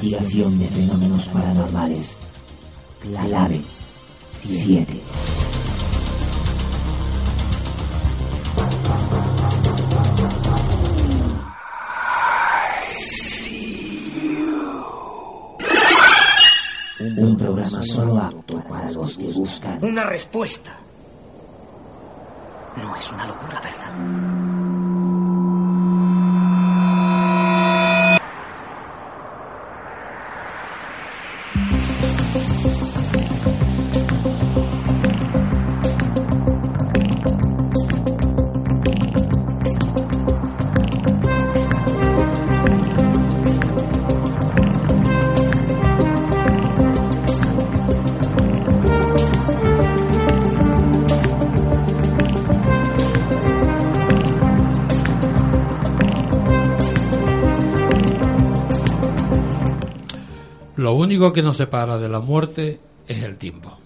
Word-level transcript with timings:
Investigación 0.00 0.58
de 0.58 0.68
fenómenos 0.68 1.28
paranormales. 1.28 2.16
Clave 3.00 3.60
7. 4.30 5.00
Un 17.16 17.36
programa 17.36 17.82
solo 17.82 18.18
apto 18.18 18.62
para 18.68 18.90
los 18.90 19.16
que 19.16 19.24
buscan 19.24 19.78
Una 19.82 20.04
respuesta. 20.04 20.78
Único 61.20 61.34
que 61.34 61.42
nos 61.42 61.58
separa 61.58 61.98
de 61.98 62.08
la 62.08 62.20
muerte 62.20 62.80
es 63.06 63.22
el 63.22 63.36
tiempo. 63.36 63.76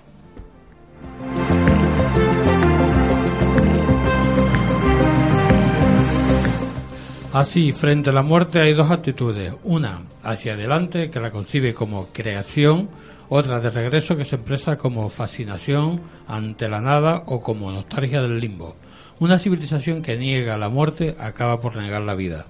Así, 7.33 7.72
frente 7.72 8.11
a 8.11 8.12
la 8.12 8.22
muerte 8.22 8.61
hay 8.61 8.72
dos 8.75 8.89
actitudes. 8.89 9.53
Una 9.65 10.03
hacia 10.22 10.55
adelante, 10.55 11.11
que 11.11 11.19
la 11.19 11.33
concibe 11.33 11.75
como 11.75 12.06
creación, 12.12 12.89
otra 13.28 13.59
de 13.59 13.71
regreso, 13.71 14.16
que 14.16 14.25
se 14.25 14.37
expresa 14.37 14.78
como 14.78 15.09
fascinación 15.09 16.03
ante 16.28 16.69
la 16.69 16.81
nada 16.81 17.25
o 17.27 17.41
como 17.41 17.72
nostalgia 17.72 18.22
del 18.22 18.39
limbo. 18.39 18.77
Una 19.19 19.41
civilización 19.41 20.03
que 20.03 20.16
niega 20.16 20.56
la 20.56 20.69
muerte 20.69 21.16
acaba 21.19 21.59
por 21.59 21.75
negar 21.75 22.03
la 22.03 22.15
vida. 22.15 22.47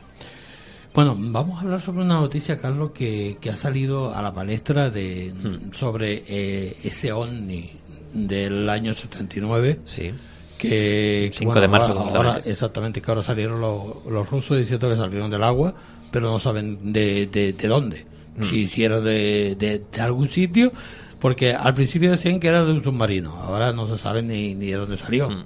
Bueno, 0.93 1.15
vamos 1.17 1.57
a 1.57 1.61
hablar 1.61 1.81
sobre 1.81 2.03
una 2.03 2.19
noticia, 2.19 2.59
Carlos, 2.59 2.91
que, 2.91 3.37
que 3.39 3.49
ha 3.49 3.55
salido 3.55 4.13
a 4.13 4.21
la 4.21 4.33
palestra 4.33 4.89
de, 4.89 5.33
sobre 5.73 6.25
eh, 6.27 6.75
ese 6.83 7.13
ovni 7.13 7.71
del 8.13 8.69
año 8.69 8.93
79 8.93 9.79
Sí. 9.85 10.11
que 10.57 11.31
5 11.33 11.59
de 11.59 11.67
marzo, 11.67 11.87
ahora, 11.91 11.99
concretamente. 12.03 12.39
ahora- 12.39 12.51
exactamente 12.51 13.01
que 13.01 13.11
ahora 13.11 13.23
salieron 13.23 13.59
los, 13.61 14.05
los 14.05 14.29
rusos 14.29 14.57
diciendo 14.57 14.89
que 14.89 14.95
salieron 14.95 15.29
del 15.31 15.43
agua 15.43 15.73
pero 16.11 16.29
no 16.29 16.39
saben 16.39 16.91
de, 16.93 17.27
de, 17.27 17.53
de 17.53 17.67
dónde 17.67 18.05
si, 18.41 18.67
si 18.67 18.83
era 18.83 18.99
de, 19.01 19.55
de- 19.57 19.81
de 19.91 20.01
algún 20.01 20.27
sitio, 20.29 20.71
porque 21.19 21.53
al 21.53 21.73
principio 21.73 22.09
decían 22.11 22.39
que 22.39 22.47
era 22.47 22.63
de 22.63 22.71
un 22.71 22.83
submarino, 22.83 23.35
ahora 23.35 23.71
no 23.73 23.85
se 23.85 23.97
sabe 23.97 24.21
ni, 24.23 24.55
ni 24.55 24.67
de 24.67 24.77
dónde 24.77 24.97
salió. 24.97 25.29
Mm. 25.29 25.43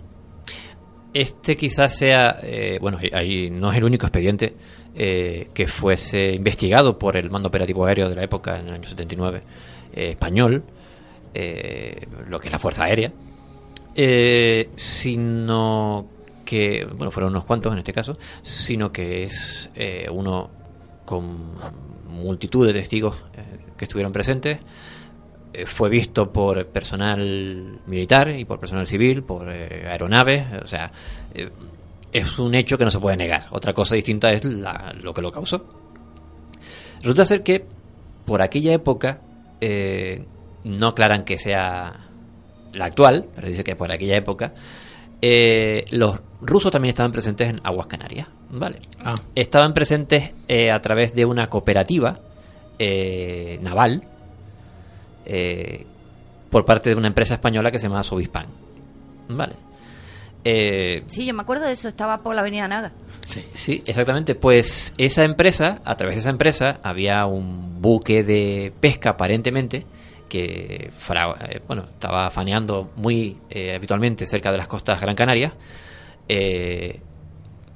Este 1.13 1.55
quizás 1.55 1.95
sea, 1.97 2.39
eh, 2.43 2.77
bueno, 2.81 2.97
ahí 3.13 3.49
no 3.49 3.71
es 3.71 3.77
el 3.77 3.85
único 3.85 4.05
expediente 4.05 4.53
eh, 4.93 5.47
que 5.53 5.65
fuese 5.67 6.33
investigado 6.33 6.97
por 6.99 7.15
el 7.17 7.29
mando 7.29 7.47
operativo 7.49 7.85
aéreo 7.85 8.09
de 8.09 8.15
la 8.15 8.23
época, 8.23 8.59
en 8.59 8.67
el 8.67 8.73
año 8.73 8.83
79, 8.87 9.41
eh, 9.93 10.09
español, 10.11 10.63
eh, 11.35 12.07
lo 12.29 12.39
que 12.39 12.47
es 12.47 12.53
la 12.53 12.59
Fuerza 12.59 12.85
Aérea, 12.85 13.11
eh, 13.93 14.69
sino 14.75 16.07
que, 16.45 16.85
bueno, 16.95 17.11
fueron 17.11 17.31
unos 17.31 17.45
cuantos 17.45 17.73
en 17.73 17.79
este 17.79 17.93
caso, 17.93 18.13
sino 18.41 18.91
que 18.91 19.23
es 19.23 19.69
eh, 19.75 20.07
uno 20.11 20.49
con 21.05 21.53
multitud 22.09 22.65
de 22.65 22.73
testigos 22.73 23.15
que 23.77 23.85
estuvieron 23.85 24.11
presentes, 24.13 24.59
fue 25.65 25.89
visto 25.89 26.31
por 26.31 26.65
personal 26.67 27.79
militar 27.87 28.29
y 28.37 28.43
por 28.45 28.59
personal 28.59 28.87
civil, 28.87 29.23
por 29.23 29.47
aeronaves, 29.49 30.45
o 30.63 30.67
sea, 30.67 30.91
es 32.11 32.39
un 32.39 32.55
hecho 32.55 32.77
que 32.77 32.83
no 32.85 32.91
se 32.91 32.99
puede 32.99 33.17
negar. 33.17 33.45
Otra 33.51 33.73
cosa 33.73 33.95
distinta 33.95 34.31
es 34.31 34.43
la- 34.45 34.93
lo 35.01 35.13
que 35.13 35.21
lo 35.21 35.31
causó. 35.31 35.65
Resulta 37.01 37.23
ser 37.25 37.43
que 37.43 37.65
por 38.25 38.41
aquella 38.41 38.73
época 38.73 39.21
no 40.65 40.89
aclaran 40.89 41.23
que 41.23 41.37
sea 41.37 41.93
la 42.73 42.85
actual, 42.85 43.27
pero 43.33 43.47
dice 43.47 43.63
que 43.63 43.75
por 43.75 43.91
aquella 43.91 44.17
época 44.17 44.53
eh, 45.21 45.85
los 45.91 46.19
rusos 46.41 46.71
también 46.71 46.89
estaban 46.89 47.11
presentes 47.11 47.49
en 47.49 47.61
aguas 47.63 47.87
canarias, 47.87 48.27
¿vale? 48.49 48.79
Ah, 48.99 49.15
estaban 49.33 49.73
presentes 49.73 50.31
eh, 50.47 50.71
a 50.71 50.79
través 50.81 51.13
de 51.13 51.23
una 51.25 51.47
cooperativa 51.47 52.19
eh, 52.77 53.57
naval 53.61 54.03
eh, 55.25 55.85
por 56.49 56.65
parte 56.65 56.89
de 56.89 56.95
una 56.95 57.07
empresa 57.07 57.35
española 57.35 57.71
que 57.71 57.79
se 57.79 57.87
llama 57.87 58.03
Sovispan. 58.03 58.47
¿Vale? 59.29 59.55
Eh, 60.43 61.03
Sí, 61.07 61.25
yo 61.25 61.33
me 61.33 61.41
acuerdo 61.41 61.65
de 61.65 61.71
eso, 61.71 61.87
estaba 61.87 62.21
por 62.21 62.35
la 62.35 62.41
avenida 62.41 62.67
Naga. 62.67 62.91
sí, 63.53 63.81
exactamente. 63.85 64.35
Pues 64.35 64.93
esa 64.97 65.23
empresa, 65.23 65.81
a 65.83 65.95
través 65.95 66.17
de 66.17 66.19
esa 66.21 66.29
empresa, 66.29 66.79
había 66.83 67.25
un 67.25 67.81
buque 67.81 68.23
de 68.23 68.71
pesca 68.79 69.11
aparentemente 69.11 69.85
que 70.29 70.91
fra- 70.97 71.35
eh, 71.49 71.61
bueno, 71.67 71.83
estaba 71.93 72.29
faneando 72.29 72.91
muy 72.95 73.37
eh, 73.49 73.75
habitualmente 73.75 74.25
cerca 74.25 74.51
de 74.51 74.57
las 74.57 74.67
costas 74.67 74.99
Gran 75.01 75.15
Canaria. 75.15 75.53
Eh, 76.27 76.99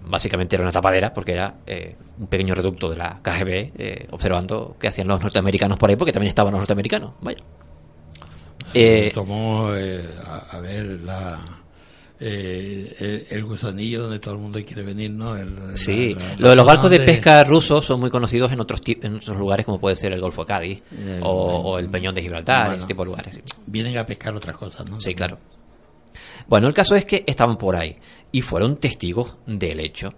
básicamente 0.06 0.56
era 0.56 0.63
una 0.63 0.72
tapadera 0.72 1.13
porque 1.13 1.34
era 1.34 1.56
eh, 1.68 1.96
un 2.19 2.28
pequeño 2.28 2.56
reducto 2.56 2.90
de 2.90 2.98
la 2.98 3.19
KGB 3.22 4.07
observando 4.12 4.75
qué 4.80 4.88
hacían 4.88 5.07
los 5.07 5.22
norteamericanos 5.22 5.78
por 5.78 5.90
ahí 5.90 5.96
porque 5.96 6.12
también 6.12 6.30
estaban 6.30 6.51
los 6.54 6.60
norteamericanos 6.62 7.12
vaya 7.22 7.38
tomó 9.13 9.68
a, 10.25 10.38
a 10.52 10.60
ver 10.62 10.86
la 11.04 11.40
eh, 12.21 12.95
el, 13.00 13.27
el 13.30 13.45
gusanillo 13.45 14.01
donde 14.04 14.19
todo 14.19 14.33
el 14.33 14.39
mundo 14.42 14.60
quiere 14.66 14.83
venir, 14.83 15.12
¿no? 15.12 15.36
El- 15.38 15.77
sí 15.77 16.13
la- 16.13 16.21
la- 16.21 16.36
lo 16.38 16.50
de 16.50 16.56
los 16.57 16.66
barcos 16.66 16.92
de 16.92 17.00
pesca 17.00 17.44
rusos 17.44 17.86
son 17.86 18.00
muy 18.01 18.10
conocidos 18.10 18.51
en 18.51 18.60
otros 18.60 18.81
en 18.86 19.16
otros 19.16 19.38
lugares 19.38 19.66
como 19.66 19.80
puede 19.80 19.95
ser 19.95 20.12
el 20.13 20.19
Golfo 20.21 20.42
de 20.44 20.48
Cádiz 20.48 20.83
o, 21.21 21.30
o 21.30 21.80
el 21.80 21.89
Peñón 21.89 22.13
de 22.13 22.21
Gibraltar 22.21 22.66
bueno. 22.66 22.77
ese 22.77 22.88
tipo 22.88 23.04
de 23.04 23.06
lugares. 23.07 23.42
Vienen 23.66 23.98
a 23.98 24.06
pescar 24.06 24.36
otras 24.36 24.57
cosas, 24.57 24.89
¿no? 24.89 25.00
Sí, 25.00 25.13
claro. 25.13 25.38
Bueno, 26.48 26.68
el 26.68 26.74
caso 26.74 26.95
es 26.95 27.06
que 27.06 27.24
estaban 27.27 27.57
por 27.57 27.75
ahí 27.75 27.95
y 28.31 28.42
fueron 28.42 28.77
testigos 28.77 29.36
del 29.45 29.80
hecho. 29.80 30.13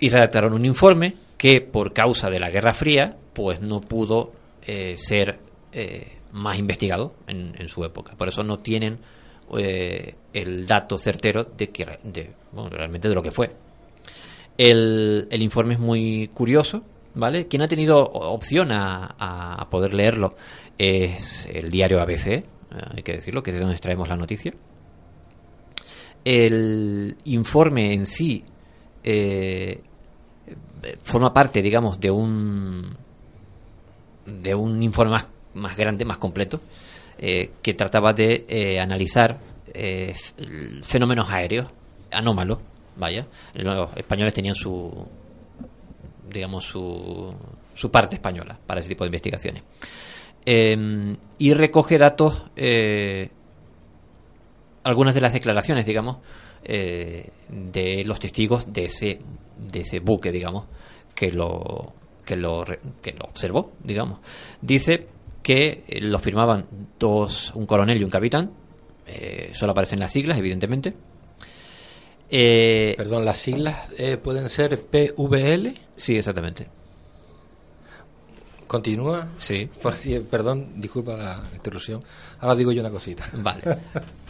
Y 0.00 0.08
redactaron 0.10 0.52
un 0.52 0.64
informe 0.64 1.14
que, 1.36 1.60
por 1.60 1.92
causa 1.92 2.30
de 2.30 2.38
la 2.38 2.50
Guerra 2.50 2.72
Fría, 2.72 3.16
pues 3.32 3.60
no 3.60 3.80
pudo 3.80 4.32
eh, 4.62 4.94
ser 4.96 5.40
eh, 5.72 6.18
más 6.32 6.56
investigado 6.58 7.14
en, 7.26 7.54
en 7.58 7.68
su 7.68 7.84
época. 7.84 8.14
Por 8.16 8.28
eso 8.28 8.44
no 8.44 8.58
tienen 8.60 8.98
eh, 9.56 10.14
el 10.32 10.66
dato 10.66 10.96
certero 10.98 11.44
de 11.44 11.68
que 11.68 11.84
realmente 12.70 13.08
de 13.08 13.14
lo 13.14 13.22
que 13.22 13.30
fue. 13.30 13.50
El, 14.56 15.28
el 15.30 15.42
informe 15.42 15.74
es 15.74 15.80
muy 15.80 16.28
curioso, 16.34 16.82
¿vale? 17.14 17.46
Quien 17.46 17.62
ha 17.62 17.68
tenido 17.68 17.98
opción 17.98 18.72
a, 18.72 19.14
a 19.18 19.68
poder 19.70 19.94
leerlo 19.94 20.34
es 20.76 21.48
el 21.52 21.70
diario 21.70 22.00
ABC, 22.00 22.26
eh, 22.26 22.44
hay 22.70 23.02
que 23.02 23.12
decirlo, 23.12 23.42
que 23.42 23.50
es 23.50 23.54
de 23.54 23.60
donde 23.60 23.74
extraemos 23.74 24.08
la 24.08 24.16
noticia. 24.16 24.52
El 26.24 27.16
informe 27.24 27.94
en 27.94 28.06
sí 28.06 28.44
eh, 29.02 29.80
forma 31.02 31.32
parte, 31.32 31.62
digamos, 31.62 31.98
de 31.98 32.10
un 32.10 32.96
de 34.26 34.54
un 34.54 34.82
informe 34.82 35.12
más, 35.12 35.26
más 35.54 35.76
grande, 35.76 36.04
más 36.04 36.18
completo, 36.18 36.60
eh, 37.18 37.50
que 37.62 37.74
trataba 37.74 38.12
de 38.12 38.44
eh, 38.48 38.80
analizar 38.80 39.38
eh, 39.74 40.14
fenómenos 40.82 41.28
aéreos 41.30 41.66
anómalos, 42.10 42.58
vaya. 42.96 43.26
Los 43.54 43.96
españoles 43.96 44.32
tenían 44.32 44.54
su 44.54 45.06
digamos 46.30 46.64
su, 46.64 47.34
su 47.74 47.90
parte 47.90 48.16
española 48.16 48.58
para 48.66 48.80
ese 48.80 48.90
tipo 48.90 49.04
de 49.04 49.08
investigaciones. 49.08 49.62
Eh, 50.46 51.16
y 51.38 51.52
recoge 51.54 51.98
datos 51.98 52.44
algunas 54.84 55.14
de 55.14 55.20
las 55.20 55.32
declaraciones, 55.32 55.84
digamos, 55.86 56.18
de 56.62 58.02
los 58.04 58.20
testigos 58.20 58.72
de 58.72 58.84
ese, 58.84 59.18
de 59.58 59.80
ese 59.80 60.00
buque, 60.00 60.30
digamos, 60.30 60.66
que 61.14 61.30
lo, 61.30 61.92
que 62.24 62.36
lo, 62.36 62.64
que 63.02 63.12
lo 63.12 63.24
observó, 63.24 63.72
digamos. 63.82 64.20
Dice 64.60 65.08
que 65.48 65.82
eh, 65.88 66.00
lo 66.02 66.18
firmaban 66.18 66.66
dos, 66.98 67.52
un 67.54 67.64
coronel 67.64 67.98
y 67.98 68.04
un 68.04 68.10
capitán, 68.10 68.50
eh, 69.06 69.50
solo 69.54 69.72
aparecen 69.72 69.98
las 69.98 70.12
siglas, 70.12 70.36
evidentemente. 70.36 70.92
Eh, 72.30 72.92
Perdón, 72.98 73.24
las 73.24 73.38
siglas 73.38 73.88
eh, 73.96 74.18
pueden 74.18 74.50
ser 74.50 74.78
PVL. 74.82 75.72
sí, 75.96 76.16
exactamente. 76.16 76.66
Continúa. 78.66 79.26
Sí. 79.38 79.66
Por 79.80 79.94
si, 79.94 80.18
perdón, 80.18 80.72
disculpa 80.76 81.16
la 81.16 81.42
interrupción. 81.54 82.00
Ahora 82.40 82.54
digo 82.54 82.70
yo 82.70 82.82
una 82.82 82.90
cosita. 82.90 83.24
Vale. 83.32 83.62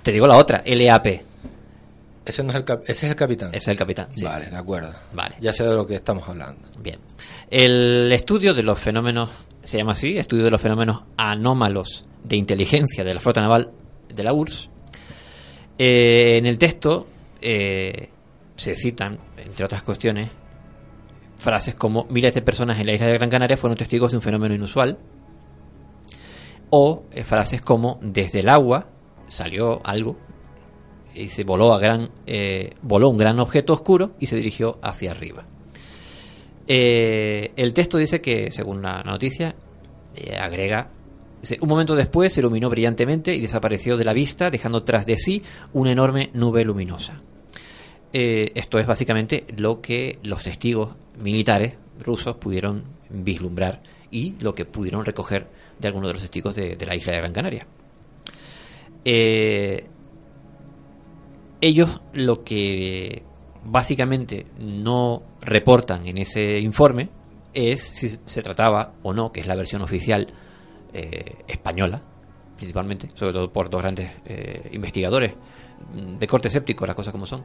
Te 0.03 0.13
digo 0.13 0.29
la 0.29 0.37
otra, 0.37 0.63
LAP. 0.65 1.07
Ese, 2.25 2.45
no 2.45 2.51
es 2.51 2.57
el 2.57 2.65
cap- 2.65 2.83
ese 2.85 3.07
es 3.07 3.11
el 3.11 3.17
capitán. 3.17 3.49
Ese 3.49 3.57
es 3.57 3.69
el 3.69 3.77
capitán. 3.79 4.07
sí. 4.15 4.25
Vale, 4.25 4.47
de 4.47 4.57
acuerdo. 4.57 4.93
Vale. 5.13 5.35
Ya 5.41 5.53
sé 5.53 5.65
de 5.65 5.75
lo 5.75 5.85
que 5.85 5.97
estamos 5.97 6.29
hablando. 6.29 6.63
Bien. 6.81 7.01
El 7.51 8.13
estudio 8.13 8.55
de 8.55 8.63
los 8.63 8.79
fenómenos, 8.79 9.31
se 9.69 9.77
llama 9.77 9.93
así, 9.93 10.17
estudio 10.17 10.45
de 10.45 10.51
los 10.51 10.63
fenómenos 10.63 11.03
anómalos 11.19 12.03
de 12.25 12.39
inteligencia 12.39 13.05
de 13.05 13.13
la 13.13 13.21
flota 13.21 13.43
naval 13.43 13.71
de 14.09 14.25
la 14.25 14.33
URSS. 14.33 14.71
Eh, 15.77 16.39
en 16.39 16.47
el 16.47 16.57
texto 16.57 17.07
eh, 17.43 18.09
se 18.57 18.75
citan, 18.75 19.19
entre 19.37 19.67
otras 19.67 19.83
cuestiones, 19.83 20.31
frases 21.37 21.75
como 21.75 22.07
miles 22.09 22.33
de 22.33 22.41
personas 22.41 22.81
en 22.81 22.87
la 22.87 22.95
isla 22.95 23.09
de 23.09 23.19
Gran 23.19 23.29
Canaria 23.29 23.59
fueron 23.59 23.77
testigos 23.77 24.13
de 24.13 24.17
un 24.17 24.23
fenómeno 24.23 24.55
inusual. 24.55 24.97
O 26.71 27.05
eh, 27.13 27.23
frases 27.23 27.61
como 27.61 27.99
desde 28.01 28.41
el 28.41 28.49
agua 28.49 28.89
salió 29.29 29.85
algo 29.85 30.17
y 31.15 31.29
se 31.29 31.45
voló 31.45 31.75
a 31.75 31.79
gran 31.79 32.09
voló 32.81 33.11
un 33.11 33.19
gran 33.19 33.39
objeto 33.39 33.75
oscuro 33.75 34.13
y 34.19 34.29
se 34.29 34.37
dirigió 34.37 34.79
hacia 34.81 35.11
arriba. 35.11 35.45
Eh, 36.71 37.53
el 37.57 37.73
texto 37.73 37.97
dice 37.97 38.21
que, 38.21 38.51
según 38.51 38.83
la 38.83 39.03
noticia, 39.03 39.55
eh, 40.15 40.37
agrega, 40.37 40.91
un 41.63 41.69
momento 41.69 41.95
después 41.95 42.35
se 42.35 42.41
iluminó 42.41 42.69
brillantemente 42.69 43.35
y 43.35 43.41
desapareció 43.41 43.97
de 43.97 44.05
la 44.05 44.13
vista, 44.13 44.51
dejando 44.51 44.83
tras 44.83 45.07
de 45.07 45.17
sí 45.17 45.43
una 45.73 45.93
enorme 45.93 46.29
nube 46.35 46.65
luminosa. 46.65 47.23
Eh, 48.13 48.53
esto 48.55 48.79
es 48.79 48.87
básicamente 48.87 49.47
lo 49.57 49.81
que 49.81 50.19
los 50.23 50.43
testigos 50.43 50.95
militares 51.19 51.79
rusos 52.01 52.37
pudieron 52.37 52.85
vislumbrar 53.09 53.83
y 54.11 54.35
lo 54.41 54.55
que 54.55 54.67
pudieron 54.67 55.07
recoger 55.07 55.49
de 55.79 55.89
algunos 55.89 56.09
de 56.09 56.13
los 56.15 56.23
testigos 56.23 56.55
de, 56.55 56.77
la 56.87 56.95
isla 56.95 57.13
de 57.15 57.19
Gran 57.19 57.33
Canaria. 57.33 57.67
Ellos 61.61 62.01
lo 62.13 62.45
que 62.45 63.23
básicamente 63.65 64.47
no 64.59 65.23
reportan 65.41 66.07
en 66.07 66.19
ese 66.19 66.59
informe 66.59 67.11
es 67.53 67.81
si 67.81 68.09
se 68.09 68.43
trataba 68.43 68.95
o 69.03 69.13
no, 69.13 69.33
que 69.33 69.41
es 69.41 69.47
la 69.47 69.57
versión 69.57 69.83
oficial 69.83 70.27
eh, 70.93 71.45
española, 71.47 72.03
principalmente, 72.57 73.11
sobre 73.15 73.33
todo 73.33 73.53
por 73.53 73.71
dos 73.71 73.83
grandes 73.83 74.11
eh, 74.25 74.69
investigadores 74.73 75.35
mm, 75.93 76.19
de 76.19 76.27
corte 76.27 76.49
escéptico, 76.49 76.87
las 76.87 76.97
cosas 76.97 77.13
como 77.13 77.27
son, 77.27 77.45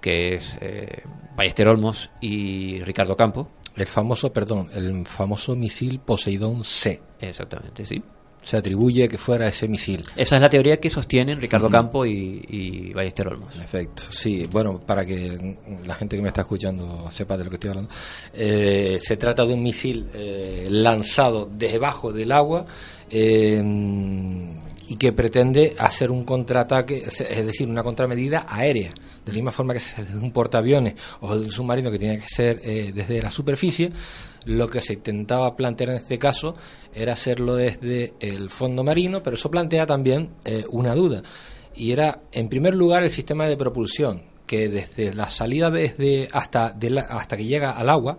que 0.00 0.34
es 0.34 0.56
eh, 0.60 1.02
Ballester 1.36 1.68
Olmos 1.68 2.10
y 2.20 2.80
Ricardo 2.80 3.16
Campo. 3.16 3.48
El 3.76 3.86
famoso, 3.86 4.32
perdón, 4.32 4.68
el 4.74 5.06
famoso 5.06 5.56
misil 5.56 6.00
Poseidón 6.00 6.64
C. 6.64 7.00
Exactamente, 7.20 7.86
sí. 7.86 8.02
Se 8.42 8.56
atribuye 8.56 9.08
que 9.08 9.18
fuera 9.18 9.48
ese 9.48 9.68
misil. 9.68 10.04
Esa 10.16 10.36
es 10.36 10.42
la 10.42 10.48
teoría 10.48 10.78
que 10.78 10.90
sostienen 10.90 11.40
Ricardo 11.40 11.70
Campo 11.70 12.04
y, 12.04 12.44
y 12.48 12.92
Ballester 12.92 13.28
Olmos. 13.28 13.54
En 13.54 13.62
efecto, 13.62 14.02
sí. 14.10 14.48
Bueno, 14.50 14.80
para 14.80 15.06
que 15.06 15.56
la 15.86 15.94
gente 15.94 16.16
que 16.16 16.22
me 16.22 16.28
está 16.28 16.42
escuchando 16.42 17.10
sepa 17.10 17.36
de 17.36 17.44
lo 17.44 17.50
que 17.50 17.56
estoy 17.56 17.70
hablando, 17.70 17.90
eh, 18.34 18.98
se 19.00 19.16
trata 19.16 19.46
de 19.46 19.54
un 19.54 19.62
misil 19.62 20.08
eh, 20.12 20.66
lanzado 20.70 21.48
desde 21.52 21.78
bajo 21.78 22.12
del 22.12 22.32
agua 22.32 22.66
eh, 23.10 23.62
y 24.88 24.96
que 24.96 25.12
pretende 25.12 25.74
hacer 25.78 26.10
un 26.10 26.24
contraataque, 26.24 27.04
es 27.06 27.46
decir, 27.46 27.68
una 27.68 27.82
contramedida 27.82 28.46
aérea. 28.48 28.90
De 29.24 29.30
la 29.30 29.36
misma 29.36 29.52
forma 29.52 29.72
que 29.72 29.78
se 29.78 29.90
hace 29.90 30.04
desde 30.04 30.18
un 30.18 30.32
portaaviones 30.32 30.94
o 31.20 31.32
desde 31.32 31.46
un 31.46 31.52
submarino 31.52 31.92
que 31.92 31.98
tiene 31.98 32.18
que 32.18 32.28
ser 32.28 32.60
eh, 32.64 32.90
desde 32.92 33.22
la 33.22 33.30
superficie, 33.30 33.92
lo 34.46 34.68
que 34.68 34.80
se 34.80 34.94
intentaba 34.94 35.54
plantear 35.56 35.90
en 35.90 35.96
este 35.96 36.18
caso 36.18 36.54
era 36.94 37.12
hacerlo 37.12 37.54
desde 37.54 38.14
el 38.20 38.50
fondo 38.50 38.84
marino, 38.84 39.22
pero 39.22 39.36
eso 39.36 39.50
plantea 39.50 39.86
también 39.86 40.30
eh, 40.44 40.64
una 40.70 40.94
duda. 40.94 41.22
Y 41.74 41.92
era, 41.92 42.20
en 42.32 42.48
primer 42.48 42.74
lugar, 42.74 43.02
el 43.02 43.10
sistema 43.10 43.46
de 43.46 43.56
propulsión, 43.56 44.24
que 44.46 44.68
desde 44.68 45.14
la 45.14 45.30
salida 45.30 45.70
desde 45.70 46.28
hasta, 46.32 46.70
de 46.72 46.90
la- 46.90 47.00
hasta 47.02 47.36
que 47.38 47.44
llega 47.46 47.70
al 47.70 47.88
agua, 47.88 48.18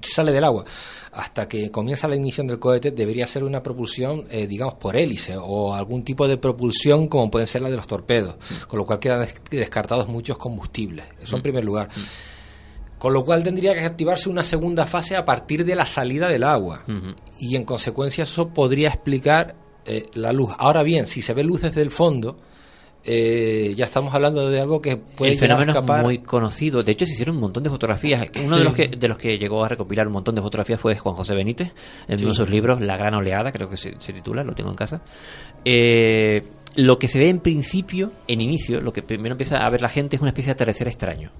sale 0.00 0.32
del 0.32 0.44
agua, 0.44 0.64
hasta 1.12 1.46
que 1.48 1.70
comienza 1.70 2.08
la 2.08 2.16
ignición 2.16 2.46
del 2.46 2.58
cohete, 2.58 2.92
debería 2.92 3.26
ser 3.26 3.44
una 3.44 3.62
propulsión, 3.62 4.24
eh, 4.30 4.46
digamos, 4.46 4.74
por 4.74 4.96
hélice 4.96 5.34
o 5.38 5.74
algún 5.74 6.02
tipo 6.04 6.26
de 6.26 6.38
propulsión 6.38 7.08
como 7.08 7.30
pueden 7.30 7.46
ser 7.46 7.60
la 7.60 7.68
de 7.68 7.76
los 7.76 7.86
torpedos, 7.86 8.36
con 8.66 8.78
lo 8.78 8.86
cual 8.86 8.98
quedan 8.98 9.20
des- 9.20 9.34
descartados 9.50 10.08
muchos 10.08 10.38
combustibles. 10.38 11.04
Eso 11.20 11.36
en 11.36 11.42
primer 11.42 11.64
lugar. 11.64 11.88
Con 12.98 13.12
lo 13.12 13.24
cual 13.24 13.42
tendría 13.44 13.74
que 13.74 13.80
activarse 13.80 14.28
una 14.28 14.42
segunda 14.42 14.86
fase 14.86 15.16
a 15.16 15.24
partir 15.24 15.64
de 15.64 15.74
la 15.74 15.84
salida 15.84 16.28
del 16.28 16.44
agua. 16.44 16.84
Y 17.38 17.56
en 17.56 17.64
consecuencia 17.64 18.24
eso 18.24 18.48
podría 18.48 18.88
explicar 18.88 19.54
eh, 19.84 20.06
la 20.14 20.32
luz. 20.32 20.50
Ahora 20.58 20.82
bien, 20.82 21.06
si 21.06 21.20
se 21.20 21.34
ve 21.34 21.44
luz 21.44 21.60
desde 21.60 21.82
el 21.82 21.90
fondo, 21.90 22.38
eh, 23.08 23.72
ya 23.76 23.84
estamos 23.84 24.12
hablando 24.12 24.50
de 24.50 24.60
algo 24.60 24.80
que 24.80 24.96
puede 24.96 25.32
el 25.34 25.38
fenómeno 25.38 25.70
escapar. 25.70 25.98
es 25.98 26.04
muy 26.04 26.18
conocido. 26.18 26.82
De 26.82 26.90
hecho, 26.90 27.06
se 27.06 27.12
hicieron 27.12 27.36
un 27.36 27.42
montón 27.42 27.62
de 27.62 27.70
fotografías. 27.70 28.26
Uno 28.44 28.58
de 28.58 28.64
los 28.64 28.74
que 28.74 28.88
de 28.88 29.08
los 29.08 29.16
que 29.16 29.38
llegó 29.38 29.64
a 29.64 29.68
recopilar 29.68 30.08
un 30.08 30.14
montón 30.14 30.34
de 30.34 30.42
fotografías 30.42 30.80
fue 30.80 30.96
Juan 30.96 31.14
José 31.14 31.34
Benítez, 31.34 31.72
en 32.08 32.18
uno 32.20 32.30
de 32.30 32.34
sus 32.34 32.50
libros, 32.50 32.80
La 32.80 32.96
Gran 32.96 33.14
Oleada, 33.14 33.52
creo 33.52 33.68
que 33.68 33.76
se, 33.76 33.94
se 34.00 34.12
titula, 34.12 34.42
lo 34.42 34.54
tengo 34.54 34.70
en 34.70 34.76
casa. 34.76 35.02
Eh, 35.64 36.42
lo 36.74 36.98
que 36.98 37.06
se 37.06 37.20
ve 37.20 37.28
en 37.28 37.38
principio, 37.38 38.10
en 38.26 38.40
inicio, 38.40 38.80
lo 38.80 38.92
que 38.92 39.02
primero 39.02 39.34
empieza 39.34 39.58
a 39.58 39.70
ver 39.70 39.82
la 39.82 39.88
gente 39.88 40.16
es 40.16 40.22
una 40.22 40.30
especie 40.30 40.48
de 40.48 40.54
atardecer 40.54 40.88
extraño, 40.88 41.30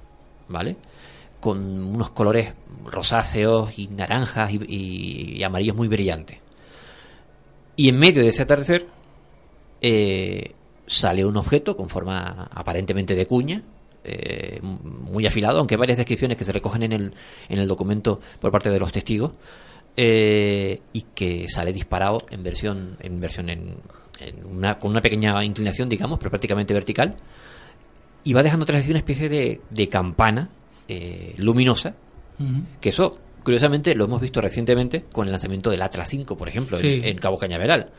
¿vale? 0.49 0.77
Con 1.47 1.95
unos 1.95 2.11
colores 2.11 2.55
rosáceos 2.85 3.79
y 3.79 3.87
naranjas 3.87 4.51
y, 4.53 5.41
amarillos 5.45 5.77
muy 5.77 5.87
brillantes. 5.87 6.41
Y 7.77 7.89
en 7.89 8.01
medio 8.01 8.25
de 8.25 8.31
ese 8.31 8.43
atardecer 8.43 8.85
eh, 9.81 10.55
sale 10.89 11.25
un 11.25 11.37
objeto 11.37 11.77
con 11.77 11.89
forma 11.89 12.49
aparentemente 12.51 13.15
de 13.15 13.27
cuña, 13.27 13.63
eh, 14.03 14.59
muy 14.61 15.25
afilado, 15.25 15.59
aunque 15.59 15.77
hay 15.77 15.79
varias 15.79 15.99
descripciones 15.99 16.37
que 16.37 16.43
se 16.43 16.51
recogen 16.51 16.83
en 16.83 16.93
el, 16.95 17.15
en 17.49 17.59
el 17.61 17.69
documento 17.69 18.19
por 18.41 18.51
parte 18.51 18.69
de 18.69 18.81
los 18.81 18.91
testigos, 18.91 19.31
eh, 19.97 20.81
y 20.93 21.03
que 21.15 21.47
sale 21.47 21.73
disparado 21.73 22.27
en 22.29 22.43
versión, 22.43 22.97
en 22.99 23.21
versión 23.21 23.51
en, 23.51 23.77
en 24.19 24.45
una, 24.45 24.81
con 24.81 24.91
una 24.91 25.01
pequeña 25.01 25.45
inclinación, 25.45 25.89
digamos, 25.89 26.19
pero 26.19 26.31
prácticamente 26.31 26.75
vertical, 26.75 27.15
y 28.25 28.33
va 28.33 28.43
dejando 28.43 28.67
tras 28.67 28.85
sí 28.85 28.91
una 28.91 28.99
especie 28.99 29.29
de, 29.29 29.61
de 29.71 29.89
campana 29.89 30.51
eh, 30.89 31.35
luminosa, 31.39 31.95
que 32.81 32.89
eso, 32.91 33.11
curiosamente, 33.43 33.95
lo 33.95 34.05
hemos 34.05 34.21
visto 34.21 34.41
recientemente 34.41 35.05
con 35.13 35.27
el 35.27 35.33
lanzamiento 35.33 35.71
del 35.71 35.81
Atlas 35.83 36.09
5, 36.09 36.37
por 36.37 36.49
ejemplo, 36.49 36.79
en- 36.79 36.83
Sí. 37.03 37.09
en, 37.09 37.19
Cabo 37.19 37.39
Cañaveral. 37.39 37.91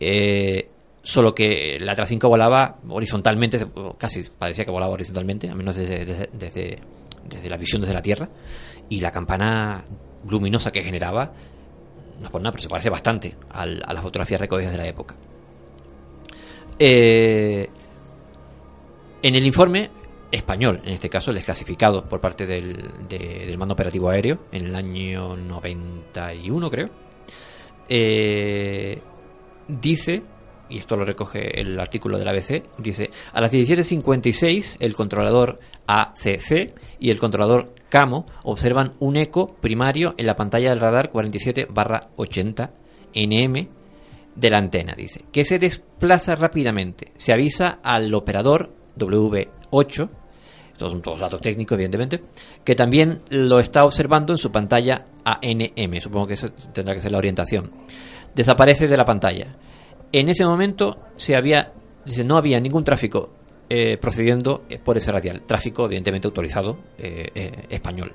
Eh, 0.00 0.68
solo 1.02 1.34
que 1.34 1.76
el 1.76 1.88
Atlas 1.88 2.08
5 2.08 2.28
volaba 2.28 2.76
horizontalmente, 2.88 3.58
casi 3.98 4.24
parecía 4.38 4.64
que 4.64 4.70
volaba 4.70 4.92
horizontalmente, 4.92 5.48
al 5.48 5.56
menos 5.56 5.76
desde, 5.76 6.04
desde, 6.04 6.28
desde- 6.32 6.78
desde 7.28 7.48
la 7.48 7.56
visión 7.56 7.80
desde 7.80 7.94
la 7.94 8.02
Tierra, 8.02 8.28
y 8.88 9.00
la 9.00 9.10
campana 9.10 9.84
luminosa 10.28 10.70
que 10.72 10.82
generaba, 10.82 11.32
no 12.18 12.26
es 12.26 12.30
por 12.30 12.40
nada, 12.42 12.50
pero 12.52 12.62
se 12.62 12.68
parece 12.68 12.90
bastante 12.90 13.34
al- 13.50 13.82
a 13.86 13.92
las 13.94 14.02
fotografías 14.02 14.40
recogidas 14.40 14.72
de 14.72 14.78
la 14.78 14.86
época. 14.88 15.14
Eh, 16.78 17.68
en 19.22 19.34
el 19.34 19.44
informe 19.46 19.90
español, 20.30 20.80
en 20.84 20.92
este 20.92 21.08
caso 21.08 21.32
desclasificado 21.32 22.04
por 22.08 22.20
parte 22.20 22.46
del, 22.46 22.90
de- 23.08 23.44
del 23.46 23.58
mando 23.58 23.74
operativo 23.74 24.10
aéreo, 24.10 24.46
en 24.52 24.66
el 24.66 24.74
año 24.76 25.36
91 25.36 26.70
creo, 26.70 26.88
eh, 27.88 29.00
dice, 29.68 30.22
y 30.68 30.78
esto 30.78 30.96
lo 30.96 31.04
recoge 31.04 31.60
el 31.60 31.78
artículo 31.80 32.18
del 32.18 32.28
ABC, 32.28 32.62
dice, 32.78 33.10
a 33.32 33.40
las 33.40 33.52
17.56 33.52 34.76
el 34.80 34.94
controlador 34.94 35.58
ACC 35.86 36.74
y 37.00 37.10
el 37.10 37.18
controlador 37.18 37.74
CAMO 37.88 38.26
observan 38.44 38.92
un 39.00 39.16
eco 39.16 39.56
primario 39.60 40.14
en 40.16 40.26
la 40.26 40.36
pantalla 40.36 40.70
del 40.70 40.78
radar 40.80 41.10
47-80 41.10 42.70
NM 43.14 43.68
de 44.36 44.50
la 44.50 44.58
antena, 44.58 44.94
dice, 44.96 45.24
que 45.32 45.42
se 45.42 45.58
desplaza 45.58 46.36
rápidamente. 46.36 47.10
Se 47.16 47.32
avisa 47.32 47.80
al 47.82 48.14
operador 48.14 48.70
W8, 48.96 50.08
son 50.88 51.02
todos 51.02 51.20
datos 51.20 51.40
técnicos, 51.40 51.74
evidentemente, 51.76 52.22
que 52.64 52.74
también 52.74 53.20
lo 53.30 53.58
está 53.58 53.84
observando 53.84 54.32
en 54.32 54.38
su 54.38 54.50
pantalla 54.50 55.04
ANM. 55.24 56.00
Supongo 56.00 56.28
que 56.28 56.34
eso 56.34 56.50
tendrá 56.72 56.94
que 56.94 57.00
ser 57.00 57.12
la 57.12 57.18
orientación. 57.18 57.70
Desaparece 58.34 58.86
de 58.86 58.96
la 58.96 59.04
pantalla. 59.04 59.56
En 60.12 60.28
ese 60.28 60.44
momento 60.44 60.96
se 61.16 61.36
había, 61.36 61.72
no 62.24 62.36
había 62.36 62.58
ningún 62.60 62.84
tráfico 62.84 63.30
eh, 63.68 63.98
procediendo 63.98 64.62
eh, 64.68 64.78
por 64.78 64.96
ese 64.96 65.12
radial. 65.12 65.42
Tráfico, 65.46 65.84
evidentemente, 65.84 66.26
autorizado 66.26 66.78
eh, 66.98 67.52
español. 67.68 68.12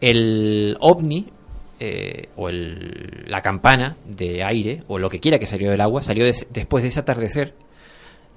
El 0.00 0.76
ovni 0.80 1.26
o 2.36 2.48
el- 2.48 3.24
la 3.26 3.42
campana 3.42 3.96
de 4.06 4.42
aire 4.42 4.80
o 4.88 4.98
lo 4.98 5.10
que 5.10 5.18
quiera 5.20 5.38
que 5.38 5.46
salió 5.46 5.70
del 5.70 5.80
agua 5.82 6.00
salió 6.00 6.24
des- 6.24 6.46
después 6.50 6.82
de 6.82 6.88
ese 6.88 7.00
atardecer 7.00 7.52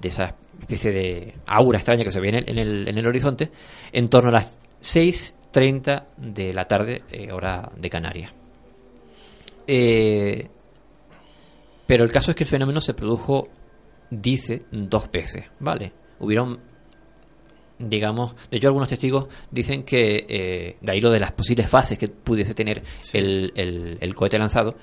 de 0.00 0.08
esa 0.08 0.34
especie 0.60 0.90
de 0.92 1.34
aura 1.46 1.78
extraña 1.78 2.04
que 2.04 2.10
se 2.10 2.20
ve 2.20 2.28
en 2.28 2.34
el, 2.36 2.48
en 2.50 2.58
el, 2.58 2.88
en 2.88 2.98
el 2.98 3.06
horizonte 3.06 3.50
en 3.92 4.08
torno 4.08 4.30
a 4.30 4.32
las 4.32 4.58
6.30 4.80 6.04
de 6.16 6.52
la 6.54 6.64
tarde 6.64 7.02
eh, 7.10 7.32
hora 7.32 7.70
de 7.76 7.90
Canarias. 7.90 8.32
Eh, 9.66 10.48
pero 11.86 12.04
el 12.04 12.10
caso 12.12 12.30
es 12.30 12.36
que 12.36 12.44
el 12.44 12.50
fenómeno 12.50 12.80
se 12.80 12.94
produjo 12.94 13.48
dice 14.10 14.62
dos 14.70 15.10
veces 15.10 15.44
vale 15.60 15.92
hubieron 16.20 16.58
digamos, 17.78 18.34
de 18.50 18.56
hecho 18.56 18.66
algunos 18.68 18.88
testigos 18.88 19.28
dicen 19.50 19.82
que 19.84 20.26
eh, 20.28 20.76
de 20.80 20.92
ahí 20.92 21.00
lo 21.00 21.10
de 21.10 21.20
las 21.20 21.32
posibles 21.32 21.68
fases 21.70 21.96
que 21.98 22.08
pudiese 22.08 22.54
tener 22.54 22.82
el, 23.12 23.52
el- 23.54 23.98
el 24.00 24.14
cohete 24.16 24.36
lanzado, 24.38 24.74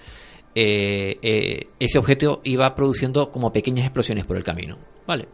eh, 0.53 1.17
eh, 1.21 1.67
ese 1.79 1.99
objeto 1.99 2.39
iba 2.45 2.73
produciendo 2.73 3.31
como 3.31 3.51
pequeñas 3.51 3.85
explosiones 3.85 4.23
por 4.25 4.37
el 4.37 4.43
camino, 4.45 4.77
¿vale? 5.07 5.27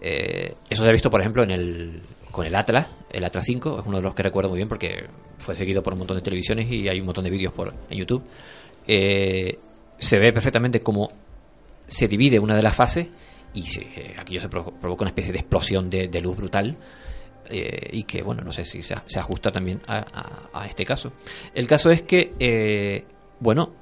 Eh, 0.00 0.54
eso 0.68 0.82
se 0.82 0.88
ha 0.88 0.92
visto, 0.92 1.10
por 1.10 1.20
ejemplo, 1.20 1.42
en 1.42 1.50
el 1.50 2.02
con 2.30 2.44
el 2.46 2.54
Atlas, 2.54 2.88
el 3.10 3.24
Atlas 3.24 3.46
5, 3.46 3.80
es 3.80 3.86
uno 3.86 3.96
de 3.96 4.02
los 4.02 4.14
que 4.14 4.22
recuerdo 4.22 4.50
muy 4.50 4.58
bien 4.58 4.68
porque 4.68 5.06
fue 5.38 5.56
seguido 5.56 5.82
por 5.82 5.94
un 5.94 6.00
montón 6.00 6.18
de 6.18 6.22
televisiones 6.22 6.70
y 6.70 6.86
hay 6.86 7.00
un 7.00 7.06
montón 7.06 7.24
de 7.24 7.30
vídeos 7.30 7.52
por 7.54 7.72
en 7.88 7.98
YouTube. 7.98 8.22
Eh, 8.86 9.58
se 9.96 10.18
ve 10.18 10.32
perfectamente 10.34 10.80
cómo 10.80 11.08
se 11.86 12.08
divide 12.08 12.38
una 12.38 12.54
de 12.54 12.62
las 12.62 12.76
fases 12.76 13.08
y 13.54 13.62
se, 13.62 13.82
eh, 13.82 14.14
aquello 14.18 14.40
se 14.40 14.50
provo- 14.50 14.78
provoca 14.78 15.04
una 15.04 15.10
especie 15.10 15.32
de 15.32 15.38
explosión 15.38 15.88
de, 15.88 16.20
luz 16.20 16.36
brutal 16.36 16.76
eh, 17.48 17.88
y 17.92 18.02
que, 18.02 18.22
bueno, 18.22 18.42
no 18.42 18.52
sé 18.52 18.64
si 18.64 18.82
se, 18.82 18.94
ajusta 19.18 19.50
también 19.50 19.80
a 19.86 20.66
este 20.68 20.84
caso. 20.84 21.12
El 21.54 21.66
caso 21.66 21.90
es 21.90 22.02
que, 22.02 22.34
eh, 22.38 23.04
bueno, 23.40 23.72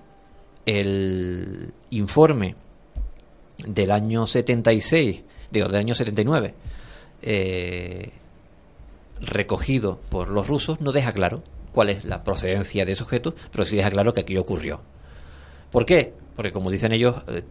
el 0.65 1.73
informe 1.91 2.55
del 3.67 3.91
año 3.91 4.27
76, 4.27 5.23
digo, 5.51 5.69
del 5.69 5.81
año 5.81 5.95
79, 5.95 6.55
eh, 7.23 8.11
recogido 9.21 9.99
por 10.09 10.29
los 10.29 10.49
rusos, 10.49 10.81
no 10.81 10.93
deja 10.93 11.13
claro 11.13 11.43
cuál 11.73 11.91
es 11.91 12.05
la 12.05 12.23
procedencia 12.25 12.85
de 12.85 12.93
ese 12.93 13.03
objeto, 13.03 13.35
pero 13.53 13.65
sí 13.65 13.77
deja 13.77 13.91
claro 13.91 14.13
que 14.13 14.21
aquello 14.21 14.43
ocurrió. 14.43 14.81
¿Por 15.71 15.87
qué? 15.87 16.13
Porque 16.37 16.53
como 16.53 16.71
dicen 16.71 16.93
ellos, 16.93 17.17
eh, 17.29 17.43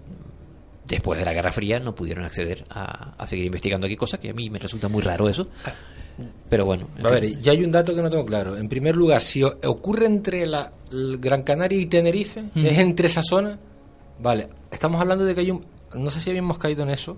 después 0.87 1.19
de 1.19 1.25
la 1.25 1.33
Guerra 1.33 1.51
Fría 1.51 1.79
no 1.79 1.95
pudieron 1.95 2.23
acceder 2.25 2.65
a, 2.69 3.15
a 3.17 3.27
seguir 3.27 3.45
investigando 3.45 3.85
aquí, 3.87 3.95
cosa 3.95 4.17
que 4.17 4.29
a 4.29 4.33
mí 4.33 4.49
me 4.49 4.59
resulta 4.59 4.87
muy 4.87 5.01
raro 5.01 5.27
eso. 5.29 5.47
Pero 6.47 6.65
bueno. 6.65 6.89
en 6.97 7.05
A 7.07 7.09
fin. 7.09 7.19
ver, 7.21 7.41
ya 7.41 7.53
hay 7.53 7.63
un 7.63 7.71
dato 7.71 7.95
que 7.95 8.01
no 8.01 8.09
tengo 8.09 8.23
claro. 8.25 8.55
En 8.55 8.69
primer 8.69 8.95
lugar, 8.95 9.21
si 9.23 9.41
ocurre 9.43 10.05
entre 10.05 10.45
la, 10.45 10.71
Gran 10.91 11.41
Canaria 11.43 11.79
y 11.79 11.87
Tenerife, 11.87 12.43
Mm. 12.53 12.65
es 12.67 12.77
entre 12.77 13.07
esa 13.07 13.23
zona, 13.23 13.57
vale, 14.19 14.47
estamos 14.71 15.01
hablando 15.01 15.25
de 15.25 15.33
que 15.33 15.41
hay 15.41 15.49
un... 15.51 15.65
No 15.95 16.09
sé 16.11 16.19
si 16.19 16.29
habíamos 16.29 16.57
caído 16.57 16.83
en 16.83 16.89
eso, 16.89 17.17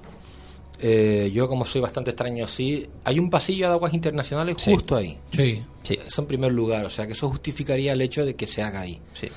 eh, 0.80 1.32
yo 1.34 1.48
como 1.48 1.66
soy 1.66 1.82
bastante 1.82 2.12
extraño 2.12 2.46
así, 2.46 2.88
hay 3.04 3.18
un 3.20 3.30
pasillo 3.30 3.68
de 3.68 3.74
aguas 3.74 3.94
internacionales 3.94 4.56
Sí. 4.60 4.72
justo 4.74 4.96
ahí. 4.96 5.18
Sí. 5.32 5.64
Sí, 5.84 5.98
Eso 6.06 6.22
en 6.22 6.28
primer 6.28 6.52
lugar, 6.52 6.86
o 6.86 6.90
sea 6.90 7.06
que 7.08 7.14
eso 7.14 7.30
justificaría 7.30 7.94
el 7.94 8.02
hecho 8.02 8.26
de 8.26 8.36
que 8.36 8.46
se 8.48 8.62
haga 8.62 8.82
ahí. 8.82 9.00
sí. 9.14 9.28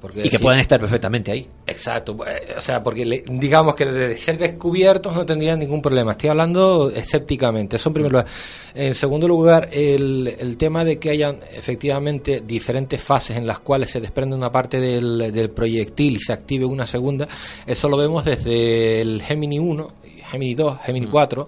Porque 0.00 0.24
Y 0.24 0.30
que 0.30 0.38
puedan 0.38 0.60
estar 0.60 0.78
perfectamente 0.78 1.32
ahí. 1.32 1.48
Exacto, 1.66 2.16
eh, 2.24 2.54
o 2.56 2.60
sea, 2.60 2.82
porque 2.84 3.04
le- 3.04 3.24
digamos 3.28 3.74
que 3.74 3.84
de 3.84 4.16
ser 4.16 4.38
descubiertos 4.38 5.12
no 5.14 5.26
tendrían 5.26 5.58
ningún 5.58 5.82
problema. 5.82 6.12
Estoy 6.12 6.30
hablando 6.30 6.88
escépticamente, 6.90 7.76
eso 7.76 7.88
en 7.88 7.94
primer 7.94 8.12
lugar. 8.12 8.26
En 8.74 8.94
segundo 8.94 9.26
lugar, 9.26 9.68
el, 9.72 10.36
el 10.38 10.56
tema 10.56 10.84
de 10.84 10.98
que 11.00 11.10
hayan 11.10 11.40
efectivamente 11.52 12.42
diferentes 12.46 13.02
fases 13.02 13.36
en 13.36 13.46
las 13.46 13.58
cuales 13.58 13.90
se 13.90 14.00
desprende 14.00 14.36
una 14.36 14.52
parte 14.52 14.78
del, 14.80 15.32
del 15.32 15.50
proyectil 15.50 16.16
y 16.16 16.20
se 16.20 16.32
active 16.32 16.64
una 16.64 16.86
segunda, 16.86 17.26
eso 17.66 17.88
lo 17.88 17.96
vemos 17.96 18.24
desde 18.24 19.00
el 19.00 19.20
Gemini 19.22 19.58
1, 19.58 19.92
Gemini 20.30 20.54
2, 20.54 20.78
Gemini 20.84 21.06
4. 21.06 21.46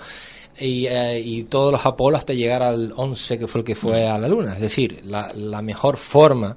Y, 0.59 0.87
eh, 0.87 1.23
y 1.25 1.45
todos 1.45 1.73
los 1.73 1.87
Apolo 1.87 2.17
hasta 2.19 2.35
llegar 2.35 2.63
al 2.63 2.93
11 2.95 3.39
que 3.39 3.47
fue 3.47 3.61
el 3.61 3.65
que 3.65 3.75
fue 3.75 4.07
a 4.07 4.19
la 4.19 4.29
Luna. 4.29 4.55
Es 4.55 4.61
decir, 4.61 5.01
la, 5.05 5.33
la 5.35 5.63
mejor 5.63 5.97
forma 5.97 6.55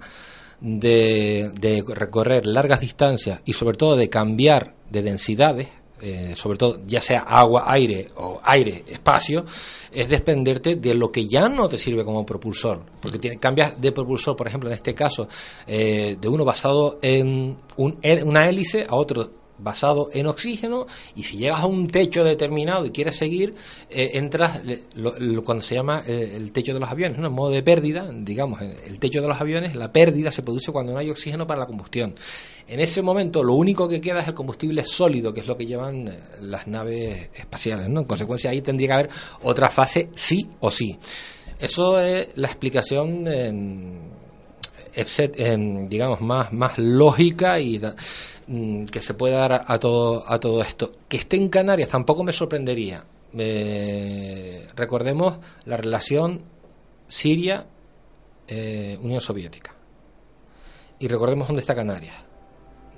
de, 0.63 1.51
de 1.60 1.84
recorrer 1.86 2.48
largas 2.48 2.79
distancias 2.79 3.41
y 3.46 3.53
sobre 3.53 3.77
todo 3.77 3.96
de 3.98 4.10
cambiar 4.10 4.74
de 4.89 5.01
densidades, 5.03 5.67
eh, 6.01 6.34
sobre 6.36 6.58
todo 6.58 6.79
ya 6.88 7.01
sea 7.01 7.20
agua, 7.20 7.65
aire 7.67 8.10
o 8.15 8.39
aire, 8.43 8.84
espacio, 8.88 9.46
es 9.91 10.10
desprenderte 10.10 10.75
de 10.77 10.93
lo 10.96 11.12
que 11.12 11.27
ya 11.27 11.48
no 11.48 11.67
te 11.67 11.77
sirve 11.77 12.03
como 12.03 12.25
propulsor. 12.25 12.82
Porque 13.01 13.20
tiene, 13.20 13.38
cambias 13.38 13.79
de 13.79 13.91
propulsor, 13.91 14.36
por 14.36 14.48
ejemplo, 14.48 14.70
en 14.70 14.75
este 14.75 14.93
caso, 14.93 15.27
eh, 15.67 16.17
de 16.20 16.27
uno 16.27 16.46
basado 16.46 17.00
en 17.01 17.58
un, 17.77 18.00
una 18.25 18.50
hélice 18.50 18.86
a 18.88 18.96
otro 18.96 19.43
basado 19.63 20.10
en 20.13 20.27
oxígeno 20.27 20.86
y 21.15 21.24
si 21.24 21.38
llegas 21.38 21.62
a 21.62 21.65
un 21.65 21.88
techo 21.88 22.24
determinado 22.24 22.86
y 22.86 22.91
quieres 22.91 23.15
seguir 23.15 23.55
eh, 23.89 24.12
entras 24.15 24.62
lo- 24.96 25.43
cuando 25.43 25.63
se 25.63 25.75
llama 25.75 26.03
eh, 26.05 26.34
el 26.36 26.51
techo 26.51 26.74
de 26.74 26.79
los 26.79 26.89
aviones 26.91 27.17
¿no? 27.17 27.27
en 27.27 27.34
modo 27.34 27.51
de 27.51 27.63
pérdida 27.63 28.10
digamos 28.13 28.62
el 28.62 29.00
techo 29.00 29.22
de 29.22 29.27
los 29.27 29.39
aviones 29.39 29.75
la 29.75 29.91
pérdida 29.91 30.32
se 30.32 30.41
produce 30.43 30.72
cuando 30.72 30.91
no 30.93 31.00
hay 31.00 31.10
oxígeno 31.10 31.48
para 31.48 31.62
la 31.62 31.65
combustión 31.65 32.13
en 32.67 32.79
ese 32.79 33.01
momento 33.01 33.43
lo 33.43 33.53
único 33.53 33.88
que 33.88 34.00
queda 34.01 34.20
es 34.22 34.27
el 34.27 34.34
combustible 34.34 34.84
sólido 34.86 35.34
que 35.34 35.39
es 35.41 35.48
lo 35.48 35.55
que 35.58 35.65
llevan 35.65 36.08
eh, 36.08 36.20
las 36.41 36.67
naves 36.67 37.29
espaciales 37.36 37.88
¿no? 37.89 38.01
en 38.01 38.05
consecuencia 38.05 38.50
ahí 38.51 38.62
tendría 38.62 38.88
que 38.89 38.93
haber 38.93 39.10
otra 39.43 39.70
fase 39.70 40.10
sí 40.15 40.48
o 40.60 40.70
sí 40.70 40.98
eso 41.60 42.00
es 42.00 42.27
la 42.36 42.48
explicación 42.48 43.27
em, 43.27 44.00
em, 44.96 45.86
digamos 45.88 46.22
más 46.22 46.51
más 46.53 46.77
lógica 46.77 47.60
y 47.60 47.79
mm, 48.48 48.86
que 48.86 49.00
se 49.00 49.14
puede 49.14 49.34
dar 49.34 49.66
a, 49.68 49.80
todo 49.80 50.24
a 50.28 50.40
todo 50.40 50.62
esto. 50.62 50.90
Que 51.08 51.18
esté 51.18 51.38
en 51.38 51.50
Canarias 51.50 51.90
tampoco 51.90 52.24
me 52.24 52.34
sorprendería. 52.34 53.04
Eh, 53.36 54.68
recordemos 54.76 55.38
la 55.66 55.78
relación 55.78 56.42
Siria 57.08 57.66
eh, 58.48 58.98
Soviética. 59.20 59.74
Y 61.00 61.08
recordemos 61.08 61.48
dónde 61.48 61.62
está 61.62 61.76
Canarias. 61.76 62.16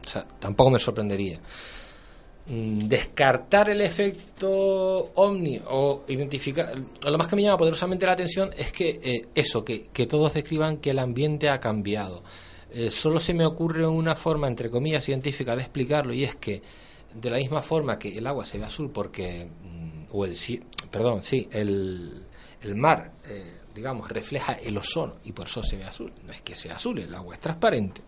O 0.06 0.08
sea 0.08 0.25
tampoco 0.40 0.72
me 0.72 0.80
sorprendería. 0.80 1.40
Mm, 2.48 2.88
descartar 2.88 3.72
el 3.72 3.82
efecto 3.82 5.12
ovni 5.16 5.60
o 5.68 6.04
identificar 6.08 6.75
lo 7.04 7.18
más 7.18 7.25
que 7.25 7.36
me 7.36 7.42
llama 7.42 7.58
poderosamente 7.58 8.06
la 8.06 8.12
atención 8.12 8.52
es 8.56 8.72
que 8.72 9.00
eh, 9.04 9.28
eso 9.34 9.66
que, 9.66 9.86
que 9.92 10.06
todos 10.06 10.36
describan 10.36 10.78
que 10.78 10.92
el 10.92 11.00
ambiente 11.00 11.50
ha 11.50 11.60
cambiado 11.60 12.22
Eh, 12.72 12.89
solo 12.89 13.19
se 13.19 13.34
me 13.34 13.45
ocurre 13.45 13.86
una 13.86 14.15
forma 14.15 14.48
entre 14.48 14.69
comillas 14.69 15.03
científica 15.03 15.55
de 15.55 15.62
explicarlo 15.62 16.13
y 16.13 16.24
es 16.24 16.36
que 16.36 16.62
de 17.13 17.29
la 17.29 17.38
misma 17.38 17.62
forma 17.62 17.98
que 17.98 18.17
el 18.17 18.27
agua 18.27 18.45
se 18.45 18.57
ve 18.57 18.65
azul 18.65 18.89
porque 18.91 19.45
mm, 19.45 20.05
o 20.12 20.25
el 20.25 20.36
perdón 20.91 21.24
sí 21.24 21.48
el, 21.51 22.24
el 22.62 22.75
mar 22.75 23.12
eh, 23.29 23.60
digamos 23.74 24.10
refleja 24.10 24.53
el 24.53 24.77
ozono 24.77 25.15
y 25.24 25.31
por 25.31 25.48
eso 25.48 25.63
se 25.63 25.77
ve 25.77 25.86
azul 25.86 26.12
no 26.25 26.34
es 26.34 26.41
que 26.41 26.55
sea 26.55 26.75
azul 26.75 27.00
el 27.00 27.13
agua 27.13 27.36
es 27.36 27.39
transparente 27.39 28.01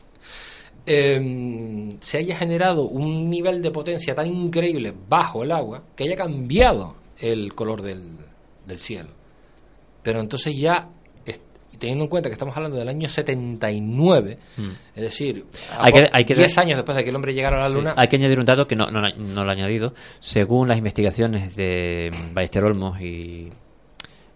eh, 0.89 1.97
se 1.99 2.17
haya 2.17 2.37
generado 2.37 2.83
un 2.83 3.29
nivel 3.29 3.61
de 3.61 3.71
potencia 3.71 4.15
tan 4.15 4.27
increíble 4.27 4.93
bajo 5.07 5.43
el 5.43 5.51
agua 5.51 5.83
que 5.95 6.05
haya 6.05 6.15
cambiado 6.15 6.95
el 7.19 7.53
color 7.53 7.81
del, 7.81 8.15
del 8.65 8.79
cielo. 8.79 9.09
Pero 10.01 10.21
entonces 10.21 10.55
ya, 10.55 10.89
teniendo 11.79 12.03
en 12.05 12.09
cuenta 12.09 12.29
que 12.29 12.33
estamos 12.33 12.55
hablando 12.55 12.77
del 12.77 12.87
año 12.89 13.07
79, 13.09 14.37
es 14.95 15.01
decir, 15.01 15.45
Mm. 15.45 15.73
Hay 15.79 15.91
que- 15.93 16.09
hay 16.11 16.25
que 16.25 16.35
10 16.35 16.55
dar- 16.55 16.65
años 16.65 16.77
después 16.77 16.95
de 16.97 17.03
que 17.03 17.09
el 17.09 17.15
hombre 17.15 17.33
llegara 17.33 17.57
a 17.57 17.69
la 17.69 17.69
Luna, 17.69 17.93
Hay 17.97 18.07
que 18.07 18.15
añadir 18.17 18.39
un 18.39 18.45
dato 18.45 18.67
que 18.67 18.75
no, 18.75 18.87
no, 18.91 19.01
no 19.01 19.43
lo 19.43 19.49
he 19.49 19.53
añadido. 19.53 19.93
Según 20.19 20.67
las 20.67 20.77
investigaciones 20.77 21.55
de 21.55 22.11
Ballester 22.33 22.63
Olmos 22.63 22.99
y, 23.01 23.49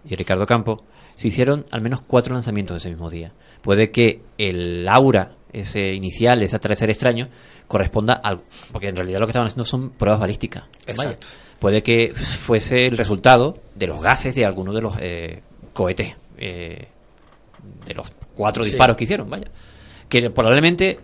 y 0.05 0.15
Ricardo 0.15 0.45
Campo, 0.45 0.83
se 1.15 1.27
hicieron 1.27 1.65
al 1.71 1.81
menos 1.81 2.01
cuatro 2.01 2.33
lanzamientos 2.33 2.77
ese 2.77 2.89
mismo 2.89 3.09
día. 3.09 3.31
Puede 3.61 3.91
que 3.91 4.21
el 4.37 4.87
aura, 4.87 5.33
ese 5.53 5.93
inicial, 5.93 6.41
ese 6.41 6.55
atardecer 6.55 6.89
extraño, 6.89 7.27
corresponda 7.67 8.13
al. 8.23 8.41
Porque 8.71 8.87
en 8.89 8.95
realidad 8.95 9.19
lo 9.19 9.27
que 9.27 9.31
estaban 9.31 9.47
haciendo 9.47 9.65
son 9.65 9.91
pruebas 9.91 10.19
balísticas. 10.19 10.63
Exacto. 10.87 11.27
Puede 11.59 11.83
que 11.83 12.11
fuese 12.15 12.85
el 12.87 12.97
resultado 12.97 13.59
de 13.75 13.87
los 13.87 14.01
gases 14.01 14.33
de 14.33 14.45
alguno 14.45 14.73
de 14.73 14.81
los 14.81 14.95
eh, 14.99 15.41
cohetes. 15.73 16.15
eh, 16.37 16.87
de 17.85 17.93
los 17.93 18.11
cuatro 18.35 18.63
Sí. 18.63 18.71
disparos 18.71 18.95
que 18.97 19.03
hicieron, 19.05 19.29
vaya. 19.29 19.47
Que 20.09 20.29
probablemente 20.29 20.99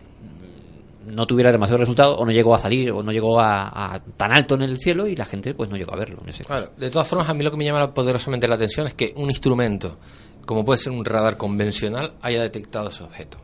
no 1.06 1.26
tuviera 1.26 1.52
demasiado 1.52 1.78
resultado 1.80 2.18
o 2.18 2.26
no 2.26 2.32
llegó 2.32 2.54
a 2.54 2.60
salir 2.60 2.92
o 2.92 3.02
no 3.02 3.12
llegó 3.12 3.40
a, 3.40 3.94
a 3.96 4.00
tan 4.18 4.36
alto 4.36 4.56
en 4.56 4.64
el 4.64 4.78
cielo 4.78 5.08
y 5.08 5.16
la 5.16 5.26
gente 5.26 5.54
pues 5.54 5.70
no 5.70 5.78
llegó 5.78 5.94
a 5.94 5.98
verlo 5.98 6.20
en 6.24 6.30
ese 6.30 6.44
Claro, 6.44 6.72
de 6.76 6.90
todas 6.90 7.08
formas, 7.08 7.30
a 7.30 7.34
mí 7.34 7.44
lo 7.44 7.52
que 7.52 7.58
me 7.58 7.64
llama 7.64 7.94
poderosamente 7.94 8.48
la 8.48 8.56
atención 8.56 8.88
es 8.88 8.94
que 8.94 9.14
un 9.16 9.30
instrumento, 9.30 9.98
como 10.46 10.66
puede 10.66 10.80
ser 10.80 10.92
un 10.92 11.06
radar 11.06 11.38
convencional, 11.38 12.14
haya 12.22 12.42
detectado 12.42 12.90
ese 12.90 13.04
objeto. 13.04 13.38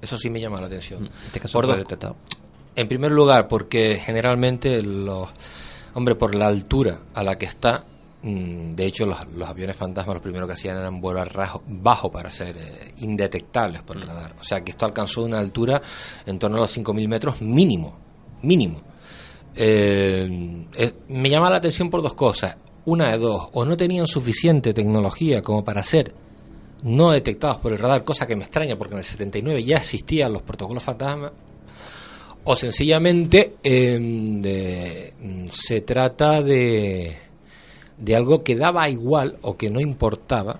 Eso 0.00 0.16
sí 0.16 0.30
me 0.30 0.40
llama 0.40 0.60
la 0.60 0.68
atención. 0.68 1.06
en 1.06 1.12
este 1.26 1.40
caso 1.40 1.52
Por 1.58 1.66
dos- 1.66 1.76
detectado. 1.76 2.16
En 2.74 2.88
primer 2.88 3.10
lugar, 3.12 3.48
porque 3.48 4.00
generalmente 4.02 4.80
los. 4.82 5.28
Hombre, 5.94 6.14
por 6.14 6.34
la 6.34 6.46
altura 6.48 6.98
a 7.14 7.22
la 7.22 7.36
que 7.36 7.44
está. 7.46 7.84
Mm, 8.22 8.74
De 8.74 8.86
hecho, 8.86 9.04
los, 9.06 9.18
los 9.36 9.48
aviones 9.48 9.76
fantasmas 9.76 10.16
lo 10.16 10.22
primero 10.22 10.46
que 10.46 10.52
hacían 10.54 10.76
eran 10.78 11.00
volar 11.00 11.32
rajo- 11.34 11.62
bajo 11.66 12.10
para 12.10 12.30
ser 12.30 12.56
eh, 12.56 12.94
indetectables 12.98 13.82
por 13.82 13.96
el 13.96 14.06
radar. 14.06 14.34
O 14.40 14.44
sea 14.44 14.62
que 14.62 14.70
esto 14.72 14.84
alcanzó 14.86 15.24
una 15.24 15.38
altura 15.38 15.80
en 16.26 16.38
torno 16.38 16.56
a 16.58 16.60
los 16.60 16.76
5.000 16.76 17.08
metros 17.08 17.40
mínimo. 17.42 17.96
Mínimo. 18.42 18.80
Eh, 19.54 20.66
eh, 20.78 20.92
me 21.08 21.28
llama 21.30 21.50
la 21.50 21.56
atención 21.58 21.90
por 21.90 22.02
dos 22.02 22.14
cosas. 22.14 22.56
Una 22.84 23.10
de 23.12 23.18
dos, 23.18 23.48
o 23.52 23.64
no 23.64 23.76
tenían 23.76 24.06
suficiente 24.06 24.74
tecnología 24.74 25.40
como 25.42 25.64
para 25.64 25.82
ser 25.82 26.14
no 26.82 27.12
detectados 27.12 27.58
por 27.58 27.70
el 27.72 27.78
radar, 27.78 28.02
cosa 28.02 28.26
que 28.26 28.34
me 28.34 28.42
extraña 28.42 28.76
porque 28.76 28.94
en 28.94 28.98
el 28.98 29.04
79 29.04 29.62
ya 29.62 29.76
existían 29.76 30.32
los 30.32 30.42
protocolos 30.42 30.82
fantasma, 30.82 31.32
o 32.42 32.56
sencillamente 32.56 33.54
de- 33.62 35.12
mm, 35.20 35.46
se 35.46 35.82
trata 35.82 36.42
de, 36.42 37.16
de 38.02 38.16
algo 38.16 38.42
que 38.42 38.56
daba 38.56 38.88
igual 38.90 39.36
o 39.42 39.56
que 39.56 39.70
no 39.70 39.80
importaba 39.80 40.58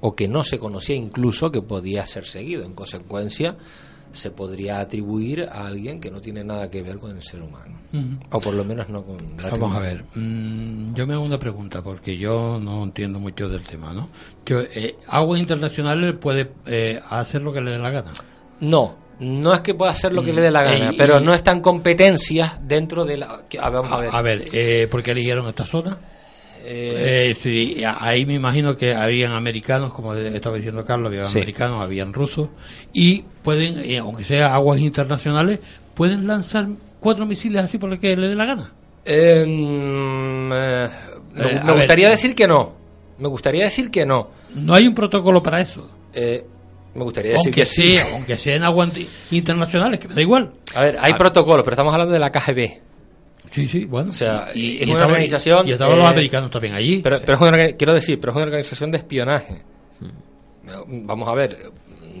o 0.00 0.14
que 0.16 0.26
no 0.28 0.42
se 0.42 0.58
conocía 0.58 0.96
incluso 0.96 1.52
que 1.52 1.60
podía 1.62 2.04
ser 2.06 2.24
seguido. 2.26 2.64
En 2.64 2.72
consecuencia, 2.74 3.56
se 4.12 4.30
podría 4.30 4.80
atribuir 4.80 5.42
a 5.50 5.66
alguien 5.66 6.00
que 6.00 6.10
no 6.10 6.20
tiene 6.22 6.42
nada 6.44 6.70
que 6.70 6.82
ver 6.82 6.98
con 6.98 7.14
el 7.14 7.22
ser 7.22 7.42
humano. 7.42 7.76
O 8.30 8.40
por 8.40 8.54
lo 8.54 8.64
menos 8.64 8.88
no 8.88 9.02
con 9.02 9.16
la 9.38 9.50
Vamos 9.50 9.74
a 9.76 9.80
ver, 9.80 10.04
mm, 10.14 10.94
yo 10.94 11.06
me 11.06 11.14
hago 11.14 11.24
una 11.24 11.38
pregunta 11.38 11.82
porque 11.82 12.16
yo 12.16 12.58
no 12.58 12.82
entiendo 12.84 13.18
mucho 13.18 13.48
del 13.48 13.62
tema, 13.62 13.92
¿no? 13.92 14.08
Yo, 14.46 14.60
eh, 14.60 14.96
Aguas 15.08 15.40
Internacionales 15.40 16.14
puede 16.20 16.50
eh, 16.66 17.00
hacer 17.10 17.42
lo 17.42 17.52
que 17.52 17.60
le 17.60 17.72
dé 17.72 17.78
la 17.78 17.90
gana. 17.90 18.12
No, 18.60 18.94
no 19.20 19.52
es 19.54 19.60
que 19.62 19.74
pueda 19.74 19.92
hacer 19.92 20.12
lo 20.14 20.22
que 20.22 20.32
le 20.32 20.40
dé 20.42 20.50
la 20.50 20.62
gana, 20.62 20.92
y- 20.92 20.96
pero 20.96 21.20
no 21.20 21.34
están 21.34 21.60
competencias 21.60 22.66
dentro 22.66 23.04
de 23.04 23.16
la... 23.18 23.26
a 23.60 23.70
ver, 23.70 23.80
vamos 23.82 23.92
a 23.92 23.98
ver. 23.98 24.10
A 24.14 24.22
ver, 24.22 24.44
eh, 24.52 24.88
¿por 24.90 25.02
qué 25.02 25.10
eligieron 25.12 25.46
esta 25.48 25.64
zona? 25.64 25.96
Eh, 26.68 27.28
Eh, 27.30 27.34
sí, 27.34 27.82
ahí 28.00 28.26
me 28.26 28.34
imagino 28.34 28.76
que 28.76 28.92
habían 28.94 29.32
americanos, 29.32 29.92
como 29.92 30.14
estaba 30.14 30.56
diciendo 30.56 30.84
Carlos, 30.84 31.08
habían 31.10 31.26
Sí. 31.28 31.38
americanos, 31.38 31.80
habían 31.80 32.12
rusos, 32.12 32.48
y 32.92 33.22
pueden, 33.42 33.78
eh, 33.78 33.98
aunque 33.98 34.24
sea 34.24 34.52
aguas 34.54 34.80
internacionales, 34.80 35.60
pueden 35.94 36.26
lanzar 36.26 36.66
cuatro 36.98 37.24
misiles 37.24 37.62
así 37.62 37.78
por 37.78 37.90
lo 37.90 38.00
que 38.00 38.16
le 38.16 38.28
dé 38.28 38.34
la 38.34 38.44
gana. 38.46 38.72
Eh, 39.04 39.44
mm, 39.46 40.50
eh, 40.52 40.88
me, 41.34 41.44
Eh, 41.50 41.60
me 41.64 41.72
gustaría 41.74 42.08
ver. 42.08 42.16
decir 42.16 42.34
que 42.34 42.48
no. 42.48 42.72
Me 43.18 43.28
gustaría 43.28 43.64
decir 43.64 43.90
que 43.90 44.04
no. 44.04 44.28
No 44.54 44.74
hay 44.74 44.86
un 44.88 44.94
protocolo 44.94 45.42
para 45.42 45.60
eso. 45.60 45.88
Eh, 46.12 46.44
me 46.94 47.04
gustaría 47.04 47.32
decir 47.32 47.48
Aunque 47.48 47.60
que 47.60 47.66
sí. 47.66 47.82
sea, 47.96 48.06
aunque 48.12 48.36
sea 48.36 48.56
en 48.56 48.64
aguas 48.64 48.90
internacionales, 49.30 50.00
que 50.00 50.08
me 50.08 50.14
da 50.14 50.22
igual. 50.22 50.50
A 50.74 50.80
ver, 50.84 50.96
hay 51.00 51.12
Ah. 51.12 51.16
protocolos, 51.16 51.62
pero 51.62 51.74
estamos 51.74 51.92
hablando 51.92 52.12
de 52.12 52.18
la 52.18 52.30
KGB. 52.32 52.80
Sí, 53.50 53.68
sí, 53.68 53.84
bueno. 53.84 54.10
O 54.10 54.12
sea, 54.12 54.50
es 54.54 54.82
una 54.82 54.92
estaban- 54.92 55.10
organización, 55.12 55.68
Y 55.68 55.72
estaban 55.72 55.96
los 55.96 56.04
eh, 56.06 56.08
americanos 56.10 56.50
también 56.50 56.74
allí. 56.74 57.00
Pero, 57.02 57.20
pero 57.24 57.34
es 57.34 57.40
una, 57.40 57.72
quiero 57.72 57.94
decir, 57.94 58.18
pero 58.20 58.32
es 58.32 58.36
una 58.36 58.44
organización 58.46 58.90
de 58.90 58.98
espionaje. 58.98 59.62
Vamos 60.88 61.28
a 61.28 61.34
ver, 61.34 61.56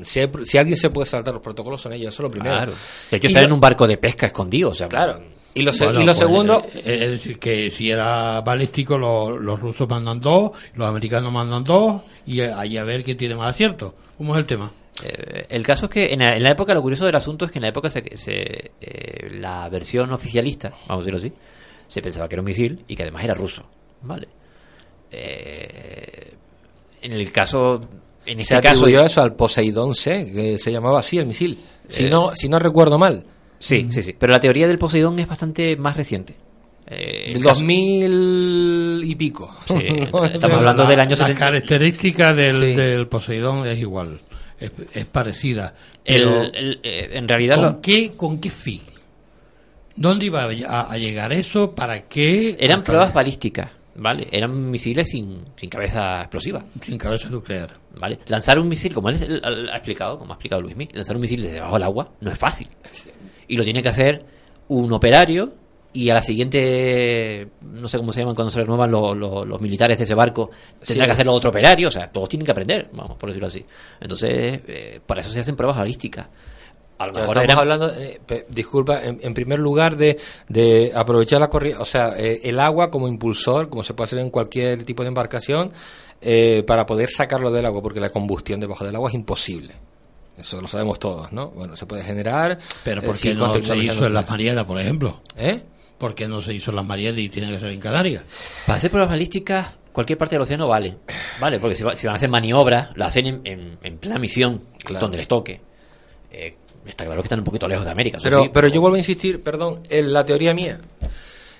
si, 0.02 0.20
hay- 0.20 0.30
si 0.44 0.56
alguien 0.58 0.76
se 0.76 0.88
puede 0.90 1.06
saltar 1.06 1.34
los 1.34 1.42
protocolos 1.42 1.80
son 1.80 1.92
ellos, 1.92 2.14
eso 2.14 2.22
es 2.22 2.24
lo 2.24 2.30
primero. 2.30 2.54
Claro. 2.54 2.72
De 3.10 3.16
hecho, 3.16 3.26
Y 3.26 3.30
están 3.30 3.44
en 3.44 3.52
un 3.52 3.60
barco 3.60 3.86
de 3.86 3.96
pesca 3.98 4.26
escondido, 4.26 4.70
o 4.70 4.74
sea, 4.74 4.88
Claro. 4.88 5.20
Y 5.54 5.62
lo, 5.62 5.72
Bueno, 5.72 5.92
y 5.94 5.98
lo 6.00 6.04
pues, 6.04 6.18
segundo, 6.18 6.66
eh, 6.74 6.82
Es 6.84 7.10
decir, 7.12 7.38
que 7.38 7.70
si 7.70 7.90
era 7.90 8.42
balístico, 8.42 8.98
lo- 8.98 9.38
los 9.38 9.58
rusos 9.58 9.88
mandan 9.88 10.20
dos, 10.20 10.50
los 10.74 10.86
americanos 10.86 11.32
mandan 11.32 11.64
dos, 11.64 12.02
y 12.26 12.40
eh, 12.40 12.52
ahí 12.54 12.76
a 12.76 12.84
ver 12.84 13.02
quién 13.02 13.16
tiene 13.16 13.34
más 13.36 13.54
acierto. 13.54 13.94
¿Cómo 14.18 14.34
es 14.34 14.40
el 14.40 14.44
tema? 14.46 14.70
Eh, 15.04 15.46
el 15.50 15.62
caso 15.62 15.86
es 15.86 15.92
que 15.92 16.06
en 16.12 16.20
la, 16.20 16.36
en 16.36 16.42
la 16.42 16.50
época, 16.52 16.72
lo 16.74 16.82
curioso 16.82 17.04
del 17.06 17.16
asunto 17.16 17.44
es 17.44 17.50
que 17.52 17.58
en 17.58 17.64
la 17.64 17.68
época 17.68 17.90
se, 17.90 18.02
se, 18.16 18.70
eh, 18.80 19.28
la 19.38 19.68
versión 19.68 20.10
oficialista, 20.12 20.70
vamos 20.88 21.02
a 21.02 21.04
decirlo 21.10 21.18
así, 21.18 21.32
se 21.88 22.00
pensaba 22.02 22.28
que 22.28 22.34
era 22.34 22.42
un 22.42 22.46
misil 22.46 22.84
y 22.88 22.96
que 22.96 23.02
además 23.02 23.24
era 23.24 23.34
ruso. 23.34 23.64
¿Vale? 24.02 24.28
Eh, 25.10 26.32
en 27.02 27.12
el 27.12 27.30
caso. 27.32 27.80
En 28.24 28.36
se 28.36 28.54
ese 28.54 28.54
caso. 28.62 28.68
atribuyó 28.80 29.04
eso 29.04 29.22
al 29.22 29.34
Poseidón 29.36 29.94
C, 29.94 30.32
que 30.32 30.58
se 30.58 30.72
llamaba 30.72 30.98
así 31.00 31.18
el 31.18 31.26
misil. 31.26 31.58
Si, 31.88 32.04
Eh, 32.06 32.10
no, 32.10 32.34
si 32.34 32.48
no 32.48 32.58
recuerdo 32.58 32.98
mal. 32.98 33.24
Sí, 33.58 33.86
sí, 33.90 34.02
sí. 34.02 34.14
Pero 34.18 34.32
la 34.32 34.40
teoría 34.40 34.66
del 34.66 34.78
Poseidón 34.78 35.18
es 35.20 35.28
bastante 35.28 35.76
más 35.76 35.96
reciente. 35.96 36.34
Eh, 36.88 37.26
el 37.28 37.34
Del 37.34 37.42
caso- 37.44 37.54
2000 37.60 39.00
y 39.04 39.14
pico. 39.14 39.54
Sí, 39.66 39.74
estamos 40.32 40.58
hablando 40.58 40.82
La- 40.84 40.90
del 40.90 41.00
año 41.00 41.10
La 41.10 41.16
70. 41.16 41.38
característica 41.40 42.34
del, 42.34 42.54
Sí. 42.56 42.74
del 42.74 43.06
Poseidón 43.08 43.66
es 43.68 43.78
igual, 43.78 44.20
es, 44.58 44.72
es 44.92 45.06
parecida. 45.06 45.74
El- 46.04 46.22
Pero, 46.24 46.42
el- 46.42 46.80
eh, 46.82 47.10
en 47.12 47.28
realidad. 47.28 47.56
¿con, 47.56 47.64
lo- 47.64 47.80
qué, 47.80 48.12
¿Con 48.16 48.40
qué 48.40 48.50
fin? 48.50 48.80
¿Dónde 49.94 50.26
iba 50.26 50.44
a, 50.44 50.92
a 50.92 50.98
llegar 50.98 51.32
eso? 51.32 51.74
¿Para 51.74 52.02
qué? 52.02 52.56
eran 52.60 52.78
Hasta- 52.80 52.92
pruebas 52.92 53.14
balísticas, 53.14 53.70
¿vale? 53.94 54.28
Eran 54.30 54.70
misiles 54.70 55.08
sin, 55.08 55.42
sin 55.56 55.70
cabeza 55.70 56.20
explosiva. 56.20 56.62
Sin 56.82 56.98
cabeza 56.98 57.30
nuclear. 57.30 57.72
¿Vale? 57.98 58.18
Lanzar 58.26 58.58
un 58.58 58.68
misil, 58.68 58.92
como 58.92 59.08
él, 59.08 59.40
ha 59.42 59.76
explicado, 59.76 60.18
como 60.18 60.32
ha 60.32 60.36
explicado 60.36 60.60
Luismi, 60.60 60.88
lanzar 60.92 61.16
un 61.16 61.22
misil 61.22 61.40
desde 61.40 61.54
debajo 61.54 61.74
del 61.76 61.82
agua 61.84 62.12
no 62.20 62.30
es 62.30 62.38
fácil. 62.38 62.68
Y 63.48 63.56
lo 63.56 63.64
tiene 63.64 63.82
que 63.82 63.88
hacer 63.88 64.22
un 64.68 64.92
operario 64.92 65.54
y 66.04 66.10
a 66.10 66.14
la 66.14 66.22
siguiente, 66.22 67.48
no 67.62 67.88
sé 67.88 67.98
cómo 67.98 68.12
se 68.12 68.20
llaman 68.20 68.34
cuando 68.34 68.50
se 68.50 68.60
renuevan 68.60 68.90
los, 68.90 69.16
los- 69.16 69.46
los 69.46 69.60
militares 69.60 69.98
de 69.98 70.04
ese 70.04 70.14
barco, 70.14 70.50
tendrá 70.84 71.04
Sí. 71.04 71.08
que 71.08 71.10
hacerlo 71.12 71.32
otro 71.32 71.50
operario, 71.50 71.88
o 71.88 71.90
sea, 71.90 72.10
todos 72.10 72.28
tienen 72.28 72.44
que 72.44 72.52
aprender, 72.52 72.88
vamos, 72.92 73.16
por 73.16 73.28
decirlo 73.30 73.48
así. 73.48 73.64
Entonces, 74.00 74.60
eh, 74.66 75.00
para 75.06 75.20
eso 75.20 75.30
se 75.30 75.40
hacen 75.40 75.56
pruebas 75.56 75.78
balísticas. 75.78 76.26
A 76.98 77.06
lo 77.08 77.12
mejor 77.12 77.36
estamos 77.36 77.44
eran- 77.44 77.58
hablando, 77.58 77.92
eh, 78.00 78.46
disculpa, 78.48 79.04
en, 79.04 79.18
en 79.22 79.34
primer 79.34 79.58
lugar 79.58 79.96
de, 79.96 80.18
de 80.48 80.92
aprovechar 80.94 81.40
la 81.40 81.48
corriente, 81.48 81.80
o 81.80 81.84
sea, 81.84 82.14
eh, 82.16 82.40
el 82.44 82.58
agua 82.58 82.90
como 82.90 83.06
impulsor, 83.06 83.68
como 83.68 83.82
se 83.82 83.92
puede 83.92 84.06
hacer 84.06 84.18
en 84.20 84.30
cualquier 84.30 84.82
tipo 84.84 85.02
de 85.02 85.08
embarcación, 85.08 85.72
eh, 86.22 86.62
para 86.66 86.86
poder 86.86 87.10
sacarlo 87.10 87.50
del 87.50 87.66
agua, 87.66 87.82
porque 87.82 88.00
la 88.00 88.08
combustión 88.08 88.60
debajo 88.60 88.84
del 88.84 88.96
agua 88.96 89.10
es 89.10 89.14
imposible. 89.14 89.74
Eso 90.38 90.60
lo 90.60 90.66
sabemos 90.68 90.98
todos, 90.98 91.32
¿no? 91.32 91.48
Bueno, 91.50 91.76
se 91.76 91.86
puede 91.86 92.02
generar. 92.02 92.58
Pero 92.84 93.00
¿por 93.02 93.18
qué 93.18 93.34
no 93.34 93.52
se 93.54 93.76
hizo 93.76 94.06
en 94.06 94.12
las 94.14 94.28
Marianas, 94.28 94.64
por 94.64 94.78
ejemplo? 94.80 95.18
¿Eh? 95.36 95.60
¿Por 95.98 96.14
qué 96.14 96.28
no 96.28 96.42
se 96.42 96.52
hizo 96.54 96.70
en 96.70 96.76
las 96.76 96.84
Marianas 96.86 97.18
y 97.20 97.28
tiene 97.28 97.50
que 97.52 97.58
ser 97.58 97.70
en 97.70 97.80
Canarias? 97.80 98.22
Para 98.66 98.76
hacer 98.78 98.90
pruebas 98.90 99.10
balísticas, 99.10 99.76
cualquier 99.92 100.18
parte 100.18 100.34
del 100.34 100.42
océano 100.42 100.68
vale. 100.68 100.96
Vale, 101.40 101.58
porque 101.58 101.74
si, 101.74 101.84
va- 101.84 101.96
si 101.96 102.06
van 102.06 102.14
a 102.14 102.16
hacer 102.16 102.28
maniobras, 102.28 102.96
la 102.96 103.06
hacen 103.06 103.26
en, 103.26 103.40
en- 103.44 103.78
en 103.82 103.98
plena 103.98 104.18
misión, 104.18 104.62
Claro. 104.84 105.04
donde 105.06 105.16
les 105.18 105.28
toque. 105.28 105.60
Eh, 106.30 106.54
está 106.86 107.04
claro 107.06 107.22
que 107.22 107.26
están 107.26 107.38
un 107.38 107.44
poquito 107.46 107.66
lejos 107.66 107.84
de 107.84 107.90
América. 107.92 108.18
Pero, 108.22 108.42
sí, 108.42 108.50
pero 108.52 108.68
yo 108.68 108.80
vuelvo 108.80 108.96
a 108.96 108.98
insistir, 108.98 109.42
perdón, 109.42 109.82
en 109.88 110.12
la 110.12 110.24
teoría 110.24 110.52
mía. 110.52 110.78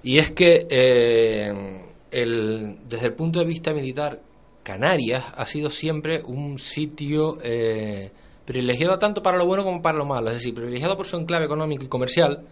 Y 0.03 0.18
es 0.18 0.31
que 0.33 0.66
eh, 0.70 1.81
el- 2.11 2.77
desde 2.88 3.07
el 3.07 3.14
punto 3.14 3.38
de 3.38 3.44
vista 3.46 3.72
militar, 3.72 4.20
Canarias 4.62 5.25
ha 5.37 5.46
sido 5.46 5.70
siempre 5.70 6.22
un 6.25 6.59
sitio 6.59 7.38
eh, 7.42 8.11
privilegiado 8.44 8.99
tanto 8.99 9.22
para 9.22 9.37
lo 9.38 9.46
bueno 9.46 9.64
como 9.64 9.81
para 9.81 9.96
lo 9.96 10.05
malo. 10.05 10.29
Es 10.29 10.35
decir, 10.35 10.53
privilegiado 10.55 10.96
por 10.96 11.07
su 11.07 11.16
enclave 11.16 11.44
económico 11.46 11.85
y 11.85 11.88
comercial, 11.88 12.42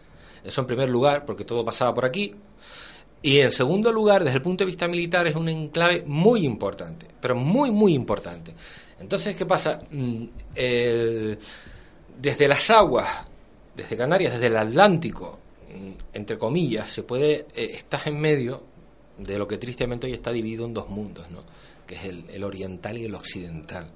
eso 0.44 0.60
en 0.60 0.66
primer 0.66 0.88
lugar, 0.88 1.24
porque 1.24 1.44
todo 1.44 1.64
pasaba 1.64 1.92
por 1.94 2.04
aquí. 2.04 2.34
Y 3.22 3.40
en 3.40 3.50
segundo 3.50 3.90
lugar, 3.90 4.22
desde 4.22 4.36
el 4.36 4.42
punto 4.42 4.64
de 4.64 4.66
vista 4.66 4.86
militar, 4.86 5.26
es 5.26 5.34
un 5.34 5.48
enclave 5.48 6.02
muy 6.06 6.44
importante, 6.44 7.06
pero 7.20 7.34
muy, 7.34 7.70
muy 7.70 7.94
importante. 7.94 8.52
Entonces, 9.00 9.34
¿qué 9.34 9.46
pasa? 9.46 9.80
Mm, 9.90 10.24
desde 12.20 12.48
las 12.48 12.70
aguas, 12.70 13.08
desde 13.74 13.96
Canarias, 13.96 14.34
desde 14.34 14.46
el 14.48 14.56
Atlántico, 14.56 15.38
mm, 15.74 15.90
entre 16.16 16.38
comillas, 16.38 16.90
se 16.90 17.02
puede, 17.02 17.46
eh, 17.54 17.72
estás 17.76 18.06
en 18.06 18.20
medio 18.20 18.62
de 19.18 19.38
lo 19.38 19.46
que 19.48 19.58
tristemente 19.58 20.06
hoy 20.06 20.12
está 20.12 20.30
dividido 20.32 20.66
en 20.66 20.74
dos 20.74 20.88
mundos, 20.88 21.30
¿no? 21.30 21.42
que 21.86 21.94
es 21.96 22.04
el, 22.04 22.42
oriental 22.44 22.96
y 22.98 23.04
el 23.04 23.14
occidental. 23.14 23.90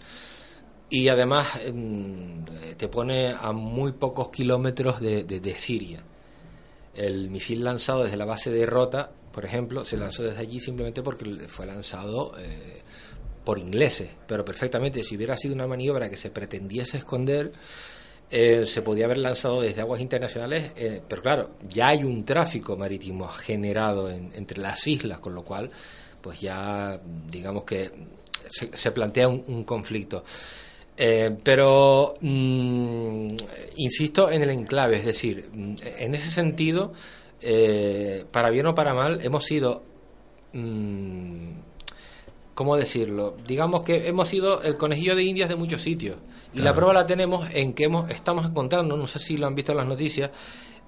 Y 0.90 1.08
además 1.08 1.48
mm, 1.72 2.42
te 2.76 2.88
pone 2.88 3.28
a 3.38 3.52
muy 3.52 3.92
pocos 3.92 4.28
kilómetros 4.30 5.00
de- 5.00 5.24
de 5.24 5.54
Siria. 5.54 6.02
El 6.98 7.30
misil 7.30 7.62
lanzado 7.64 8.04
desde 8.04 8.16
la 8.16 8.24
base 8.24 8.50
de 8.50 8.66
Rota, 8.66 9.10
por 9.32 9.44
ejemplo, 9.44 9.84
se 9.84 9.96
lanzó 9.96 10.22
desde 10.24 10.40
allí 10.40 10.58
simplemente 10.60 11.02
porque 11.02 11.24
fue 11.48 11.64
lanzado 11.66 12.32
eh, 12.38 12.82
por 13.44 13.58
ingleses, 13.58 14.10
pero 14.26 14.44
perfectamente 14.44 15.04
si 15.04 15.16
hubiera 15.16 15.36
sido 15.36 15.54
una 15.54 15.66
maniobra 15.66 16.10
que 16.10 16.16
se 16.16 16.30
pretendiese 16.30 16.96
esconder, 16.98 17.52
eh, 18.30 18.64
se 18.66 18.82
podía 18.82 19.04
haber 19.06 19.18
lanzado 19.18 19.60
desde 19.60 19.80
aguas 19.80 20.00
internacionales, 20.00 20.72
eh, 20.76 21.00
pero 21.08 21.22
claro, 21.22 21.50
ya 21.68 21.88
hay 21.88 22.04
un 22.04 22.24
tráfico 22.24 22.76
marítimo 22.76 23.28
generado 23.28 24.10
en- 24.10 24.32
entre 24.34 24.60
las 24.60 24.86
islas, 24.86 25.18
con 25.18 25.34
lo 25.34 25.44
cual, 25.44 25.70
pues 26.20 26.40
ya 26.40 27.00
digamos 27.30 27.64
que 27.64 27.90
se, 28.50 28.90
plantea 28.92 29.28
un 29.28 29.64
conflicto. 29.64 30.24
Eh, 31.00 31.36
pero 31.44 32.16
mm, 32.20 33.36
insisto 33.76 34.30
en 34.30 34.42
el 34.42 34.50
enclave, 34.50 34.96
es 34.96 35.04
decir, 35.04 35.48
mm, 35.52 35.74
en 35.98 36.14
ese 36.14 36.28
sentido, 36.28 36.92
eh, 37.40 38.24
para 38.32 38.50
bien 38.50 38.66
o 38.66 38.74
para 38.74 38.94
mal, 38.94 39.20
hemos 39.22 39.44
sido 39.44 39.82
mm, 40.52 41.50
¿cómo 42.58 42.76
decirlo? 42.76 43.36
Digamos 43.46 43.84
que 43.84 44.08
hemos 44.08 44.26
sido 44.26 44.60
el 44.62 44.76
conejillo 44.76 45.14
de 45.14 45.22
indias 45.22 45.48
de 45.48 45.54
muchos 45.54 45.80
sitios. 45.80 46.16
Y 46.52 46.58
la 46.58 46.74
prueba 46.74 46.92
la 46.92 47.06
tenemos 47.06 47.48
en 47.52 47.72
que 47.72 47.84
hemos, 47.84 48.10
estamos 48.10 48.46
encontrando, 48.46 48.96
no 48.96 49.06
sé 49.06 49.20
si 49.20 49.36
lo 49.36 49.46
han 49.46 49.54
visto 49.54 49.70
en 49.70 49.78
las 49.78 49.86
noticias, 49.86 50.32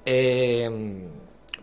eh, 0.05 0.68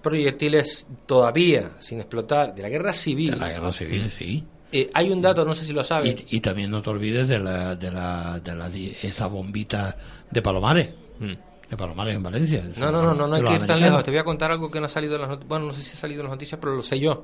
proyectiles 0.02 0.88
todavía 1.06 1.72
sin 1.80 2.00
explotar 2.00 2.56
de 2.56 2.62
la 2.62 2.70
guerra 2.70 2.94
civil. 2.94 3.32
De 3.32 3.36
la 3.38 3.50
guerra 3.50 3.74
civil, 3.74 4.10
sí. 4.10 4.46
Eh, 4.72 4.90
hay 4.94 5.10
un 5.12 5.22
dato, 5.22 5.46
no 5.46 5.54
sé 5.54 5.64
si 5.64 5.72
lo 5.74 5.84
sabes. 5.84 6.26
Y, 6.30 6.38
y 6.38 6.40
también 6.42 6.70
no 6.72 6.82
te 6.82 6.90
olvides 6.90 7.28
de 7.30 7.40
la, 7.40 7.76
de 7.76 7.90
la, 7.92 8.40
de 8.40 8.54
la 8.56 8.70
di- 8.70 8.96
esa 9.02 9.28
bombita 9.28 9.96
de 10.30 10.42
Palomares. 10.42 10.90
Mm. 11.20 11.34
De 11.70 11.78
Palomares 11.78 12.16
en 12.16 12.24
Valencia. 12.24 12.64
No, 12.78 12.92
no, 12.92 13.02
no, 13.02 13.14
no, 13.14 13.28
no 13.28 13.36
hay 13.36 13.42
De 13.42 13.48
que 13.48 13.54
ir 13.56 13.66
tan 13.66 13.80
lejos. 13.80 14.04
Te 14.04 14.12
voy 14.12 14.20
a 14.20 14.24
contar 14.24 14.52
algo 14.52 14.70
que 14.70 14.80
no 14.80 14.86
ha 14.88 14.90
salido 14.90 15.16
en 15.16 15.22
las 15.22 15.30
noticias. 15.30 15.50
Bueno, 15.50 15.66
no 15.68 15.74
sé 15.74 15.82
si 15.84 15.98
ha 15.98 16.00
salido 16.00 16.22
en 16.22 16.26
las 16.28 16.34
noticias, 16.34 16.60
pero 16.60 16.76
lo 16.76 16.84
sé 16.84 17.00
yo. 17.00 17.24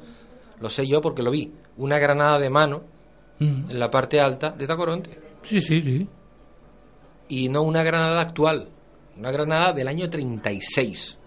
Lo 0.62 0.70
sé 0.70 0.88
yo 0.88 1.02
porque 1.02 1.22
lo 1.24 1.32
vi. 1.32 1.52
Una 1.78 1.98
granada 2.00 2.40
de 2.40 2.50
mano 2.50 2.84
Mm. 3.40 3.72
en 3.72 3.80
la 3.80 3.90
parte 3.90 4.20
alta 4.22 4.52
de 4.52 4.68
Tacoronte. 4.68 5.20
Sí, 5.42 5.60
sí, 5.60 5.82
sí. 5.82 6.08
Y 7.30 7.50
no 7.50 7.64
una 7.64 7.82
granada 7.84 8.22
actual. 8.22 8.70
Una 9.18 9.32
granada 9.32 9.74
del 9.74 9.88
año 9.88 10.10
36. 10.10 11.18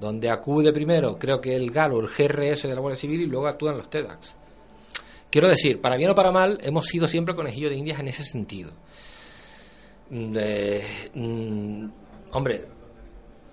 Donde 0.00 0.30
acude 0.30 0.72
primero, 0.72 1.18
creo 1.18 1.40
que 1.40 1.54
el 1.56 1.70
GAL 1.70 1.92
o 1.92 2.00
el 2.00 2.06
GRS 2.08 2.68
de 2.68 2.74
la 2.74 2.80
Guardia 2.80 2.98
Civil 3.00 3.20
y 3.22 3.26
luego 3.26 3.46
actúan 3.48 3.76
los 3.76 3.90
TEDx. 3.90 4.34
Quiero 5.30 5.48
decir, 5.48 5.80
para 5.80 5.96
bien 5.96 6.10
o 6.10 6.14
para 6.14 6.32
mal, 6.32 6.58
hemos 6.62 6.86
sido 6.86 7.06
siempre 7.06 7.34
conejillo 7.34 7.68
de 7.70 7.76
indias 7.76 8.00
en 8.00 8.08
ese 8.08 8.24
sentido. 8.24 8.70
Mm, 10.10 10.32
de- 10.32 10.84
mm, 11.14 11.84
hombre, 12.32 12.64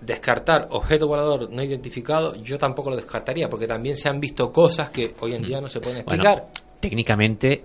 descartar 0.00 0.68
objeto 0.70 1.06
volador 1.08 1.50
no 1.50 1.62
identificado, 1.62 2.34
yo 2.36 2.58
tampoco 2.58 2.90
lo 2.90 2.96
descartaría, 2.96 3.48
porque 3.48 3.66
también 3.66 3.96
se 3.96 4.08
han 4.08 4.20
visto 4.20 4.50
cosas 4.52 4.90
que 4.90 5.12
hoy 5.20 5.34
en 5.34 5.42
día 5.42 5.60
no 5.60 5.68
se 5.68 5.80
pueden 5.80 6.04
Bueno, 6.04 6.22
explicar. 6.24 6.52
técnicamente 6.80 7.64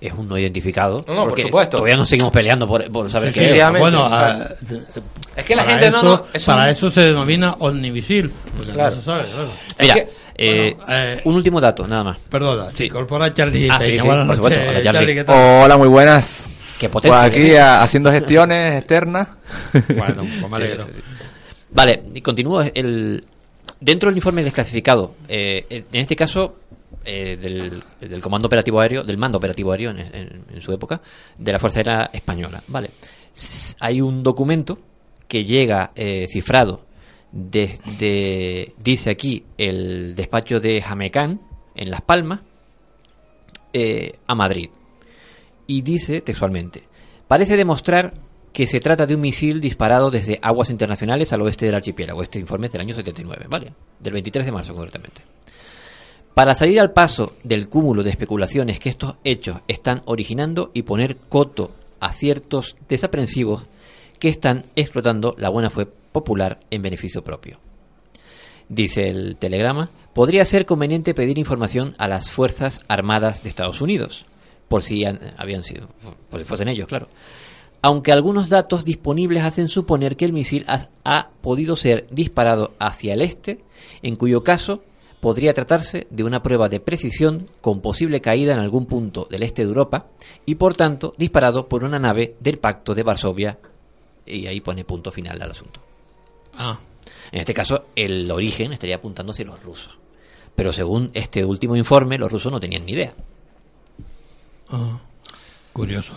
es 0.00 0.12
un 0.12 0.28
no 0.28 0.36
identificado. 0.38 0.96
No, 1.06 1.14
no, 1.14 1.28
por 1.28 1.40
supuesto. 1.40 1.76
Todavía 1.76 1.96
nos 1.96 2.08
seguimos 2.08 2.32
peleando 2.32 2.66
por, 2.66 2.90
por 2.90 3.08
saber 3.10 3.32
qué 3.32 3.58
es. 3.58 3.70
Bueno, 3.78 4.06
o 4.06 4.08
sea, 4.08 4.48
ah, 4.50 4.54
es 5.36 5.44
que 5.44 5.54
la 5.54 5.64
gente 5.64 5.90
no, 5.90 5.98
eso, 5.98 6.04
no, 6.06 6.26
es 6.32 6.44
para 6.44 6.62
un- 6.64 6.68
eso 6.68 6.90
se 6.90 7.00
denomina 7.02 7.54
omnivisil. 7.58 8.30
Porque 8.56 8.72
Claro. 8.72 8.96
no 8.96 9.00
se 9.00 9.06
sabe, 9.06 9.24
claro. 9.30 9.48
Mira, 9.78 9.94
que- 9.94 10.08
eh, 10.44 10.74
bueno, 10.76 10.92
eh, 10.92 11.20
un 11.24 11.34
último 11.34 11.60
dato, 11.60 11.86
nada 11.86 12.04
más. 12.04 12.18
Perdona, 12.18 12.70
Sí. 12.70 12.76
se 12.78 12.84
incorpora 12.86 13.32
Charlie. 13.32 13.68
Ah, 13.70 13.78
sí, 13.80 13.96
supuesto. 13.96 14.60
Hola, 14.60 14.82
Charlie. 14.82 15.14
¿qué 15.14 15.24
tal? 15.24 15.64
Hola, 15.64 15.76
muy 15.78 15.88
buenas. 15.88 16.46
Qué 16.78 16.88
Pues 16.88 17.02
potencia. 17.04 17.22
aquí 17.24 17.50
¿eh? 17.52 17.60
a- 17.60 17.82
haciendo 17.82 18.10
gestiones 18.10 18.74
externas. 18.78 19.28
Bueno, 19.96 20.22
pues 20.40 20.50
me 20.50 20.56
alegro. 20.56 20.80
Sí, 20.84 20.90
sí, 20.94 21.00
sí. 21.00 21.02
Vale, 21.70 22.02
y 22.14 22.20
continúo. 22.20 22.60
El, 22.74 23.24
dentro 23.80 24.08
del 24.08 24.16
informe 24.16 24.42
desclasificado, 24.42 25.14
eh, 25.28 25.64
en 25.70 26.00
este 26.00 26.16
caso, 26.16 26.56
eh, 27.04 27.36
del, 27.40 27.82
del 28.00 28.20
Comando 28.20 28.46
Operativo 28.46 28.80
Aéreo, 28.80 29.02
del 29.04 29.16
Mando 29.18 29.38
Operativo 29.38 29.72
Aéreo 29.72 29.90
en, 29.90 29.98
en- 30.00 30.44
en 30.54 30.60
su 30.60 30.72
época, 30.72 31.00
de 31.38 31.52
la 31.52 31.58
Fuerza 31.58 31.78
Aérea 31.80 32.10
Española. 32.12 32.62
Vale, 32.68 32.90
hay 33.80 34.00
un 34.00 34.22
documento 34.22 34.78
que 35.28 35.44
llega 35.44 35.92
eh, 35.94 36.26
cifrado 36.30 36.82
desde, 37.32 38.74
dice 38.78 39.10
aquí, 39.10 39.44
el 39.56 40.14
despacho 40.14 40.60
de 40.60 40.82
Jamecán, 40.82 41.40
en 41.74 41.90
Las 41.90 42.02
Palmas, 42.02 42.40
eh, 43.72 44.18
a 44.26 44.34
Madrid. 44.34 44.68
Y 45.66 45.80
dice 45.80 46.20
textualmente, 46.20 46.82
parece 47.26 47.56
demostrar 47.56 48.12
que 48.52 48.66
se 48.66 48.80
trata 48.80 49.06
de 49.06 49.14
un 49.14 49.22
misil 49.22 49.60
disparado 49.60 50.10
desde 50.10 50.38
aguas 50.42 50.68
internacionales 50.68 51.32
al 51.32 51.40
oeste 51.40 51.64
del 51.64 51.74
archipiélago. 51.74 52.22
Este 52.22 52.38
informe 52.38 52.66
es 52.66 52.72
del 52.72 52.82
año 52.82 52.94
79, 52.94 53.46
¿vale? 53.48 53.72
Del 53.98 54.12
23 54.12 54.44
de 54.44 54.52
marzo, 54.52 54.74
concretamente. 54.74 55.22
Para 56.34 56.54
salir 56.54 56.80
al 56.80 56.92
paso 56.92 57.36
del 57.42 57.68
cúmulo 57.68 58.02
de 58.02 58.10
especulaciones 58.10 58.78
que 58.78 58.90
estos 58.90 59.16
hechos 59.24 59.60
están 59.68 60.02
originando 60.04 60.70
y 60.74 60.82
poner 60.82 61.16
coto 61.28 61.72
a 62.00 62.12
ciertos 62.12 62.76
desaprensivos 62.88 63.64
que 64.22 64.28
están 64.28 64.66
explotando 64.76 65.34
la 65.36 65.48
buena 65.48 65.68
fe 65.68 65.84
popular 65.84 66.60
en 66.70 66.80
beneficio 66.80 67.24
propio. 67.24 67.58
Dice 68.68 69.08
el 69.08 69.34
telegrama, 69.34 69.90
podría 70.14 70.44
ser 70.44 70.64
conveniente 70.64 71.12
pedir 71.12 71.40
información 71.40 71.96
a 71.98 72.06
las 72.06 72.30
Fuerzas 72.30 72.84
Armadas 72.86 73.42
de 73.42 73.48
Estados 73.48 73.80
Unidos, 73.80 74.24
por 74.68 74.84
si 74.84 75.04
habían 75.04 75.64
sido, 75.64 75.88
por 76.30 76.38
si 76.38 76.46
fuesen 76.46 76.68
ellos, 76.68 76.86
claro. 76.86 77.08
Aunque 77.82 78.12
algunos 78.12 78.48
datos 78.48 78.84
disponibles 78.84 79.42
hacen 79.42 79.66
suponer 79.66 80.14
que 80.14 80.24
el 80.24 80.32
misil 80.32 80.64
ha, 80.68 80.86
ha 81.02 81.30
podido 81.40 81.74
ser 81.74 82.06
disparado 82.12 82.74
hacia 82.78 83.14
el 83.14 83.22
este, 83.22 83.58
en 84.02 84.14
cuyo 84.14 84.44
caso 84.44 84.84
podría 85.18 85.52
tratarse 85.52 86.06
de 86.10 86.22
una 86.22 86.44
prueba 86.44 86.68
de 86.68 86.78
precisión 86.78 87.48
con 87.60 87.80
posible 87.80 88.20
caída 88.20 88.52
en 88.52 88.60
algún 88.60 88.86
punto 88.86 89.26
del 89.28 89.42
este 89.42 89.62
de 89.62 89.68
Europa 89.68 90.06
y 90.46 90.54
por 90.54 90.74
tanto 90.74 91.12
disparado 91.18 91.68
por 91.68 91.82
una 91.82 91.98
nave 91.98 92.36
del 92.38 92.58
Pacto 92.58 92.94
de 92.94 93.02
Varsovia 93.02 93.58
y 94.26 94.46
ahí 94.46 94.60
pone 94.60 94.84
punto 94.84 95.10
final 95.10 95.40
al 95.40 95.50
asunto. 95.50 95.80
Ah, 96.56 96.78
En 97.30 97.40
este 97.40 97.54
caso, 97.54 97.86
el 97.96 98.30
origen 98.30 98.72
estaría 98.72 98.96
apuntando 98.96 99.32
hacia 99.32 99.44
los 99.44 99.62
rusos. 99.62 99.98
Pero 100.54 100.72
según 100.72 101.10
este 101.14 101.44
último 101.44 101.76
informe, 101.76 102.18
los 102.18 102.30
rusos 102.30 102.52
no 102.52 102.60
tenían 102.60 102.84
ni 102.84 102.92
idea. 102.92 103.14
ah, 104.68 104.98
curioso. 105.72 106.14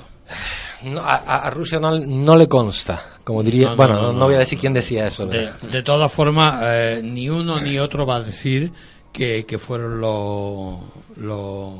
No, 0.83 1.01
a, 1.03 1.49
Rusia 1.51 1.79
no, 1.79 1.97
no 1.97 2.35
le 2.35 2.47
consta, 2.47 3.17
como 3.23 3.41
diría. 3.41 3.67
No, 3.67 3.71
no, 3.71 3.77
bueno, 3.77 3.93
no, 3.95 4.01
no, 4.01 4.07
no. 4.13 4.19
no 4.19 4.25
voy 4.25 4.35
a 4.35 4.39
decir 4.39 4.59
quién 4.59 4.73
decía 4.73 5.07
eso. 5.07 5.25
De 5.25 5.83
todas 5.83 6.11
formas, 6.11 6.61
eh, 6.63 7.01
ni 7.03 7.29
uno 7.29 7.59
ni 7.59 7.79
otro 7.79 8.05
va 8.05 8.17
a 8.17 8.21
decir 8.21 8.71
que, 9.13 9.45
que 9.45 9.57
fueron 9.57 10.01
los 10.01 10.81
los 11.17 11.73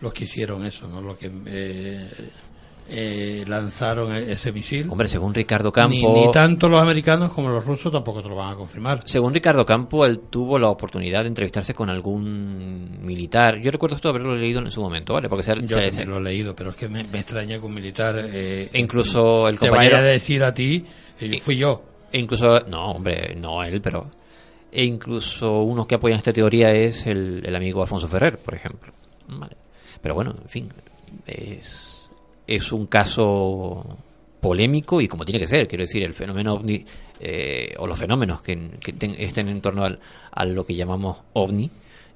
los 0.00 0.12
que 0.12 0.24
hicieron 0.24 0.66
eso, 0.66 0.86
¿no? 0.86 1.00
Los 1.00 1.16
que 1.16 1.30
eh, 1.46 2.10
eh, 2.88 3.44
lanzaron 3.46 4.14
e- 4.14 4.32
ese 4.32 4.52
misil. 4.52 4.88
Hombre, 4.90 5.08
según 5.08 5.34
Ricardo 5.34 5.72
Campo... 5.72 5.90
Ni, 5.90 6.02
ni 6.26 6.30
tanto 6.30 6.68
los 6.68 6.80
americanos 6.80 7.32
como 7.32 7.48
los 7.48 7.64
rusos 7.64 7.90
tampoco 7.92 8.22
te 8.22 8.28
lo 8.28 8.36
van 8.36 8.52
a 8.52 8.54
confirmar. 8.56 9.00
Según 9.04 9.34
Ricardo 9.34 9.64
Campo, 9.64 10.04
él 10.06 10.20
tuvo 10.30 10.58
la 10.58 10.68
oportunidad 10.68 11.22
de 11.22 11.28
entrevistarse 11.28 11.74
con 11.74 11.90
algún 11.90 12.98
militar. 13.02 13.58
Yo 13.60 13.70
recuerdo 13.70 13.96
esto 13.96 14.08
haberlo 14.10 14.34
leído 14.36 14.60
en 14.60 14.70
su 14.70 14.80
momento, 14.80 15.14
¿vale? 15.14 15.28
Porque 15.28 15.42
se, 15.42 15.54
Yo 15.62 15.76
se- 15.76 15.92
se- 15.92 16.04
lo 16.06 16.18
he 16.18 16.22
leído, 16.22 16.54
pero 16.54 16.70
es 16.70 16.76
que 16.76 16.88
me, 16.88 17.02
me 17.04 17.18
extraña 17.20 17.58
que 17.58 17.66
un 17.66 17.74
militar 17.74 18.18
eh, 18.24 18.68
E 18.72 18.78
incluso 18.80 19.48
el 19.48 19.58
te 19.58 19.68
compañero- 19.68 19.96
vaya 19.96 20.06
a 20.06 20.10
decir 20.10 20.44
a 20.44 20.54
ti, 20.54 20.84
eh, 21.20 21.38
fui 21.40 21.56
yo. 21.56 21.82
e 22.12 22.18
incluso, 22.20 22.60
no, 22.68 22.92
hombre, 22.92 23.34
no 23.36 23.62
él, 23.64 23.80
pero... 23.80 24.10
E 24.72 24.84
incluso 24.84 25.62
unos 25.62 25.86
que 25.86 25.94
apoyan 25.94 26.18
esta 26.18 26.32
teoría 26.34 26.70
es 26.70 27.06
el, 27.06 27.42
el 27.46 27.56
amigo 27.56 27.80
Alfonso 27.82 28.08
Ferrer, 28.08 28.36
por 28.38 28.54
ejemplo. 28.54 28.92
Vale. 29.28 29.56
Pero 30.02 30.14
bueno, 30.14 30.34
en 30.42 30.48
fin, 30.50 30.68
es, 31.26 31.95
es 32.46 32.72
un 32.72 32.86
caso 32.86 33.98
polémico 34.40 35.00
y 35.00 35.08
como 35.08 35.24
tiene 35.24 35.40
que 35.40 35.46
ser, 35.46 35.66
quiero 35.66 35.82
decir, 35.82 36.02
el 36.04 36.14
fenómeno 36.14 36.54
ovni, 36.54 36.84
eh, 37.20 37.74
o 37.78 37.86
los 37.86 37.98
fenómenos 37.98 38.42
que, 38.42 38.70
que 38.80 38.92
ten- 38.92 39.16
estén 39.18 39.48
en 39.48 39.60
torno 39.60 39.84
al, 39.84 39.98
a 40.30 40.44
lo 40.44 40.64
que 40.64 40.74
llamamos 40.76 41.18
ovni, 41.32 41.70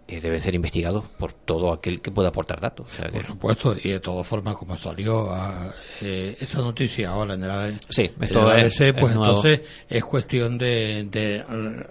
eh, 0.06 0.20
deben 0.20 0.40
ser 0.40 0.54
investigados 0.54 1.04
por 1.18 1.32
todo 1.32 1.72
aquel 1.72 2.00
que 2.00 2.10
pueda 2.10 2.28
aportar 2.28 2.60
datos. 2.60 2.86
O 2.86 2.94
sea 2.96 3.06
que- 3.06 3.12
Por 3.18 3.26
supuesto, 3.26 3.76
y 3.82 3.90
de 3.90 4.00
todas 4.00 4.26
formas, 4.26 4.56
como 4.56 4.76
salió 4.76 5.30
ah, 5.32 5.72
eh, 6.02 6.36
esa 6.40 6.58
noticia 6.60 7.10
ahora 7.10 7.34
en 7.34 7.44
el, 7.44 7.50
A- 7.50 7.72
Sí, 7.88 8.02
en 8.02 8.22
es- 8.24 8.36
ABC, 8.36 8.92
pues 8.92 9.10
es 9.12 9.16
entonces 9.16 9.60
es 9.88 10.04
cuestión 10.04 10.58
de, 10.58 11.06
de 11.10 11.42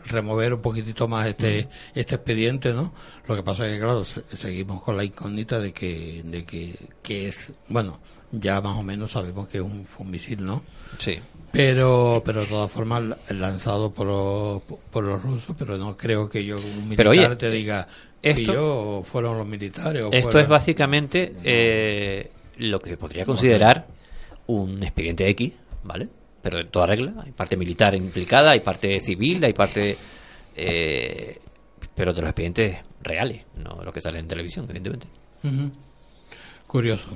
remover 0.05 0.53
un 0.53 0.61
poquitito 0.61 1.07
más 1.07 1.27
este 1.27 1.67
este 1.95 2.15
expediente, 2.15 2.71
¿no? 2.73 2.93
Lo 3.27 3.35
que 3.35 3.43
pasa 3.43 3.65
es 3.67 3.73
que, 3.73 3.79
claro, 3.79 4.03
se- 4.03 4.23
seguimos 4.37 4.81
con 4.81 4.95
la 4.97 5.03
incógnita 5.03 5.59
de 5.59 5.71
que, 5.73 6.21
de 6.23 6.45
que, 6.45 6.75
que 7.01 7.29
es, 7.29 7.51
bueno, 7.69 7.99
ya 8.31 8.61
más 8.61 8.77
o 8.77 8.83
menos 8.83 9.11
sabemos 9.11 9.47
que 9.47 9.57
es 9.57 9.63
un, 9.63 9.85
fue 9.85 10.05
un 10.05 10.11
misil, 10.11 10.45
¿no? 10.45 10.61
sí. 10.99 11.19
Pero, 11.51 12.21
pero 12.23 12.41
de 12.41 12.45
todas 12.45 12.71
formas 12.71 13.01
la- 13.03 13.17
lanzado 13.29 13.91
por 13.91 14.05
los, 14.05 14.61
por 14.91 15.03
los 15.03 15.19
rusos, 15.23 15.55
pero 15.57 15.79
no 15.79 15.97
creo 15.97 16.29
que 16.29 16.45
yo, 16.45 16.57
un 16.57 16.83
militar 16.83 16.97
Pero, 16.97 17.09
oye, 17.09 17.35
te 17.37 17.49
diga, 17.49 17.87
esto- 18.21 18.53
yo 18.53 19.01
fueron 19.03 19.35
los 19.39 19.47
militares. 19.47 20.03
o 20.03 20.09
Esto 20.11 20.21
fueron- 20.21 20.43
es 20.43 20.47
básicamente 20.47 21.33
eh, 21.43 22.29
lo 22.57 22.79
que 22.79 22.91
se 22.91 22.97
podría 22.97 23.25
considerar 23.25 23.87
un 24.45 24.83
expediente 24.83 25.27
X, 25.29 25.53
¿vale? 25.83 26.07
Pero 26.43 26.59
de 26.59 26.65
toda 26.65 26.85
regla. 26.85 27.13
Hay 27.25 27.31
parte 27.31 27.57
militar 27.57 27.95
implicada, 27.95 28.51
hay 28.51 28.59
parte 28.59 28.99
civil, 28.99 29.43
hay 29.43 29.53
parte... 29.53 29.97
eh, 30.55 31.39
pero 31.95 32.13
de 32.13 32.21
los 32.21 32.29
expedientes 32.29 32.77
reales, 33.01 33.43
no 33.57 33.81
los 33.83 33.91
que 33.91 34.01
salen 34.01 34.21
en 34.21 34.27
televisión, 34.27 34.65
evidentemente. 34.69 35.07
Curioso. 36.67 37.07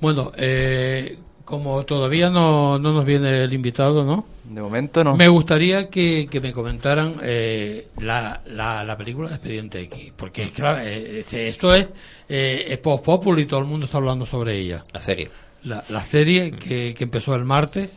Bueno, 0.00 0.32
eh, 0.36 1.18
como 1.44 1.84
todavía 1.84 2.28
no, 2.30 2.78
no 2.78 2.92
nos 2.92 3.04
viene 3.04 3.42
el 3.44 3.52
invitado, 3.52 4.04
¿no? 4.04 4.26
De 4.44 4.60
momento 4.60 5.02
no. 5.02 5.16
Me 5.16 5.28
gustaría 5.28 5.88
que, 5.88 6.28
que 6.30 6.40
me 6.40 6.52
comentaran 6.52 7.16
eh, 7.22 7.88
la, 8.00 8.42
la, 8.46 8.84
la 8.84 8.96
película 8.96 9.28
de 9.28 9.34
Expediente 9.36 9.80
X, 9.82 10.12
porque 10.16 10.44
es 10.44 10.50
claro, 10.52 10.80
eh, 10.80 11.20
este- 11.20 11.48
esto 11.48 11.74
es, 11.74 11.88
eh, 12.28 12.64
es 12.68 12.78
post 12.78 13.04
populi 13.04 13.42
y 13.42 13.46
todo 13.46 13.60
el 13.60 13.66
mundo 13.66 13.86
está 13.86 13.98
hablando 13.98 14.24
sobre 14.26 14.58
ella. 14.58 14.82
La 14.92 15.00
serie. 15.00 15.30
La, 15.64 15.82
la 15.88 16.02
serie 16.02 16.52
que, 16.52 16.94
que 16.94 17.04
empezó 17.04 17.34
el 17.34 17.44
martes 17.44 17.90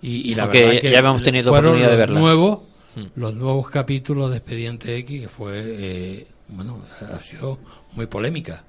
y, 0.00 0.30
y 0.30 0.34
la 0.34 0.46
verdad 0.46 0.80
que 0.80 0.90
ya 0.90 0.98
hemos 1.00 1.22
tenido 1.22 1.50
oportunidad 1.50 1.88
de 1.90 1.96
los 1.96 1.98
verla. 1.98 2.20
nuevos 2.20 2.58
Mm. 2.94 3.04
los 3.16 3.34
nuevos 3.34 3.70
capítulos 3.70 4.30
de 4.30 4.36
Expediente 4.36 4.94
X 4.98 5.22
que 5.22 5.28
fue 5.30 5.52
eh, 5.64 6.26
bueno 6.48 6.82
ha 7.10 7.18
sido 7.20 7.58
muy 7.92 8.04
polémica 8.04 8.64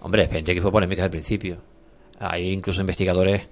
Hombre, 0.00 0.22
expediente 0.22 0.52
que 0.52 0.60
fue 0.60 0.72
polémica 0.72 1.04
al 1.04 1.10
principio. 1.10 1.58
Hay 2.22 2.50
incluso 2.50 2.80
investigadores 2.80 3.48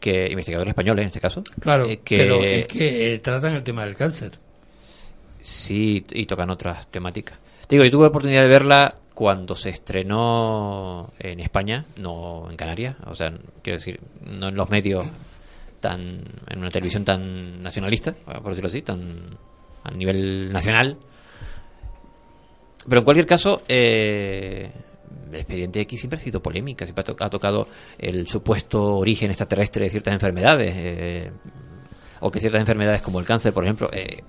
que 0.00 0.28
investigadores 0.30 0.70
españoles 0.70 1.02
en 1.02 1.06
este 1.08 1.20
caso 1.20 1.42
claro 1.58 1.88
eh, 1.88 2.00
que 2.04 2.18
pero 2.18 2.44
es 2.44 2.66
que 2.66 3.14
eh, 3.14 3.18
tratan 3.18 3.54
el 3.56 3.64
tema 3.64 3.84
del 3.84 3.96
cáncer 3.96 4.38
Sí, 5.40 6.04
y 6.10 6.26
tocan 6.26 6.50
otras 6.50 6.88
temáticas. 6.88 7.38
Te 7.66 7.76
Digo, 7.76 7.84
yo 7.84 7.90
tuve 7.90 8.02
la 8.02 8.08
oportunidad 8.08 8.42
de 8.42 8.48
verla 8.48 8.94
cuando 9.14 9.54
se 9.54 9.70
estrenó 9.70 11.12
en 11.18 11.40
España, 11.40 11.84
no 12.00 12.50
en 12.50 12.56
Canarias. 12.56 12.96
O 13.06 13.14
sea, 13.14 13.32
quiero 13.62 13.78
decir, 13.78 14.00
no 14.20 14.48
en 14.48 14.54
los 14.54 14.68
medios 14.70 15.06
tan. 15.80 16.22
en 16.48 16.58
una 16.58 16.70
televisión 16.70 17.04
tan 17.04 17.62
nacionalista, 17.62 18.12
por 18.12 18.50
decirlo 18.50 18.68
así, 18.68 18.82
tan 18.82 19.36
a 19.84 19.90
nivel 19.90 20.52
nacional. 20.52 20.96
Pero 22.88 23.00
en 23.00 23.04
cualquier 23.04 23.26
caso, 23.26 23.62
eh, 23.68 24.70
expediente 25.32 25.80
X 25.82 26.00
siempre 26.00 26.16
ha 26.16 26.20
sido 26.20 26.40
polémica, 26.42 26.84
siempre 26.86 27.02
ha, 27.02 27.04
to- 27.04 27.16
ha 27.18 27.30
tocado 27.30 27.68
el 27.98 28.26
supuesto 28.26 28.82
origen 28.82 29.30
extraterrestre 29.30 29.84
de 29.84 29.90
ciertas 29.90 30.14
enfermedades. 30.14 30.72
eh, 30.76 31.30
o 32.20 32.30
que 32.32 32.40
ciertas 32.40 32.60
enfermedades 32.60 33.00
como 33.00 33.20
el 33.20 33.24
cáncer, 33.26 33.52
por 33.52 33.64
ejemplo, 33.64 33.88
eh, 33.92 34.22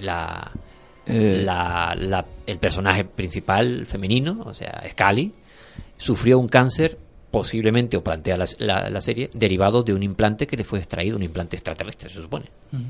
la, 0.00 0.50
Eh, 1.04 1.42
la- 1.44 1.96
la- 1.98 2.24
el 2.46 2.58
personaje 2.58 3.04
principal 3.04 3.86
femenino, 3.86 4.42
o 4.46 4.54
sea, 4.54 4.84
Scully, 4.88 5.32
sufrió 5.96 6.38
un 6.38 6.46
cáncer 6.48 6.96
posiblemente, 7.32 7.96
o 7.96 8.04
plantea 8.04 8.36
la, 8.36 8.44
la- 8.58 8.88
la 8.90 9.00
serie, 9.00 9.28
derivado 9.34 9.82
de 9.82 9.92
un 9.94 10.02
implante 10.04 10.46
que 10.46 10.56
le 10.56 10.62
fue 10.64 10.78
extraído, 10.78 11.16
un 11.16 11.22
implante 11.24 11.56
extraterrestre, 11.56 12.08
se 12.10 12.22
supone. 12.22 12.44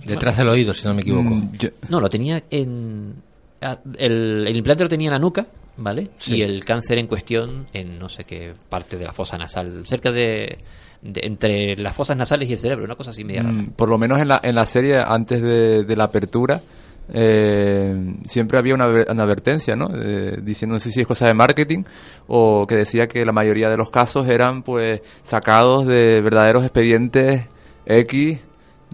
Detrás 0.05 0.37
del 0.37 0.48
oído, 0.50 0.74
si 0.74 0.87
no 0.87 0.92
me 0.92 1.00
equivoco. 1.00 1.31
mm, 1.31 1.52
yo- 1.57 1.68
No, 1.88 2.00
lo 2.00 2.09
tenía 2.11 2.42
en... 2.50 3.14
ah, 3.62 3.78
El, 3.96 4.46
el 4.46 4.57
implante 4.57 4.83
lo 4.83 4.90
tenía 4.90 5.09
en 5.09 5.12
la 5.14 5.18
nuca, 5.18 5.46
¿vale? 5.76 6.11
Sí. 6.18 6.37
Y 6.37 6.42
el 6.42 6.64
cáncer 6.64 6.98
en 6.98 7.06
cuestión 7.06 7.66
en 7.72 7.98
no 7.98 8.08
sé 8.08 8.24
qué 8.24 8.52
parte 8.68 8.96
de 8.98 9.04
la 9.04 9.12
fosa 9.12 9.37
nasal, 9.38 9.87
cerca 9.87 10.11
de... 10.12 10.58
de- 11.02 11.20
entre 11.24 11.76
las 11.76 11.96
fosas 11.96 12.16
nasales 12.16 12.48
y 12.48 12.52
el 12.52 12.58
cerebro, 12.58 12.85
una 12.85 12.94
cosa 12.96 13.11
así 13.11 13.24
media 13.24 13.42
rara. 13.42 13.54
Mm, 13.54 13.70
por 13.72 13.88
lo 13.88 13.98
menos 13.98 14.20
en 14.20 14.28
la, 14.28 14.40
en 14.42 14.54
la 14.54 14.64
serie, 14.66 14.98
antes 15.04 15.42
de, 15.42 15.85
de 15.85 15.96
la 15.96 16.04
apertura, 16.04 16.61
eh, 17.12 18.14
siempre 18.24 18.58
había 18.58 18.74
una, 18.74 18.87
una 18.87 19.22
advertencia, 19.24 19.74
¿no? 19.74 19.88
Eh, 19.94 20.38
diciendo, 20.42 20.74
no 20.74 20.78
sé 20.80 20.90
si 20.92 21.00
es 21.00 21.06
cosa 21.06 21.26
de 21.26 21.35
marketing, 21.35 21.82
o 22.28 22.66
que 22.66 22.76
decía 22.76 23.06
que 23.06 23.24
la 23.24 23.32
mayoría 23.32 23.68
de 23.68 23.76
los 23.76 23.90
casos 23.90 24.28
eran, 24.28 24.62
pues, 24.62 25.00
sacados 25.22 25.87
de 25.87 26.20
verdaderos 26.20 26.62
expedientes 26.62 27.46
X, 27.85 28.44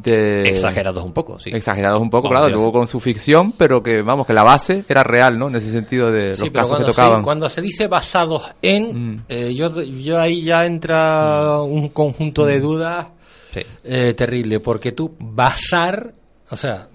de... 0.03 0.43
Exagerados 0.43 1.05
un 1.05 1.13
poco, 1.13 1.39
sí. 1.39 1.51
Exagerados 1.53 2.01
un 2.01 2.11
poco, 2.11 2.29
Vamos, 2.29 2.41
claro, 2.47 2.55
luego 2.55 2.73
con 2.73 2.87
su 2.87 3.01
ficción, 3.01 3.53
pero 3.53 3.83
que, 3.83 4.03
vamos, 4.03 4.27
que 4.27 4.33
la 4.33 4.43
base 4.43 4.85
era 4.89 5.03
real, 5.03 5.39
¿no? 5.39 5.49
En 5.49 5.57
ese 5.57 5.71
sentido 5.71 6.11
de 6.11 6.29
los 6.31 6.39
Sí, 6.39 6.51
pero 6.51 6.65
casos 6.65 6.69
que 6.69 6.75
cuando 6.77 6.87
tocaban. 6.93 7.21
se, 7.21 7.25
cuando 7.25 7.51
se 7.51 7.61
dice 7.63 7.87
basados 7.89 8.51
en, 8.63 9.13
Mm. 9.17 9.25
eh, 9.29 9.55
yo, 9.55 9.83
yo 9.83 10.19
ahí 10.21 10.43
ya 10.43 10.65
entra 10.67 11.61
un 11.63 11.89
conjunto 11.91 12.45
de 12.47 12.61
dudas 12.61 13.07
Sí. 13.53 13.61
eh, 13.85 14.15
terrible, 14.15 14.61
porque 14.61 14.93
tú 14.93 15.15
basar, 15.19 16.13
o 16.51 16.57
sea, 16.57 16.89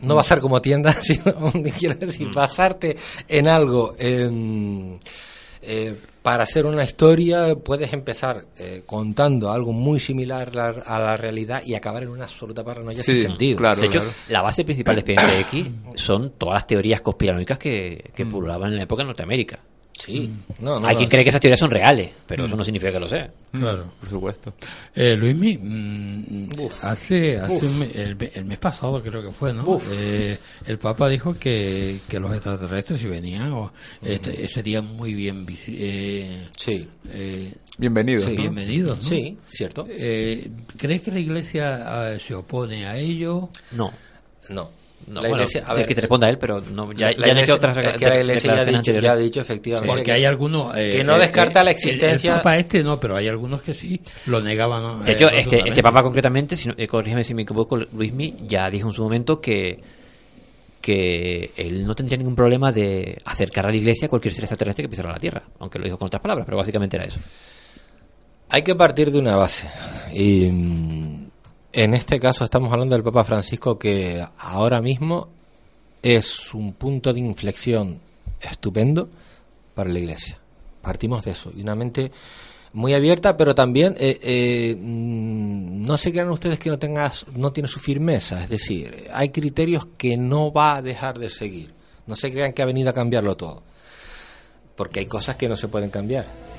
no 0.00 0.14
basar 0.14 0.40
como 0.40 0.60
tienda, 0.62 0.92
sino 1.02 1.32
quiero 1.78 1.94
decir, 1.96 2.28
basarte 2.34 2.96
en 3.28 3.48
algo 3.48 3.94
em, 3.98 4.98
eh, 5.62 5.96
para 6.24 6.44
hacer 6.44 6.64
una 6.64 6.84
historia 6.84 7.54
puedes 7.54 7.92
empezar 7.92 8.46
eh, 8.58 8.82
contando 8.86 9.52
algo 9.52 9.74
muy 9.74 10.00
similar 10.00 10.48
a 10.58 10.72
la, 10.72 10.82
a 10.86 10.98
la 10.98 11.16
realidad 11.18 11.62
y 11.66 11.74
acabar 11.74 12.02
en 12.02 12.08
una 12.08 12.24
absoluta 12.24 12.64
paranoia 12.64 13.02
Sí, 13.02 13.18
sin 13.18 13.28
sentido. 13.28 13.58
claro. 13.58 13.78
De 13.78 13.88
hecho, 13.88 14.02
la 14.30 14.40
base 14.40 14.64
principal 14.64 14.94
de 14.94 15.00
Expediente 15.02 15.40
X 15.40 15.66
son 15.96 16.30
todas 16.38 16.54
las 16.54 16.66
teorías 16.66 17.02
conspiranoicas 17.02 17.58
que, 17.58 18.10
que 18.14 18.24
pululaban 18.24 18.70
en 18.70 18.76
la 18.78 18.84
época 18.84 19.02
en 19.02 19.08
Norteamérica. 19.08 19.58
Sí, 19.96 20.30
no, 20.58 20.80
no, 20.80 20.86
Hay 20.88 20.94
no. 20.94 20.98
quien 20.98 21.08
cree 21.08 21.22
que 21.22 21.28
esas 21.30 21.40
teorías 21.40 21.60
son 21.60 21.70
reales, 21.70 22.10
pero 22.26 22.44
eso 22.44 22.56
no 22.56 22.64
significa 22.64 22.92
que 22.92 22.98
lo 23.00 23.08
sea. 23.08 23.30
Claro. 23.52 23.92
Por 24.00 24.08
supuesto. 24.08 24.52
Eh, 24.94 25.16
Luismi, 25.16 25.56
mm, 25.56 26.48
hace, 26.82 27.38
hace 27.38 27.64
un 27.66 27.78
me- 27.78 27.90
el, 27.94 28.16
me- 28.16 28.30
el 28.34 28.44
mes 28.44 28.58
pasado 28.58 29.00
creo 29.00 29.22
que 29.22 29.30
fue, 29.32 29.54
¿no? 29.54 29.80
Eh, 29.92 30.36
el 30.66 30.78
Papa 30.78 31.08
dijo 31.08 31.34
que, 31.38 32.00
que 32.08 32.18
los 32.18 32.32
extraterrestres 32.34 33.00
si 33.00 33.06
venían 33.08 33.52
o, 33.52 33.72
este, 34.02 34.46
serían 34.48 34.84
muy 34.96 35.14
bien 35.14 35.46
visi- 35.46 35.76
eh, 35.78 36.48
Sí, 36.56 36.86
eh, 37.10 37.54
Bienvenido. 37.78 38.20
Sí. 38.20 38.30
¿no? 38.34 38.42
bienvenidos, 38.42 38.96
¿no? 38.98 39.02
sí, 39.04 39.38
cierto. 39.48 39.86
Eh, 39.88 40.50
¿Crees 40.76 41.02
que 41.02 41.12
la 41.12 41.20
Iglesia 41.20 42.12
eh, 42.14 42.18
se 42.20 42.34
opone 42.34 42.86
a 42.86 42.98
ello? 42.98 43.48
No. 43.72 43.90
No. 44.50 44.70
No, 45.06 45.14
la 45.16 45.20
bueno, 45.28 45.34
iglesia, 45.36 45.64
a 45.66 45.70
es 45.72 45.76
ver, 45.76 45.86
que 45.86 45.94
te 45.94 46.00
responda 46.00 46.28
él, 46.30 46.38
pero 46.38 46.60
no, 46.60 46.92
ya, 46.92 47.12
ya 47.12 47.32
han 47.32 47.38
hecho 47.38 47.54
otras 47.56 47.76
es 47.76 47.92
que 47.98 48.06
la 48.08 48.20
iglesia 48.20 48.54
ya 48.56 48.60
ha 48.62 48.64
dicho, 48.64 48.92
ya 48.92 49.12
ha 49.12 49.16
dicho 49.16 49.40
efectivamente 49.40 49.88
Porque 49.88 50.04
que- 50.04 50.12
hay 50.12 50.24
algunos... 50.24 50.74
eh, 50.76 50.90
que 50.96 51.04
no 51.04 51.16
eh, 51.16 51.18
descarta 51.18 51.60
eh, 51.60 51.64
la 51.64 51.70
el- 51.70 51.76
existencia- 51.76 52.30
El, 52.32 52.36
Papa 52.38 52.56
este 52.56 52.82
no, 52.82 52.98
pero 52.98 53.16
hay 53.16 53.28
algunos 53.28 53.60
que 53.62 53.74
sí 53.74 54.00
lo 54.26 54.40
negaban. 54.40 55.04
De 55.04 55.12
eh, 55.12 55.14
hecho, 55.14 55.26
este, 55.28 55.36
rotundamente. 55.36 55.68
este 55.68 55.82
papa 55.82 56.02
concretamente, 56.02 56.56
si 56.56 56.68
no- 56.68 56.74
eh, 56.78 56.86
corrígeme 56.88 57.22
si 57.24 57.34
me 57.34 57.42
equivoco, 57.42 57.76
Luismi 57.76 58.34
ya 58.48 58.70
dijo 58.70 58.88
en 58.88 58.94
su 58.94 59.02
momento 59.02 59.40
que 59.40 59.78
que 60.80 61.50
él 61.56 61.86
no 61.86 61.94
tendría 61.94 62.18
ningún 62.18 62.34
problema 62.36 62.70
de 62.70 63.16
acercar 63.24 63.64
a 63.66 63.70
la 63.70 63.76
iglesia 63.76 64.04
a 64.06 64.08
cualquier 64.10 64.34
ser 64.34 64.44
extraterrestre 64.44 64.84
que 64.84 64.88
pisara 64.90 65.10
la 65.12 65.18
Tierra, 65.18 65.42
aunque 65.58 65.78
lo 65.78 65.84
dijo 65.86 65.96
con 65.98 66.06
otras 66.08 66.20
palabras, 66.20 66.44
pero 66.44 66.58
básicamente 66.58 66.96
era 66.98 67.06
eso. 67.06 67.18
Hay 68.50 68.62
que 68.62 68.74
partir 68.74 69.10
de 69.10 69.18
una 69.18 69.34
base. 69.36 69.66
Y 70.12 70.44
mm, 70.50 71.13
en 71.74 71.94
este 71.94 72.20
caso 72.20 72.44
estamos 72.44 72.72
hablando 72.72 72.94
del 72.94 73.02
Papa 73.02 73.24
Francisco 73.24 73.78
que 73.78 74.24
ahora 74.38 74.80
mismo 74.80 75.28
es 76.02 76.54
un 76.54 76.74
punto 76.74 77.12
de 77.12 77.20
inflexión 77.20 78.00
estupendo 78.40 79.08
para 79.74 79.90
la 79.90 79.98
Iglesia. 79.98 80.38
Partimos 80.80 81.24
de 81.24 81.32
eso. 81.32 81.50
Y 81.56 81.62
una 81.62 81.74
mente 81.74 82.12
muy 82.74 82.94
abierta, 82.94 83.36
pero 83.36 83.54
también 83.54 83.94
eh, 83.98 84.18
eh, 84.22 84.76
mm, 84.78 85.84
no 85.84 85.96
se 85.96 86.12
crean 86.12 86.30
ustedes 86.30 86.58
que 86.58 86.70
no 86.70 86.78
tengas, 86.78 87.26
no 87.34 87.52
tiene 87.52 87.68
su 87.68 87.80
firmeza. 87.80 88.44
Es 88.44 88.50
decir, 88.50 89.08
hay 89.12 89.30
criterios 89.30 89.88
que 89.96 90.16
no 90.16 90.52
va 90.52 90.76
a 90.76 90.82
dejar 90.82 91.18
de 91.18 91.30
seguir. 91.30 91.72
No 92.06 92.14
se 92.14 92.30
crean 92.30 92.52
que 92.52 92.62
ha 92.62 92.66
venido 92.66 92.90
a 92.90 92.92
cambiarlo 92.92 93.36
todo. 93.36 93.62
Porque 94.76 95.00
hay 95.00 95.06
cosas 95.06 95.36
que 95.36 95.48
no 95.48 95.56
se 95.56 95.68
pueden 95.68 95.90
cambiar. 95.90 96.53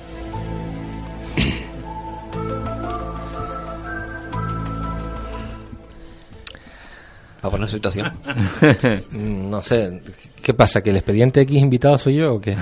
Para 7.46 7.58
poner 7.58 7.68
situación. 7.68 8.12
Mm, 9.10 9.50
No 9.50 9.62
sé, 9.62 10.02
¿qué 10.42 10.52
pasa? 10.54 10.80
¿Que 10.82 10.90
el 10.90 10.96
expediente 10.96 11.40
X 11.42 11.56
invitado 11.60 11.96
soy 11.98 12.16
yo 12.16 12.34
o 12.34 12.40
qué? 12.40 12.56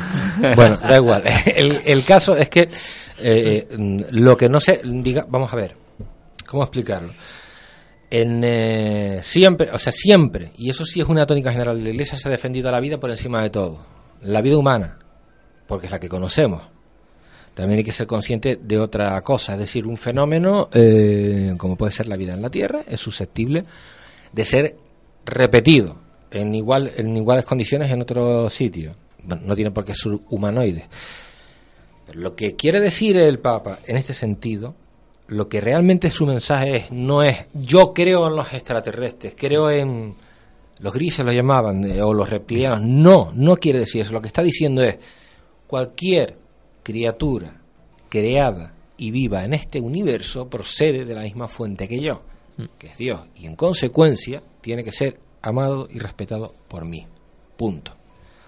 Bueno, 0.54 0.76
da 0.78 0.96
igual. 0.96 1.22
El, 1.46 1.80
el 1.84 2.04
caso 2.04 2.36
es 2.36 2.48
que 2.48 2.68
eh, 3.18 3.66
mm, 3.76 4.00
lo 4.12 4.36
que 4.36 4.48
no 4.48 4.60
sé, 4.60 4.80
diga, 4.84 5.26
vamos 5.28 5.52
a 5.52 5.56
ver, 5.56 5.74
¿cómo 6.46 6.62
explicarlo? 6.64 7.10
En, 8.10 8.42
eh, 8.44 9.20
siempre, 9.22 9.70
o 9.72 9.78
sea, 9.78 9.92
siempre, 9.92 10.52
y 10.56 10.68
eso 10.70 10.84
sí 10.84 11.00
es 11.00 11.06
una 11.08 11.26
tónica 11.26 11.50
general 11.50 11.78
de 11.78 11.84
la 11.84 11.90
Iglesia, 11.90 12.16
se 12.18 12.28
ha 12.28 12.30
defendido 12.30 12.68
a 12.68 12.72
la 12.72 12.80
vida 12.80 12.98
por 13.00 13.10
encima 13.10 13.42
de 13.42 13.50
todo. 13.50 13.84
La 14.22 14.40
vida 14.42 14.56
humana, 14.58 14.98
porque 15.66 15.86
es 15.86 15.92
la 15.92 15.98
que 15.98 16.08
conocemos. 16.08 16.62
También 17.54 17.78
hay 17.78 17.84
que 17.84 17.92
ser 17.92 18.06
consciente 18.06 18.58
de 18.62 18.78
otra 18.78 19.20
cosa, 19.22 19.54
es 19.54 19.58
decir, 19.60 19.86
un 19.86 19.96
fenómeno, 19.96 20.68
eh, 20.72 21.54
como 21.56 21.76
puede 21.76 21.92
ser 21.92 22.06
la 22.08 22.16
vida 22.16 22.34
en 22.34 22.42
la 22.42 22.50
Tierra, 22.50 22.82
es 22.86 23.00
susceptible 23.00 23.62
de 24.34 24.44
ser 24.44 24.76
repetido 25.24 25.96
en 26.30 26.54
igual 26.54 26.92
en 26.96 27.16
iguales 27.16 27.44
condiciones 27.44 27.90
en 27.90 28.02
otro 28.02 28.50
sitio. 28.50 28.94
Bueno, 29.22 29.42
no 29.46 29.54
tiene 29.54 29.70
por 29.70 29.84
qué 29.84 29.94
ser 29.94 30.18
humanoide. 30.30 30.86
Lo 32.12 32.34
que 32.34 32.54
quiere 32.54 32.80
decir 32.80 33.16
el 33.16 33.38
Papa 33.38 33.78
en 33.86 33.96
este 33.96 34.12
sentido, 34.12 34.74
lo 35.28 35.48
que 35.48 35.60
realmente 35.60 36.10
su 36.10 36.26
mensaje 36.26 36.76
es, 36.76 36.90
no 36.90 37.22
es 37.22 37.46
yo 37.54 37.94
creo 37.94 38.26
en 38.26 38.36
los 38.36 38.52
extraterrestres, 38.52 39.34
creo 39.36 39.70
en 39.70 40.14
los 40.80 40.92
grises 40.92 41.24
lo 41.24 41.32
llamaban, 41.32 41.84
eh, 41.84 42.02
o 42.02 42.12
los 42.12 42.28
reptilianos. 42.28 42.82
No, 42.82 43.28
no 43.34 43.56
quiere 43.56 43.78
decir 43.78 44.02
eso. 44.02 44.12
Lo 44.12 44.20
que 44.20 44.28
está 44.28 44.42
diciendo 44.42 44.82
es 44.82 44.98
cualquier 45.66 46.36
criatura 46.82 47.60
creada 48.08 48.74
y 48.96 49.10
viva 49.10 49.44
en 49.44 49.54
este 49.54 49.80
universo 49.80 50.48
procede 50.48 51.04
de 51.04 51.14
la 51.14 51.22
misma 51.22 51.48
fuente 51.48 51.88
que 51.88 52.00
yo, 52.00 52.22
que 52.78 52.88
es 52.88 52.96
Dios, 52.96 53.20
y 53.34 53.46
en 53.46 53.56
consecuencia 53.56 54.42
tiene 54.60 54.84
que 54.84 54.92
ser 54.92 55.18
amado 55.42 55.88
y 55.90 55.98
respetado 55.98 56.54
por 56.68 56.84
mí. 56.84 57.06
Punto. 57.56 57.92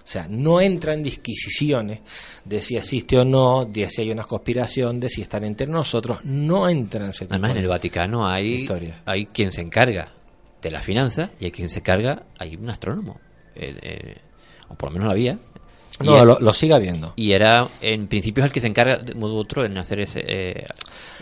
O 0.07 0.09
sea, 0.09 0.25
no 0.29 0.61
entra 0.61 0.93
en 0.93 1.03
disquisiciones 1.03 1.99
de 2.45 2.61
si 2.61 2.77
existe 2.77 3.17
o 3.17 3.25
no, 3.25 3.65
de 3.65 3.89
si 3.89 4.03
hay 4.03 4.11
una 4.11 4.23
conspiración, 4.23 5.01
de 5.01 5.09
si 5.09 5.21
están 5.21 5.43
entre 5.43 5.67
nosotros, 5.67 6.23
no 6.23 6.69
entra 6.69 7.03
en 7.03 7.09
ese 7.09 7.25
tipo 7.25 7.33
Además, 7.33 7.51
en 7.51 7.57
el 7.57 7.67
Vaticano 7.67 8.25
hay, 8.25 8.53
historia. 8.53 9.01
hay 9.05 9.25
quien 9.25 9.51
se 9.51 9.59
encarga 9.59 10.13
de 10.61 10.71
la 10.71 10.81
finanza 10.81 11.31
y 11.41 11.45
hay 11.45 11.51
quien 11.51 11.67
se 11.67 11.79
encarga, 11.79 12.23
hay 12.39 12.55
un 12.55 12.69
astrónomo, 12.69 13.19
eh, 13.53 13.77
eh, 13.81 14.15
o 14.69 14.75
por 14.75 14.89
lo 14.89 14.93
menos 14.93 15.07
lo 15.07 15.11
había. 15.11 15.39
No, 15.99 16.23
lo, 16.25 16.37
lo 16.39 16.53
sigue 16.53 16.73
habiendo. 16.73 17.13
Y 17.15 17.31
era, 17.31 17.67
en 17.81 18.07
principio, 18.07 18.43
es 18.43 18.47
el 18.49 18.53
que 18.53 18.59
se 18.59 18.67
encarga 18.67 18.97
de 18.97 19.13
modo 19.15 19.35
otro 19.35 19.65
en 19.65 19.77
hacer 19.77 19.99
ese. 20.01 20.19
eh, 20.19 20.65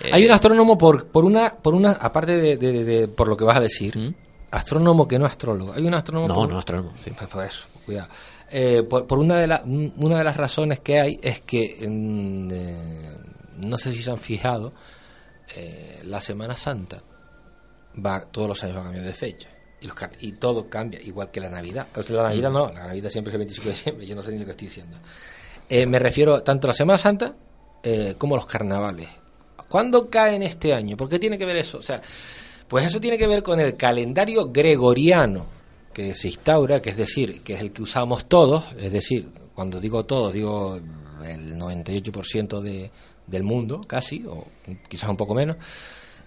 eh, 0.03 0.09
Hay 0.11 0.25
un 0.25 0.31
astrónomo 0.33 0.77
por, 0.77 1.07
por 1.07 1.23
una, 1.25 1.55
por 1.55 1.73
una, 1.73 1.91
aparte 1.91 2.35
de, 2.35 2.57
de- 2.57 2.83
de- 2.83 3.07
por 3.07 3.27
lo 3.29 3.37
que 3.37 3.45
vas 3.45 3.55
a 3.57 3.61
decir, 3.61 3.97
¿Mm? 3.97 4.13
astrónomo 4.51 5.07
que 5.07 5.17
no 5.17 5.25
astrólogo. 5.25 5.71
Hay 5.73 5.85
un 5.85 5.93
astrónomo. 5.93 6.27
No, 6.27 6.35
por- 6.35 6.49
no, 6.51 6.59
astrónomo. 6.59 6.93
sí. 7.03 7.11
Pues 7.17 7.29
por 7.29 7.45
eso, 7.45 7.67
cuidado. 7.85 8.09
Eh, 8.51 8.83
por, 8.83 9.07
por 9.07 9.19
una 9.19 9.37
de 9.37 9.47
la- 9.47 9.61
una 9.65 10.17
de 10.17 10.23
las 10.23 10.35
razones 10.37 10.79
que 10.81 10.99
hay 10.99 11.19
es 11.21 11.39
que 11.41 11.87
mm, 11.87 13.67
no 13.67 13.77
sé 13.77 13.91
si 13.93 14.03
se 14.03 14.11
han 14.11 14.19
fijado, 14.19 14.73
la 16.03 16.19
Semana 16.21 16.57
Santa 16.57 17.01
va 18.05 18.25
todos 18.29 18.49
los 18.49 18.63
años 18.63 18.77
va 18.77 18.83
cambiando 18.83 19.07
de 19.09 19.15
fecha. 19.15 19.49
Y, 19.85 19.87
los, 19.87 19.97
y 20.21 20.31
todo 20.33 20.67
cambia, 20.67 20.99
igual 21.01 21.29
que 21.29 21.39
la 21.39 21.49
Navidad. 21.49 21.87
O 21.95 22.01
sea, 22.01 22.15
la 22.17 22.23
Navidad 22.23 22.51
no, 22.51 22.71
la 22.73 22.87
Navidad 22.87 23.09
siempre 23.09 23.29
es 23.31 23.35
el 23.35 23.39
25 23.39 23.65
de 23.65 23.71
diciembre, 23.71 24.05
yo 24.07 24.15
no 24.15 24.21
sé 24.21 24.31
ni 24.31 24.39
lo 24.39 24.45
que 24.45 24.51
estoy 24.51 24.67
diciendo. 24.67 24.97
Eh, 25.69 25.85
me 25.85 25.99
refiero 25.99 26.41
tanto 26.41 26.67
a 26.67 26.69
la 26.69 26.73
Semana 26.73 26.97
Santa 26.97 27.35
eh, 27.83 28.15
como 28.17 28.35
a 28.35 28.37
los 28.37 28.45
carnavales. 28.45 29.07
¿Cuándo 29.69 30.09
caen 30.09 30.43
este 30.43 30.73
año? 30.73 30.97
¿Por 30.97 31.09
qué 31.09 31.19
tiene 31.19 31.37
que 31.37 31.45
ver 31.45 31.57
eso? 31.57 31.79
O 31.79 31.83
sea, 31.83 32.01
pues 32.67 32.85
eso 32.85 32.99
tiene 32.99 33.17
que 33.17 33.27
ver 33.27 33.43
con 33.43 33.59
el 33.59 33.75
calendario 33.75 34.51
gregoriano 34.51 35.45
que 35.93 36.13
se 36.13 36.27
instaura, 36.27 36.81
que 36.81 36.89
es 36.89 36.97
decir, 36.97 37.41
que 37.41 37.53
es 37.53 37.61
el 37.61 37.71
que 37.71 37.81
usamos 37.81 38.25
todos, 38.25 38.65
es 38.77 38.91
decir, 38.91 39.29
cuando 39.53 39.79
digo 39.79 40.05
todos, 40.05 40.33
digo 40.33 40.75
el 41.23 41.57
98% 41.57 42.59
de, 42.59 42.91
del 43.27 43.43
mundo, 43.43 43.81
casi, 43.87 44.25
o 44.27 44.45
quizás 44.87 45.09
un 45.09 45.17
poco 45.17 45.33
menos, 45.33 45.57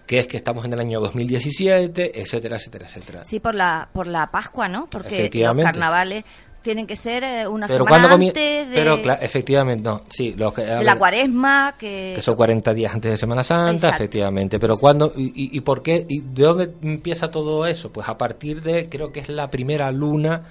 que 0.09 0.17
es 0.17 0.25
que 0.25 0.37
estamos 0.37 0.65
en 0.65 0.73
el 0.73 0.79
año 0.79 0.99
2017, 1.01 2.19
etcétera, 2.19 2.55
etcétera, 2.55 2.87
etcétera. 2.87 3.23
Sí, 3.23 3.39
por 3.39 3.53
la, 3.53 3.89
por 3.93 4.07
la 4.07 4.31
Pascua, 4.31 4.67
¿no? 4.67 4.87
Porque 4.89 5.29
los 5.31 5.55
carnavales 5.63 6.23
tienen 6.63 6.87
que 6.87 6.95
ser 6.95 7.23
eh, 7.23 7.47
una 7.47 7.67
Pero 7.67 7.85
semana 7.85 8.11
antes 8.11 8.69
de, 8.69 8.73
Pero 8.73 8.95
efectivamente, 9.21 9.87
no, 9.87 10.01
sí, 10.09 10.33
los 10.33 10.51
que, 10.51 10.63
ver, 10.63 10.83
la 10.83 10.95
cuaresma, 10.97 11.75
que... 11.77 12.13
que 12.15 12.23
son 12.23 12.35
40 12.35 12.73
días 12.73 12.91
antes 12.91 13.11
de 13.11 13.17
Semana 13.17 13.43
Santa, 13.43 13.71
Exacto. 13.75 13.95
efectivamente. 13.97 14.57
Pero 14.59 14.77
cuando 14.77 15.13
y- 15.15 15.55
y 15.55 15.61
por 15.61 15.83
qué 15.83 16.07
y 16.09 16.21
de 16.21 16.43
dónde 16.43 16.73
empieza 16.81 17.29
todo 17.29 17.67
eso? 17.67 17.91
Pues 17.91 18.09
a 18.09 18.17
partir 18.17 18.63
de 18.63 18.89
creo 18.89 19.11
que 19.11 19.19
es 19.19 19.29
la 19.29 19.51
primera 19.51 19.91
luna 19.91 20.41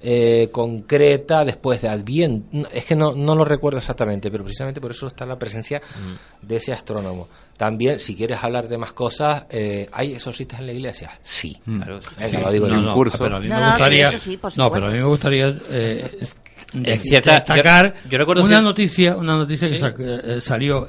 eh, 0.00 0.48
concreta 0.52 1.44
después 1.44 1.82
de 1.82 1.88
Adviento. 1.88 2.68
Es 2.72 2.84
que 2.84 2.94
no, 2.94 3.12
no 3.14 3.34
lo 3.34 3.44
recuerdo 3.44 3.78
exactamente, 3.78 4.30
pero 4.30 4.44
precisamente 4.44 4.80
por 4.80 4.90
eso 4.92 5.06
está 5.08 5.26
la 5.26 5.38
presencia 5.38 5.80
de 6.42 6.56
ese 6.56 6.72
astrónomo. 6.72 7.28
También, 7.56 7.98
si 7.98 8.14
quieres 8.14 8.38
hablar 8.44 8.68
de 8.68 8.78
más 8.78 8.92
cosas, 8.92 9.46
eh, 9.50 9.88
¿hay 9.92 10.12
exorcistas 10.14 10.60
en 10.60 10.66
la 10.66 10.72
iglesia? 10.72 11.10
Sí. 11.22 11.56
Claro. 11.64 11.98
Venga, 12.16 12.40
lo 12.42 12.52
digo 12.52 12.68
no, 12.68 12.74
yo. 12.76 12.80
no, 12.82 12.94
curso. 12.94 13.18
pero 13.18 13.36
a 13.38 13.40
mí 13.40 13.48
No, 13.48 13.56
me 13.58 13.64
sí, 13.64 13.70
gustaría, 13.72 14.18
sí, 14.18 14.38
no, 14.56 14.70
pero 14.70 14.86
a 14.86 14.90
mí 14.90 14.98
me 14.98 15.04
gustaría 15.04 15.48
eh, 15.70 16.18
En 16.74 16.82
destacar 17.02 17.94
yo- 18.04 18.10
yo 18.10 18.18
recuerdo 18.18 18.44
una 18.44 18.58
que- 18.58 18.62
noticia, 18.62 19.16
una 19.16 19.36
noticia 19.36 19.66
Sí. 19.66 19.74
que 19.74 19.80
sa- 19.80 19.94
eh, 19.98 20.40
salió 20.40 20.88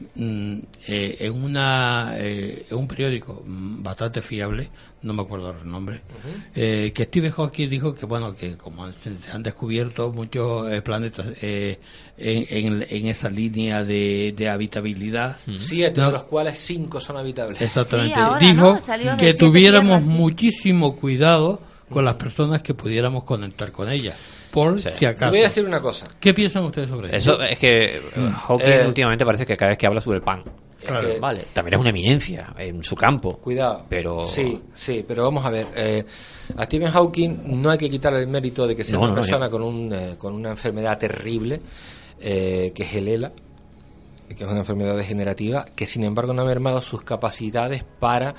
eh, 0.00 0.06
mm, 0.14 0.58
eh, 0.88 1.16
en 1.20 1.32
una 1.44 2.14
eh, 2.16 2.66
en 2.70 2.76
un 2.76 2.88
periódico 2.88 3.42
mm, 3.46 3.82
bastante 3.82 4.20
fiable, 4.22 4.68
no 5.02 5.12
me 5.12 5.22
acuerdo 5.22 5.52
los 5.52 5.64
nombres, 5.64 6.00
eh, 6.54 6.92
que 6.94 7.04
Stephen 7.04 7.30
Hawking 7.32 7.68
dijo 7.68 7.94
que 7.94 8.06
bueno 8.06 8.34
que 8.34 8.56
como 8.56 8.90
se, 8.92 9.10
han 9.32 9.42
descubierto 9.42 10.12
muchos 10.12 10.70
eh, 10.72 10.82
planetas 10.82 11.26
eh, 11.42 11.78
en, 12.16 12.46
en, 12.82 12.86
en 12.88 13.06
esa 13.06 13.28
línea 13.30 13.84
de, 13.84 14.34
de 14.36 14.48
habitabilidad, 14.48 15.36
Siete, 15.56 16.00
No. 16.00 16.06
de 16.06 16.12
los 16.12 16.24
cuales 16.24 16.58
cinco 16.58 17.00
son 17.00 17.16
habitables. 17.16 17.60
Exactamente. 17.60 18.14
Sí, 18.14 18.20
ahora, 18.20 18.38
Dijo 18.46 18.76
que 19.18 19.34
tuviéramos 19.34 20.02
tierras, 20.02 20.18
muchísimo 20.18 20.96
cuidado 20.96 21.60
con 21.88 22.04
las 22.04 22.14
personas 22.14 22.62
que 22.62 22.72
pudiéramos 22.74 23.24
conectar 23.24 23.72
con 23.72 23.90
ellas. 23.90 24.16
Por 24.50 24.80
Sí. 24.80 24.88
si 24.98 25.04
acaso. 25.04 25.26
Te 25.26 25.30
voy 25.30 25.40
a 25.40 25.48
decir 25.48 25.64
una 25.64 25.80
cosa. 25.80 26.06
¿Qué 26.18 26.34
piensan 26.34 26.64
ustedes 26.64 26.88
sobre 26.88 27.08
eso? 27.16 27.32
Eso 27.34 27.42
es 27.42 27.58
que 27.58 27.96
eh, 27.96 28.02
Hawking 28.46 28.66
Eh, 28.66 28.84
últimamente 28.86 29.24
parece 29.24 29.46
que 29.46 29.56
cada 29.56 29.70
vez 29.70 29.78
que 29.78 29.86
habla 29.86 30.00
sobre 30.00 30.18
el 30.18 30.22
pan. 30.24 30.42
Claro. 30.84 31.08
que- 31.12 31.18
Vale, 31.20 31.44
también 31.52 31.74
es 31.74 31.80
una 31.80 31.90
eminencia 31.90 32.54
en 32.56 32.82
su 32.82 32.96
campo. 32.96 33.36
Cuidado. 33.36 33.84
Pero- 33.90 34.24
Sí, 34.24 34.62
sí, 34.74 35.04
pero 35.06 35.24
vamos 35.24 35.44
a 35.44 35.50
ver. 35.50 35.66
eh, 35.76 36.02
a 36.56 36.64
Stephen 36.64 36.90
Hawking 36.90 37.60
no 37.60 37.68
hay 37.70 37.76
que 37.76 37.90
quitarle 37.90 38.20
el 38.20 38.28
mérito 38.28 38.66
de 38.66 38.74
que 38.74 38.82
sea 38.82 38.94
No, 38.96 39.02
una 39.02 39.10
no, 39.10 39.14
persona 39.16 39.50
con, 39.50 39.60
un, 39.62 39.92
eh, 39.92 40.14
con 40.16 40.32
una 40.32 40.50
enfermedad 40.52 40.96
terrible, 40.96 41.60
eh, 42.18 42.72
que 42.74 42.82
es 42.84 42.94
el 42.94 43.08
ELA, 43.08 43.30
que 44.28 44.42
es 44.42 44.50
una 44.50 44.60
enfermedad 44.60 44.96
degenerativa, 44.96 45.66
que 45.76 45.86
sin 45.86 46.02
embargo 46.02 46.32
no 46.32 46.40
ha 46.42 46.46
mermado 46.46 46.80
sus 46.80 47.02
capacidades 47.02 47.84
para 47.98 48.34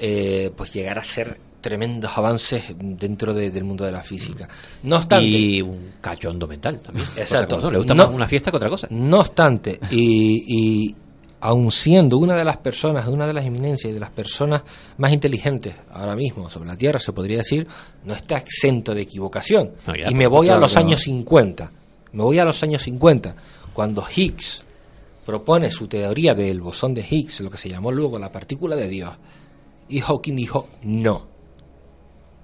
eh, 0.00 0.50
pues 0.56 0.72
llegar 0.74 0.98
a 0.98 1.04
ser 1.04 1.38
tremendos 1.60 2.16
avances 2.16 2.62
dentro 2.78 3.34
de- 3.34 3.50
del 3.50 3.64
mundo 3.64 3.84
de 3.84 3.92
la 3.92 4.02
física. 4.02 4.48
No 4.84 4.96
obstante, 4.96 5.26
Y 5.26 5.62
un 5.62 5.92
cachondo 6.00 6.46
mental 6.46 6.80
también. 6.80 7.06
Exacto. 7.16 7.60
No, 7.60 7.70
le 7.70 7.78
gusta 7.78 7.94
No- 7.94 8.06
más 8.06 8.14
una 8.14 8.28
fiesta 8.28 8.50
que 8.50 8.56
otra 8.56 8.68
cosa. 8.70 8.86
No 8.90 9.18
obstante, 9.20 9.80
y, 9.90 10.44
y 10.86 10.96
aun 11.40 11.70
siendo 11.70 12.18
una 12.18 12.34
de 12.34 12.44
las 12.44 12.56
personas, 12.58 13.06
una 13.08 13.26
de 13.26 13.32
las 13.32 13.44
eminencias 13.44 13.90
y 13.90 13.94
de 13.94 14.00
las 14.00 14.10
personas 14.10 14.62
más 14.98 15.12
inteligentes 15.12 15.74
ahora 15.92 16.14
mismo 16.16 16.48
sobre 16.48 16.68
la 16.68 16.76
Tierra, 16.76 16.98
se 16.98 17.12
podría 17.12 17.38
decir, 17.38 17.66
no 18.04 18.14
está 18.14 18.38
exento 18.38 18.94
de 18.94 19.02
equivocación. 19.02 19.72
No, 19.86 19.94
ya, 19.96 20.10
y 20.10 20.14
me 20.14 20.26
voy 20.26 20.48
a 20.48 20.56
los 20.56 20.72
que 20.72 20.80
no. 20.80 20.86
años 20.86 21.00
50. 21.02 21.72
Me 22.12 22.22
voy 22.22 22.38
a 22.38 22.44
los 22.44 22.62
años 22.62 22.82
50, 22.82 23.34
cuando 23.74 24.02
Higgs 24.14 24.64
propone 25.26 25.70
su 25.70 25.86
teoría 25.88 26.34
del 26.34 26.60
bosón 26.60 26.94
de 26.94 27.04
Higgs, 27.08 27.40
lo 27.40 27.50
que 27.50 27.58
se 27.58 27.68
llamó 27.68 27.90
luego 27.92 28.18
la 28.18 28.30
partícula 28.32 28.76
de 28.76 28.88
Dios. 28.88 29.12
Y 29.88 30.00
Hawking 30.00 30.34
dijo, 30.36 30.68
no, 30.84 31.26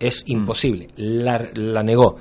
es 0.06 0.22
imposible, 0.26 0.88
la, 0.96 1.48
la 1.54 1.82
negó. 1.82 2.16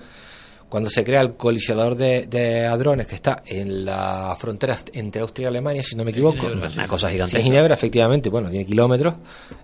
Cuando 0.70 0.90
se 0.90 1.04
crea 1.04 1.20
el 1.20 1.34
colisionador 1.36 1.96
de, 1.98 2.28
de 2.28 2.66
hadrones 2.66 3.06
que 3.06 3.16
está 3.16 3.44
en 3.46 3.84
la 3.84 4.34
frontera 4.40 4.78
entre 4.94 5.22
Austria 5.22 5.46
y 5.46 5.48
Alemania, 5.50 5.84
si 5.84 5.98
no 5.98 6.06
me 6.06 6.12
equivoco, 6.12 6.48
Ginebra, 6.48 6.70
sí. 6.70 6.80
Cosa 6.88 7.08
Sí, 7.08 7.14
gigantesca. 7.14 7.44
Ginebra, 7.44 7.74
efectivamente, 7.74 8.30
bueno, 8.30 8.50
tiene 8.50 8.66
kilómetros, 8.66 9.16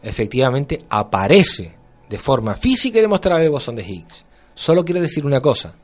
efectivamente 0.03 0.81
aparece 0.89 1.73
de 2.09 2.17
forma 2.17 2.55
física 2.55 2.99
y 2.99 3.01
demostrable 3.01 3.45
el 3.45 3.51
bosón 3.51 3.77
de 3.77 3.83
Higgs. 3.87 4.25
Solo 4.53 4.83
quiere 4.83 4.99
decir 4.99 5.25
una 5.25 5.39
cosa, 5.39 5.75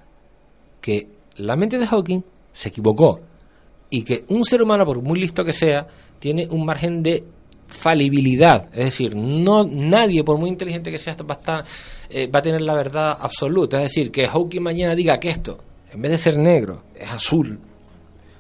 que 0.82 1.08
la 1.38 1.56
mente 1.56 1.78
de 1.78 1.88
Hawking 1.88 2.22
se 2.52 2.70
equivocó 2.70 3.22
y 3.90 4.04
que 4.04 4.26
un 4.28 4.44
ser 4.44 4.62
humano, 4.62 4.86
por 4.86 5.02
muy 5.02 5.20
listo 5.20 5.46
que 5.46 5.54
sea, 5.54 5.88
tiene 6.20 6.48
un 6.50 6.66
margen 6.66 7.02
de 7.02 7.24
falibilidad. 7.74 8.68
Es 8.74 8.86
decir, 8.86 9.16
no 9.16 9.64
nadie, 9.66 10.24
por 10.24 10.38
muy 10.38 10.50
inteligente 10.50 10.92
que 10.92 10.98
sea, 10.98 11.16
va 11.30 11.36
a, 11.36 11.40
estar, 11.40 11.66
eh, 12.10 12.28
va 12.28 12.40
a 12.40 12.42
tener 12.42 12.62
la 12.62 12.74
verdad 12.74 13.18
absoluta. 13.20 13.78
Es 13.78 13.84
decir, 13.92 14.12
que 14.12 14.28
Hawking 14.28 14.62
mañana 14.62 14.96
diga 14.96 15.20
que 15.20 15.30
esto, 15.30 15.58
en 15.92 16.02
vez 16.02 16.12
de 16.12 16.18
ser 16.18 16.38
negro, 16.38 16.84
es 16.96 17.12
azul. 17.12 17.60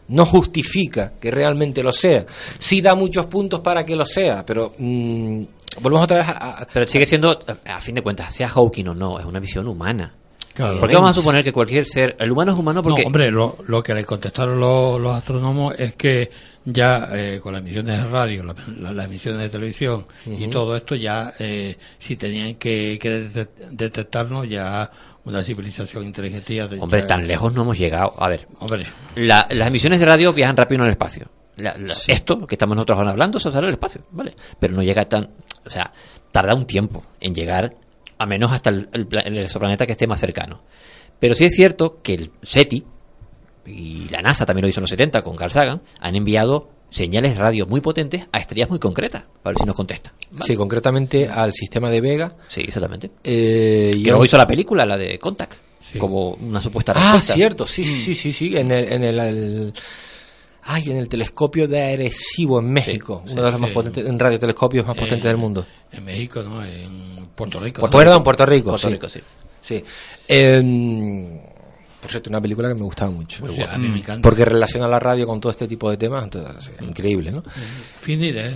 No 0.07 0.25
justifica 0.25 1.13
que 1.19 1.31
realmente 1.31 1.81
lo 1.81 1.91
sea. 1.91 2.25
Sí 2.59 2.81
da 2.81 2.93
muchos 2.93 3.25
puntos 3.27 3.61
para 3.61 3.83
que 3.83 3.95
lo 3.95 4.05
sea, 4.05 4.45
pero 4.45 4.73
mm, 4.77 5.43
volvemos 5.81 6.03
otra 6.03 6.17
vez 6.17 6.27
a, 6.27 6.61
a- 6.61 6.67
Pero 6.71 6.87
sigue 6.87 7.05
siendo, 7.05 7.31
a 7.65 7.81
fin 7.81 7.95
de 7.95 8.01
cuentas, 8.01 8.33
sea 8.35 8.49
Hawking 8.49 8.87
o 8.89 8.93
no, 8.93 9.17
es 9.19 9.25
una 9.25 9.39
visión 9.39 9.67
humana. 9.67 10.13
Claro. 10.53 10.79
¿Por 10.79 10.87
qué 10.89 10.95
vamos 10.95 11.11
a 11.11 11.13
suponer 11.13 11.43
que 11.43 11.51
cualquier 11.51 11.83
ser, 11.85 12.15
el 12.19 12.31
humano 12.31 12.51
es 12.53 12.59
humano 12.59 12.83
porque 12.83 13.01
No, 13.01 13.07
hombre, 13.07 13.31
lo, 13.31 13.57
lo 13.67 13.81
que 13.81 13.93
le 13.95 14.05
contestaron 14.05 14.59
los, 14.59 15.01
los 15.01 15.15
astrónomos 15.15 15.73
es 15.79 15.95
que 15.95 16.29
ya 16.65 17.07
eh, 17.11 17.39
con 17.41 17.53
las 17.53 17.61
emisiones 17.61 17.97
de 17.97 18.05
radio, 18.07 18.43
la- 18.43 18.55
la- 18.79 18.93
las 18.93 19.05
emisiones 19.05 19.41
de 19.41 19.49
televisión 19.49 20.05
y 20.25 20.47
todo 20.47 20.75
esto 20.75 20.93
ya, 20.95 21.33
eh, 21.39 21.75
si 21.97 22.15
tenían 22.15 22.55
que, 22.55 22.97
que 23.01 23.09
det- 23.29 23.49
detectarnos 23.71 24.47
ya 24.47 24.89
una 25.25 25.41
civilización 25.43 26.03
inteligente. 26.03 26.53
ya- 26.55 26.65
Hombre, 26.79 27.01
ya- 27.01 27.07
tan 27.07 27.25
lejos 27.27 27.51
no 27.53 27.63
hemos 27.63 27.77
llegado. 27.77 28.13
A 28.17 28.29
ver, 28.29 28.47
Hombre, 28.59 28.85
la- 29.15 29.47
las 29.49 29.67
emisiones 29.67 29.99
de 29.99 30.05
radio 30.05 30.33
viajan 30.33 30.55
rápido 30.55 30.81
en 30.81 30.87
el 30.87 30.91
espacio. 30.93 31.27
La- 31.57 31.75
la- 31.77 31.93
Esto 32.07 32.45
que 32.47 32.55
estamos 32.55 32.75
nosotros 32.75 32.99
hablando, 32.99 33.37
eso 33.39 33.51
sale 33.51 33.67
al 33.67 33.73
espacio, 33.73 34.01
¿vale? 34.11 34.35
Pero 34.59 34.75
no 34.75 34.83
llega 34.83 35.03
tan. 35.05 35.29
O 35.65 35.69
sea, 35.69 35.91
tarda 36.31 36.53
un 36.55 36.65
tiempo 36.65 37.03
en 37.19 37.33
llegar, 37.35 37.73
a 38.23 38.25
menos 38.25 38.51
hasta 38.51 38.69
el, 38.69 38.89
el 38.93 39.07
el 39.11 39.37
exoplaneta 39.39 39.85
que 39.85 39.91
esté 39.91 40.07
más 40.07 40.19
cercano. 40.19 40.61
Pero 41.19 41.35
sí 41.35 41.45
es 41.45 41.53
cierto 41.55 41.99
que 42.01 42.13
el 42.13 42.31
SETI, 42.41 42.83
y 43.65 44.09
la 44.09 44.21
NASA 44.21 44.45
también 44.45 44.63
lo 44.63 44.67
hizo 44.69 44.79
en 44.79 44.83
los 44.83 44.89
70 44.89 45.21
con 45.21 45.35
Carl 45.35 45.51
Sagan, 45.51 45.81
han 45.99 46.15
enviado 46.15 46.69
señales 46.89 47.37
radio 47.37 47.65
muy 47.65 47.81
potentes 47.81 48.23
a 48.31 48.39
estrellas 48.39 48.69
muy 48.69 48.77
concretas, 48.79 49.23
para 49.41 49.53
ver 49.53 49.57
si 49.59 49.65
nos 49.65 49.75
contestan. 49.75 50.13
¿vale? 50.31 50.45
sí, 50.45 50.55
concretamente 50.55 51.27
al 51.27 51.53
sistema 51.53 51.89
de 51.89 52.01
Vega. 52.01 52.35
Sí, 52.47 52.61
exactamente. 52.61 53.09
eh, 53.23 53.93
y 53.95 54.03
Que 54.03 54.09
a- 54.09 54.13
luego 54.13 54.25
hizo 54.25 54.37
la 54.37 54.45
película, 54.47 54.85
la 54.85 54.97
de 54.97 55.17
Contact, 55.17 55.53
Sí. 55.81 55.97
como 55.99 56.31
una 56.31 56.61
supuesta 56.61 56.91
Ah, 56.95 57.13
respuesta. 57.13 57.33
cierto, 57.33 57.65
sí, 57.67 57.83
sí, 57.83 58.13
sí, 58.15 58.31
sí, 58.33 58.55
en 58.57 58.69
el, 58.71 58.91
en 58.93 59.03
el, 59.03 59.19
el- 59.19 59.73
ay, 60.63 60.83
en 60.91 60.97
el 60.97 61.09
telescopio 61.09 61.67
de 61.67 61.93
Arecibo 61.93 62.59
en 62.59 62.71
México, 62.71 63.23
uno 63.29 63.41
de 63.43 63.51
los 63.51 63.59
más 63.59 63.71
potentes, 63.71 64.05
en 64.05 64.17
radiotelescopios 64.19 64.85
más 64.85 64.95
potentes 64.95 65.25
Eh, 65.25 65.27
del 65.29 65.37
mundo. 65.37 65.65
en 65.91 66.03
México, 66.05 66.41
¿no? 66.43 66.63
En 66.63 67.22
Puerto 67.35 67.59
Rico. 67.59 67.81
Puerto 67.81 67.97
¿no? 67.97 68.03
Perdón, 68.03 68.23
Puerto 68.23 68.45
Rico, 68.45 68.69
Puerto 68.71 68.87
sí. 68.87 68.93
Rico, 68.93 69.09
sí. 69.09 69.19
sí. 69.61 69.83
Em, 70.27 71.39
por 72.01 72.09
cierto, 72.11 72.29
una 72.29 72.41
película 72.41 72.67
que 72.69 72.75
me 72.75 72.83
gustaba 72.83 73.11
mucho. 73.11 73.45
Sí, 73.47 73.61
a 73.61 73.77
mí 73.77 73.87
me 73.87 73.99
encanta. 73.99 74.21
Porque 74.27 74.43
relaciona 74.45 74.87
la 74.87 74.99
radio 74.99 75.25
con 75.25 75.39
todo 75.39 75.51
este 75.51 75.67
tipo 75.67 75.89
de 75.89 75.97
temas, 75.97 76.23
entonces, 76.25 76.69
es 76.79 76.81
increíble, 76.87 77.31
¿no? 77.31 77.43
Fin 77.99 78.19
de 78.19 78.27
idea. 78.27 78.53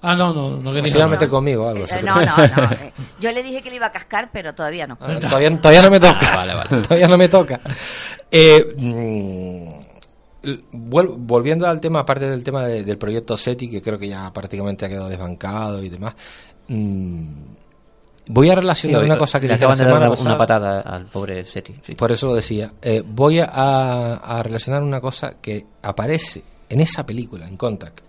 Ah, 0.00 0.14
no, 0.14 0.32
no, 0.32 0.50
no 0.58 0.72
quería 0.72 0.90
Se 0.92 0.96
iba 0.96 1.04
a 1.04 1.08
nada. 1.08 1.16
meter 1.18 1.28
conmigo 1.28 1.64
o 1.66 1.68
algo. 1.68 1.84
Eh, 1.84 2.00
no, 2.04 2.14
no, 2.24 2.36
no. 2.36 2.62
eh, 2.72 2.92
Yo 3.18 3.32
le 3.32 3.42
dije 3.42 3.60
que 3.62 3.68
le 3.70 3.76
iba 3.76 3.86
a 3.86 3.92
cascar, 3.92 4.30
pero 4.32 4.54
todavía 4.54 4.86
no. 4.86 4.96
Ah, 5.00 5.18
todavía, 5.20 5.56
todavía 5.60 5.82
no 5.82 5.90
me 5.90 5.98
toca. 5.98 6.32
Ah, 6.32 6.36
vale, 6.36 6.54
vale. 6.54 6.68
todavía 6.82 7.08
no 7.08 7.18
me 7.18 7.28
toca. 7.28 7.60
Eh, 8.30 8.74
mm, 8.76 9.68
volviendo 10.72 11.66
al 11.66 11.80
tema, 11.80 12.00
aparte 12.00 12.28
del 12.30 12.44
tema 12.44 12.64
de- 12.64 12.84
del 12.84 12.96
proyecto 12.96 13.36
SETI, 13.36 13.68
que 13.70 13.82
creo 13.82 13.98
que 13.98 14.08
ya 14.08 14.32
prácticamente 14.32 14.86
ha 14.86 14.88
quedado 14.88 15.08
desbancado 15.08 15.82
y 15.82 15.88
demás, 15.88 16.14
mm, 16.68 17.32
voy 18.28 18.50
a 18.50 18.54
relacionar 18.54 19.00
Sí, 19.02 19.06
una 19.06 19.18
cosa 19.18 19.40
que 19.40 19.48
le 19.48 19.54
acaban 19.54 19.76
de 19.78 19.84
dar 19.84 19.96
una, 19.98 20.08
pasada. 20.08 20.28
una 20.28 20.38
patada 20.38 20.80
al 20.80 21.06
pobre 21.06 21.44
SETI. 21.44 21.74
sí. 21.84 21.94
Por 21.94 22.12
eso 22.12 22.26
lo 22.28 22.34
decía. 22.34 22.72
Eh, 22.82 23.02
voy 23.04 23.40
a, 23.40 23.46
a 24.14 24.42
relacionar 24.42 24.82
una 24.82 25.00
cosa 25.00 25.34
que 25.40 25.64
aparece 25.82 26.42
en 26.68 26.80
esa 26.80 27.04
película, 27.04 27.48
en 27.48 27.56
Contact, 27.56 28.00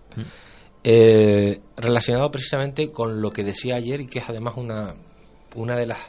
eh, 0.83 1.59
relacionado 1.77 2.29
precisamente 2.31 2.91
con 2.91 3.21
lo 3.21 3.31
que 3.31 3.43
decía 3.43 3.75
ayer 3.75 4.01
y 4.01 4.07
que 4.07 4.19
es 4.19 4.29
además 4.29 4.53
una, 4.57 4.93
una 5.55 5.75
de 5.75 5.85
las 5.85 5.99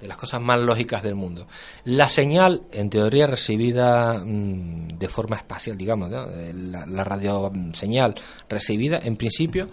de 0.00 0.08
las 0.08 0.16
cosas 0.18 0.40
más 0.42 0.60
lógicas 0.60 1.02
del 1.02 1.14
mundo. 1.14 1.46
La 1.84 2.08
señal, 2.10 2.62
en 2.72 2.90
teoría, 2.90 3.26
recibida 3.26 4.18
mm, 4.22 4.98
de 4.98 5.08
forma 5.08 5.36
espacial, 5.36 5.78
digamos, 5.78 6.10
¿no? 6.10 6.24
Eh, 6.30 6.52
la, 6.52 6.84
la 6.84 7.04
radio 7.04 7.50
mm, 7.50 7.72
señal 7.72 8.14
recibida, 8.48 8.98
en 9.02 9.16
principio, 9.16 9.68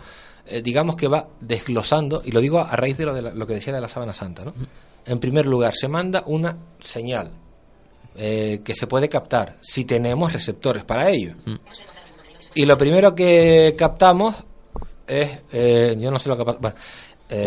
eh, 0.47 0.61
digamos 0.61 0.95
que 0.95 1.07
va 1.07 1.27
desglosando, 1.39 2.21
y 2.25 2.31
lo 2.31 2.39
digo 2.41 2.59
a 2.59 2.75
raíz 2.75 2.97
de 2.97 3.05
lo, 3.05 3.13
de 3.13 3.21
la- 3.21 3.31
lo 3.31 3.45
que 3.47 3.53
decía 3.55 3.73
de 3.73 3.81
la 3.81 3.89
sábana 3.89 4.13
santa, 4.13 4.43
¿no? 4.45 4.53
En 5.05 5.19
primer 5.19 5.45
lugar, 5.45 5.75
se 5.75 5.87
manda 5.87 6.23
una 6.27 6.55
señal 6.79 7.31
eh, 8.17 8.61
que 8.63 8.73
se 8.75 8.87
puede 8.87 9.07
captar 9.09 9.57
si 9.61 9.85
tenemos 9.85 10.31
receptores 10.33 10.83
para 10.83 11.09
ello. 11.09 11.33
Y 12.55 12.65
lo 12.65 12.77
primero 12.77 13.15
que 13.15 13.73
captamos 13.77 14.35
es, 15.07 15.29
eh, 15.51 15.95
yo 15.97 16.11
no 16.11 16.19
sé 16.19 16.27
lo 16.29 16.37
que 16.37 16.43
pasa, 16.45 16.57
bueno, 16.61 16.75
eh, 17.29 17.45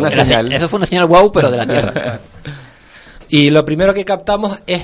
Una. 0.49 0.57
Eso 0.57 0.69
fue 0.69 0.79
una 0.79 0.87
señal 0.87 1.07
wow, 1.07 1.31
pero 1.31 1.51
de 1.51 1.57
la 1.59 1.67
Tierra. 1.67 2.21
y 3.29 3.51
lo 3.51 3.65
primero 3.65 3.93
que 3.93 4.05
captamos 4.05 4.59
es 4.67 4.83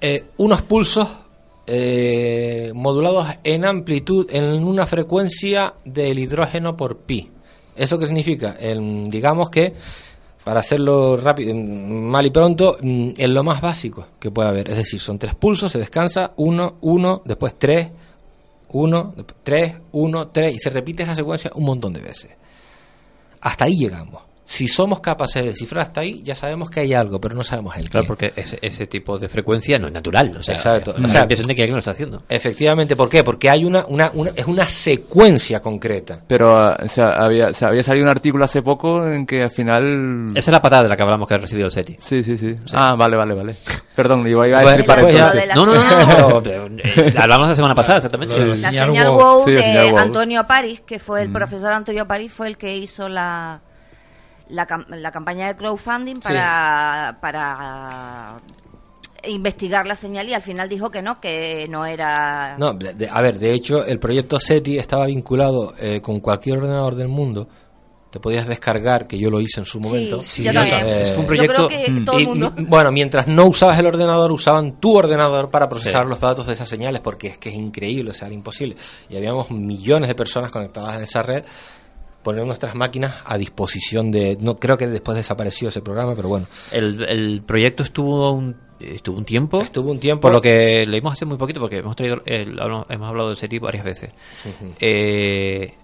eh, 0.00 0.24
unos 0.36 0.62
pulsos 0.62 1.08
eh, 1.66 2.70
modulados 2.74 3.26
en 3.44 3.64
amplitud 3.64 4.26
en 4.30 4.64
una 4.64 4.86
frecuencia 4.86 5.74
del 5.84 6.18
hidrógeno 6.18 6.76
por 6.76 6.98
pi. 6.98 7.30
¿Eso 7.78 7.98
qué 7.98 8.06
significa? 8.06 8.56
En- 8.58 9.08
digamos 9.08 9.50
que, 9.50 9.74
para 10.44 10.60
hacerlo 10.60 11.16
rápido, 11.16 11.54
mm, 11.54 11.58
mal 12.10 12.26
y 12.26 12.30
pronto, 12.30 12.76
mm, 12.80 13.10
es 13.16 13.28
lo 13.28 13.42
más 13.44 13.60
básico 13.60 14.06
que 14.18 14.30
puede 14.30 14.48
haber. 14.48 14.68
Es 14.70 14.76
decir, 14.76 15.00
son 15.00 15.18
tres 15.18 15.34
pulsos, 15.34 15.72
se 15.72 15.78
descansa, 15.78 16.32
uno, 16.36 16.76
uno, 16.80 17.22
después 17.24 17.54
tres, 17.58 17.88
uno, 18.70 19.14
tres, 19.42 19.74
uno, 19.92 20.28
tres, 20.28 20.54
y 20.54 20.58
se 20.58 20.70
repite 20.70 21.02
esa 21.02 21.14
secuencia 21.14 21.50
un 21.54 21.64
montón 21.64 21.92
de 21.92 22.00
veces. 22.00 22.30
Hasta 23.40 23.64
ahí 23.64 23.76
llegamos. 23.78 24.22
Si 24.50 24.66
somos 24.66 25.00
capaces 25.00 25.42
de 25.42 25.48
descifrar 25.50 25.82
hasta 25.82 26.00
ahí, 26.00 26.22
ya 26.22 26.34
sabemos 26.34 26.70
que 26.70 26.80
hay 26.80 26.94
algo, 26.94 27.20
pero 27.20 27.34
no 27.34 27.42
sabemos 27.44 27.76
el 27.76 27.90
Claro, 27.90 28.04
qué. 28.04 28.08
porque 28.08 28.32
ese, 28.34 28.58
ese 28.62 28.86
tipo 28.86 29.18
de 29.18 29.28
frecuencia 29.28 29.78
no 29.78 29.88
es 29.88 29.92
natural. 29.92 30.34
O 30.38 30.42
sea, 30.42 30.54
Exacto. 30.54 30.92
O 30.92 30.94
sea, 31.06 31.12
la 31.12 31.20
impresión 31.20 31.48
de 31.48 31.54
que 31.54 31.60
alguien 31.62 31.74
lo 31.74 31.80
está 31.80 31.90
haciendo. 31.90 32.22
Efectivamente, 32.30 32.96
¿por 32.96 33.10
qué? 33.10 33.22
Porque 33.22 33.50
hay 33.50 33.66
una, 33.66 33.84
una, 33.88 34.10
una- 34.14 34.30
es 34.34 34.46
una 34.46 34.66
secuencia 34.66 35.60
concreta. 35.60 36.20
Pero, 36.26 36.56
ah, 36.56 36.78
o 36.82 36.88
sea, 36.88 37.10
había, 37.10 37.48
o 37.48 37.52
sea, 37.52 37.68
había 37.68 37.82
salido 37.82 38.04
un 38.04 38.10
artículo 38.10 38.42
hace 38.46 38.62
poco 38.62 39.06
en 39.06 39.26
que 39.26 39.42
al 39.42 39.50
final... 39.50 40.24
Esa 40.30 40.50
es 40.50 40.52
la 40.52 40.62
patada 40.62 40.84
de 40.84 40.88
la 40.88 40.96
que 40.96 41.02
hablamos 41.02 41.28
que 41.28 41.34
ha 41.34 41.38
recibido 41.38 41.66
el 41.66 41.72
SETI. 41.72 41.96
Sí, 41.98 42.22
sí, 42.24 42.38
sí. 42.38 42.54
Ah, 42.72 42.94
vale, 42.96 43.18
vale, 43.18 43.34
vale. 43.34 43.54
Perdón, 43.94 44.26
iba, 44.26 44.48
iba 44.48 44.60
a 44.60 44.62
decir 44.62 44.86
para 44.86 45.02
pues 45.02 45.14
entonces. 45.14 45.40
de 45.42 45.46
la 45.46 45.54
No, 45.56 45.66
no, 45.66 45.74
no, 45.74 46.42
eh, 46.50 47.14
hablamos 47.18 47.48
la 47.48 47.54
semana 47.54 47.74
pasada, 47.74 47.96
exactamente. 47.98 48.34
La 48.56 48.70
Señal 48.70 48.86
señal 48.86 49.10
wow. 49.10 49.18
wow 49.20 49.44
Sí, 49.44 49.50
de 49.52 49.58
señal 49.58 49.90
wow. 49.90 49.98
Antonio 49.98 50.46
París, 50.46 50.80
que 50.86 50.98
fue 50.98 51.20
el 51.20 51.30
profesor 51.30 51.70
Antonio 51.74 52.06
París, 52.06 52.32
fue 52.32 52.46
el 52.48 52.56
que 52.56 52.74
hizo 52.76 53.08
la, 53.10 53.60
la, 54.48 54.66
cam- 54.66 54.86
la 54.88 55.10
campaña 55.12 55.46
de 55.48 55.56
crowdfunding 55.56 56.20
para, 56.20 57.18
para 57.20 58.40
investigar 59.26 59.86
la 59.86 59.94
señal 59.94 60.28
y 60.28 60.34
al 60.34 60.42
final 60.42 60.68
dijo 60.68 60.90
que 60.90 61.02
no, 61.02 61.20
que 61.20 61.66
no 61.68 61.84
era... 61.84 62.56
No, 62.58 62.72
de- 62.74 62.94
de- 62.94 63.08
a 63.10 63.20
ver, 63.20 63.38
de 63.38 63.52
hecho, 63.52 63.84
el 63.84 63.98
proyecto 63.98 64.38
SETI 64.38 64.78
estaba 64.78 65.06
vinculado 65.06 65.74
eh, 65.80 66.00
con 66.00 66.20
cualquier 66.20 66.58
ordenador 66.58 66.94
del 66.94 67.08
mundo. 67.08 67.48
Te 68.10 68.20
podías 68.20 68.46
descargar, 68.46 69.06
que 69.06 69.18
yo 69.18 69.28
lo 69.28 69.38
hice 69.38 69.60
en 69.60 69.66
su 69.66 69.80
momento. 69.80 70.18
Sí, 70.22 70.42
yo 70.42 70.50
también. 70.54 70.86
Eh, 70.86 71.02
Es 71.02 71.10
un 71.10 71.22
Yo 71.22 71.26
proyecto- 71.26 71.66
creo 71.66 71.84
que 71.84 71.90
Mm. 71.90 72.04
todo 72.06 72.16
el 72.16 72.22
y, 72.22 72.26
mundo... 72.26 72.52
mi- 72.56 72.64
bueno, 72.64 72.90
mientras 72.90 73.26
no 73.26 73.44
usabas 73.46 73.78
el 73.78 73.86
ordenador, 73.86 74.32
usaban 74.32 74.80
tu 74.80 74.96
ordenador 74.96 75.50
para 75.50 75.68
procesar 75.68 76.04
Sí. 76.04 76.08
los 76.08 76.20
datos 76.20 76.46
de 76.46 76.54
esas 76.54 76.68
señales, 76.68 77.02
porque 77.02 77.26
es 77.26 77.38
que 77.38 77.50
es 77.50 77.54
increíble, 77.56 78.12
o 78.12 78.14
sea, 78.14 78.28
era 78.28 78.34
imposible. 78.34 78.76
Y 79.10 79.16
habíamos 79.18 79.50
millones 79.50 80.08
de 80.08 80.14
personas 80.14 80.50
conectadas 80.50 80.96
en 80.96 81.02
esa 81.02 81.22
red, 81.22 81.44
poniendo 82.22 82.46
nuestras 82.46 82.74
máquinas 82.74 83.22
a 83.24 83.38
disposición 83.38 84.10
de... 84.10 84.36
No 84.40 84.56
creo 84.58 84.76
que 84.76 84.86
después 84.86 85.16
desapareció 85.16 85.68
ese 85.68 85.80
programa, 85.82 86.14
pero 86.16 86.28
bueno. 86.28 86.46
El, 86.72 87.02
el 87.08 87.42
proyecto 87.46 87.82
estuvo 87.82 88.32
un, 88.32 88.56
estuvo 88.80 89.16
un 89.16 89.24
tiempo. 89.24 89.60
Estuvo 89.60 89.90
un 89.90 89.98
tiempo... 90.00 90.22
Por 90.22 90.32
lo 90.32 90.40
que 90.42 90.84
leímos 90.86 91.12
hace 91.14 91.24
muy 91.24 91.36
poquito, 91.38 91.60
porque 91.60 91.78
hemos, 91.78 91.96
traído 91.96 92.16
el- 92.26 92.58
hemos 92.90 93.08
hablado 93.08 93.30
de 93.30 93.36
SETI 93.36 93.58
varias 93.60 93.84
veces. 93.84 94.10
Eh, 94.80 95.74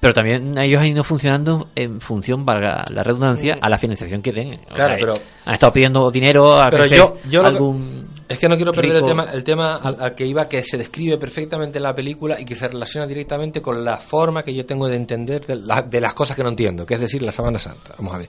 pero 0.00 0.12
también 0.12 0.56
ellos 0.58 0.80
han 0.80 0.88
ido 0.88 1.02
funcionando 1.02 1.68
en 1.74 2.00
función, 2.00 2.44
valga 2.44 2.84
la 2.92 3.02
redundancia, 3.02 3.56
a 3.60 3.68
la 3.70 3.78
financiación 3.78 4.20
que. 4.20 4.30
O 4.30 4.74
Claro, 4.74 4.90
sea, 4.90 4.96
pero- 5.00 5.14
Han 5.46 5.54
estado 5.54 5.72
pidiendo 5.72 6.10
dinero 6.10 6.54
a 6.60 6.68
Pero 6.68 6.84
que 6.84 6.96
yo- 6.96 7.16
yo 7.28 7.44
algún... 7.44 8.02
Es 8.28 8.38
que 8.38 8.48
no 8.48 8.56
quiero 8.56 8.72
perder 8.72 8.96
el 8.96 9.02
tema, 9.04 9.24
el 9.32 9.44
tema 9.44 9.76
al, 9.76 9.96
al 10.00 10.14
que 10.16 10.26
iba, 10.26 10.48
que 10.48 10.62
se 10.64 10.76
describe 10.76 11.16
perfectamente 11.16 11.78
en 11.78 11.84
la 11.84 11.94
película 11.94 12.40
y 12.40 12.44
que 12.44 12.56
se 12.56 12.66
relaciona 12.66 13.06
directamente 13.06 13.62
con 13.62 13.84
la 13.84 13.96
forma 13.98 14.42
que 14.42 14.52
yo 14.52 14.66
tengo 14.66 14.88
de 14.88 14.96
entender 14.96 15.44
de, 15.46 15.54
la- 15.56 15.82
de 15.82 16.00
las 16.00 16.12
cosas 16.14 16.34
que 16.36 16.42
no 16.42 16.48
entiendo, 16.48 16.84
que 16.84 16.94
es 16.94 17.00
decir, 17.00 17.22
la 17.22 17.30
Semana 17.32 17.58
Santa. 17.60 17.94
Vamos 17.98 18.14
a 18.14 18.18
ver. 18.18 18.28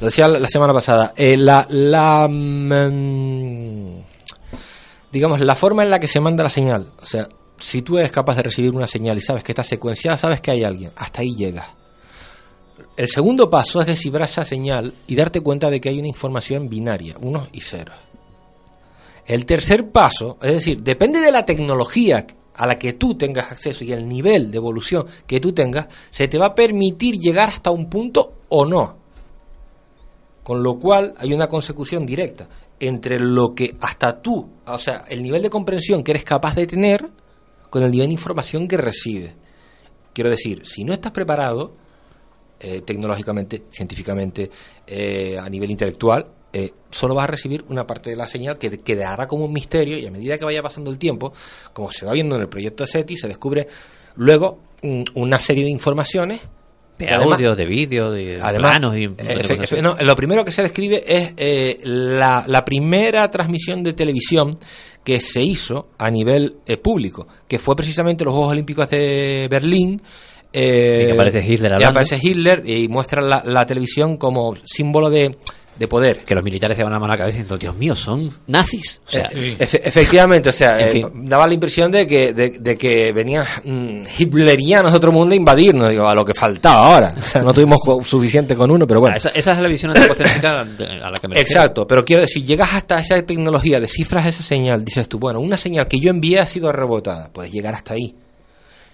Lo 0.00 0.06
decía 0.06 0.28
la, 0.28 0.38
la 0.38 0.48
semana 0.48 0.72
pasada. 0.72 1.12
eh, 1.16 1.36
la, 1.36 1.66
la, 1.68 2.26
mm, 2.30 4.00
digamos, 5.12 5.40
la 5.40 5.56
forma 5.56 5.82
en 5.82 5.90
la 5.90 6.00
que 6.00 6.08
se 6.08 6.20
manda 6.20 6.42
la 6.44 6.50
señal. 6.50 6.86
O 7.02 7.06
sea, 7.06 7.28
si 7.58 7.82
tú 7.82 7.98
eres 7.98 8.12
capaz 8.12 8.36
de 8.36 8.42
recibir 8.44 8.72
una 8.74 8.86
señal 8.86 9.18
y 9.18 9.20
sabes 9.20 9.42
que 9.42 9.52
está 9.52 9.64
secuenciada, 9.64 10.16
sabes 10.16 10.40
que 10.40 10.52
hay 10.52 10.64
alguien. 10.64 10.90
Hasta 10.96 11.22
ahí 11.22 11.34
llegas. 11.34 11.66
El 12.96 13.08
segundo 13.08 13.50
paso 13.50 13.80
es 13.80 13.86
descifrar 13.88 14.22
esa 14.28 14.44
señal 14.44 14.92
y 15.06 15.14
darte 15.16 15.40
cuenta 15.40 15.68
de 15.70 15.80
que 15.80 15.88
hay 15.88 15.98
una 15.98 16.08
información 16.08 16.68
binaria, 16.68 17.16
unos 17.20 17.48
y 17.52 17.60
ceros. 17.60 17.96
El 19.28 19.44
tercer 19.44 19.90
paso, 19.90 20.38
es 20.40 20.54
decir, 20.54 20.82
depende 20.82 21.20
de 21.20 21.30
la 21.30 21.44
tecnología 21.44 22.26
a 22.54 22.66
la 22.66 22.78
que 22.78 22.94
tú 22.94 23.14
tengas 23.14 23.52
acceso 23.52 23.84
y 23.84 23.92
el 23.92 24.08
nivel 24.08 24.50
de 24.50 24.56
evolución 24.56 25.06
que 25.26 25.38
tú 25.38 25.52
tengas, 25.52 25.86
se 26.10 26.28
te 26.28 26.38
va 26.38 26.46
a 26.46 26.54
permitir 26.54 27.18
llegar 27.18 27.50
hasta 27.50 27.70
un 27.70 27.90
punto 27.90 28.38
o 28.48 28.64
no. 28.64 28.96
Con 30.42 30.62
lo 30.62 30.78
cual 30.78 31.12
hay 31.18 31.34
una 31.34 31.46
consecución 31.46 32.06
directa 32.06 32.48
entre 32.80 33.20
lo 33.20 33.54
que 33.54 33.76
hasta 33.82 34.22
tú, 34.22 34.48
o 34.66 34.78
sea, 34.78 35.04
el 35.10 35.22
nivel 35.22 35.42
de 35.42 35.50
comprensión 35.50 36.02
que 36.02 36.12
eres 36.12 36.24
capaz 36.24 36.54
de 36.54 36.66
tener 36.66 37.06
con 37.68 37.82
el 37.82 37.90
nivel 37.90 38.06
de 38.06 38.14
información 38.14 38.66
que 38.66 38.78
recibes. 38.78 39.34
Quiero 40.14 40.30
decir, 40.30 40.62
si 40.66 40.84
no 40.84 40.94
estás 40.94 41.12
preparado, 41.12 41.74
eh, 42.58 42.80
tecnológicamente, 42.80 43.64
científicamente, 43.70 44.50
eh, 44.86 45.36
a 45.38 45.50
nivel 45.50 45.70
intelectual, 45.70 46.37
eh, 46.58 46.72
solo 46.90 47.14
vas 47.14 47.24
a 47.24 47.28
recibir 47.28 47.64
una 47.68 47.86
parte 47.86 48.10
de 48.10 48.16
la 48.16 48.26
señal 48.26 48.58
que 48.58 48.78
quedará 48.80 49.26
como 49.26 49.44
un 49.44 49.52
misterio 49.52 49.98
y 49.98 50.06
a 50.06 50.10
medida 50.10 50.38
que 50.38 50.44
vaya 50.44 50.62
pasando 50.62 50.90
el 50.90 50.98
tiempo, 50.98 51.32
como 51.72 51.90
se 51.90 52.04
va 52.06 52.12
viendo 52.12 52.36
en 52.36 52.42
el 52.42 52.48
proyecto 52.48 52.86
SETI, 52.86 53.16
se 53.16 53.28
descubre 53.28 53.66
luego 54.16 54.58
mm, 54.82 55.02
una 55.14 55.38
serie 55.38 55.64
de 55.64 55.70
informaciones. 55.70 56.40
De 56.98 57.08
audio, 57.14 57.54
de 57.54 57.64
vídeo, 57.64 58.10
de 58.10 58.40
Además, 58.42 58.72
planos 58.72 58.96
y 58.96 59.06
efe- 59.06 59.56
efe- 59.60 59.80
no, 59.82 59.94
lo 60.00 60.16
primero 60.16 60.44
que 60.44 60.50
se 60.50 60.62
describe 60.62 61.04
es 61.06 61.32
eh, 61.36 61.78
la, 61.84 62.42
la 62.48 62.64
primera 62.64 63.30
transmisión 63.30 63.84
de 63.84 63.92
televisión 63.92 64.58
que 65.04 65.20
se 65.20 65.40
hizo 65.40 65.90
a 65.96 66.10
nivel 66.10 66.56
eh, 66.66 66.76
público, 66.76 67.28
que 67.46 67.60
fue 67.60 67.76
precisamente 67.76 68.24
los 68.24 68.32
Juegos 68.34 68.50
Olímpicos 68.50 68.90
de 68.90 69.46
Berlín. 69.48 70.02
eh, 70.52 71.02
Y 71.02 71.06
que 71.06 71.12
aparece 71.12 71.44
Hitler 71.46 71.76
y 71.80 71.84
aparece 71.84 72.18
Hitler 72.20 72.62
y 72.68 72.88
muestra 72.88 73.22
la, 73.22 73.42
la 73.46 73.64
televisión 73.64 74.16
como 74.16 74.56
símbolo 74.64 75.08
de, 75.08 75.30
de 75.78 75.86
poder. 75.88 76.24
Que 76.24 76.34
los 76.34 76.42
militares 76.42 76.76
se 76.76 76.82
van 76.82 76.92
a 76.92 76.98
mano 76.98 77.12
a 77.12 77.16
la 77.16 77.18
cabeza 77.18 77.36
diciendo, 77.38 77.56
Dios 77.56 77.76
mío, 77.76 77.94
son 77.94 78.30
nazis. 78.48 79.00
O 79.06 79.10
sea, 79.10 79.28
Eh, 79.32 79.56
efe- 79.58 79.80
efectivamente, 79.84 80.48
o 80.48 80.52
sea, 80.52 80.78
En 80.80 80.96
eh, 80.96 81.10
daba 81.14 81.46
la 81.46 81.54
impresión 81.54 81.90
de 81.92 82.06
que, 82.06 82.32
de, 82.32 82.50
de 82.58 82.76
que 82.76 83.12
venían 83.12 83.44
mm, 83.64 84.02
hitlerianos 84.18 84.90
de 84.90 84.96
otro 84.96 85.12
mundo 85.12 85.32
a 85.32 85.36
invadirnos, 85.36 85.88
digo, 85.90 86.08
a 86.08 86.14
lo 86.14 86.24
que 86.24 86.34
faltaba 86.34 86.94
ahora. 86.94 87.14
O 87.18 87.22
sea, 87.22 87.42
no 87.42 87.54
tuvimos 87.54 87.78
suficiente 88.06 88.56
con 88.56 88.70
uno, 88.70 88.86
pero 88.86 89.00
bueno. 89.00 89.16
esa, 89.16 89.28
esa 89.30 89.52
es 89.52 89.58
la 89.58 89.68
visión 89.68 89.90
antropocéntrica 89.96 90.64
de- 90.64 90.84
a 91.02 91.10
la 91.10 91.16
que 91.20 91.28
me 91.28 91.34
refiero. 91.34 91.40
Exacto, 91.40 91.86
pero 91.86 92.04
quiero 92.04 92.22
decir, 92.22 92.44
llegas 92.44 92.74
hasta 92.74 92.98
esa 92.98 93.22
tecnología, 93.22 93.78
descifras 93.80 94.26
esa 94.26 94.42
señal, 94.42 94.84
dices 94.84 95.08
tú, 95.08 95.18
bueno, 95.18 95.38
una 95.40 95.56
señal 95.56 95.86
que 95.86 95.98
yo 96.00 96.10
envié 96.10 96.40
ha 96.40 96.46
sido 96.46 96.72
rebotada, 96.72 97.30
puedes 97.32 97.52
llegar 97.52 97.74
hasta 97.74 97.94
ahí. 97.94 98.14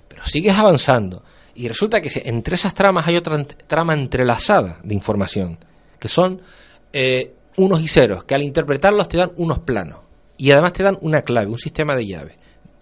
Pero 0.08 0.24
sigues 0.26 0.54
avanzando 0.56 1.22
y 1.54 1.66
resulta 1.68 2.00
que 2.00 2.10
entre 2.26 2.56
esas 2.56 2.74
tramas 2.74 3.06
hay 3.06 3.16
otra 3.16 3.42
trama 3.66 3.94
entrelazada 3.94 4.78
de 4.82 4.94
información, 4.94 5.58
que 5.98 6.08
son 6.08 6.40
eh, 6.94 7.34
unos 7.56 7.82
y 7.82 7.88
ceros, 7.88 8.24
que 8.24 8.34
al 8.34 8.42
interpretarlos 8.42 9.08
te 9.08 9.16
dan 9.18 9.32
unos 9.36 9.58
planos 9.60 9.98
y 10.36 10.50
además 10.50 10.72
te 10.72 10.82
dan 10.82 10.98
una 11.02 11.22
clave, 11.22 11.46
un 11.48 11.58
sistema 11.58 11.94
de 11.94 12.06
llaves, 12.06 12.34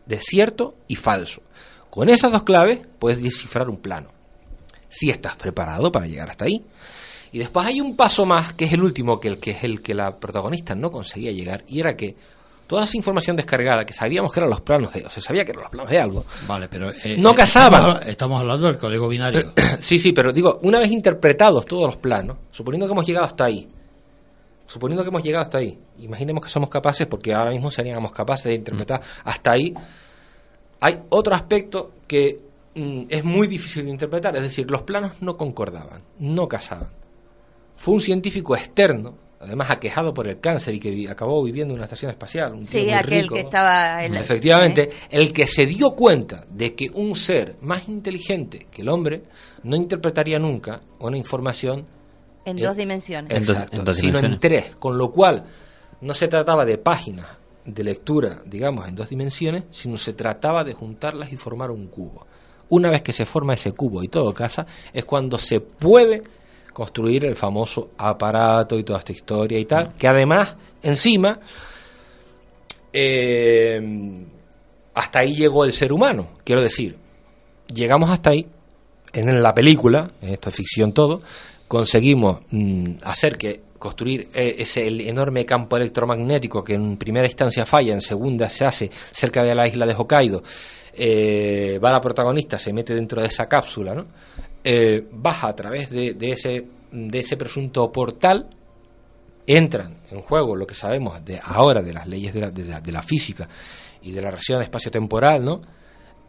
de 0.07 0.21
cierto 0.21 0.77
y 0.89 0.95
falso. 0.97 1.43
Con 1.91 2.09
esas 2.09 2.33
dos 2.33 2.43
claves 2.45 2.87
puedes 2.99 3.23
descifrar 3.23 3.69
un 3.69 3.77
plano, 3.79 4.09
si 4.89 5.11
estás 5.11 5.37
preparado 5.37 5.91
para 5.93 6.07
llegar 6.07 6.31
hasta 6.31 6.45
ahí. 6.47 6.65
Y 7.33 7.39
después 7.39 7.67
hay 7.67 7.81
un 7.81 7.97
paso 7.97 8.27
más, 8.27 8.53
que 8.53 8.67
es 8.67 8.73
el 8.73 8.83
último, 8.83 9.19
que, 9.19 9.29
el, 9.29 9.39
que 9.39 9.53
es 9.53 9.65
el 9.65 9.81
que 9.83 9.95
la 9.95 10.17
protagonista 10.19 10.75
no 10.75 10.91
conseguía 10.91 11.33
llegar, 11.33 11.65
y 11.67 11.81
era 11.81 11.97
que 11.97 12.15
toda 12.67 12.85
esa 12.85 12.97
información 12.97 13.37
descargada, 13.37 13.85
que 13.87 13.93
sabíamos 13.95 14.33
que 14.33 14.41
eran 14.41 14.51
los 14.51 14.61
planos 14.63 14.93
de, 14.93 15.05
o 15.05 15.11
se 15.11 15.21
sabía 15.21 15.45
que 15.45 15.51
eran 15.53 15.63
los 15.65 15.71
planos 15.71 15.91
de 15.91 15.99
algo, 15.99 16.25
Vale, 16.47 16.69
pero... 16.69 16.91
eh, 16.91 17.17
No 17.19 17.31
eh, 17.31 17.35
casaban. 17.35 17.81
Estamos, 17.85 18.07
estamos 18.07 18.41
hablando 18.41 18.67
del 18.67 18.79
código 18.79 19.09
binario. 19.09 19.53
sí, 19.81 19.99
sí, 19.99 20.13
pero 20.13 20.33
digo, 20.33 20.59
una 20.63 20.79
vez 20.79 20.91
interpretados 20.91 21.65
todos 21.67 21.87
los 21.87 21.97
planos, 21.97 22.37
suponiendo 22.51 22.87
que 22.87 22.93
hemos 22.93 23.07
llegado 23.07 23.27
hasta 23.27 23.45
ahí, 23.45 23.69
suponiendo 24.67 25.03
que 25.03 25.09
hemos 25.11 25.23
llegado 25.23 25.43
hasta 25.43 25.59
ahí, 25.59 25.79
imaginemos 25.99 26.43
que 26.45 26.49
somos 26.51 26.69
capaces, 26.71 27.07
porque 27.07 27.33
ahora 27.35 27.51
mismo 27.51 27.71
seríamos 27.71 28.13
capaces 28.13 28.45
de 28.47 28.55
interpretar 28.55 29.01
hasta 29.25 29.53
ahí, 29.53 29.75
hay 30.81 30.99
otro 31.11 31.35
aspecto 31.35 31.93
que 32.07 32.41
mm, 32.75 33.03
es 33.09 33.25
muy 33.25 33.47
difícil 33.47 33.85
de 33.85 33.91
interpretar, 33.91 34.35
es 34.37 34.43
decir, 34.43 34.71
los 34.71 34.83
planos 34.83 35.13
no 35.21 35.37
concordaban, 35.37 36.03
no 36.19 36.49
casaban. 36.49 36.91
Fue 37.77 37.95
un 37.95 38.01
científico 38.01 38.57
externo, 38.57 39.15
además 39.41 39.71
aquejado 39.71 40.15
por 40.15 40.27
el 40.29 40.39
cáncer 40.41 40.75
y 40.75 40.81
que 40.81 40.91
vi- 40.91 41.07
acabó 41.09 41.43
viviendo 41.43 41.73
en 41.75 41.79
una 41.79 41.85
estación 41.85 42.11
espacial. 42.11 42.53
Un 42.55 42.65
Sí, 42.65 42.83
muy 42.83 42.93
aquel 42.93 43.23
rico. 43.23 43.35
que 43.35 43.41
estaba... 43.43 44.05
en 44.05 44.15
la- 44.15 44.21
Efectivamente, 44.21 44.83
¿eh? 44.83 44.91
el 45.11 45.33
que 45.33 45.47
se 45.47 45.67
dio 45.67 45.91
cuenta 45.93 46.45
de 46.51 46.75
que 46.75 46.91
un 46.95 47.15
ser 47.17 47.57
más 47.61 47.89
inteligente 47.89 48.67
que 48.71 48.83
el 48.83 48.89
hombre 48.89 49.23
no 49.65 49.75
interpretaría 49.77 50.39
nunca 50.39 50.81
una 51.01 51.17
información 51.17 51.87
En 52.45 52.59
eh, 52.59 52.63
dos 52.63 52.77
dimensiones. 52.77 53.31
En 53.33 53.45
dos- 53.45 53.57
exacto, 53.57 53.79
en 53.79 53.85
dos 53.85 53.97
sino 53.97 54.19
en 54.19 54.25
dimensiones. 54.25 54.41
tres, 54.41 54.77
con 54.77 54.99
lo 54.99 55.11
cual 55.13 55.45
no 56.01 56.13
se 56.15 56.29
trataba 56.29 56.65
de 56.65 56.79
páginas 56.79 57.27
de 57.65 57.85
lectura, 57.85 58.41
digamos, 58.45 58.89
en 58.89 58.97
dos 58.97 59.09
dimensiones, 59.09 59.65
sino 59.71 59.97
se 59.97 60.15
trataba 60.15 60.65
de 60.65 60.73
juntarlas 60.75 61.33
y 61.33 61.37
formar 61.37 61.71
un 61.71 61.87
cubo. 61.87 62.27
Una 62.71 62.91
vez 62.91 63.03
que 63.03 63.13
se 63.13 63.25
forma 63.27 63.55
ese 63.55 63.73
cubo 63.73 64.03
y 64.03 64.09
todo 64.09 64.33
casa, 64.35 64.67
es 64.93 65.05
cuando 65.05 65.39
se 65.39 65.61
puede 65.61 66.23
construir 66.73 67.25
el 67.27 67.37
famoso 67.37 67.91
aparato 67.99 68.79
y 68.79 68.83
toda 68.83 68.99
esta 69.01 69.13
historia 69.13 69.59
y 69.59 69.65
tal, 69.67 69.95
que 69.95 70.09
además, 70.09 70.55
encima, 70.83 71.39
eh, 72.93 74.25
hasta 74.95 75.21
ahí 75.21 75.35
llegó 75.35 75.65
el 75.65 75.73
ser 75.73 75.93
humano, 75.93 76.31
quiero 76.45 76.63
decir, 76.63 76.97
llegamos 77.73 78.11
hasta 78.11 78.31
ahí, 78.31 78.47
en 79.13 79.43
la 79.43 79.55
película, 79.55 80.11
esto 80.23 80.49
es 80.49 80.55
ficción 80.57 80.93
todo, 80.93 81.23
conseguimos 81.73 82.41
mm, 82.51 82.97
hacer 83.03 83.39
que 83.39 83.63
construir 83.79 84.29
eh, 84.35 84.57
ese 84.59 84.87
el 84.87 85.01
enorme 85.01 85.47
campo 85.47 85.79
electromagnético 85.79 86.63
que 86.63 86.75
en 86.75 86.99
primera 86.99 87.25
instancia 87.27 87.65
falla, 87.65 87.95
en 87.95 88.03
segunda 88.03 88.51
se 88.51 88.67
hace 88.67 88.91
cerca 89.11 89.43
de 89.43 89.55
la 89.55 89.67
isla 89.67 89.87
de 89.87 89.95
Hokkaido, 89.95 90.43
eh, 90.93 91.81
va 91.83 91.91
la 91.91 92.01
protagonista, 92.03 92.59
se 92.59 92.75
mete 92.75 92.95
dentro 92.95 93.23
de 93.23 93.29
esa 93.29 93.49
cápsula, 93.49 93.95
¿no? 93.95 94.05
Eh, 94.63 95.07
baja 95.13 95.49
a 95.49 95.57
través 95.57 95.89
de, 95.89 96.13
de 96.13 96.33
ese 96.33 96.67
de 96.91 97.19
ese 97.19 97.39
presunto 97.39 97.91
portal 97.91 98.51
entran 99.47 99.97
en 100.11 100.21
juego 100.21 100.55
lo 100.55 100.67
que 100.67 100.75
sabemos 100.75 101.25
de 101.25 101.41
ahora 101.43 101.81
de 101.81 101.95
las 101.95 102.07
leyes 102.07 102.35
de 102.35 102.41
la, 102.43 102.51
de 102.51 102.65
la, 102.67 102.81
de 102.83 102.93
la 102.93 103.03
física 103.03 103.49
y 104.03 104.13
de 104.13 104.21
la 104.21 104.31
reacción 104.31 104.61
espacio-temporal, 104.61 105.43
¿no? 105.43 105.63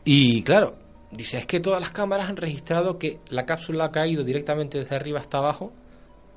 Y 0.06 0.42
claro, 0.44 0.83
dice, 1.16 1.38
es 1.38 1.46
que 1.46 1.60
todas 1.60 1.80
las 1.80 1.92
cámaras 1.92 2.30
han 2.30 2.38
registrado 2.38 2.98
que 2.98 3.20
la 3.30 3.46
cápsula 3.46 3.86
ha 3.86 3.92
caído 3.92 4.24
directamente 4.24 4.80
desde 4.80 4.96
arriba 4.96 5.20
hasta 5.20 5.38
abajo 5.38 5.72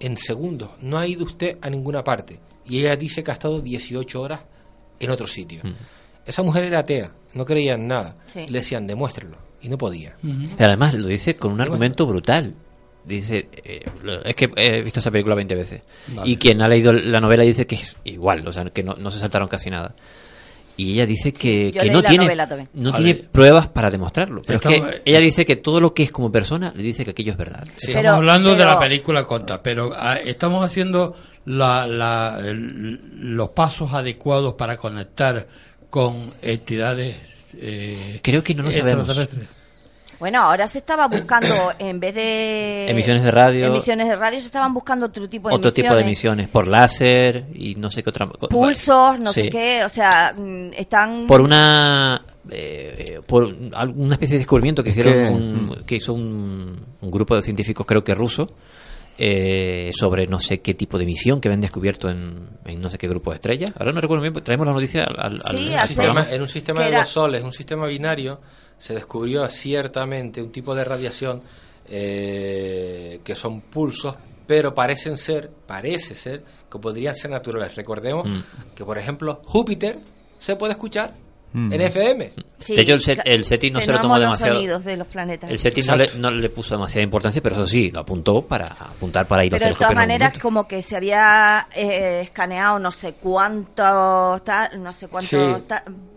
en 0.00 0.16
segundos. 0.16 0.70
No 0.80 0.98
ha 0.98 1.06
ido 1.06 1.24
usted 1.24 1.58
a 1.60 1.70
ninguna 1.70 2.04
parte. 2.04 2.38
Y 2.66 2.78
ella 2.78 2.96
dice 2.96 3.22
que 3.22 3.30
ha 3.30 3.34
estado 3.34 3.60
18 3.60 4.20
horas 4.20 4.40
en 4.98 5.10
otro 5.10 5.26
sitio. 5.26 5.62
Esa 6.24 6.42
mujer 6.42 6.64
era 6.64 6.80
atea, 6.80 7.12
no 7.34 7.44
creía 7.44 7.74
en 7.74 7.86
nada. 7.86 8.16
Sí. 8.26 8.46
Le 8.48 8.58
decían, 8.58 8.86
demuéstrelo. 8.86 9.38
Y 9.62 9.68
no 9.68 9.78
podía. 9.78 10.14
Y 10.22 10.62
además 10.62 10.94
lo 10.94 11.06
dice 11.06 11.34
con 11.34 11.52
un 11.52 11.60
argumento 11.60 12.06
brutal. 12.06 12.54
dice, 13.04 13.48
eh, 13.64 13.82
es 14.24 14.36
que 14.36 14.48
he 14.56 14.82
visto 14.82 15.00
esa 15.00 15.10
película 15.10 15.34
20 15.34 15.54
veces. 15.54 15.82
Vale. 16.08 16.30
Y 16.30 16.36
quien 16.36 16.62
ha 16.62 16.68
leído 16.68 16.92
la 16.92 17.20
novela 17.20 17.42
dice 17.42 17.66
que 17.66 17.76
es 17.76 17.96
igual, 18.04 18.46
o 18.46 18.52
sea, 18.52 18.64
que 18.66 18.82
no, 18.82 18.94
no 18.94 19.10
se 19.10 19.18
saltaron 19.18 19.48
casi 19.48 19.70
nada. 19.70 19.94
Y 20.78 20.92
ella 20.92 21.06
dice 21.06 21.32
que, 21.32 21.72
no 21.90 22.02
tiene, 22.02 22.24
novela 22.24 22.46
también. 22.46 22.68
no 22.74 22.92
Vale. 22.92 23.04
tiene 23.14 23.28
pruebas 23.30 23.68
para 23.68 23.88
demostrarlo. 23.88 24.42
Pero 24.46 24.58
es 24.58 24.66
que 24.80 25.00
ella 25.06 25.18
dice 25.20 25.44
que 25.46 25.56
todo 25.56 25.80
lo 25.80 25.94
que 25.94 26.02
es 26.02 26.12
como 26.12 26.30
persona 26.30 26.72
le 26.76 26.82
dice 26.82 27.04
que 27.04 27.12
aquello 27.12 27.32
es 27.32 27.38
verdad. 27.38 27.62
Estamos 27.62 27.94
Pero- 27.94 28.10
hablando 28.12 28.54
de 28.54 28.64
la 28.64 28.78
película 28.78 29.24
Conta, 29.24 29.62
pero 29.62 29.92
ah, 29.96 30.16
estamos 30.16 30.64
haciendo 30.64 31.16
la, 31.46 31.86
la- 31.86 32.40
el- 32.44 33.00
los 33.36 33.50
pasos 33.50 33.92
adecuados 33.94 34.54
para 34.54 34.76
conectar 34.76 35.46
con 35.88 36.32
entidades. 36.42 37.16
eh, 37.58 38.20
Creo 38.22 38.42
que 38.44 38.54
no 38.54 38.64
lo 38.64 38.70
sabemos. 38.70 39.08
Bueno, 40.18 40.38
ahora 40.40 40.66
se 40.66 40.78
estaba 40.78 41.08
buscando, 41.08 41.48
en 41.78 42.00
vez 42.00 42.14
de... 42.14 42.88
Emisiones 42.90 43.22
de 43.22 43.30
radio. 43.30 43.66
Emisiones 43.66 44.08
de 44.08 44.16
radio, 44.16 44.40
se 44.40 44.46
estaban 44.46 44.72
buscando 44.72 45.06
otro 45.06 45.28
tipo 45.28 45.48
de 45.48 45.54
Otro 45.54 45.68
emisiones. 45.68 45.90
tipo 45.90 45.96
de 45.96 46.02
emisiones, 46.02 46.48
por 46.48 46.66
láser 46.68 47.46
y 47.54 47.74
no 47.74 47.90
sé 47.90 48.02
qué 48.02 48.10
otra 48.10 48.26
Pulsos, 48.26 49.18
no 49.20 49.32
Sí. 49.32 49.42
sé 49.42 49.50
qué, 49.50 49.84
o 49.84 49.88
sea, 49.88 50.32
mm, 50.36 50.72
están... 50.76 51.26
Por 51.26 51.40
una 51.40 52.22
eh, 52.48 53.20
por 53.26 53.42
un- 53.44 53.72
alguna 53.74 54.14
especie 54.14 54.34
de 54.36 54.38
descubrimiento 54.38 54.82
que 54.82 54.90
hicieron 54.90 55.12
que- 55.12 55.28
un- 55.34 55.84
que 55.84 55.96
hizo 55.96 56.12
un, 56.14 56.80
un 57.00 57.10
grupo 57.10 57.34
de 57.34 57.42
científicos 57.42 57.84
creo 57.84 58.04
que 58.04 58.14
ruso 58.14 58.48
eh, 59.18 59.90
sobre 59.92 60.26
no 60.26 60.38
sé 60.38 60.58
qué 60.58 60.74
tipo 60.74 60.96
de 60.98 61.04
emisión 61.04 61.40
que 61.40 61.48
habían 61.48 61.60
descubierto 61.60 62.08
en, 62.08 62.48
en 62.64 62.80
no 62.80 62.88
sé 62.90 62.98
qué 62.98 63.08
grupo 63.08 63.30
de 63.30 63.36
estrellas. 63.36 63.72
Ahora 63.78 63.92
no 63.92 64.00
recuerdo 64.00 64.22
bien, 64.22 64.34
traemos 64.44 64.66
la 64.66 64.72
noticia 64.74 65.04
al, 65.04 65.18
al- 65.18 65.40
Sí, 65.56 65.74
al. 65.74 65.88
Sistema- 65.88 66.26
en 66.30 66.40
un 66.42 66.48
sistema 66.48 66.80
de 66.82 66.88
era- 66.88 67.00
dos 67.00 67.08
soles, 67.08 67.42
un 67.42 67.52
sistema 67.52 67.86
binario, 67.86 68.40
se 68.78 68.94
descubrió 68.94 69.48
ciertamente 69.48 70.42
un 70.42 70.50
tipo 70.52 70.74
de 70.74 70.84
radiación 70.84 71.42
eh, 71.88 73.20
que 73.24 73.34
son 73.34 73.60
pulsos, 73.60 74.14
pero 74.46 74.74
parecen 74.74 75.16
ser, 75.16 75.50
parece 75.66 76.14
ser, 76.14 76.44
que 76.70 76.78
podrían 76.78 77.14
ser 77.14 77.30
naturales. 77.30 77.74
Recordemos 77.74 78.26
Mm. 78.28 78.74
que, 78.74 78.84
por 78.84 78.98
ejemplo, 78.98 79.40
Júpiter 79.44 79.98
se 80.38 80.56
puede 80.56 80.72
escuchar 80.72 81.14
Mm. 81.52 81.72
en 81.72 81.80
FM. 81.80 82.32
Sí, 82.58 82.74
De 82.76 82.82
hecho, 82.82 82.94
el 82.94 83.00
set- 83.00 83.22
el 83.24 83.44
SETI 83.44 83.70
no 83.70 83.80
se 83.80 83.92
lo 83.92 84.00
tomó 84.00 84.14
los 84.18 84.24
demasiado. 84.26 84.54
sonidos 84.56 84.84
de 84.84 84.96
los 84.96 85.06
planetas. 85.06 85.48
El 85.50 85.58
SETI 85.58 85.82
no 85.82 85.96
le, 85.96 86.06
no 86.18 86.30
le 86.30 86.48
puso 86.50 86.74
demasiada 86.74 87.02
importancia, 87.04 87.40
pero 87.42 87.54
eso 87.56 87.66
sí, 87.66 87.90
lo 87.90 88.00
apuntó 88.00 88.42
para 88.42 88.66
apuntar 88.66 89.26
para 89.26 89.44
ir 89.44 89.54
a 89.54 89.58
Pero 89.58 89.70
de 89.70 89.74
todas 89.76 89.94
maneras, 89.94 90.38
como 90.38 90.66
que 90.68 90.82
se 90.82 90.96
había 90.96 91.68
eh, 91.74 92.20
escaneado 92.22 92.78
no 92.78 92.90
sé 92.90 93.14
cuánto, 93.14 94.40
tal, 94.44 94.82
no 94.82 94.92
sé 94.92 95.08
cuánto, 95.08 95.28
Sí. 95.58 95.64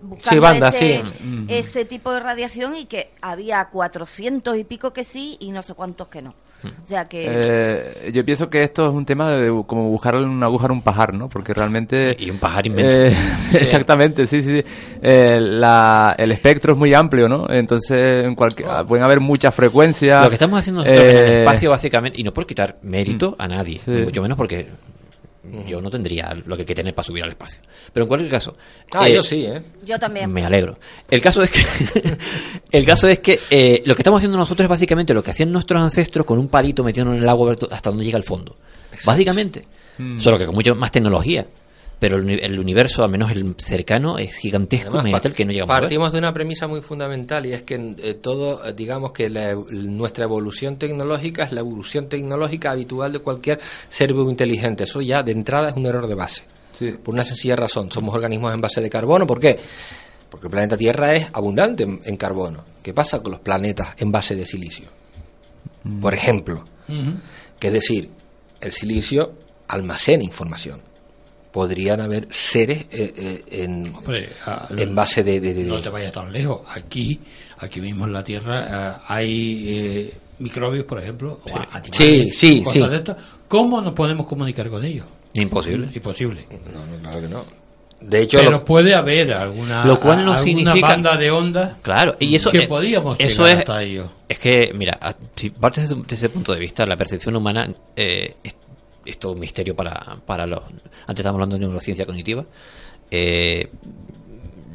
buscando 0.02 0.42
banda, 0.42 0.70
ese, 0.70 1.02
sí. 1.02 1.46
ese 1.48 1.86
tipo 1.86 2.12
de 2.14 2.20
radiación 2.20 2.76
y 2.76 2.86
que 2.86 3.12
había 3.22 3.66
400 3.66 4.58
y 4.58 4.64
pico 4.64 4.92
que 4.94 5.04
sí 5.04 5.38
y 5.40 5.52
no 5.52 5.62
sé 5.62 5.74
cuántos 5.74 6.08
que 6.08 6.22
no. 6.22 6.34
O 6.64 6.86
sea 6.88 7.08
que... 7.08 7.38
Eh, 7.42 8.12
yo 8.14 8.26
pienso 8.26 8.50
que 8.50 8.64
esto 8.64 8.86
es 8.88 8.94
un 8.94 9.06
tema 9.06 9.30
de 9.30 9.50
como 9.66 9.90
buscar 9.90 10.16
una 10.16 10.46
aguja 10.48 10.66
en 10.66 10.72
un 10.74 10.82
pajar, 10.82 11.14
¿no? 11.14 11.30
Porque 11.30 11.54
realmente... 11.54 12.16
Y 12.20 12.30
un 12.30 12.38
pajar 12.38 12.68
inmenso. 12.68 12.92
Eh, 12.92 13.16
Exactamente, 13.54 14.28
sí, 14.28 14.42
sí. 14.42 14.62
sí. 14.62 14.66
Eh, 15.02 15.38
la- 15.40 16.16
el 16.18 16.32
espectro 16.32 16.74
es 16.74 16.80
muy 16.80 16.94
amplio, 16.94 17.30
¿no? 17.30 17.46
Entonces, 17.50 18.26
en 18.26 18.36
cualquier, 18.36 18.68
pueden 18.88 19.06
haber 19.06 19.20
muchas 19.20 19.54
frecuencias. 19.56 20.22
Lo 20.24 20.30
que 20.30 20.36
estamos 20.36 20.60
haciendo 20.60 20.82
nosotros 20.82 21.04
en 21.10 21.18
el 21.18 21.26
espacio, 21.40 21.70
básicamente, 21.70 22.20
y 22.20 22.24
no 22.24 22.34
por 22.34 22.46
quitar 22.46 22.78
mérito 22.82 23.36
a 23.40 23.48
nadie, 23.48 23.78
Sí. 23.78 23.92
mucho 23.92 24.22
menos 24.22 24.38
porque 24.38 24.68
yo 25.68 25.82
no 25.82 25.90
tendría 25.90 26.34
lo 26.46 26.56
que 26.56 26.64
hay 26.64 26.66
que 26.66 26.76
tener 26.76 26.94
para 26.94 27.06
subir 27.06 27.24
al 27.24 27.32
espacio. 27.32 27.60
Pero 27.92 28.06
en 28.06 28.08
cualquier 28.08 28.32
caso. 28.32 28.56
Ah, 28.94 29.08
eh, 29.08 29.16
yo 29.16 29.24
sí, 29.24 29.46
¿eh? 29.46 29.62
yo 29.84 29.98
también. 29.98 30.32
Me 30.32 30.46
alegro. 30.46 30.78
El 31.10 31.22
caso 31.22 31.42
es 31.42 31.52
que, 31.52 31.62
el 32.72 32.86
caso 32.86 33.08
es 33.08 33.20
que 33.20 33.40
eh, 33.50 33.82
lo 33.86 33.96
que 33.96 34.02
estamos 34.02 34.20
haciendo 34.20 34.38
nosotros 34.38 34.66
es 34.66 34.70
básicamente 34.70 35.14
lo 35.14 35.24
que 35.24 35.32
hacían 35.32 35.52
nuestros 35.52 35.82
ancestros 35.82 36.26
con 36.26 36.40
un 36.40 36.48
palito 36.48 36.84
metiendo 36.84 37.14
en 37.14 37.22
el 37.22 37.30
agua 37.30 37.54
hasta 37.72 37.90
donde 37.90 38.06
llega 38.06 38.18
el 38.18 38.24
fondo. 38.24 38.56
Básicamente. 39.06 39.64
Mm. 39.98 40.20
Solo 40.20 40.38
que 40.38 40.46
con 40.46 40.56
mucho 40.56 40.76
más 40.76 40.92
tecnología. 40.92 41.46
Pero 42.00 42.16
el, 42.18 42.24
uni- 42.24 42.40
el 42.42 42.58
universo, 42.58 43.04
al 43.04 43.10
menos 43.12 43.30
el 43.32 43.56
cercano, 43.58 44.18
es 44.18 44.36
gigantesco. 44.38 45.00
Además, 45.00 45.26
el 45.26 45.34
que 45.34 45.44
no 45.44 45.52
llegamos 45.52 45.72
a 45.72 45.76
ver. 45.76 45.82
partimos 45.84 46.12
de 46.14 46.20
una 46.20 46.34
premisa 46.34 46.66
muy 46.68 46.82
fundamental 46.82 47.46
y 47.46 47.52
es 47.54 47.64
que 47.64 47.96
eh, 48.02 48.14
todo, 48.14 48.66
eh, 48.66 48.74
digamos 48.74 49.12
que 49.12 49.30
la 49.30 49.54
nuestra 49.70 50.24
evolución 50.24 50.78
tecnológica 50.78 51.44
es 51.44 51.52
la 51.52 51.60
evolución 51.60 52.08
tecnológica 52.08 52.72
habitual 52.72 53.12
de 53.12 53.20
cualquier 53.20 53.60
ser 53.90 54.14
vivo 54.14 54.30
inteligente. 54.30 54.86
Eso 54.86 55.02
ya 55.02 55.24
de 55.24 55.34
entrada 55.34 55.70
es 55.70 55.76
un 55.76 55.86
error 55.86 56.08
de 56.08 56.16
base. 56.16 56.44
Sí. 56.72 56.92
Por 56.92 57.14
una 57.14 57.26
sencilla 57.26 57.58
razón. 57.58 57.92
Somos 57.92 58.16
organismos 58.16 58.54
en 58.54 58.62
base 58.62 58.80
de 58.80 58.90
carbono. 58.90 59.28
¿Por 59.28 59.40
qué? 59.42 59.58
Porque 60.30 60.48
el 60.48 60.52
planeta 60.52 60.78
Tierra 60.78 61.14
es 61.16 61.28
abundante 61.34 61.84
en, 61.84 62.00
en 62.06 62.16
carbono. 62.16 62.64
¿Qué 62.82 62.94
pasa 62.94 63.20
con 63.22 63.32
los 63.32 63.42
planetas 63.42 63.96
en 63.98 64.12
base 64.12 64.36
de 64.36 64.46
silicio? 64.46 64.88
Por 66.00 66.14
ejemplo, 66.14 66.64
que 67.60 67.68
es 67.68 67.74
decir, 67.74 68.10
el 68.62 68.72
silicio 68.72 69.34
almacena 69.68 70.24
información. 70.24 70.82
Podrían 71.60 72.00
haber 72.00 72.26
seres 72.32 72.88
eh, 72.90 73.14
eh, 73.18 73.44
en, 73.64 73.94
Hombre, 73.94 74.30
en 74.78 74.96
base 74.96 75.26
de, 75.26 75.42
de- 75.42 75.54
de- 75.54 75.66
no 75.66 75.82
te 75.82 75.90
vayas 75.90 76.14
tan 76.14 76.32
lejos. 76.32 76.62
Aquí, 76.74 77.20
aquí 77.58 77.82
mismo 77.82 78.06
en 78.06 78.14
la 78.14 78.24
Tierra, 78.24 78.68
ah, 78.70 79.04
hay 79.10 79.66
eh, 79.68 80.14
microbios, 80.38 80.86
por 80.86 81.02
ejemplo, 81.04 81.42
o 81.44 81.50
animales, 81.58 81.90
Sí, 81.92 82.32
sí, 82.32 82.64
sí. 82.66 82.82
estas. 82.94 83.18
¿Cómo 83.50 83.82
nos 83.82 83.92
podemos 83.94 84.26
comunicar 84.26 84.70
con 84.70 84.86
ellos? 84.86 85.06
Imposible. 85.34 85.90
Imposible. 85.94 86.46
No, 86.74 86.86
no, 86.86 86.98
claro 87.02 87.22
que 87.22 87.28
no. 87.28 87.46
De 88.00 88.22
hecho, 88.22 88.40
Pero 88.42 88.64
puede 88.64 88.96
haber 88.96 89.34
alguna, 89.34 89.84
Lo 89.84 90.00
cual 90.00 90.24
no 90.24 90.32
alguna 90.32 90.42
significa- 90.42 90.88
banda 90.88 91.18
de 91.18 91.30
ondas 91.32 91.74
Claro, 91.82 92.16
y 92.22 92.34
eso 92.36 92.50
que 92.52 92.60
eh, 92.60 92.68
podíamos 92.70 93.20
eso 93.20 93.44
llegar 93.44 93.52
es, 93.58 93.60
hasta 93.60 93.84
ellos. 93.84 94.10
Es 94.30 94.40
que, 94.40 94.72
mira, 94.74 94.98
a- 95.02 95.14
si 95.36 95.50
partes 95.50 95.90
desde, 95.90 96.02
desde 96.04 96.16
ese 96.16 96.30
punto 96.30 96.54
de 96.54 96.60
vista, 96.62 96.86
la 96.86 96.96
percepción 96.96 97.36
humana 97.36 97.68
eh, 97.98 98.36
es, 99.06 99.18
todo 99.18 99.34
un 99.34 99.40
misterio 99.40 99.76
para, 99.76 100.18
para 100.26 100.46
los... 100.46 100.64
Antes 100.64 101.20
estábamos 101.20 101.38
hablando 101.38 101.56
de 101.56 101.62
neurociencia 101.62 102.06
cognitiva. 102.06 102.46
Eh, 103.12 103.70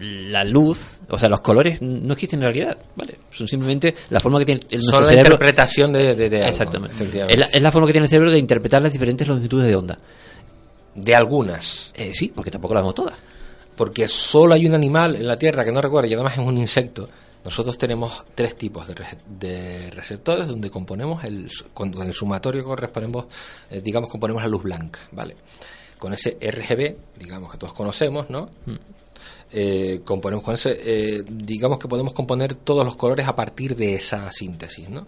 la 0.00 0.44
luz, 0.44 1.00
o 1.08 1.16
sea, 1.16 1.28
los 1.28 1.40
colores 1.40 1.80
no 1.80 2.12
existen 2.12 2.40
en 2.40 2.52
realidad, 2.52 2.78
¿vale? 2.96 3.14
Son 3.30 3.46
simplemente 3.46 3.94
la 4.10 4.20
forma 4.20 4.38
que 4.40 4.44
tiene 4.44 4.60
el, 4.70 4.82
son 4.82 5.02
la 5.02 5.08
cerebro... 5.08 5.34
interpretación 5.34 5.92
de, 5.92 6.14
de, 6.14 6.28
de 6.28 6.36
algo, 6.38 6.48
Exactamente. 6.50 6.94
efectivamente. 6.94 7.32
Es 7.34 7.38
la, 7.38 7.56
es 7.56 7.62
la 7.62 7.72
forma 7.72 7.86
que 7.86 7.92
tiene 7.92 8.04
el 8.04 8.08
cerebro 8.08 8.32
de 8.32 8.38
interpretar 8.38 8.82
las 8.82 8.92
diferentes 8.92 9.26
longitudes 9.26 9.66
de 9.66 9.76
onda. 9.76 9.98
De 10.94 11.14
algunas. 11.14 11.92
Eh, 11.94 12.12
sí, 12.12 12.32
porque 12.34 12.50
tampoco 12.50 12.74
las 12.74 12.82
vemos 12.82 12.94
todas. 12.94 13.14
Porque 13.76 14.06
solo 14.08 14.54
hay 14.54 14.66
un 14.66 14.74
animal 14.74 15.16
en 15.16 15.26
la 15.26 15.36
Tierra 15.36 15.64
que 15.64 15.72
no 15.72 15.80
recuerdo, 15.80 16.08
y 16.08 16.14
además 16.14 16.38
es 16.38 16.44
un 16.44 16.58
insecto. 16.58 17.08
Nosotros 17.44 17.76
tenemos 17.76 18.24
tres 18.34 18.56
tipos 18.56 18.86
de, 18.88 18.94
de 19.26 19.90
receptores 19.90 20.48
donde 20.48 20.70
componemos 20.70 21.22
el, 21.24 21.50
con 21.74 21.92
el 22.02 22.12
sumatorio 22.14 22.64
correspondemos, 22.64 23.26
eh, 23.70 23.82
digamos, 23.82 24.08
componemos 24.08 24.42
la 24.42 24.48
luz 24.48 24.62
blanca, 24.62 25.00
¿vale? 25.12 25.36
Con 25.98 26.14
ese 26.14 26.38
RGB, 26.40 26.96
digamos 27.18 27.52
que 27.52 27.58
todos 27.58 27.74
conocemos, 27.74 28.30
¿no? 28.30 28.48
Eh, 29.52 30.00
componemos 30.04 30.44
con 30.44 30.54
ese, 30.54 30.72
eh, 30.84 31.22
digamos 31.26 31.78
que 31.78 31.86
podemos 31.86 32.14
componer 32.14 32.54
todos 32.54 32.84
los 32.84 32.96
colores 32.96 33.28
a 33.28 33.34
partir 33.34 33.76
de 33.76 33.94
esa 33.94 34.32
síntesis, 34.32 34.88
¿no? 34.88 35.06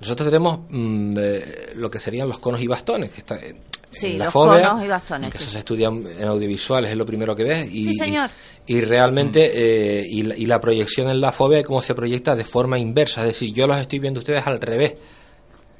Nosotros 0.00 0.28
tenemos 0.28 0.60
mm, 0.68 1.16
eh, 1.18 1.72
lo 1.76 1.90
que 1.90 1.98
serían 1.98 2.28
los 2.28 2.38
conos 2.38 2.60
y 2.62 2.66
bastones, 2.66 3.10
que 3.10 3.20
está 3.20 3.36
eh, 3.36 3.54
Sí, 3.90 4.12
en 4.12 4.18
la 4.18 4.24
los 4.26 4.32
fóvea, 4.34 4.68
conos 4.68 4.84
y 4.84 4.88
bastones, 4.88 5.32
que 5.32 5.38
sí. 5.38 5.44
Eso 5.44 5.52
se 5.52 5.58
estudia 5.60 5.88
en 5.88 6.24
audiovisuales, 6.28 6.90
es 6.90 6.96
lo 6.96 7.06
primero 7.06 7.34
que 7.34 7.44
ves. 7.44 7.68
Y, 7.72 7.86
Sí, 7.86 7.94
señor. 7.94 8.30
Y, 8.66 8.76
y 8.76 8.80
realmente, 8.82 9.50
eh, 9.54 10.06
y, 10.08 10.22
la, 10.22 10.36
y 10.36 10.46
la 10.46 10.60
proyección 10.60 11.08
en 11.08 11.20
la 11.20 11.32
fobia, 11.32 11.62
cómo 11.64 11.80
se 11.82 11.94
proyecta 11.94 12.36
de 12.36 12.44
forma 12.44 12.78
inversa, 12.78 13.22
es 13.22 13.28
decir, 13.28 13.52
yo 13.52 13.66
los 13.66 13.78
estoy 13.78 13.98
viendo 13.98 14.20
ustedes 14.20 14.46
al 14.46 14.60
revés. 14.60 14.94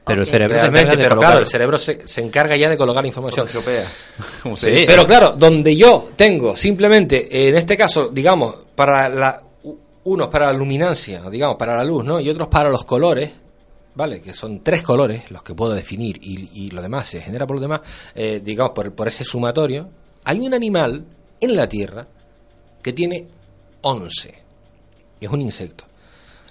Pero 0.07 0.23
Ok. 0.23 0.27
el 0.27 0.33
cerebro 0.33 0.55
Realmente, 0.55 0.97
pero 0.97 1.19
claro, 1.19 1.39
el 1.41 1.47
cerebro 1.47 1.79
se, 1.79 2.09
se 2.09 2.23
encarga 2.23 2.57
ya 2.57 2.71
de 2.71 2.79
colocar 2.79 3.05
información. 3.05 3.47
Como 4.43 4.57
Sí. 4.57 4.71
Pero 4.87 5.07
claro, 5.07 5.35
donde 5.37 5.77
yo 5.77 6.09
tengo 6.17 6.57
simplemente, 6.57 7.29
eh, 7.31 7.51
en 7.51 7.57
este 7.57 7.77
caso, 7.77 8.09
digamos, 8.09 8.57
para 8.75 9.11
la, 9.11 9.43
unos 10.05 10.29
para 10.29 10.47
la 10.47 10.55
luminancia, 10.55 11.29
digamos, 11.31 11.57
para 11.59 11.77
la 11.77 11.85
luz, 11.85 12.05
¿no? 12.05 12.19
Y 12.21 12.31
otros 12.31 12.49
para 12.49 12.71
los 12.71 12.85
colores, 12.85 13.31
¿vale? 13.99 14.21
Que 14.21 14.33
son 14.33 14.61
tres 14.61 14.85
colores 14.85 15.29
los 15.33 15.43
que 15.43 15.57
puedo 15.57 15.75
definir 15.75 16.21
y, 16.23 16.49
y 16.55 16.71
lo 16.71 16.81
demás 16.81 17.09
se 17.09 17.21
genera 17.21 17.49
por 17.49 17.57
lo 17.57 17.63
demás, 17.63 17.81
eh, 18.15 18.41
digamos, 18.45 18.73
por, 18.73 18.95
por 18.95 19.09
ese 19.09 19.25
sumatorio. 19.25 19.91
Hay 20.23 20.39
un 20.39 20.55
animal 20.55 21.05
en 21.41 21.57
la 21.57 21.69
Tierra 21.69 22.07
que 22.81 22.93
tiene 22.93 23.27
11 23.81 24.43
y 25.21 25.25
es 25.25 25.31
un 25.33 25.43
insecto. 25.43 25.83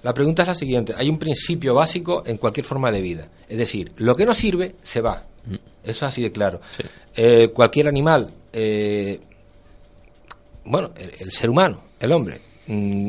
La 0.02 0.12
pregunta 0.12 0.42
es 0.42 0.48
la 0.48 0.54
siguiente, 0.54 0.92
hay 0.94 1.08
un 1.08 1.18
principio 1.18 1.74
básico 1.74 2.22
en 2.26 2.36
cualquier 2.36 2.66
forma 2.66 2.92
de 2.92 3.00
vida, 3.00 3.28
es 3.48 3.56
decir, 3.56 3.92
lo 3.96 4.14
que 4.14 4.26
no 4.26 4.34
sirve 4.34 4.76
se 4.82 5.00
va. 5.00 5.24
Eso 5.82 5.90
es 5.90 6.02
así 6.02 6.20
de 6.20 6.30
claro. 6.30 6.60
Eh, 7.16 7.48
cualquier 7.48 7.88
animal, 7.88 8.30
eh, 8.52 9.18
bueno, 10.66 10.90
el, 10.98 11.14
el 11.18 11.32
ser 11.32 11.48
humano, 11.48 11.82
el 11.98 12.12
hombre, 12.12 12.36
mm, 12.36 12.47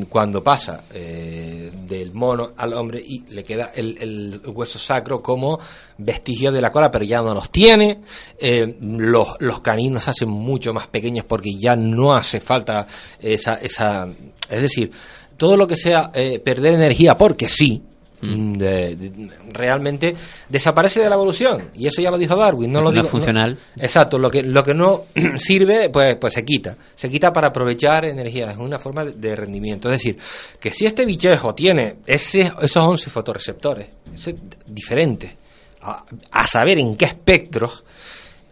cuando 0.08 0.42
pasa 0.42 0.84
eh, 0.94 1.70
del 1.86 2.12
mono 2.12 2.52
al 2.56 2.72
hombre 2.72 3.02
y 3.04 3.20
le 3.28 3.44
queda 3.44 3.72
el, 3.74 3.98
el 4.00 4.40
hueso 4.46 4.78
sacro 4.78 5.22
como 5.22 5.58
vestigio 5.98 6.50
de 6.50 6.62
la 6.62 6.72
cola, 6.72 6.90
pero 6.90 7.04
ya 7.04 7.20
no 7.20 7.34
los 7.34 7.50
tiene, 7.50 8.00
eh, 8.38 8.76
los, 8.80 9.36
los 9.40 9.60
caninos 9.60 10.04
se 10.04 10.10
hacen 10.10 10.30
mucho 10.30 10.72
más 10.72 10.86
pequeños 10.86 11.26
porque 11.26 11.54
ya 11.58 11.76
no 11.76 12.14
hace 12.14 12.40
falta 12.40 12.86
esa, 13.20 13.54
esa 13.56 14.08
es 14.48 14.62
decir, 14.62 14.90
todo 15.36 15.56
lo 15.56 15.66
que 15.66 15.76
sea 15.76 16.10
eh, 16.14 16.38
perder 16.38 16.74
energía 16.74 17.16
porque 17.18 17.46
sí, 17.46 17.82
Mm, 17.82 17.89
de- 18.22 18.96
de- 18.96 19.30
realmente 19.52 20.14
desaparece 20.48 21.00
de 21.00 21.08
la 21.08 21.14
evolución. 21.14 21.70
Y 21.74 21.86
eso 21.86 22.02
ya 22.02 22.10
lo 22.10 22.18
dijo 22.18 22.36
Darwin. 22.36 22.70
No 22.70 22.80
lo 22.80 22.90
No 22.90 22.96
digo, 23.02 23.08
funcional. 23.08 23.58
exacto, 23.76 24.18
lo 24.18 24.30
que, 24.30 24.42
lo 24.42 24.62
que 24.62 24.74
no 24.74 25.04
sirve, 25.38 25.88
pues, 25.90 26.16
pues 26.16 26.34
se 26.34 26.44
quita. 26.44 26.76
Se 26.94 27.10
quita 27.10 27.32
para 27.32 27.48
aprovechar 27.48 28.04
energía. 28.04 28.50
Es 28.50 28.58
una 28.58 28.78
forma 28.78 29.04
de- 29.04 29.12
de 29.12 29.36
rendimiento. 29.36 29.88
Es 29.90 30.02
decir, 30.02 30.18
que 30.60 30.70
si 30.70 30.84
este 30.86 31.04
bichejo 31.06 31.54
tiene 31.54 31.96
ese, 32.06 32.52
esos 32.60 32.76
11 32.86 33.08
fotorreceptores, 33.10 33.86
ese, 34.12 34.36
diferentes, 34.66 35.34
a, 35.82 36.04
a 36.32 36.46
saber 36.46 36.78
en 36.78 36.96
qué 36.96 37.06
espectros, 37.06 37.84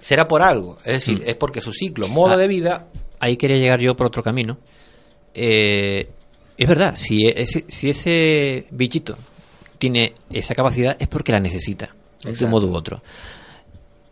será 0.00 0.26
por 0.26 0.42
algo. 0.42 0.78
Es 0.84 1.04
decir, 1.04 1.22
es 1.26 1.34
porque 1.36 1.60
su 1.60 1.72
ciclo, 1.72 2.08
modo 2.08 2.32
Ah. 2.32 2.36
de 2.38 2.48
vida, 2.48 2.86
ahí 3.20 3.36
quería 3.36 3.58
llegar 3.58 3.80
yo 3.80 3.94
por 3.94 4.06
otro 4.06 4.22
camino. 4.22 4.56
Eh, 5.34 6.08
es 6.56 6.68
verdad, 6.68 6.94
si 6.96 7.18
ese, 7.26 7.64
si 7.68 7.90
ese 7.90 8.66
bichito 8.70 9.16
tiene 9.78 10.14
esa 10.30 10.54
capacidad 10.54 10.96
es 10.98 11.08
porque 11.08 11.32
la 11.32 11.40
necesita, 11.40 11.94
de 12.22 12.44
un 12.44 12.50
modo 12.50 12.66
u 12.68 12.74
otro. 12.74 13.02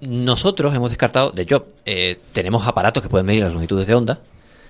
Nosotros 0.01 0.75
hemos 0.75 0.91
descartado, 0.91 1.31
de 1.31 1.43
hecho, 1.43 1.67
eh, 1.85 2.19
tenemos 2.33 2.67
aparatos 2.67 3.03
que 3.03 3.09
pueden 3.09 3.27
medir 3.27 3.43
las 3.43 3.53
longitudes 3.53 3.87
de 3.87 3.95
onda, 3.95 4.21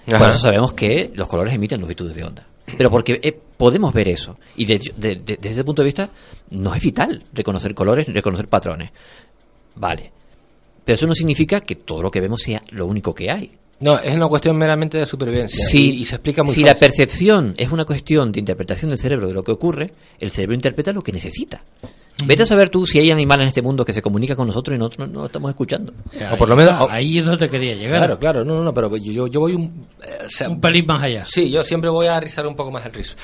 Ajá. 0.09 0.19
por 0.19 0.31
eso 0.31 0.39
sabemos 0.39 0.73
que 0.73 1.11
los 1.15 1.27
colores 1.29 1.53
emiten 1.55 1.81
longitudes 1.81 2.15
de 2.15 2.25
onda. 2.25 2.47
Pero 2.79 2.91
porque 2.91 3.19
eh, 3.23 3.37
podemos 3.57 3.93
ver 3.93 4.09
eso. 4.09 4.39
Y 4.57 4.65
de- 4.67 4.79
de- 4.97 5.17
de- 5.17 5.37
desde 5.37 5.51
ese 5.51 5.65
punto 5.65 5.83
de 5.83 5.87
vista, 5.87 6.11
no 6.51 6.75
es 6.75 6.83
vital 6.83 7.25
reconocer 7.33 7.75
colores, 7.75 8.07
reconocer 8.13 8.49
patrones. 8.49 8.91
Vale. 9.77 10.13
Pero 10.85 10.95
eso 10.95 11.07
no 11.07 11.15
significa 11.15 11.61
que 11.61 11.77
todo 11.77 12.03
lo 12.03 12.11
que 12.11 12.21
vemos 12.21 12.41
sea 12.43 12.61
lo 12.71 12.87
único 12.87 13.13
que 13.15 13.31
hay. 13.31 13.53
No, 13.81 13.99
es 13.99 14.15
una 14.15 14.27
cuestión 14.29 14.57
meramente 14.57 14.99
de 14.99 15.07
supervivencia. 15.07 15.65
Si, 15.67 15.91
y, 15.91 16.03
y 16.03 16.05
se 16.07 16.15
explica 16.17 16.43
muy 16.43 16.55
si 16.55 16.65
la 16.65 16.75
percepción 16.75 17.55
es 17.57 17.71
una 17.71 17.85
cuestión 17.85 18.33
de 18.33 18.41
interpretación 18.41 18.89
del 18.89 18.99
cerebro 18.99 19.29
de 19.29 19.35
lo 19.35 19.43
que 19.45 19.53
ocurre, 19.53 19.93
el 20.19 20.31
cerebro 20.31 20.55
interpreta 20.55 20.93
lo 20.93 21.03
que 21.03 21.13
necesita. 21.13 21.63
Vete 22.25 22.45
a 22.45 22.47
saber 22.47 22.71
tú 22.71 22.87
si 22.87 22.99
hay 22.99 23.11
animales 23.11 23.43
en 23.43 23.49
este 23.49 23.61
mundo 23.61 23.85
que 23.85 23.93
se 23.93 24.01
comunican 24.01 24.37
con 24.37 24.47
nosotros 24.47 24.75
y 24.75 24.79
nosotros 24.79 25.07
no, 25.09 25.15
no 25.15 25.21
lo 25.21 25.27
estamos 25.27 25.51
escuchando. 25.51 25.93
O 26.33 26.37
por 26.39 26.49
lo 26.49 26.57
menos- 26.57 26.81
o- 26.81 26.89
Ahí 26.91 27.19
es 27.19 27.27
donde 27.27 27.51
quería 27.51 27.75
llegar. 27.75 27.99
Claro, 27.99 28.19
claro, 28.19 28.45
no, 28.45 28.55
no, 28.55 28.65
no, 28.65 28.73
pero 28.73 28.97
yo, 28.97 29.27
yo, 29.27 29.41
voy 29.41 29.53
un... 29.53 29.87
eh, 30.03 30.25
o 30.25 30.31
sea, 30.31 30.49
Un 30.49 30.59
pelín 30.59 30.87
más 30.87 31.03
allá. 31.03 31.27
Sí, 31.27 31.51
yo 31.51 31.63
siempre 31.63 31.91
voy 31.91 32.07
a 32.07 32.19
rizar 32.19 32.47
un 32.47 32.57
poco 32.57 32.71
más 32.71 32.87
el 32.87 32.95
rizo. 32.95 33.15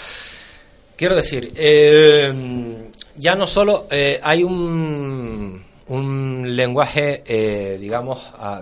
Quiero 0.95 1.17
decir, 1.17 1.51
eh, 1.57 2.91
ya 3.17 3.35
no 3.35 3.47
solo 3.47 3.87
eh, 3.91 4.21
hay 4.23 4.43
un, 4.45 5.63
un 5.89 6.55
lenguaje, 6.57 7.23
eh, 7.27 7.79
digamos, 7.81 8.21
ah, 8.39 8.61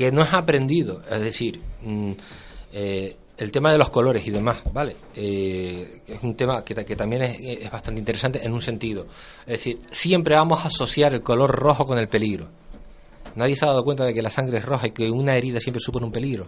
que 0.00 0.10
no 0.10 0.22
es 0.22 0.32
aprendido, 0.32 1.02
es 1.10 1.20
decir, 1.20 1.60
mm, 1.82 2.12
eh, 2.72 3.16
el 3.36 3.52
tema 3.52 3.70
de 3.70 3.76
los 3.76 3.90
colores 3.90 4.26
y 4.26 4.30
demás, 4.30 4.62
¿vale? 4.72 4.96
Eh, 5.14 6.00
es 6.08 6.22
un 6.22 6.34
tema 6.36 6.64
que, 6.64 6.74
ta- 6.74 6.84
que 6.84 6.96
también 6.96 7.20
es, 7.20 7.38
es 7.38 7.70
bastante 7.70 7.98
interesante 7.98 8.40
en 8.42 8.50
un 8.50 8.62
sentido. 8.62 9.06
Es 9.42 9.52
decir, 9.62 9.78
siempre 9.90 10.36
vamos 10.36 10.64
a 10.64 10.68
asociar 10.68 11.12
el 11.12 11.20
color 11.22 11.50
rojo 11.54 11.84
con 11.84 11.98
el 11.98 12.08
peligro. 12.08 12.48
Nadie 13.34 13.56
se 13.56 13.66
ha 13.66 13.68
dado 13.68 13.84
cuenta 13.84 14.06
de 14.06 14.14
que 14.14 14.22
la 14.22 14.30
sangre 14.30 14.56
es 14.56 14.64
roja 14.64 14.86
y 14.86 14.92
que 14.92 15.10
una 15.10 15.36
herida 15.36 15.60
siempre 15.60 15.80
supone 15.82 16.06
un 16.06 16.12
peligro. 16.12 16.46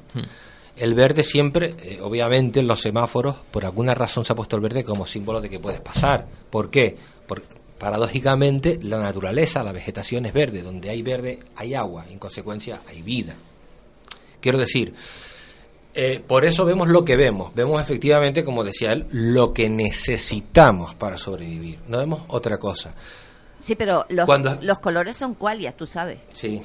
El 0.75 0.95
verde 0.95 1.23
siempre, 1.23 1.75
eh, 1.83 1.99
obviamente, 2.01 2.61
en 2.61 2.67
los 2.67 2.81
semáforos, 2.81 3.37
por 3.51 3.67
alguna 3.67 3.93
razón 3.93 4.25
se 4.25 4.33
ha 4.33 4.37
puesto 4.37 4.57
el 4.57 4.63
verde 4.63 4.83
como 4.83 5.05
símbolo 5.05 5.43
de 5.43 5.51
que 5.51 5.61
puedes 5.61 5.81
pasar. 5.83 6.27
¿Por 6.49 6.71
qué? 6.71 6.97
Porque 7.27 7.45
paradójicamente 7.83 8.79
la 8.81 8.99
naturaleza, 8.99 9.65
la 9.65 9.73
vegetación 9.73 10.25
es 10.25 10.33
verde. 10.33 10.63
Donde 10.63 10.89
hay 10.89 11.03
verde 11.03 11.41
hay 11.57 11.75
agua, 11.75 12.07
en 12.09 12.19
consecuencia 12.21 12.81
hay 12.89 13.03
vida. 13.03 13.35
Quiero 14.41 14.57
decir, 14.57 14.95
eh, 15.95 16.23
por 16.25 16.45
eso 16.45 16.65
vemos 16.65 16.87
lo 16.89 17.05
que 17.05 17.17
vemos. 17.17 17.53
Vemos 17.57 17.83
efectivamente, 17.83 18.45
como 18.45 18.63
decía 18.63 18.93
él, 18.93 19.07
lo 19.11 19.53
que 19.53 19.69
necesitamos 19.69 20.95
para 20.95 21.19
sobrevivir. 21.19 21.81
No 21.89 21.99
vemos 21.99 22.23
otra 22.29 22.57
cosa. 22.59 22.95
Sí, 23.59 23.75
pero 23.75 24.07
los, 24.11 24.27
Cuando- 24.27 24.57
los 24.63 24.79
colores 24.79 25.17
son 25.17 25.35
cualias, 25.35 25.77
tú 25.77 25.85
sabes. 25.87 26.19
Sí. 26.33 26.63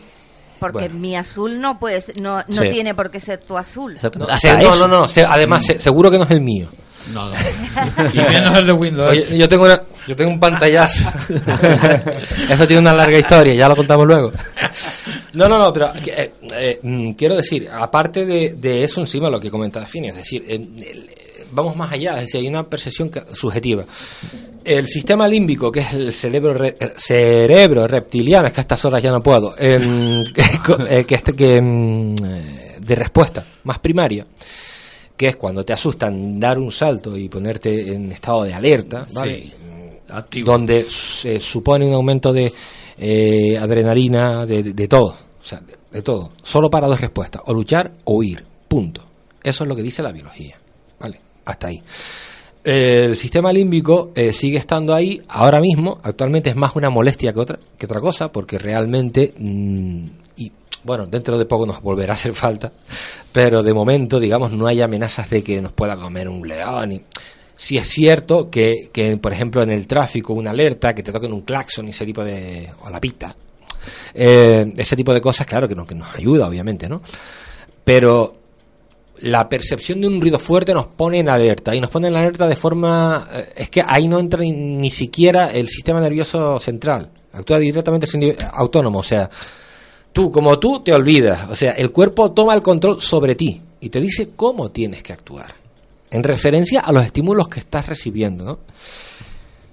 Porque 0.60 0.74
Bueno. 0.88 0.96
mi 1.00 1.16
azul 1.16 1.60
no 1.60 1.80
puede 1.80 2.00
ser- 2.00 2.22
no, 2.22 2.44
no 2.48 2.62
Sí. 2.62 2.68
tiene 2.70 2.94
por 2.94 3.10
qué 3.10 3.20
ser 3.20 3.40
tu 3.40 3.58
azul. 3.58 3.98
No, 4.02 4.38
se- 4.38 4.58
no, 4.58 4.76
no, 4.76 4.88
no, 4.88 5.08
se- 5.08 5.26
además, 5.28 5.66
se- 5.66 5.80
seguro 5.80 6.12
que 6.12 6.18
no 6.20 6.24
es 6.26 6.32
el 6.32 6.42
mío. 6.42 6.68
No, 7.14 7.30
no. 7.30 7.36
y 8.14 8.18
menos 8.18 8.58
el 8.60 8.66
de 8.66 8.72
Windows. 8.74 9.12
Oye, 9.12 9.38
yo 9.38 9.48
tengo 9.48 9.66
una, 9.66 9.82
yo 10.08 10.16
tengo 10.16 10.32
un 10.32 10.40
pantallazo. 10.40 11.10
Eso 12.50 12.68
tiene 12.68 12.82
una 12.82 12.94
larga 12.94 13.18
historia, 13.18 13.54
ya 13.54 13.68
lo 13.68 13.76
contamos 13.76 14.06
luego. 14.08 14.32
No, 15.34 15.48
no, 15.48 15.60
no, 15.60 15.72
pero 15.74 15.92
eh, 16.06 16.32
eh, 16.56 16.80
mm, 16.82 17.12
quiero 17.12 17.36
decir, 17.36 17.68
aparte 17.72 18.26
de, 18.26 18.56
de 18.56 18.84
eso 18.84 19.02
encima 19.02 19.30
lo 19.30 19.40
que 19.40 19.52
comentaba 19.52 19.86
Fini, 19.86 20.10
es 20.10 20.16
decir, 20.16 20.44
eh, 20.48 20.56
el- 20.56 21.10
eh, 21.10 21.46
vamos 21.52 21.76
más 21.76 21.92
allá, 21.94 22.16
es 22.16 22.22
decir, 22.22 22.42
hay 22.42 22.48
una 22.48 22.64
percepción 22.68 23.10
subjetiva. 23.34 23.84
El 24.66 24.88
sistema 24.88 25.28
límbico, 25.28 25.72
que 25.72 25.80
es 25.82 25.94
el 25.94 26.12
cerebro 26.14 26.54
re- 26.54 26.76
el 26.80 26.92
cerebro 26.98 27.88
reptiliano, 27.88 28.48
es 28.48 28.54
que 28.54 28.60
a 28.62 28.64
estas 28.64 28.84
horas 28.86 29.02
ya 29.02 29.12
no 29.12 29.22
puedo, 29.24 29.54
em, 29.58 30.24
eh, 30.90 31.06
que 31.06 31.16
este 31.16 31.34
que 31.34 31.62
mm, 31.62 32.16
eh, 32.26 32.76
de 32.80 32.96
respuesta 32.96 33.46
más 33.64 33.80
primaria, 33.80 34.26
que 35.18 35.28
es 35.30 35.36
cuando 35.36 35.66
te 35.66 35.74
asustan 35.74 36.40
dar 36.40 36.60
un 36.60 36.72
salto 36.72 37.18
y 37.18 37.28
ponerte 37.28 37.94
en 37.94 38.12
estado 38.12 38.44
de 38.44 38.54
alerta, 38.54 39.06
¿vale? 39.14 39.42
Sí. 39.42 39.54
Activo. 40.10 40.52
donde 40.54 40.86
se 40.90 41.38
supone 41.42 41.86
un 41.86 41.94
aumento 41.94 42.32
de 42.32 42.50
eh, 42.98 43.58
adrenalina, 43.58 44.46
de, 44.46 44.64
de- 44.64 44.74
de 44.74 44.88
todo, 44.88 45.08
o 45.42 45.44
sea, 45.46 45.60
de, 45.60 45.74
de 45.92 46.02
todo, 46.02 46.32
solo 46.42 46.70
para 46.70 46.88
dos 46.88 47.02
respuestas, 47.02 47.42
o 47.46 47.54
luchar 47.54 47.92
o 48.06 48.14
huir, 48.16 48.46
punto. 48.70 49.04
Eso 49.44 49.64
es 49.66 49.68
lo 49.68 49.76
que 49.76 49.84
dice 49.84 50.02
la 50.02 50.12
biología, 50.14 50.56
¿vale? 51.00 51.20
Hasta 51.46 51.68
ahí. 51.68 51.82
El 52.64 53.16
sistema 53.16 53.52
límbico 53.54 54.12
eh, 54.16 54.34
sigue 54.34 54.58
estando 54.58 54.94
ahí 54.94 55.22
ahora 55.30 55.60
mismo, 55.62 56.00
actualmente 56.04 56.50
es 56.50 56.56
más 56.56 56.76
una 56.76 56.90
molestia 56.90 57.32
que 57.34 57.40
otra, 57.40 57.60
que 57.78 57.86
otra 57.86 58.00
cosa, 58.02 58.30
porque 58.32 58.58
realmente, 58.58 59.34
mm, 59.38 60.06
y 60.38 60.52
bueno, 60.84 61.06
dentro 61.06 61.38
de 61.38 61.46
poco 61.46 61.66
nos 61.66 61.82
volverá 61.82 62.14
a 62.14 62.16
hacer 62.16 62.34
falta, 62.34 62.72
pero 63.32 63.64
de 63.64 63.74
momento, 63.74 64.20
digamos, 64.20 64.52
no 64.52 64.68
hay 64.68 64.82
amenazas 64.82 65.30
de 65.30 65.44
que 65.44 65.62
nos 65.62 65.74
pueda 65.74 65.98
comer 65.98 66.30
un 66.30 66.48
león. 66.48 66.94
Y, 66.94 67.02
sí 67.56 67.78
es 67.78 67.90
cierto 67.90 68.50
que, 68.50 68.90
que, 68.94 69.18
por 69.18 69.34
ejemplo, 69.34 69.62
en 69.62 69.72
el 69.72 69.88
tráfico, 69.88 70.34
una 70.34 70.52
alerta, 70.52 70.96
que 70.96 71.04
te 71.04 71.12
toquen 71.12 71.34
un 71.34 71.42
claxon 71.42 71.88
y 71.88 71.92
ese 71.92 72.06
tipo 72.06 72.24
de. 72.24 72.70
o 72.82 72.90
la 72.90 73.02
pita. 73.02 73.36
eh, 74.14 74.72
ese 74.78 74.96
tipo 74.96 75.14
de 75.14 75.22
cosas, 75.22 75.46
claro, 75.46 75.68
que, 75.68 75.76
no, 75.76 75.86
que 75.86 75.96
nos 75.96 76.16
ayuda, 76.16 76.48
obviamente, 76.48 76.88
¿no? 76.88 77.02
Pero 77.84 78.38
la 79.20 79.50
percepción 79.50 80.02
de 80.02 80.08
un 80.08 80.22
ruido 80.22 80.40
fuerte 80.40 80.74
nos 80.74 80.88
pone 80.88 81.20
en 81.20 81.30
alerta 81.30 81.76
y 81.76 81.82
nos 81.82 81.90
pone 81.90 82.08
en 82.08 82.16
alerta 82.16 82.48
de 82.48 82.56
forma 82.56 83.28
eh, 83.34 83.46
es 83.56 83.70
que 83.70 83.84
ahí 83.86 84.08
no 84.08 84.20
entra 84.20 84.42
ni, 84.42 84.52
ni 84.52 84.92
siquiera 84.92 85.52
el 85.52 85.68
sistema 85.70 86.00
nervioso 86.00 86.60
central 86.60 87.10
actúa 87.34 87.58
directamente 87.58 88.08
autónomo 88.54 89.00
o 89.00 89.04
sea 89.04 89.30
tú 90.18 90.32
como 90.32 90.58
tú 90.58 90.80
te 90.80 90.94
olvidas 90.94 91.50
o 91.50 91.56
sea 91.56 91.74
el 91.74 91.92
cuerpo 91.92 92.32
toma 92.32 92.54
el 92.54 92.62
control 92.62 93.02
sobre 93.02 93.36
ti 93.36 93.62
y 93.80 93.90
te 93.90 94.02
dice 94.02 94.30
cómo 94.36 94.72
tienes 94.72 95.04
que 95.04 95.14
actuar 95.14 95.54
en 96.10 96.24
referencia 96.24 96.80
a 96.80 96.92
los 96.92 97.06
estímulos 97.06 97.48
que 97.48 97.60
estás 97.60 97.86
recibiendo 97.86 98.44
¿no? 98.44 98.60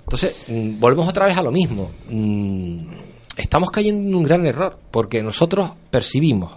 entonces 0.04 0.34
mm, 0.48 0.78
volvemos 0.78 1.08
otra 1.08 1.26
vez 1.26 1.36
a 1.36 1.42
lo 1.42 1.50
mismo 1.50 1.90
Mm, 2.10 2.86
estamos 3.36 3.70
cayendo 3.70 4.08
en 4.08 4.14
un 4.14 4.22
gran 4.22 4.46
error 4.46 4.78
porque 4.90 5.22
nosotros 5.22 5.70
percibimos 5.90 6.52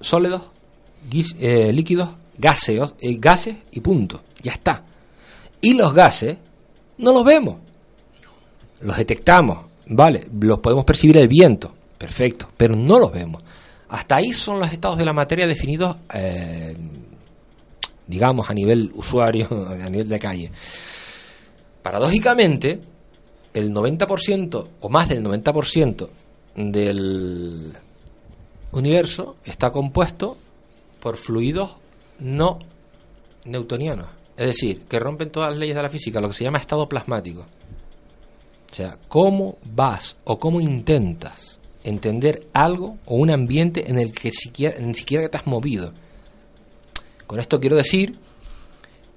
sólidos 0.00 0.42
eh, 1.40 1.72
líquidos, 1.72 2.10
gaseos, 2.38 2.94
eh, 3.00 3.16
gases 3.18 3.56
y 3.72 3.80
punto. 3.80 4.22
Ya 4.42 4.52
está. 4.52 4.84
Y 5.60 5.74
los 5.74 5.92
gases 5.92 6.36
no 6.98 7.12
los 7.12 7.24
vemos. 7.24 7.56
Los 8.82 8.96
detectamos, 8.96 9.66
vale, 9.86 10.26
los 10.40 10.58
podemos 10.60 10.84
percibir 10.84 11.18
el 11.18 11.28
viento, 11.28 11.74
perfecto, 12.00 12.48
pero 12.56 12.74
no 12.74 12.98
los 12.98 13.12
vemos. 13.12 13.42
Hasta 13.90 14.16
ahí 14.16 14.32
son 14.32 14.58
los 14.58 14.72
estados 14.72 14.96
de 14.96 15.04
la 15.04 15.12
materia 15.12 15.46
definidos, 15.46 15.98
eh, 16.14 16.74
digamos, 18.06 18.48
a 18.48 18.54
nivel 18.54 18.90
usuario, 18.94 19.46
a 19.68 19.90
nivel 19.90 20.08
de 20.08 20.18
calle. 20.18 20.50
Paradójicamente, 21.82 22.80
el 23.52 23.70
90% 23.74 24.66
o 24.80 24.88
más 24.88 25.10
del 25.10 25.22
90% 25.22 26.08
del 26.54 27.74
universo 28.72 29.36
está 29.44 29.70
compuesto 29.70 30.38
por 31.00 31.18
fluidos 31.18 31.76
no 32.18 32.60
newtonianos. 33.44 34.06
Es 34.38 34.46
decir, 34.46 34.84
que 34.88 34.98
rompen 34.98 35.30
todas 35.30 35.50
las 35.50 35.58
leyes 35.58 35.76
de 35.76 35.82
la 35.82 35.90
física, 35.90 36.18
lo 36.22 36.28
que 36.28 36.34
se 36.34 36.44
llama 36.44 36.58
estado 36.58 36.88
plasmático. 36.88 37.42
O 38.70 38.74
sea, 38.74 38.96
cómo 39.08 39.58
vas 39.64 40.16
o 40.24 40.38
cómo 40.38 40.62
intentas 40.62 41.59
entender 41.84 42.46
algo 42.52 42.98
o 43.06 43.16
un 43.16 43.30
ambiente 43.30 43.90
en 43.90 43.98
el 43.98 44.12
que 44.12 44.32
siquiera, 44.32 44.78
ni 44.78 44.94
siquiera 44.94 45.28
te 45.28 45.36
has 45.36 45.46
movido. 45.46 45.92
Con 47.26 47.38
esto 47.40 47.60
quiero 47.60 47.76
decir 47.76 48.18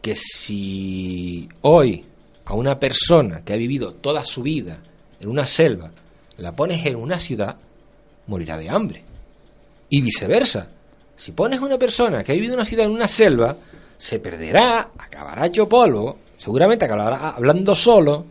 que 0.01 0.15
si 0.15 1.49
hoy 1.61 2.05
a 2.45 2.53
una 2.53 2.79
persona 2.79 3.43
que 3.43 3.53
ha 3.53 3.57
vivido 3.57 3.93
toda 3.93 4.23
su 4.25 4.43
vida 4.43 4.81
en 5.19 5.29
una 5.29 5.45
selva 5.45 5.91
la 6.37 6.55
pones 6.55 6.85
en 6.85 6.95
una 6.95 7.19
ciudad, 7.19 7.57
morirá 8.27 8.57
de 8.57 8.69
hambre. 8.69 9.03
Y 9.89 10.01
viceversa. 10.01 10.69
Si 11.15 11.31
pones 11.31 11.59
a 11.59 11.65
una 11.65 11.77
persona 11.77 12.23
que 12.23 12.31
ha 12.31 12.35
vivido 12.35 12.55
una 12.55 12.65
ciudad 12.65 12.85
en 12.85 12.91
una 12.91 13.07
selva, 13.07 13.55
se 13.97 14.19
perderá, 14.19 14.91
acabará 14.97 15.45
hecho 15.45 15.69
polvo, 15.69 16.17
seguramente 16.37 16.85
acabará 16.85 17.29
hablando 17.29 17.75
solo. 17.75 18.25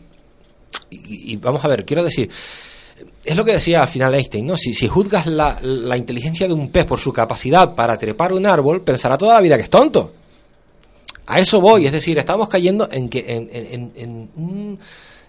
Y, 0.91 1.33
y 1.33 1.37
vamos 1.37 1.65
a 1.65 1.69
ver, 1.69 1.85
quiero 1.85 2.03
decir, 2.03 2.29
es 3.25 3.37
lo 3.37 3.45
que 3.45 3.53
decía 3.53 3.83
al 3.83 3.89
final 3.89 4.15
Einstein, 4.15 4.47
¿no? 4.47 4.57
Si, 4.57 4.75
si 4.75 4.89
juzgas 4.89 5.27
la, 5.27 5.59
la 5.63 5.97
inteligencia 5.97 6.47
de 6.49 6.55
un 6.55 6.71
pez 6.71 6.85
por 6.87 6.99
su 6.99 7.13
capacidad 7.13 7.75
para 7.75 7.99
trepar 7.99 8.33
un 8.33 8.47
árbol, 8.47 8.83
pensará 8.83 9.17
toda 9.19 9.35
la 9.35 9.41
vida 9.41 9.57
que 9.57 9.63
es 9.63 9.71
tonto. 9.71 10.13
A 11.27 11.39
eso 11.39 11.61
voy, 11.61 11.87
es 11.87 11.93
decir, 11.93 12.19
estamos 12.19 12.49
cayendo 12.49 12.89
en 12.91 13.09
que 13.09 13.25
en, 13.29 13.49
en- 13.53 13.93
en 13.97 14.31
un 14.37 14.79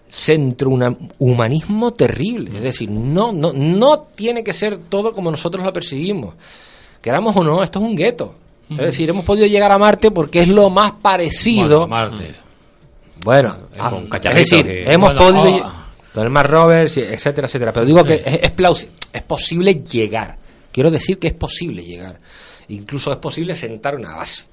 centro 0.08 0.70
una- 0.70 0.94
humanismo 1.18 1.92
terrible, 1.92 2.50
es 2.56 2.62
decir, 2.62 2.90
no 2.90 3.32
no 3.32 3.52
no 3.52 4.00
tiene 4.14 4.42
que 4.44 4.52
ser 4.52 4.76
todo 4.78 5.12
como 5.12 5.30
nosotros 5.30 5.64
lo 5.64 5.72
percibimos. 5.72 6.34
Queramos 7.00 7.36
o 7.36 7.44
no, 7.44 7.62
esto 7.62 7.78
es 7.80 7.84
un 7.84 7.94
gueto. 7.96 8.34
Es 8.70 8.78
decir, 8.78 9.10
hemos 9.10 9.24
podido 9.24 9.46
llegar 9.46 9.70
a 9.70 9.78
Marte 9.78 10.10
porque 10.10 10.40
es 10.40 10.48
lo 10.48 10.70
más 10.70 10.92
parecido. 10.92 11.86
Bueno, 11.86 12.10
Marte. 12.10 12.34
Bueno, 13.24 13.56
Eh, 13.72 13.78
ah, 13.78 13.92
es 14.24 14.34
decir, 14.34 14.64
que- 14.66 14.90
hemos 14.92 15.14
Bueno, 15.14 15.40
podido 15.42 15.66
oh. 15.66 15.72
Lle- 16.14 16.20
con 16.20 16.22
el 16.24 16.30
Mar 16.30 16.48
Rover, 16.50 16.88
sí, 16.90 17.00
etcétera, 17.00 17.46
etcétera. 17.46 17.72
Pero 17.72 17.86
digo 17.86 18.04
que 18.04 18.22
es, 18.24 18.42
es 18.42 18.56
plausi- 18.56 18.88
es 19.12 19.22
posible 19.22 19.74
llegar. 19.74 20.36
Quiero 20.72 20.90
decir 20.90 21.18
que 21.18 21.28
es 21.28 21.34
posible 21.34 21.84
llegar. 21.84 22.18
Incluso 22.68 23.10
es 23.12 23.18
posible 23.18 23.54
sentar 23.54 23.94
una 23.96 24.16
base 24.16 24.44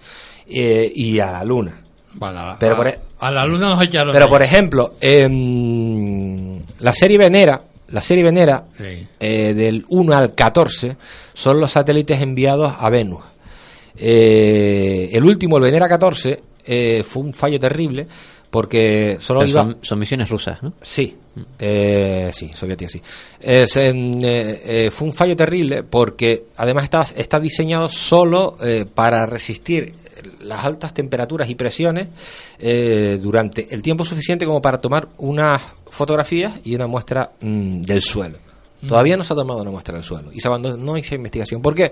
Eh, 0.47 0.91
y 0.93 1.19
a 1.19 1.31
la 1.31 1.43
Luna. 1.45 1.79
Bueno, 2.13 2.57
Pero 2.59 2.73
a- 2.73 2.77
por 2.77 2.87
e- 2.89 2.99
a 3.19 3.31
la 3.31 3.45
luna 3.45 3.69
nos 3.69 3.81
echaron. 3.85 4.11
Pero 4.11 4.25
ahí. 4.25 4.29
por 4.31 4.41
ejemplo, 4.43 4.95
em, 4.99 6.59
la 6.79 6.91
serie 6.91 7.17
Venera, 7.17 7.61
la 7.89 8.01
serie 8.01 8.23
Venera 8.23 8.65
Sí. 8.77 9.07
eh, 9.19 9.53
del 9.53 9.85
1 9.87 10.13
al 10.17 10.35
14 10.35 10.97
son 11.33 11.59
los 11.61 11.71
satélites 11.71 12.19
enviados 12.21 12.73
a 12.77 12.89
Venus. 12.89 13.21
Eh, 13.97 15.09
el 15.13 15.23
último, 15.23 15.57
el 15.57 15.63
Venera 15.63 15.87
14, 15.87 16.41
eh, 16.65 17.03
fue 17.03 17.23
un 17.23 17.33
fallo 17.33 17.59
terrible 17.59 18.07
porque 18.51 19.17
solo 19.19 19.45
iba 19.45 19.61
son, 19.61 19.77
son 19.81 19.97
misiones 19.97 20.29
rusas, 20.29 20.61
¿no? 20.61 20.73
Sí, 20.81 21.15
eh, 21.57 22.29
sí, 22.33 22.49
soviética, 22.53 22.91
sí. 22.91 23.01
Es, 23.39 23.77
eh, 23.77 23.91
eh, 23.93 24.91
fue 24.91 25.07
un 25.07 25.13
fallo 25.13 25.35
terrible 25.35 25.83
porque 25.83 26.47
además 26.57 26.83
está, 26.83 27.05
está 27.15 27.39
diseñado 27.39 27.87
solo 27.87 28.57
eh, 28.61 28.85
para 28.93 29.25
resistir 29.25 29.93
las 30.41 30.65
altas 30.65 30.93
temperaturas 30.93 31.49
y 31.49 31.55
presiones 31.55 32.09
eh, 32.59 33.17
durante 33.21 33.73
el 33.73 33.81
tiempo 33.81 34.03
suficiente 34.03 34.45
como 34.45 34.61
para 34.61 34.79
tomar 34.79 35.07
unas 35.17 35.61
fotografías 35.89 36.53
y 36.65 36.75
una 36.75 36.87
muestra 36.87 37.31
mm, 37.39 37.81
del 37.81 38.01
suelo. 38.01 38.37
Todavía 38.85 39.15
no 39.15 39.23
se 39.23 39.33
ha 39.33 39.35
tomado 39.35 39.61
una 39.61 39.71
muestra 39.71 39.95
del 39.95 40.03
suelo 40.03 40.31
y 40.33 40.39
se 40.39 40.47
abandonó 40.47 40.97
esa 40.97 41.15
investigación. 41.15 41.61
¿Por 41.61 41.75
qué? 41.75 41.91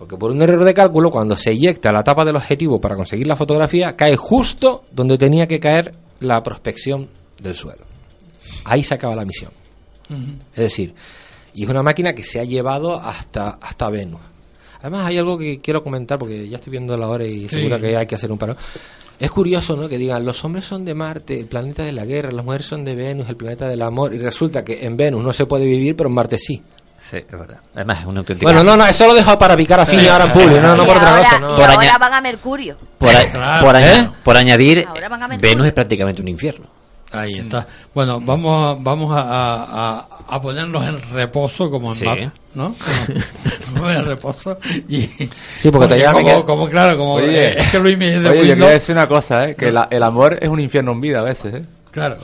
Porque 0.00 0.16
por 0.16 0.30
un 0.30 0.40
error 0.40 0.64
de 0.64 0.72
cálculo, 0.72 1.10
cuando 1.10 1.36
se 1.36 1.50
eyecta 1.50 1.92
la 1.92 2.02
tapa 2.02 2.24
del 2.24 2.34
objetivo 2.34 2.80
para 2.80 2.96
conseguir 2.96 3.26
la 3.26 3.36
fotografía, 3.36 3.96
cae 3.96 4.16
justo 4.16 4.84
donde 4.90 5.18
tenía 5.18 5.46
que 5.46 5.60
caer 5.60 5.92
la 6.20 6.42
prospección 6.42 7.06
del 7.38 7.54
suelo. 7.54 7.84
Ahí 8.64 8.82
se 8.82 8.94
acaba 8.94 9.14
la 9.14 9.26
misión. 9.26 9.50
Es 10.54 10.56
decir, 10.56 10.94
y 11.52 11.64
es 11.64 11.68
una 11.68 11.82
máquina 11.82 12.14
que 12.14 12.24
se 12.24 12.40
ha 12.40 12.44
llevado 12.44 12.98
hasta, 12.98 13.58
hasta 13.60 13.90
Venus. 13.90 14.22
Además 14.80 15.04
hay 15.04 15.18
algo 15.18 15.36
que 15.36 15.60
quiero 15.60 15.84
comentar 15.84 16.18
porque 16.18 16.48
ya 16.48 16.56
estoy 16.56 16.70
viendo 16.70 16.96
la 16.96 17.06
hora 17.06 17.26
y 17.26 17.46
seguro 17.50 17.78
que 17.78 17.94
hay 17.94 18.06
que 18.06 18.14
hacer 18.14 18.32
un 18.32 18.38
paro. 18.38 18.56
Es 19.18 19.30
curioso, 19.30 19.76
¿no? 19.76 19.86
Que 19.86 19.98
digan, 19.98 20.24
los 20.24 20.42
hombres 20.46 20.64
son 20.64 20.82
de 20.82 20.94
Marte, 20.94 21.38
el 21.38 21.44
planeta 21.44 21.84
de 21.84 21.92
la 21.92 22.06
guerra, 22.06 22.32
las 22.32 22.42
mujeres 22.42 22.66
son 22.66 22.84
de 22.84 22.94
Venus, 22.94 23.28
el 23.28 23.36
planeta 23.36 23.68
del 23.68 23.82
amor, 23.82 24.14
y 24.14 24.18
resulta 24.18 24.64
que 24.64 24.86
en 24.86 24.96
Venus 24.96 25.22
no 25.22 25.34
se 25.34 25.44
puede 25.44 25.66
vivir, 25.66 25.94
pero 25.94 26.08
en 26.08 26.14
Marte 26.14 26.38
sí. 26.38 26.62
Sí, 27.00 27.16
es 27.16 27.30
verdad. 27.30 27.58
Además, 27.74 28.00
es 28.00 28.06
una 28.06 28.20
auténtica... 28.20 28.46
Bueno, 28.52 28.62
no, 28.62 28.76
no, 28.76 28.86
eso 28.86 29.06
lo 29.06 29.14
dejo 29.14 29.36
para 29.38 29.56
picar 29.56 29.80
a 29.80 29.86
Fini 29.86 30.06
ahora 30.06 30.26
en 30.26 30.32
público, 30.32 30.60
no, 30.60 30.76
no 30.76 30.84
por 30.86 30.96
otra 30.96 31.10
ahora, 31.10 31.22
cosa, 31.24 31.36
y 31.36 31.40
no. 31.40 31.56
Por 31.56 31.70
ahora 31.70 31.98
van 31.98 32.14
a 32.14 32.20
Mercurio. 32.20 32.76
Por, 32.98 33.08
a- 33.16 33.24
Claro. 33.32 33.66
por 33.66 33.74
aña- 33.76 33.96
¿Eh? 33.98 34.10
por 34.22 34.36
añadir. 34.36 34.86
Venus 35.40 35.66
es 35.66 35.72
prácticamente 35.72 36.22
un 36.22 36.28
infierno. 36.28 36.66
Ahí 37.12 37.38
está. 37.40 37.66
Bueno, 37.92 38.20
vamos, 38.20 38.76
a- 38.78 38.80
vamos 38.80 39.12
a, 39.12 39.20
a- 39.22 40.08
a- 40.28 40.40
ponernos 40.40 40.86
en 40.86 41.02
reposo 41.12 41.68
como 41.68 41.88
en 41.90 41.94
Sí. 41.96 42.04
Map, 42.04 42.18
¿no? 42.54 42.74
Como 43.74 43.90
en 43.90 44.04
reposo. 44.06 44.58
Y, 44.88 45.00
Sí, 45.58 45.70
porque 45.72 45.96
me 45.96 46.04
como, 46.04 46.18
queda- 46.24 46.44
como, 46.44 46.68
claro, 46.68 46.96
como 46.96 47.14
Oye, 47.14 47.48
eh, 47.48 47.54
es 47.58 47.70
que 47.72 47.78
Luis 47.80 47.98
me 47.98 48.10
de 48.20 48.30
Oye, 48.30 48.46
yo 48.46 48.54
quería 48.54 48.70
decir 48.70 48.94
una 48.94 49.08
cosa, 49.08 49.44
¿eh? 49.46 49.56
Que 49.56 49.72
la- 49.72 49.88
el 49.90 50.02
amor 50.04 50.38
es 50.40 50.48
un 50.48 50.60
infierno 50.60 50.92
en 50.92 51.00
vida 51.00 51.18
a 51.18 51.22
veces, 51.22 51.54
¿eh? 51.54 51.64
Claro. 51.90 52.18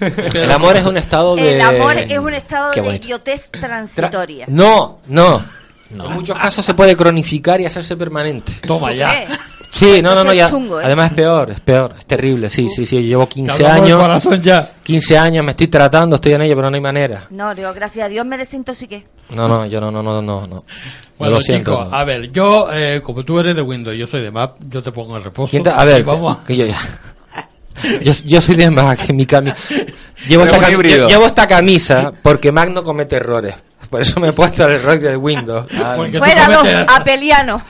El 0.00 0.50
amor 0.52 0.76
es 0.76 0.84
un 0.86 0.96
estado 0.96 1.36
de... 1.36 1.54
El 1.54 1.60
amor 1.60 1.96
es 1.98 2.18
un 2.18 2.34
estado 2.34 2.70
de 2.72 2.96
idiotez 2.96 3.50
Tra- 3.52 3.60
transitoria. 3.60 4.46
No, 4.48 4.98
no. 5.08 5.42
No. 5.90 6.06
En 6.06 6.12
muchos 6.14 6.36
casos 6.36 6.64
se 6.64 6.74
puede 6.74 6.96
cronificar 6.96 7.60
y 7.60 7.66
hacerse 7.66 7.96
permanente. 7.96 8.52
Toma 8.66 8.88
¿Por 8.88 8.96
ya. 8.96 9.24
Sí, 9.70 10.00
no, 10.02 10.14
no, 10.14 10.24
no, 10.24 10.32
ya. 10.32 10.48
chungo, 10.48 10.80
¿eh? 10.80 10.84
Además 10.86 11.08
es 11.10 11.12
peor, 11.16 11.50
es 11.50 11.60
peor, 11.60 11.94
es 11.98 12.06
terrible, 12.06 12.48
sí, 12.50 12.68
sí, 12.74 12.86
sí. 12.86 13.02
Llevo 13.02 13.26
Te 13.26 13.34
15 13.34 13.52
hablamos 13.52 13.74
del 13.76 13.84
años, 13.84 14.00
corazón 14.02 14.42
ya. 14.42 14.70
15 14.82 15.18
años, 15.18 15.44
me 15.44 15.50
estoy 15.50 15.68
tratando, 15.68 16.16
estoy 16.16 16.32
en 16.32 16.42
ello, 16.42 16.56
pero 16.56 16.70
no 16.70 16.74
hay 16.76 16.80
manera. 16.80 17.26
No, 17.30 17.54
digo, 17.54 17.72
gracias 17.74 18.06
a 18.06 18.08
Dios 18.08 18.24
me 18.26 18.38
desintoxiqué. 18.38 19.06
No, 19.30 19.46
no, 19.46 19.66
yo 19.66 19.80
no, 19.80 19.90
no, 19.92 20.02
no, 20.02 20.22
no, 20.22 20.46
no. 20.46 20.64
Bueno, 21.18 21.34
lo 21.36 21.40
siento. 21.42 21.88
a 21.92 22.04
ver, 22.04 22.32
yo, 22.32 22.68
eh, 22.72 23.00
como 23.04 23.22
tú 23.22 23.38
eres 23.38 23.54
de 23.54 23.62
Windows, 23.62 23.96
yo 23.96 24.06
soy 24.06 24.22
de 24.22 24.30
Map, 24.30 24.56
yo 24.68 24.82
te 24.82 24.90
pongo 24.92 25.16
en 25.18 25.24
reposo. 25.24 25.50
¿Quién 25.50 25.62
te- 25.62 25.70
a 25.70 25.84
ver, 25.84 26.00
y 26.00 26.04
vamos 26.04 26.38
a- 26.38 26.44
que 26.46 26.56
yo 26.56 26.66
ya. 26.66 26.78
Yo, 28.02 28.12
yo 28.24 28.40
soy 28.40 28.56
de 28.56 28.70
Mac, 28.70 29.10
mi 29.10 29.26
cami 29.26 29.52
llevo, 30.28 30.44
esta 30.44 31.06
llevo 31.06 31.34
camisa 31.48 32.12
porque 32.22 32.52
Mac 32.52 32.70
no 32.70 32.82
comete 32.82 33.16
errores. 33.16 33.54
Por 33.90 34.00
eso 34.00 34.18
me 34.18 34.28
he 34.28 34.32
puesto 34.32 34.66
el 34.66 34.82
rock 34.82 34.98
de 34.98 35.16
Windows. 35.16 35.66
Fuera 36.18 36.48
los 36.48 36.66
apelianos. 36.88 37.62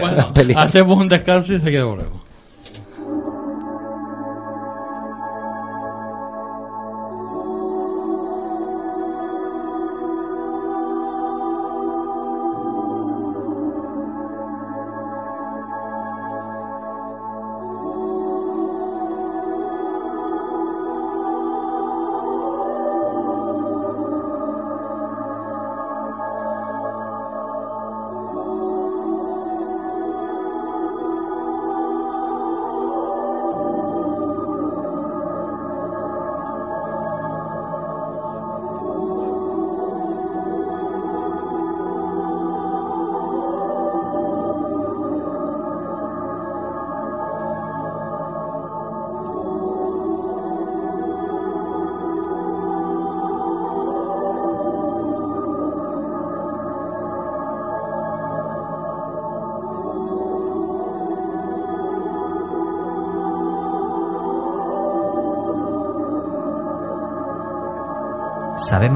Bueno, 0.00 0.32
hacemos 0.56 0.98
un 0.98 1.08
descanso 1.08 1.52
y 1.54 1.60
seguida 1.60 1.84
volvemos. 1.84 2.25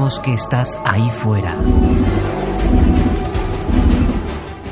Sabemos 0.01 0.19
que 0.21 0.33
estás 0.33 0.79
ahí 0.83 1.11
fuera. 1.11 1.55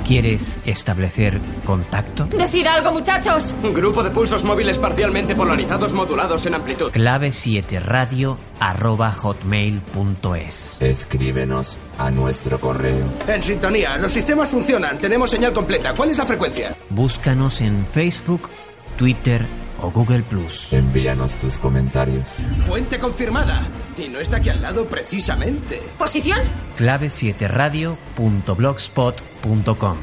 ¿Quieres 0.08 0.58
establecer 0.66 1.40
contacto? 1.64 2.26
¡Decid 2.26 2.66
algo, 2.66 2.92
muchachos! 2.94 3.54
Grupo 3.62 4.02
de 4.02 4.10
pulsos 4.10 4.44
móviles 4.44 4.80
parcialmente 4.80 5.36
polarizados 5.36 5.94
modulados 5.94 6.48
en 6.48 6.56
amplitud. 6.56 6.92
Clave 6.92 7.32
7 7.32 7.78
radio 7.78 8.40
arroba 8.60 9.12
hotmail.es. 9.12 10.82
Escríbenos 10.82 11.78
a 12.00 12.10
nuestro 12.10 12.60
correo. 12.60 13.06
En 13.28 13.44
sintonía, 13.44 13.98
los 13.98 14.12
sistemas 14.12 14.50
funcionan, 14.50 14.98
tenemos 14.98 15.30
señal 15.30 15.54
completa. 15.54 15.94
¿Cuál 15.94 16.10
es 16.10 16.18
la 16.18 16.26
frecuencia? 16.26 16.76
Búscanos 16.90 17.62
en 17.62 17.86
Facebook, 17.86 18.50
Twitter 18.98 19.46
o 19.82 19.92
Google 19.92 20.24
Plus. 20.24 20.74
Envíanos 20.74 21.36
tus 21.36 21.58
comentarios. 21.58 22.28
Fuente 22.66 22.98
confirmada. 23.00 23.68
Y 23.98 24.08
no 24.08 24.20
está 24.20 24.38
aquí 24.38 24.50
al 24.50 24.62
lado 24.62 24.86
precisamente. 24.86 25.82
¿Posición? 25.98 26.40
Clave 26.78 27.10
7 27.10 27.48
radio.blogspot.com. 27.48 29.98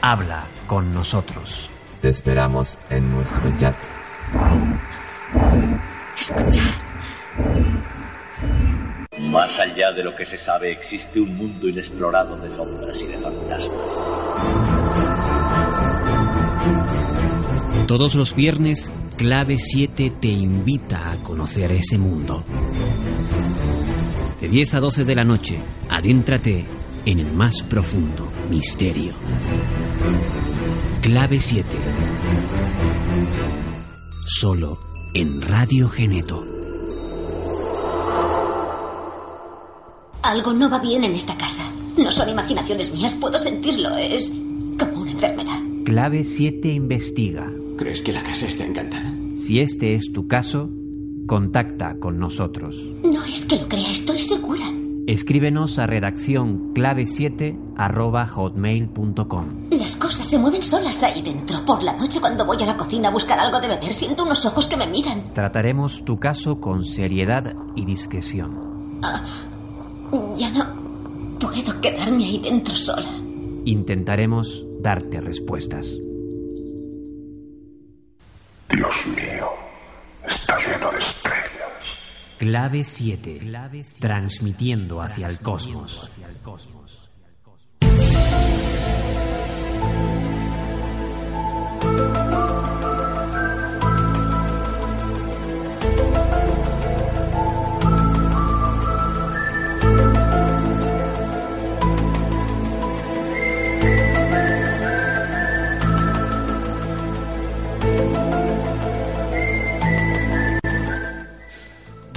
Habla 0.00 0.44
con 0.66 0.94
nosotros. 0.94 1.68
Te 2.00 2.08
esperamos 2.08 2.78
en 2.88 3.10
nuestro 3.10 3.42
chat. 3.58 3.76
Escuchad. 6.18 6.62
Más 9.18 9.58
allá 9.60 9.92
de 9.92 10.02
lo 10.02 10.16
que 10.16 10.24
se 10.26 10.38
sabe, 10.38 10.72
existe 10.72 11.20
un 11.20 11.36
mundo 11.36 11.68
inexplorado 11.68 12.36
de 12.38 12.48
sombras 12.48 13.00
y 13.00 13.06
de 13.06 13.18
fantasmas. 13.18 15.09
Todos 17.90 18.14
los 18.14 18.36
viernes, 18.36 18.88
Clave 19.16 19.58
7 19.58 20.12
te 20.20 20.28
invita 20.28 21.10
a 21.10 21.18
conocer 21.24 21.72
ese 21.72 21.98
mundo. 21.98 22.44
De 24.40 24.48
10 24.48 24.74
a 24.74 24.78
12 24.78 25.04
de 25.04 25.14
la 25.16 25.24
noche, 25.24 25.58
adéntrate 25.88 26.64
en 27.04 27.18
el 27.18 27.32
más 27.32 27.64
profundo 27.64 28.30
misterio. 28.48 29.12
Clave 31.02 31.40
7. 31.40 31.66
Solo 34.24 34.78
en 35.12 35.42
Radio 35.42 35.88
Geneto. 35.88 36.44
Algo 40.22 40.52
no 40.52 40.70
va 40.70 40.78
bien 40.78 41.02
en 41.02 41.16
esta 41.16 41.36
casa. 41.36 41.72
No 41.96 42.12
son 42.12 42.28
imaginaciones 42.28 42.92
mías, 42.92 43.14
puedo 43.14 43.36
sentirlo. 43.36 43.90
Es 43.96 44.30
como 44.78 45.02
una 45.02 45.10
enfermedad. 45.10 45.69
Clave 45.84 46.24
7 46.24 46.72
investiga. 46.72 47.50
¿Crees 47.78 48.02
que 48.02 48.12
la 48.12 48.22
casa 48.22 48.46
está 48.46 48.64
encantada? 48.66 49.12
Si 49.34 49.60
este 49.60 49.94
es 49.94 50.12
tu 50.12 50.28
caso, 50.28 50.68
contacta 51.26 51.96
con 51.98 52.18
nosotros. 52.18 52.86
No 53.02 53.24
es 53.24 53.46
que 53.46 53.56
lo 53.56 53.68
crea, 53.68 53.90
estoy 53.90 54.18
segura. 54.18 54.64
Escríbenos 55.06 55.78
a 55.78 55.86
redacción 55.86 56.74
clave7 56.74 57.74
arroba 57.76 58.26
hotmail.com. 58.26 59.70
Las 59.70 59.96
cosas 59.96 60.26
se 60.26 60.38
mueven 60.38 60.62
solas 60.62 61.02
ahí 61.02 61.22
dentro. 61.22 61.64
Por 61.64 61.82
la 61.82 61.96
noche 61.96 62.20
cuando 62.20 62.44
voy 62.44 62.62
a 62.62 62.66
la 62.66 62.76
cocina 62.76 63.08
a 63.08 63.12
buscar 63.12 63.40
algo 63.40 63.58
de 63.58 63.68
beber, 63.68 63.92
siento 63.94 64.24
unos 64.24 64.44
ojos 64.44 64.68
que 64.68 64.76
me 64.76 64.86
miran. 64.86 65.32
Trataremos 65.32 66.04
tu 66.04 66.18
caso 66.18 66.60
con 66.60 66.84
seriedad 66.84 67.56
y 67.74 67.86
discreción. 67.86 69.00
Ah, 69.02 69.24
ya 70.36 70.50
no 70.52 71.38
puedo 71.40 71.80
quedarme 71.80 72.24
ahí 72.24 72.38
dentro 72.38 72.76
sola. 72.76 73.10
Intentaremos 73.64 74.66
darte 74.80 75.20
respuestas. 75.20 75.86
Dios 78.68 79.06
mío, 79.06 79.50
está 80.26 80.56
lleno 80.58 80.90
de 80.92 80.98
estrellas. 80.98 81.40
Clave 82.38 82.84
7. 82.84 83.40
Transmitiendo 84.00 85.02
hacia 85.02 85.28
el 85.28 85.40
cosmos. 85.40 86.10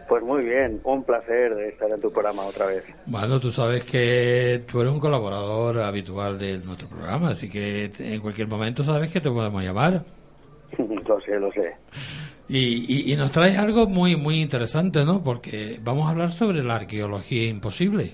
Pues 0.08 0.22
muy 0.22 0.44
bien, 0.44 0.80
un 0.84 1.02
placer 1.02 1.54
de 1.54 1.68
estar 1.68 1.90
en 1.90 2.00
tu 2.00 2.12
programa 2.12 2.44
otra 2.44 2.66
vez. 2.66 2.84
Bueno, 3.06 3.40
tú 3.40 3.50
sabes 3.50 3.84
que 3.84 4.62
tú 4.70 4.80
eres 4.80 4.92
un 4.92 5.00
colaborador 5.00 5.80
habitual 5.80 6.38
de 6.38 6.58
nuestro 6.58 6.88
programa, 6.88 7.30
así 7.30 7.48
que 7.48 7.90
en 7.98 8.20
cualquier 8.20 8.48
momento 8.48 8.84
sabes 8.84 9.12
que 9.12 9.20
te 9.20 9.30
podemos 9.30 9.62
llamar. 9.62 10.02
lo 10.78 11.20
sé, 11.20 11.38
lo 11.38 11.50
sé. 11.52 11.74
Y, 12.48 13.08
y, 13.08 13.12
y, 13.12 13.16
nos 13.16 13.32
traes 13.32 13.56
algo 13.58 13.86
muy, 13.86 14.16
muy 14.16 14.42
interesante, 14.42 15.04
¿no? 15.04 15.24
Porque 15.24 15.78
vamos 15.82 16.06
a 16.06 16.10
hablar 16.10 16.30
sobre 16.32 16.62
la 16.62 16.76
arqueología 16.76 17.48
imposible. 17.48 18.12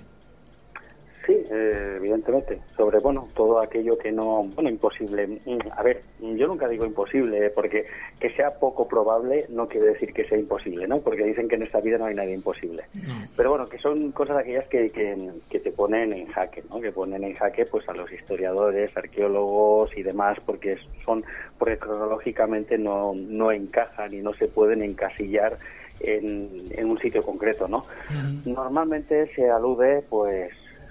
Sí, 1.26 1.34
eh, 1.50 1.94
evidentemente, 1.96 2.60
sobre, 2.76 2.98
bueno, 2.98 3.28
todo 3.34 3.60
aquello 3.60 3.98
que 3.98 4.10
no, 4.10 4.44
bueno, 4.54 4.70
imposible. 4.70 5.26
Mm, 5.26 5.58
A 5.76 5.82
ver, 5.82 6.02
yo 6.18 6.46
nunca 6.46 6.66
digo 6.66 6.86
imposible, 6.86 7.46
eh, 7.46 7.50
porque 7.50 7.84
que 8.18 8.30
sea 8.30 8.54
poco 8.58 8.88
probable 8.88 9.44
no 9.50 9.68
quiere 9.68 9.88
decir 9.88 10.14
que 10.14 10.24
sea 10.24 10.38
imposible, 10.38 10.88
¿no? 10.88 11.00
Porque 11.00 11.24
dicen 11.24 11.46
que 11.46 11.56
en 11.56 11.64
esta 11.64 11.80
vida 11.80 11.98
no 11.98 12.06
hay 12.06 12.14
nada 12.14 12.30
imposible. 12.30 12.84
Pero 13.36 13.50
bueno, 13.50 13.66
que 13.68 13.78
son 13.78 14.12
cosas 14.12 14.38
aquellas 14.38 14.66
que, 14.68 14.90
que, 14.90 15.30
que 15.50 15.60
te 15.60 15.72
ponen 15.72 16.12
en 16.12 16.26
jaque, 16.28 16.62
¿no? 16.70 16.80
Que 16.80 16.90
ponen 16.90 17.22
en 17.22 17.34
jaque, 17.34 17.66
pues, 17.66 17.86
a 17.88 17.92
los 17.92 18.10
historiadores, 18.10 18.96
arqueólogos 18.96 19.96
y 19.96 20.02
demás, 20.02 20.38
porque 20.46 20.78
son, 21.04 21.22
porque 21.58 21.76
cronológicamente 21.78 22.78
no, 22.78 23.12
no 23.14 23.52
encajan 23.52 24.14
y 24.14 24.18
no 24.22 24.32
se 24.34 24.48
pueden 24.48 24.82
encasillar 24.82 25.58
en, 26.00 26.64
en 26.70 26.86
un 26.90 26.98
sitio 26.98 27.22
concreto, 27.22 27.68
¿no? 27.68 27.84
Normalmente 28.46 29.30
se 29.34 29.50
alude, 29.50 30.02
pues, 30.08 30.50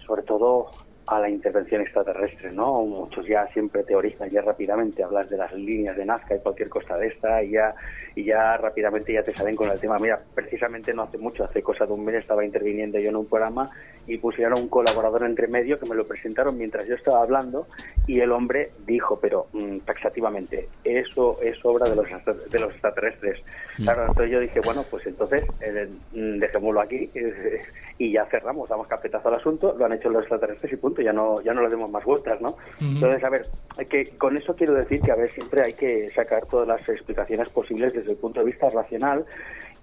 sobre 0.09 0.23
todo 0.23 0.71
a 1.05 1.19
la 1.19 1.29
intervención 1.29 1.81
extraterrestre, 1.81 2.51
¿no? 2.51 2.83
Muchos 2.83 3.25
ya 3.25 3.47
siempre 3.47 3.83
teorizan, 3.83 4.29
ya 4.29 4.41
rápidamente 4.41 5.03
hablas 5.03 5.27
de 5.29 5.37
las 5.37 5.51
líneas 5.53 5.97
de 5.97 6.05
Nazca 6.05 6.35
y 6.35 6.39
cualquier 6.39 6.69
cosa 6.69 6.97
de 6.97 7.07
esta 7.07 7.43
y 7.43 7.51
ya 7.51 7.73
y 8.15 8.25
ya 8.25 8.57
rápidamente 8.57 9.13
ya 9.13 9.23
te 9.23 9.33
salen 9.33 9.55
con 9.55 9.71
el 9.71 9.79
tema. 9.79 9.97
Mira, 9.97 10.21
precisamente 10.35 10.93
no 10.93 11.03
hace 11.03 11.17
mucho, 11.17 11.43
hace 11.43 11.63
cosa 11.63 11.87
de 11.87 11.93
un 11.93 12.05
mes 12.05 12.15
estaba 12.15 12.45
interviniendo 12.45 12.99
yo 12.99 13.09
en 13.09 13.15
un 13.15 13.25
programa 13.25 13.71
y 14.05 14.17
pusieron 14.17 14.53
a 14.53 14.61
un 14.61 14.67
colaborador 14.67 15.23
entre 15.23 15.47
medio 15.47 15.79
que 15.79 15.89
me 15.89 15.95
lo 15.95 16.05
presentaron 16.05 16.57
mientras 16.57 16.87
yo 16.87 16.95
estaba 16.95 17.23
hablando 17.23 17.67
y 18.05 18.19
el 18.19 18.31
hombre 18.31 18.71
dijo, 18.85 19.19
pero 19.19 19.47
mm, 19.53 19.79
taxativamente, 19.79 20.67
eso 20.83 21.39
es 21.41 21.57
obra 21.63 21.89
de 21.89 21.95
los 21.95 22.07
de 22.51 22.59
los 22.59 22.71
extraterrestres. 22.71 23.41
Claro, 23.77 24.01
entonces 24.01 24.31
yo 24.31 24.39
dije, 24.39 24.59
bueno, 24.59 24.83
pues 24.91 25.07
entonces 25.07 25.43
eh, 25.61 25.89
mm, 26.11 26.37
dejémoslo 26.37 26.81
aquí 26.81 27.09
eh, 27.15 27.61
y 28.01 28.13
ya 28.13 28.25
cerramos, 28.31 28.69
damos 28.69 28.87
carpetazo 28.87 29.27
al 29.27 29.35
asunto, 29.35 29.75
lo 29.77 29.85
han 29.85 29.91
hecho 29.91 30.09
los 30.09 30.21
extraterrestres 30.21 30.71
y 30.71 30.77
punto, 30.77 31.01
ya 31.01 31.11
no 31.13 31.41
ya 31.41 31.53
no 31.53 31.61
le 31.61 31.69
demos 31.69 31.91
más 31.91 32.03
vueltas, 32.05 32.39
¿no? 32.39 32.55
Entonces, 32.95 33.21
a 33.23 33.29
ver, 33.29 33.45
que 33.89 34.17
con 34.17 34.37
eso 34.37 34.55
quiero 34.55 34.73
decir 34.73 35.01
que 35.01 35.11
a 35.11 35.15
ver, 35.15 35.29
siempre 35.33 35.61
hay 35.63 35.73
que 35.73 36.09
sacar 36.11 36.45
todas 36.45 36.65
las 36.67 36.87
explicaciones 36.87 37.49
posibles 37.49 37.93
desde 37.93 38.11
el 38.11 38.17
punto 38.17 38.39
de 38.39 38.45
vista 38.47 38.69
racional 38.69 39.25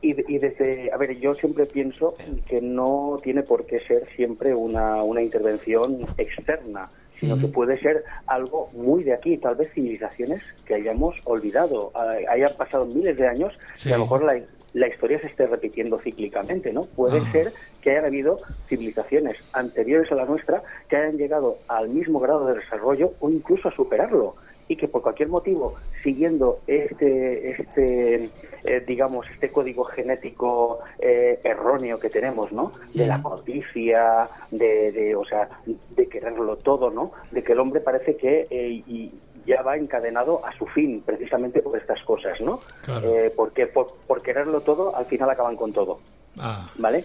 y, 0.00 0.10
y, 0.34 0.38
desde, 0.38 0.90
a 0.92 0.96
ver, 0.96 1.18
yo 1.18 1.34
siempre 1.34 1.66
pienso 1.66 2.16
que 2.48 2.60
no 2.62 3.18
tiene 3.22 3.42
por 3.42 3.66
qué 3.66 3.80
ser 3.80 4.06
siempre 4.16 4.54
una, 4.54 5.02
una 5.02 5.20
intervención 5.22 6.06
externa, 6.16 6.88
sino 7.20 7.38
que 7.38 7.46
puede 7.48 7.78
ser 7.80 8.04
algo 8.26 8.68
muy 8.74 9.02
de 9.04 9.14
aquí, 9.14 9.38
tal 9.38 9.56
vez 9.56 9.72
civilizaciones 9.72 10.42
que 10.66 10.74
hayamos 10.74 11.14
olvidado, 11.24 11.90
hay- 11.94 12.24
hayan 12.26 12.54
pasado 12.56 12.84
miles 12.86 13.16
de 13.16 13.26
años 13.26 13.58
y 13.84 13.92
a 13.92 13.96
lo 13.96 14.04
mejor 14.04 14.24
la, 14.24 14.38
la 14.76 14.88
historia 14.88 15.18
se 15.20 15.28
esté 15.28 15.46
repitiendo 15.46 15.98
cíclicamente, 15.98 16.70
¿no? 16.70 16.82
Puede 16.84 17.18
Ah. 17.20 17.32
ser 17.32 17.52
que 17.80 17.90
hayan 17.92 18.04
habido 18.04 18.38
civilizaciones 18.68 19.36
anteriores 19.54 20.12
a 20.12 20.16
la 20.16 20.26
nuestra 20.26 20.60
que 20.88 20.96
hayan 20.96 21.16
llegado 21.16 21.56
al 21.66 21.88
mismo 21.88 22.20
grado 22.20 22.46
de 22.46 22.56
desarrollo 22.60 23.12
o 23.20 23.30
incluso 23.30 23.68
a 23.68 23.72
superarlo 23.74 24.34
y 24.68 24.76
que 24.76 24.86
por 24.88 25.00
cualquier 25.00 25.28
motivo, 25.28 25.76
siguiendo 26.02 26.58
este, 26.66 27.52
este 27.52 28.28
eh, 28.64 28.82
digamos, 28.86 29.24
este 29.32 29.48
código 29.48 29.84
genético 29.84 30.80
eh, 30.98 31.38
erróneo 31.44 31.98
que 32.00 32.10
tenemos, 32.10 32.50
¿no? 32.52 32.72
De 32.92 33.06
la 33.06 33.22
codicia, 33.22 34.28
de, 34.50 34.90
de, 34.92 35.14
o 35.14 35.24
sea, 35.24 35.48
de 35.96 36.06
quererlo 36.08 36.56
todo, 36.56 36.90
¿no? 36.90 37.12
De 37.30 37.42
que 37.44 37.52
el 37.52 37.60
hombre 37.60 37.80
parece 37.80 38.16
que 38.16 38.46
eh, 38.50 38.82
y 38.86 39.12
ya 39.46 39.62
va 39.62 39.76
encadenado 39.76 40.44
a 40.44 40.56
su 40.56 40.66
fin, 40.66 41.02
precisamente 41.04 41.62
por 41.62 41.76
estas 41.78 42.02
cosas, 42.02 42.40
¿no? 42.40 42.60
Claro. 42.82 43.08
Eh, 43.08 43.32
porque 43.34 43.66
por, 43.66 43.94
por 44.06 44.22
quererlo 44.22 44.60
todo, 44.60 44.94
al 44.94 45.06
final 45.06 45.30
acaban 45.30 45.56
con 45.56 45.72
todo. 45.72 46.00
Ah, 46.38 46.68
¿vale? 46.76 47.04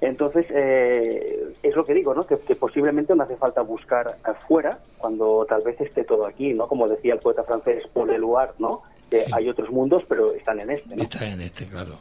Entonces, 0.00 0.46
eh, 0.50 1.54
es 1.62 1.76
lo 1.76 1.84
que 1.84 1.94
digo, 1.94 2.14
¿no? 2.14 2.26
Que, 2.26 2.38
que 2.38 2.56
posiblemente 2.56 3.14
no 3.14 3.22
hace 3.22 3.36
falta 3.36 3.60
buscar 3.62 4.18
afuera 4.24 4.78
cuando 4.98 5.46
tal 5.48 5.62
vez 5.62 5.80
esté 5.80 6.04
todo 6.04 6.26
aquí, 6.26 6.52
¿no? 6.54 6.66
Como 6.66 6.88
decía 6.88 7.14
el 7.14 7.20
poeta 7.20 7.44
francés 7.44 7.84
Paul 7.92 8.10
Eluard, 8.10 8.54
¿no? 8.58 8.82
Que 9.10 9.24
hay 9.32 9.48
otros 9.48 9.70
mundos, 9.70 10.02
pero 10.08 10.32
están 10.34 10.58
en 10.60 10.70
este, 10.70 10.96
¿no? 10.96 11.02
Está 11.02 11.26
en 11.26 11.40
este, 11.40 11.66
claro. 11.66 11.98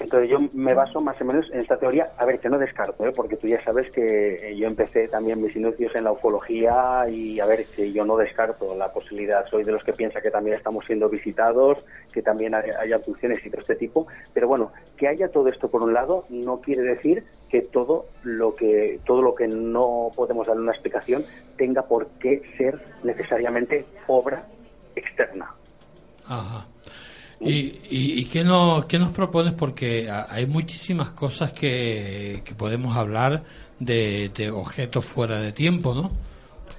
Entonces 0.00 0.30
yo 0.30 0.38
me 0.54 0.72
baso 0.72 1.02
más 1.02 1.20
o 1.20 1.24
menos 1.26 1.46
en 1.52 1.60
esta 1.60 1.78
teoría, 1.78 2.10
a 2.16 2.24
ver, 2.24 2.40
que 2.40 2.48
no 2.48 2.58
descarto, 2.58 3.06
¿eh? 3.06 3.12
porque 3.14 3.36
tú 3.36 3.46
ya 3.46 3.62
sabes 3.62 3.92
que 3.92 4.50
eh, 4.50 4.56
yo 4.56 4.66
empecé 4.66 5.08
también 5.08 5.42
mis 5.42 5.54
inicios 5.54 5.94
en 5.94 6.04
la 6.04 6.12
ufología 6.12 7.06
y 7.10 7.38
a 7.38 7.44
ver, 7.44 7.66
que 7.66 7.92
yo 7.92 8.02
no 8.06 8.16
descarto 8.16 8.74
la 8.74 8.90
posibilidad, 8.94 9.44
soy 9.50 9.62
de 9.62 9.72
los 9.72 9.84
que 9.84 9.92
piensa 9.92 10.22
que 10.22 10.30
también 10.30 10.56
estamos 10.56 10.86
siendo 10.86 11.10
visitados, 11.10 11.78
que 12.12 12.22
también 12.22 12.54
hay, 12.54 12.92
abducciones 12.92 13.44
y 13.44 13.50
de 13.50 13.58
este 13.58 13.76
tipo, 13.76 14.06
pero 14.32 14.48
bueno, 14.48 14.72
que 14.96 15.06
haya 15.06 15.28
todo 15.28 15.48
esto 15.48 15.68
por 15.68 15.82
un 15.82 15.92
lado 15.92 16.24
no 16.30 16.62
quiere 16.62 16.82
decir 16.82 17.22
que 17.50 17.60
todo 17.60 18.06
lo 18.22 18.56
que 18.56 19.00
todo 19.04 19.20
lo 19.20 19.34
que 19.34 19.48
no 19.48 20.10
podemos 20.16 20.46
dar 20.46 20.56
una 20.56 20.72
explicación 20.72 21.22
tenga 21.58 21.82
por 21.82 22.08
qué 22.18 22.42
ser 22.56 22.80
necesariamente 23.04 23.84
obra 24.06 24.44
externa. 24.96 25.54
Ajá. 26.26 26.66
¿Y, 27.40 27.50
y, 27.90 28.20
y 28.20 28.24
qué, 28.26 28.44
no, 28.44 28.84
qué 28.86 28.98
nos 28.98 29.12
propones? 29.12 29.54
Porque 29.54 30.10
hay 30.10 30.46
muchísimas 30.46 31.10
cosas 31.12 31.52
que, 31.52 32.42
que 32.44 32.54
podemos 32.54 32.94
hablar 32.96 33.44
de, 33.78 34.28
de 34.36 34.50
objetos 34.50 35.04
fuera 35.06 35.40
de 35.40 35.52
tiempo, 35.52 35.94
¿no? 35.94 36.10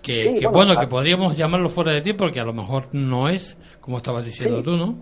Que, 0.04 0.32
Sí, 0.34 0.40
que, 0.40 0.48
bueno, 0.48 0.52
bueno, 0.68 0.74
a- 0.74 0.82
que 0.82 0.88
podríamos 0.88 1.36
llamarlo 1.36 1.68
fuera 1.68 1.92
de 1.94 2.02
tiempo, 2.02 2.26
porque 2.26 2.40
a 2.40 2.46
lo 2.46 2.54
mejor 2.54 2.90
no 2.94 3.28
es, 3.28 3.58
como 3.82 3.98
estabas 3.98 4.24
diciendo 4.26 4.58
Sí. 4.58 4.64
tú, 4.64 4.78
¿no? 4.78 5.00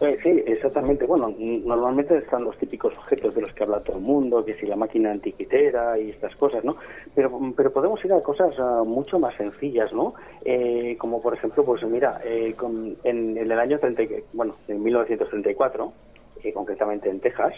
Eh, 0.00 0.16
sí, 0.22 0.28
exactamente. 0.46 1.06
Bueno, 1.06 1.34
normalmente 1.38 2.16
están 2.18 2.44
los 2.44 2.56
típicos 2.56 2.94
objetos 2.96 3.34
de 3.34 3.40
los 3.42 3.52
que 3.52 3.64
habla 3.64 3.80
todo 3.80 3.96
el 3.96 4.02
mundo, 4.02 4.44
que 4.44 4.54
si 4.54 4.64
la 4.66 4.76
máquina 4.76 5.10
antiquitera 5.10 5.98
y 5.98 6.10
estas 6.10 6.36
cosas, 6.36 6.62
¿no? 6.64 6.76
Pero, 7.16 7.36
pero 7.56 7.72
podemos 7.72 8.04
ir 8.04 8.12
a 8.12 8.22
cosas 8.22 8.54
ah, 8.60 8.84
mucho 8.86 9.18
más 9.18 9.34
sencillas, 9.36 9.92
¿no? 9.92 10.14
Eh, 10.44 10.96
como 10.98 11.20
por 11.20 11.34
ejemplo, 11.34 11.64
pues 11.64 11.82
mira, 11.84 12.20
eh, 12.24 12.54
con- 12.56 12.96
en, 13.02 13.36
el 13.36 13.50
año 13.52 13.80
30, 13.80 14.02
y- 14.04 14.24
bueno, 14.32 14.54
en 14.68 14.80
1934, 14.84 15.92
eh, 16.44 16.52
concretamente 16.52 17.10
en 17.10 17.18
Texas, 17.18 17.54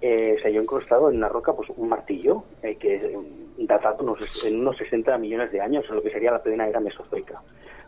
eh, 0.00 0.36
se 0.40 0.48
halló 0.48 0.62
incrustado 0.62 1.10
en 1.10 1.16
una 1.16 1.28
roca 1.28 1.52
pues 1.52 1.68
un 1.76 1.88
martillo 1.88 2.44
que 2.62 3.16
datado 3.58 4.02
unos- 4.04 4.44
en 4.46 4.60
unos 4.60 4.76
60 4.76 5.18
millones 5.18 5.50
de 5.50 5.60
años, 5.60 5.84
en 5.88 5.96
lo 5.96 6.02
que 6.02 6.10
sería 6.10 6.30
la 6.30 6.42
plena 6.42 6.68
era 6.68 6.78
mesozoica. 6.80 7.40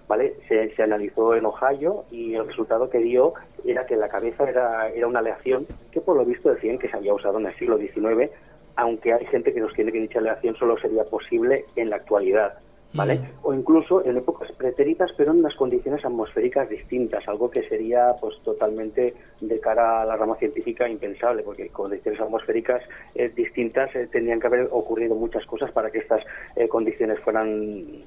¿Vale? 0.07 0.35
Se, 0.49 0.75
se 0.75 0.83
analizó 0.83 1.35
en 1.35 1.47
Ohio 1.47 2.05
y 2.11 2.35
el 2.35 2.47
resultado 2.47 2.91
que 2.91 2.99
dio 2.99 3.33
era 3.65 3.87
que 3.87 3.97
la 3.97 4.09
cabeza 4.09 4.49
era, 4.49 4.89
era 4.91 5.07
una 5.07 5.21
aleación 5.21 5.67
que 5.91 6.01
por 6.01 6.17
lo 6.17 6.25
visto 6.25 6.53
decían 6.53 6.79
que 6.79 6.89
se 6.89 6.97
había 6.97 7.15
usado 7.15 7.39
en 7.39 7.47
el 7.47 7.57
siglo 7.57 7.79
XIX, 7.79 8.31
aunque 8.77 9.13
hay 9.13 9.25
gente 9.27 9.53
que 9.55 9.61
nos 9.61 9.73
tiene 9.73 9.93
que 9.93 10.01
dicha 10.01 10.19
aleación 10.19 10.57
solo 10.57 10.77
sería 10.79 11.05
posible 11.05 11.65
en 11.77 11.91
la 11.91 11.97
actualidad. 11.97 12.59
¿Vale? 12.97 13.29
O 13.43 13.53
incluso 13.53 14.05
en 14.05 14.17
épocas 14.17 14.53
pretéritas, 14.53 15.11
pero 15.17 15.33
en 15.33 15.41
unas 15.41 15.57
condiciones 15.57 16.05
atmosféricas 16.05 16.69
distintas, 16.69 17.27
algo 17.27 17.51
que 17.51 17.69
sería 17.69 18.15
pues 18.21 18.39
totalmente 18.45 19.15
de 19.41 19.61
cara 19.61 20.03
a 20.03 20.05
la 20.05 20.17
rama 20.17 20.37
científica 20.37 20.89
impensable, 20.89 21.43
porque 21.43 21.69
con 21.71 21.87
condiciones 21.87 22.21
atmosféricas 22.21 22.83
eh, 23.17 23.33
distintas 23.35 23.93
eh, 23.97 24.07
tendrían 24.13 24.39
que 24.39 24.47
haber 24.47 24.69
ocurrido 24.71 25.17
muchas 25.17 25.45
cosas 25.45 25.73
para 25.73 25.91
que 25.91 25.99
estas 25.99 26.23
eh, 26.55 26.69
condiciones 26.69 27.19
fueran 27.19 28.05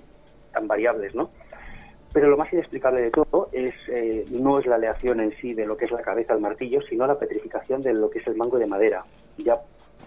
tan 0.53 0.67
variables, 0.69 1.13
¿no? 1.13 1.29
Pero 2.13 2.29
lo 2.29 2.37
más 2.37 2.51
inexplicable 2.51 3.01
de 3.01 3.11
todo 3.11 3.49
es 3.51 3.73
eh, 3.89 4.25
no 4.31 4.59
es 4.59 4.65
la 4.65 4.75
aleación 4.75 5.19
en 5.19 5.35
sí 5.37 5.53
de 5.53 5.65
lo 5.65 5.77
que 5.77 5.85
es 5.85 5.91
la 5.91 6.01
cabeza 6.01 6.33
al 6.33 6.41
martillo, 6.41 6.81
sino 6.81 7.05
la 7.05 7.19
petrificación 7.19 7.81
de 7.83 7.93
lo 7.93 8.09
que 8.09 8.19
es 8.19 8.27
el 8.27 8.35
mango 8.35 8.57
de 8.57 8.65
madera, 8.65 9.03
ya 9.37 9.59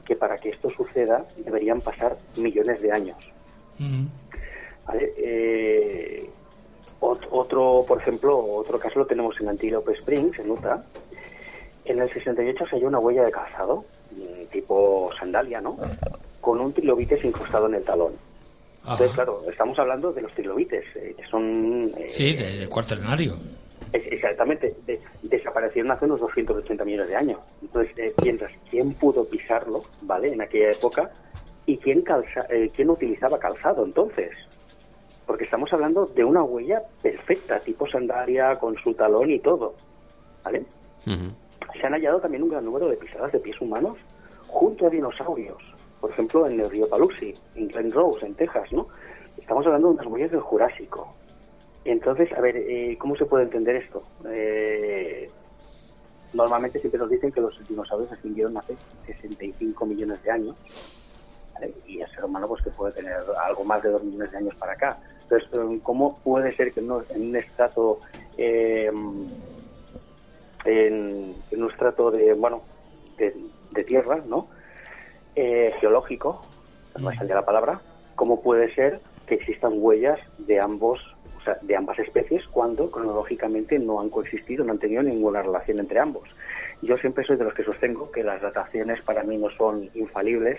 que 0.05 0.17
para 0.17 0.39
que 0.39 0.49
esto 0.49 0.71
suceda 0.71 1.25
deberían 1.37 1.81
pasar 1.83 2.17
millones 2.37 2.81
de 2.83 2.91
años. 2.93 3.17
¿vale? 4.87 5.13
Eh, 5.19 6.29
ot- 7.01 7.29
otro, 7.31 7.85
por 7.87 7.99
ejemplo, 8.01 8.37
otro 8.39 8.79
caso 8.79 8.99
lo 8.99 9.07
tenemos 9.07 9.41
en 9.41 9.49
Antelope 9.49 9.93
Springs, 9.93 10.39
en 10.39 10.51
Utah. 10.51 10.83
En 11.85 12.01
el 12.01 12.13
68 12.13 12.65
se 12.67 12.77
halló 12.77 12.89
una 12.89 12.99
huella 12.99 13.23
de 13.25 13.31
calzado, 13.31 13.85
mm, 14.13 14.47
tipo 14.51 15.11
sandalia, 15.19 15.61
¿no? 15.61 15.77
Con 16.41 16.61
un 16.61 16.73
trilobites 16.73 17.25
incrustado 17.25 17.67
en 17.67 17.75
el 17.75 17.85
talón. 17.85 18.15
Entonces, 18.83 19.13
claro, 19.15 19.43
estamos 19.51 19.79
hablando 19.79 20.13
de 20.13 20.23
los 20.23 20.33
trilobites, 20.33 20.85
eh, 20.97 21.15
que 21.17 21.25
son... 21.27 21.93
eh, 21.97 22.07
Sí, 22.09 22.35
de- 22.35 22.67
cuaternario. 22.69 23.37
es- 23.93 24.07
Exactamente, 24.13 24.75
de- 24.87 25.01
desaparecieron 25.23 25.93
hace 25.93 26.07
unos 26.07 26.21
280 26.21 26.85
millones 26.85 27.09
de 27.09 27.17
años. 27.17 27.41
Entonces, 27.61 27.93
eh, 27.99 28.13
piensas, 28.23 28.51
¿quién 28.71 28.95
pudo 28.95 29.25
pisarlo, 29.29 29.83
¿vale? 30.03 30.33
En 30.33 30.41
aquella 30.41 30.71
época, 30.71 31.11
y 31.67 31.77
quién, 31.77 32.03
calza, 32.03 32.47
eh, 32.49 32.71
quién 32.75 32.89
utilizaba 32.91 33.39
calzado 33.39 33.85
entonces. 33.85 34.31
Porque 35.27 35.45
estamos 35.45 35.73
hablando 35.73 36.07
de 36.07 36.25
una 36.25 36.43
huella 36.43 36.83
perfecta, 37.03 37.61
tipo 37.61 37.87
sandalia, 37.89 38.57
con 38.59 38.77
su 38.83 38.95
talón 38.95 39.31
y 39.31 39.39
todo, 39.41 39.75
¿vale? 40.43 40.65
Se 41.81 41.87
han 41.87 41.93
hallado 41.93 42.19
también 42.21 42.43
un 42.43 42.49
gran 42.49 42.65
número 42.65 42.89
de 42.89 42.97
pisadas 42.97 43.31
de 43.31 43.39
pies 43.39 43.61
humanos 43.61 43.97
junto 44.49 44.87
a 44.87 44.91
dinosaurios. 44.91 45.63
Por 46.01 46.11
ejemplo, 46.11 46.47
en 46.47 46.59
el 46.61 46.71
río 46.71 46.89
Paluxy, 46.89 47.39
en 47.55 47.69
Glen 47.69 47.93
Rose, 47.93 48.27
en 48.27 48.35
Texas, 48.35 48.73
¿no? 48.73 48.89
Estamos 49.37 49.67
hablando 49.67 49.89
de 49.89 49.95
unas 49.95 50.07
huellas 50.07 50.31
del 50.31 50.41
Jurásico. 50.41 51.17
Entonces, 51.85 52.33
a 52.33 52.41
ver, 52.41 52.57
eh, 52.57 52.97
¿cómo 52.99 53.17
se 53.17 53.27
puede 53.27 53.45
entender 53.45 53.77
esto? 53.77 54.09
Eh, 54.31 55.33
normalmente 56.33 56.81
siempre 56.81 56.99
nos 56.99 57.11
dicen 57.11 57.33
que 57.33 57.41
los 57.41 57.57
dinosaurios 57.67 58.13
extinguieron 58.13 58.57
hace 58.57 58.79
65 59.07 59.87
millones 59.87 60.23
de 60.23 60.31
años. 60.31 60.57
¿vale? 61.55 61.75
Y 61.87 62.01
el 62.01 62.09
ser 62.11 62.25
humano, 62.25 62.49
pues 62.49 62.63
que 62.63 62.71
puede 62.71 62.93
tener 62.95 63.15
algo 63.47 63.65
más 63.65 63.83
de 63.83 63.91
2 63.91 64.05
millones 64.05 64.31
de 64.33 64.39
años 64.39 64.55
para 64.57 64.73
acá. 64.73 65.01
Entonces, 65.23 65.49
eh, 65.53 65.81
¿cómo 65.83 66.21
puede 66.23 66.55
ser 66.57 66.73
que 66.73 66.81
no- 66.83 67.05
en 67.11 67.29
un 67.29 67.37
estrato 67.37 68.01
eh, 68.37 68.91
en, 70.65 71.45
un 71.51 71.71
estrato 71.71 72.11
de, 72.11 72.33
bueno, 72.35 72.65
de 73.17 73.85
tierra, 73.85 74.23
¿no? 74.27 74.51
Eh, 75.37 75.73
geológico, 75.81 76.43
no 76.99 77.09
me 77.09 77.17
salía 77.17 77.37
la 77.37 77.45
palabra, 77.45 77.81
¿cómo 78.17 78.43
puede 78.43 78.75
ser 78.75 79.01
que 79.27 79.37
existan 79.37 79.75
huellas 79.77 80.19
de 80.39 80.61
ambos, 80.61 81.01
o 81.39 81.45
sea, 81.45 81.57
de 81.63 81.77
ambas 81.77 81.99
especies 81.99 82.47
cuando 82.49 82.91
cronológicamente 82.91 83.79
no 83.79 84.01
han 84.01 84.11
coexistido, 84.11 84.65
no 84.65 84.73
han 84.73 84.79
tenido 84.79 85.03
ninguna 85.03 85.43
relación 85.43 85.79
entre 85.79 86.01
ambos? 86.01 86.29
Yo 86.83 86.97
siempre 86.99 87.25
soy 87.25 87.37
de 87.37 87.45
los 87.45 87.55
que 87.55 87.65
sostengo 87.65 88.11
que 88.11 88.25
las 88.25 88.41
dataciones 88.41 89.03
para 89.03 89.23
mí 89.23 89.37
no 89.37 89.51
son 89.51 89.91
infalibles 89.95 90.59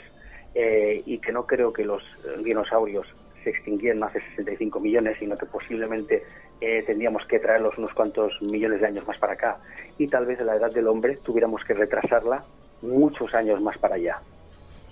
eh, 0.53 1.01
y 1.05 1.17
que 1.17 1.31
no 1.31 1.45
creo 1.45 1.73
que 1.73 1.83
los 1.83 2.03
eh, 2.03 2.41
dinosaurios 2.43 3.07
se 3.43 3.49
extinguieran 3.49 4.03
hace 4.03 4.21
65 4.35 4.79
millones, 4.79 5.17
sino 5.19 5.37
que 5.37 5.45
posiblemente 5.45 6.23
eh, 6.59 6.83
tendríamos 6.85 7.25
que 7.25 7.39
traerlos 7.39 7.77
unos 7.77 7.93
cuantos 7.93 8.39
millones 8.41 8.81
de 8.81 8.87
años 8.87 9.07
más 9.07 9.17
para 9.17 9.33
acá. 9.33 9.57
Y 9.97 10.07
tal 10.07 10.25
vez 10.25 10.39
la 10.41 10.55
edad 10.55 10.71
del 10.71 10.87
hombre 10.87 11.17
tuviéramos 11.23 11.63
que 11.63 11.73
retrasarla 11.73 12.43
muchos 12.81 13.33
años 13.33 13.61
más 13.61 13.77
para 13.77 13.95
allá. 13.95 14.19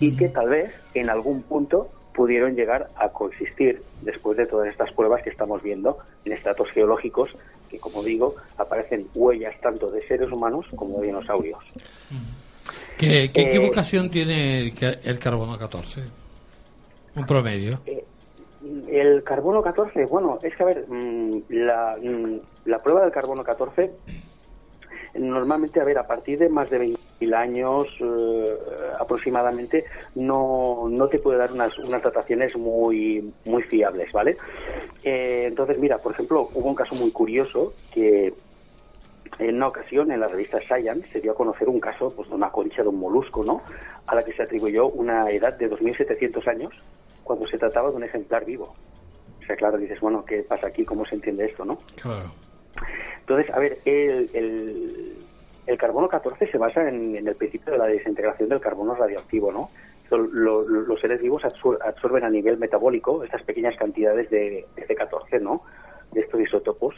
Y 0.00 0.16
que 0.16 0.28
tal 0.30 0.48
vez 0.48 0.74
en 0.94 1.10
algún 1.10 1.42
punto 1.42 1.88
pudieron 2.14 2.54
llegar 2.56 2.88
a 2.96 3.10
coexistir 3.10 3.82
después 4.02 4.36
de 4.36 4.46
todas 4.46 4.68
estas 4.68 4.90
pruebas 4.92 5.22
que 5.22 5.30
estamos 5.30 5.62
viendo 5.62 5.98
en 6.24 6.32
estratos 6.32 6.68
geológicos, 6.72 7.30
que 7.70 7.78
como 7.78 8.02
digo, 8.02 8.34
aparecen 8.58 9.06
huellas 9.14 9.54
tanto 9.60 9.86
de 9.88 10.06
seres 10.08 10.30
humanos 10.32 10.66
como 10.74 10.98
de 11.00 11.06
dinosaurios. 11.08 11.58
¿Qué, 12.98 13.30
qué, 13.32 13.48
qué 13.48 13.56
Eh, 13.56 13.66
vocación 13.66 14.10
tiene 14.10 14.58
el, 14.60 14.74
ca- 14.74 14.96
el 15.04 15.18
carbono 15.18 15.56
14? 15.56 16.02
Un 17.16 17.26
promedio. 17.26 17.80
El 18.88 19.22
carbono 19.22 19.62
14, 19.62 20.04
bueno, 20.06 20.38
es 20.42 20.54
que 20.56 20.62
a 20.62 20.66
ver, 20.66 20.84
mm, 20.88 21.42
la, 21.50 21.96
mm, 22.02 22.36
la 22.66 22.78
prueba 22.80 23.02
del 23.02 23.12
carbono 23.12 23.42
14, 23.44 23.90
normalmente, 25.14 25.80
a 25.80 25.84
ver, 25.84 25.98
a 25.98 26.06
partir 26.06 26.38
de 26.38 26.48
más 26.48 26.68
de 26.70 26.78
20.000 27.20 27.34
años 27.34 27.86
eh, 28.00 28.58
aproximadamente, 28.98 29.84
no, 30.14 30.86
no 30.88 31.08
te 31.08 31.18
puede 31.18 31.38
dar 31.38 31.52
unas, 31.52 31.78
unas 31.78 32.02
dataciones 32.02 32.56
muy, 32.56 33.32
muy 33.44 33.62
fiables, 33.64 34.12
¿vale? 34.12 34.36
Eh, 35.02 35.44
entonces, 35.48 35.78
mira, 35.78 35.98
por 35.98 36.12
ejemplo, 36.12 36.48
hubo 36.54 36.68
un 36.68 36.74
caso 36.74 36.94
muy 36.94 37.10
curioso 37.10 37.74
que 37.92 38.32
en 39.38 39.56
una 39.56 39.68
ocasión 39.68 40.10
en 40.10 40.20
la 40.20 40.28
revista 40.28 40.58
Science 40.60 41.08
se 41.12 41.20
dio 41.20 41.32
a 41.32 41.34
conocer 41.34 41.68
un 41.68 41.80
caso 41.80 42.12
pues, 42.14 42.28
de 42.28 42.34
una 42.34 42.50
concha 42.50 42.82
de 42.82 42.88
un 42.88 42.98
molusco, 42.98 43.42
¿no? 43.44 43.62
A 44.06 44.14
la 44.14 44.22
que 44.22 44.32
se 44.32 44.42
atribuyó 44.42 44.88
una 44.88 45.30
edad 45.30 45.54
de 45.54 45.70
2.700 45.70 46.46
años 46.48 46.72
cuando 47.24 47.46
se 47.46 47.58
trataba 47.58 47.90
de 47.90 47.96
un 47.96 48.04
ejemplar 48.04 48.44
vivo. 48.44 48.74
O 49.42 49.46
sea, 49.46 49.56
claro, 49.56 49.78
dices, 49.78 50.00
bueno, 50.00 50.24
¿qué 50.24 50.42
pasa 50.42 50.66
aquí? 50.66 50.84
¿Cómo 50.84 51.06
se 51.06 51.14
entiende 51.14 51.46
esto, 51.46 51.64
no? 51.64 51.78
Claro. 52.00 52.30
Entonces, 53.20 53.54
a 53.54 53.58
ver, 53.58 53.78
el, 53.84 54.30
el, 54.34 55.16
el 55.70 55.78
carbono 55.78 56.08
14 56.08 56.46
se 56.50 56.58
basa 56.58 56.88
en, 56.88 57.14
en 57.16 57.28
el 57.28 57.36
principio 57.36 57.72
de 57.72 57.78
la 57.78 57.86
desintegración 57.86 58.48
del 58.48 58.60
carbono 58.60 58.94
radioactivo, 58.94 59.52
¿no? 59.52 59.70
So, 60.08 60.18
lo- 60.18 60.68
lo- 60.68 60.80
los 60.80 61.00
seres 61.00 61.20
vivos 61.22 61.44
absor- 61.44 61.78
absorben 61.84 62.24
a 62.24 62.30
nivel 62.30 62.58
metabólico 62.58 63.22
estas 63.22 63.42
pequeñas 63.44 63.76
cantidades 63.76 64.28
de, 64.30 64.66
de 64.74 64.86
C14, 64.88 65.40
¿no? 65.40 65.62
De 66.12 66.20
estos 66.22 66.40
isótopos. 66.40 66.96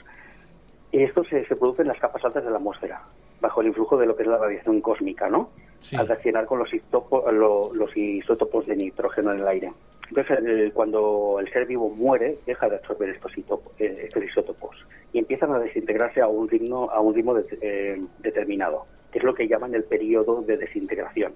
Y 0.90 1.02
esto 1.02 1.22
se, 1.24 1.44
se 1.46 1.56
produce 1.56 1.82
en 1.82 1.88
las 1.88 1.98
capas 1.98 2.24
altas 2.24 2.44
de 2.44 2.50
la 2.50 2.56
atmósfera, 2.56 3.02
bajo 3.40 3.60
el 3.60 3.68
influjo 3.68 3.96
de 3.98 4.06
lo 4.06 4.16
que 4.16 4.22
es 4.22 4.28
la 4.28 4.38
radiación 4.38 4.80
cósmica, 4.80 5.28
¿no? 5.28 5.50
al 5.96 6.06
reaccionar 6.08 6.46
con 6.46 6.58
los, 6.60 6.70
lo- 7.32 7.74
los 7.74 7.96
isótopos 7.96 8.66
de 8.66 8.76
nitrógeno 8.76 9.32
en 9.32 9.40
el 9.40 9.48
aire. 9.48 9.72
Entonces, 10.14 10.44
el- 10.44 10.72
cuando 10.74 11.38
el 11.40 11.50
ser 11.50 11.64
vivo 11.64 11.88
muere, 11.88 12.40
deja 12.44 12.68
de 12.68 12.76
absorber 12.76 13.08
eh, 13.08 13.12
estos 14.04 14.22
isótopos 14.22 14.76
y 15.10 15.18
empiezan 15.18 15.54
a 15.54 15.58
desintegrarse 15.58 16.20
a 16.20 16.28
un 16.28 16.50
ritmo, 16.50 16.90
a 16.90 17.00
un 17.00 17.14
ritmo 17.14 17.32
de- 17.34 17.46
eh, 17.62 17.96
determinado, 18.18 18.88
que 19.10 19.20
es 19.20 19.24
lo 19.24 19.34
que 19.34 19.48
llaman 19.48 19.74
el 19.74 19.84
periodo 19.84 20.42
de 20.42 20.58
desintegración. 20.58 21.34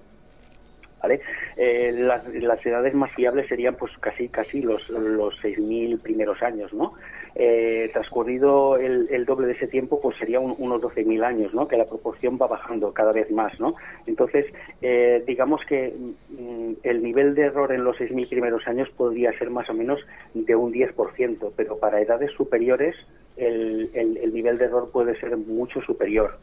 Eh, 1.55 1.91
las 1.93 2.63
edades 2.65 2.93
más 2.93 3.11
fiables 3.13 3.47
serían 3.47 3.75
pues 3.75 3.91
casi 3.99 4.29
casi 4.29 4.61
los, 4.61 4.87
los 4.89 5.33
6.000 5.41 5.99
primeros 5.99 6.41
años, 6.43 6.71
¿no? 6.73 6.93
Eh, 7.39 7.91
transcurrido 7.93 8.77
el, 8.77 9.07
el 9.11 9.25
doble 9.25 9.45
de 9.45 9.53
ese 9.53 9.67
tiempo, 9.67 10.01
pues 10.01 10.17
sería 10.17 10.39
un- 10.39 10.55
unos 10.57 10.81
12.000 10.81 11.23
años, 11.23 11.53
¿no? 11.53 11.67
Que 11.67 11.77
la 11.77 11.85
proporción 11.85 12.39
va 12.41 12.47
bajando 12.47 12.91
cada 12.93 13.11
vez 13.11 13.29
más, 13.29 13.59
¿no? 13.59 13.75
Entonces, 14.07 14.47
eh, 14.81 15.23
digamos 15.27 15.61
que 15.69 15.93
mm, 16.29 16.71
el 16.81 17.03
nivel 17.03 17.35
de 17.35 17.43
error 17.43 17.71
en 17.71 17.83
los 17.83 17.95
6.000 17.97 18.27
primeros 18.27 18.67
años 18.67 18.89
podría 18.97 19.37
ser 19.37 19.51
más 19.51 19.69
o 19.69 19.75
menos 19.75 19.99
de 20.33 20.55
un 20.55 20.71
10%, 20.71 21.53
pero 21.55 21.77
para 21.77 22.01
edades 22.01 22.31
superiores 22.31 22.95
el, 23.35 23.91
el- 23.93 24.17
el 24.17 24.33
nivel 24.33 24.57
de 24.57 24.65
error 24.65 24.89
puede 24.91 25.15
ser 25.19 25.37
mucho 25.37 25.79
superior, 25.81 26.39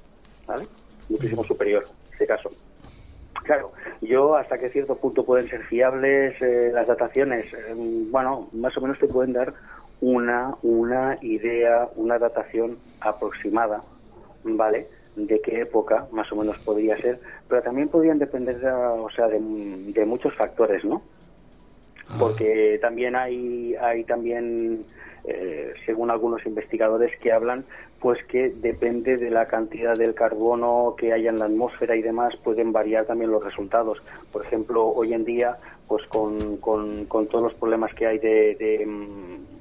¿vale? 0.46 0.68
Muchísimo 1.08 1.42
superior, 1.44 1.88
en 2.06 2.12
este 2.12 2.26
caso. 2.28 2.52
Claro, 3.42 3.72
yo 4.00 4.36
hasta 4.36 4.58
que 4.58 4.70
cierto 4.70 4.96
punto 4.96 5.24
pueden 5.26 5.48
ser 5.48 5.64
fiables 5.64 6.40
eh, 6.40 6.70
las 6.72 6.86
dataciones, 6.86 7.52
eh, 7.52 7.74
bueno, 8.10 8.48
más 8.52 8.76
o 8.78 8.80
menos 8.80 8.98
te 9.00 9.08
pueden 9.08 9.32
dar 9.32 9.52
una, 10.00 10.54
una 10.62 11.18
idea, 11.22 11.88
una 11.96 12.18
datación 12.18 12.78
aproximada, 13.00 13.82
¿vale? 14.44 14.88
De 15.16 15.40
qué 15.40 15.60
época 15.60 16.06
más 16.10 16.30
o 16.32 16.36
menos 16.36 16.58
podría 16.58 16.96
ser, 16.96 17.18
pero 17.48 17.62
también 17.62 17.88
podrían 17.88 18.18
depender, 18.18 18.58
de, 18.58 18.70
o 18.70 19.08
sea, 19.10 19.28
de, 19.28 19.38
de 19.38 20.04
muchos 20.04 20.34
factores, 20.34 20.84
¿no? 20.84 21.02
porque 22.18 22.78
también 22.80 23.16
hay, 23.16 23.74
hay 23.76 24.04
también, 24.04 24.84
eh, 25.24 25.72
según 25.86 26.10
algunos 26.10 26.44
investigadores 26.46 27.16
que 27.18 27.32
hablan, 27.32 27.64
pues 28.00 28.22
que 28.26 28.50
depende 28.50 29.16
de 29.16 29.30
la 29.30 29.46
cantidad 29.46 29.96
del 29.96 30.14
carbono 30.14 30.94
que 30.98 31.12
haya 31.12 31.30
en 31.30 31.38
la 31.38 31.46
atmósfera 31.46 31.96
y 31.96 32.02
demás, 32.02 32.36
pueden 32.36 32.72
variar 32.72 33.06
también 33.06 33.30
los 33.30 33.42
resultados. 33.42 34.02
Por 34.32 34.44
ejemplo, 34.44 34.86
hoy 34.86 35.14
en 35.14 35.24
día, 35.24 35.56
pues 35.88 36.06
con, 36.06 36.58
con, 36.58 37.06
con 37.06 37.26
todos 37.26 37.44
los 37.44 37.54
problemas 37.54 37.94
que 37.94 38.06
hay 38.06 38.18
de, 38.18 38.54
de, 38.56 38.84
mm, 38.86 39.53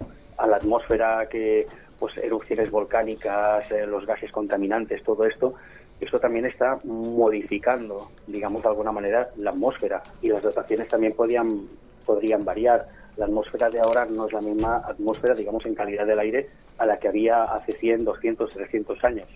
a 0.44 0.48
la 0.48 0.58
atmósfera, 0.58 1.28
que 1.30 1.66
pues 1.98 2.18
erupciones 2.18 2.70
volcánicas, 2.70 3.72
eh, 3.72 3.88
los 3.88 4.06
gases 4.06 4.30
contaminantes, 4.30 5.02
todo 5.04 5.26
esto, 5.26 5.54
eso 6.02 6.20
también 6.20 6.46
está 6.46 6.78
modificando, 6.84 8.12
digamos 8.28 8.62
de 8.62 8.68
alguna 8.68 8.92
manera, 8.92 9.30
la 9.38 9.52
atmósfera 9.52 10.04
y 10.22 10.28
las 10.28 10.44
dataciones 10.44 10.90
también 10.90 11.14
podrían, 11.14 11.62
podrían 12.06 12.44
variar. 12.44 12.88
La 13.16 13.26
atmósfera 13.26 13.70
de 13.70 13.80
ahora 13.80 14.06
no 14.06 14.28
es 14.28 14.34
la 14.34 14.42
misma 14.42 14.84
atmósfera, 14.86 15.34
digamos, 15.34 15.66
en 15.66 15.76
calidad 15.76 16.06
del 16.06 16.20
aire 16.20 16.50
a 16.78 16.86
la 16.86 16.98
que 16.98 17.08
había 17.08 17.44
hace 17.46 17.72
100, 17.72 18.04
200, 18.04 18.54
300 18.54 19.04
años. 19.06 19.28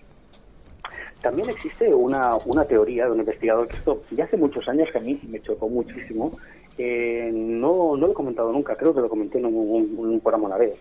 También 1.22 1.50
existe 1.50 1.94
una, 1.94 2.36
una 2.46 2.66
teoría 2.66 3.06
de 3.06 3.12
un 3.12 3.20
investigador 3.20 3.68
que 3.70 3.78
esto 3.78 4.04
ya 4.12 4.26
hace 4.26 4.36
muchos 4.36 4.68
años 4.68 4.90
que 4.92 4.98
a 4.98 5.02
mí 5.02 5.18
me 5.30 5.42
chocó 5.42 5.70
muchísimo. 5.70 6.38
Eh, 6.78 7.32
no, 7.34 7.96
no 7.98 8.08
lo 8.08 8.12
he 8.12 8.16
comentado 8.16 8.52
nunca, 8.52 8.76
creo 8.76 8.94
que 8.94 9.02
lo 9.02 9.10
comenté 9.10 9.38
en 9.40 9.46
un, 9.46 9.56
un- 9.56 9.96
un 10.10 10.20
programa 10.20 10.48
una 10.48 10.58
vez 10.58 10.74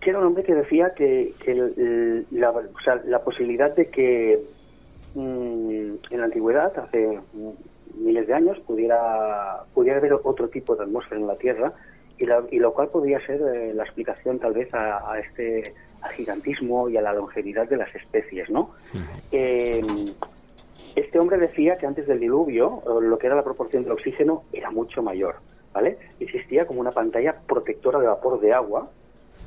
que 0.00 0.10
era 0.10 0.20
un 0.20 0.26
hombre 0.26 0.44
que 0.44 0.54
decía 0.54 0.92
que, 0.96 1.34
que 1.42 1.50
el- 1.52 1.74
el- 1.76 2.26
la, 2.40 2.50
o 2.50 2.62
sea, 2.84 3.02
la 3.04 3.20
posibilidad 3.22 3.74
de 3.74 3.86
que 3.86 4.38
mm, 5.14 5.94
en 6.10 6.18
la 6.18 6.24
antigüedad, 6.26 6.72
hace 6.78 7.18
miles 7.98 8.26
de 8.28 8.34
años, 8.34 8.58
pudiera, 8.60 9.64
pudiera 9.74 9.98
haber 9.98 10.12
otro 10.22 10.48
tipo 10.48 10.76
de 10.76 10.84
atmósfera 10.84 11.20
en 11.20 11.26
la 11.26 11.36
Tierra 11.36 11.72
y, 12.16 12.26
la- 12.26 12.44
y 12.50 12.58
lo 12.60 12.72
cual 12.74 12.88
podría 12.88 13.18
ser 13.26 13.40
eh, 13.54 13.74
la 13.74 13.82
explicación 13.84 14.38
tal 14.38 14.52
vez 14.52 14.72
a, 14.72 15.10
a 15.12 15.18
este 15.18 15.62
al 16.00 16.12
gigantismo 16.12 16.88
y 16.88 16.96
a 16.96 17.02
la 17.02 17.12
longevidad 17.12 17.68
de 17.68 17.76
las 17.76 17.92
especies, 17.92 18.48
¿no? 18.50 18.70
Eh, 19.32 19.82
este 20.98 21.18
hombre 21.18 21.38
decía 21.38 21.76
que 21.76 21.86
antes 21.86 22.06
del 22.06 22.20
diluvio 22.20 22.82
eh, 22.84 23.02
lo 23.02 23.18
que 23.18 23.26
era 23.26 23.36
la 23.36 23.44
proporción 23.44 23.82
del 23.82 23.92
oxígeno 23.92 24.44
era 24.52 24.70
mucho 24.70 25.02
mayor, 25.02 25.36
¿vale? 25.72 25.98
Existía 26.20 26.66
como 26.66 26.80
una 26.80 26.92
pantalla 26.92 27.36
protectora 27.46 28.00
de 28.00 28.06
vapor 28.06 28.40
de 28.40 28.52
agua 28.52 28.90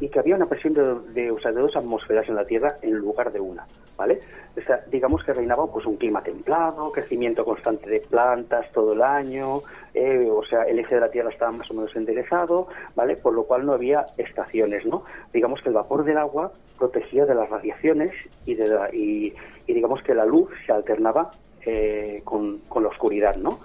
y 0.02 0.10
que 0.10 0.20
había 0.20 0.36
una 0.36 0.48
presión 0.48 0.74
de, 0.74 1.28
dos 1.28 1.76
atmósferas 1.78 2.28
en 2.28 2.36
la 2.36 2.44
Tierra 2.46 2.76
en 2.82 2.96
lugar 2.96 3.32
de 3.32 3.40
una, 3.40 3.66
¿vale? 3.96 4.20
O 4.58 4.62
sea, 4.62 4.84
digamos 4.92 5.24
que 5.24 5.32
reinaba 5.32 5.72
pues 5.72 5.86
un 5.86 5.96
clima 5.96 6.24
templado, 6.24 6.92
crecimiento 6.92 7.46
constante 7.46 7.90
de 7.90 8.00
plantas 8.02 8.66
todo 8.74 8.94
el 8.94 9.02
año, 9.04 9.62
eh, 9.94 10.28
o 10.30 10.44
sea, 10.44 10.64
el 10.64 10.80
eje 10.80 10.96
de 10.96 11.02
la 11.02 11.12
Tierra 11.12 11.30
estaba 11.30 11.52
más 11.52 11.70
o 11.70 11.76
menos 11.76 11.96
enderezado, 11.96 12.68
¿vale? 12.96 13.16
Por 13.16 13.34
lo 13.34 13.44
cual 13.44 13.66
no 13.66 13.74
había 13.74 14.08
estaciones, 14.18 14.86
¿no? 14.88 15.04
Digamos 15.32 15.62
que 15.62 15.70
el 15.70 15.76
vapor 15.76 16.04
del 16.04 16.18
agua 16.18 16.52
protegía 16.80 17.26
de 17.28 17.36
las 17.36 17.50
radiaciones 17.50 18.12
y, 18.46 18.56
de 18.56 18.68
la- 18.68 18.90
y 18.94 19.36
digamos 19.68 20.02
que 20.02 20.16
la 20.16 20.26
luz 20.26 20.50
se 20.66 20.74
alternaba 20.74 21.32
eh, 21.64 22.22
con, 22.26 22.58
con 22.68 22.82
la 22.82 22.90
oscuridad, 22.90 23.36
¿no? 23.36 23.60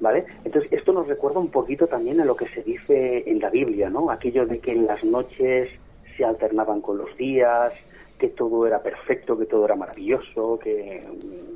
¿Vale? 0.00 0.24
Entonces, 0.44 0.72
esto 0.72 0.92
nos 0.92 1.06
recuerda 1.06 1.38
un 1.40 1.50
poquito 1.50 1.86
también 1.86 2.20
a 2.20 2.24
lo 2.24 2.34
que 2.34 2.48
se 2.48 2.62
dice 2.62 3.22
en 3.26 3.38
la 3.38 3.50
Biblia, 3.50 3.90
¿no? 3.90 4.10
Aquello 4.10 4.46
de 4.46 4.58
que 4.58 4.72
en 4.72 4.86
las 4.86 5.04
noches 5.04 5.68
se 6.16 6.24
alternaban 6.24 6.80
con 6.80 6.96
los 6.96 7.14
días, 7.18 7.72
que 8.18 8.28
todo 8.28 8.66
era 8.66 8.82
perfecto, 8.82 9.38
que 9.38 9.44
todo 9.46 9.66
era 9.66 9.76
maravilloso, 9.76 10.58
que, 10.62 11.06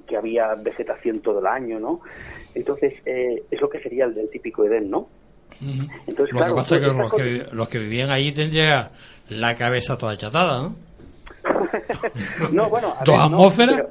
que 0.07 0.17
había 0.17 0.55
vegetación 0.57 1.21
todo 1.21 1.39
el 1.41 1.47
año, 1.47 1.81
¿no? 1.81 2.01
Entonces, 2.55 2.93
eh, 3.07 3.43
es 3.51 3.61
lo 3.61 3.69
que 3.71 3.81
sería 3.81 4.05
el 4.05 4.15
del 4.15 4.29
típico 4.31 4.65
Edén, 4.65 4.91
¿no? 4.91 5.09
Entonces, 6.07 6.33
Lo 6.35 6.39
claro, 6.41 6.55
que 6.57 6.61
pasa 6.63 6.77
es 6.77 6.81
que 6.83 6.87
los 6.89 7.11
cosas- 7.11 7.27
que, 7.27 7.47
los 7.57 7.69
que 7.69 7.79
vivían 7.79 8.11
allí 8.11 8.33
tendrían 8.33 8.89
la 9.31 9.55
cabeza 9.55 9.97
toda 9.97 10.17
chatada, 10.19 10.63
¿no? 10.63 10.77
No, 12.53 12.69
bueno, 12.69 12.95
a 12.99 13.05
¿Dos 13.05 13.17
no, 13.17 13.23
atmósferas? 13.25 13.87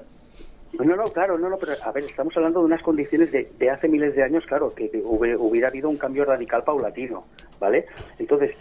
No, 0.80 0.96
no, 0.96 1.12
claro, 1.12 1.38
no, 1.38 1.50
no, 1.50 1.58
pero 1.58 1.78
a 1.84 1.92
ver, 1.92 2.06
estamos 2.06 2.36
hablando 2.36 2.60
de 2.60 2.66
unas 2.66 2.82
condiciones 2.82 3.32
de, 3.32 3.50
de 3.58 3.70
hace 3.70 3.88
miles 3.88 4.16
de 4.16 4.24
años, 4.24 4.44
claro, 4.48 4.74
que 4.74 4.90
hube- 4.92 5.38
hubiera 5.38 5.68
habido 5.68 5.90
un 5.90 5.98
cambio 5.98 6.26
radical 6.26 6.64
paulatino, 6.64 7.26
¿vale? 7.60 7.86
Entonces, 8.18 8.52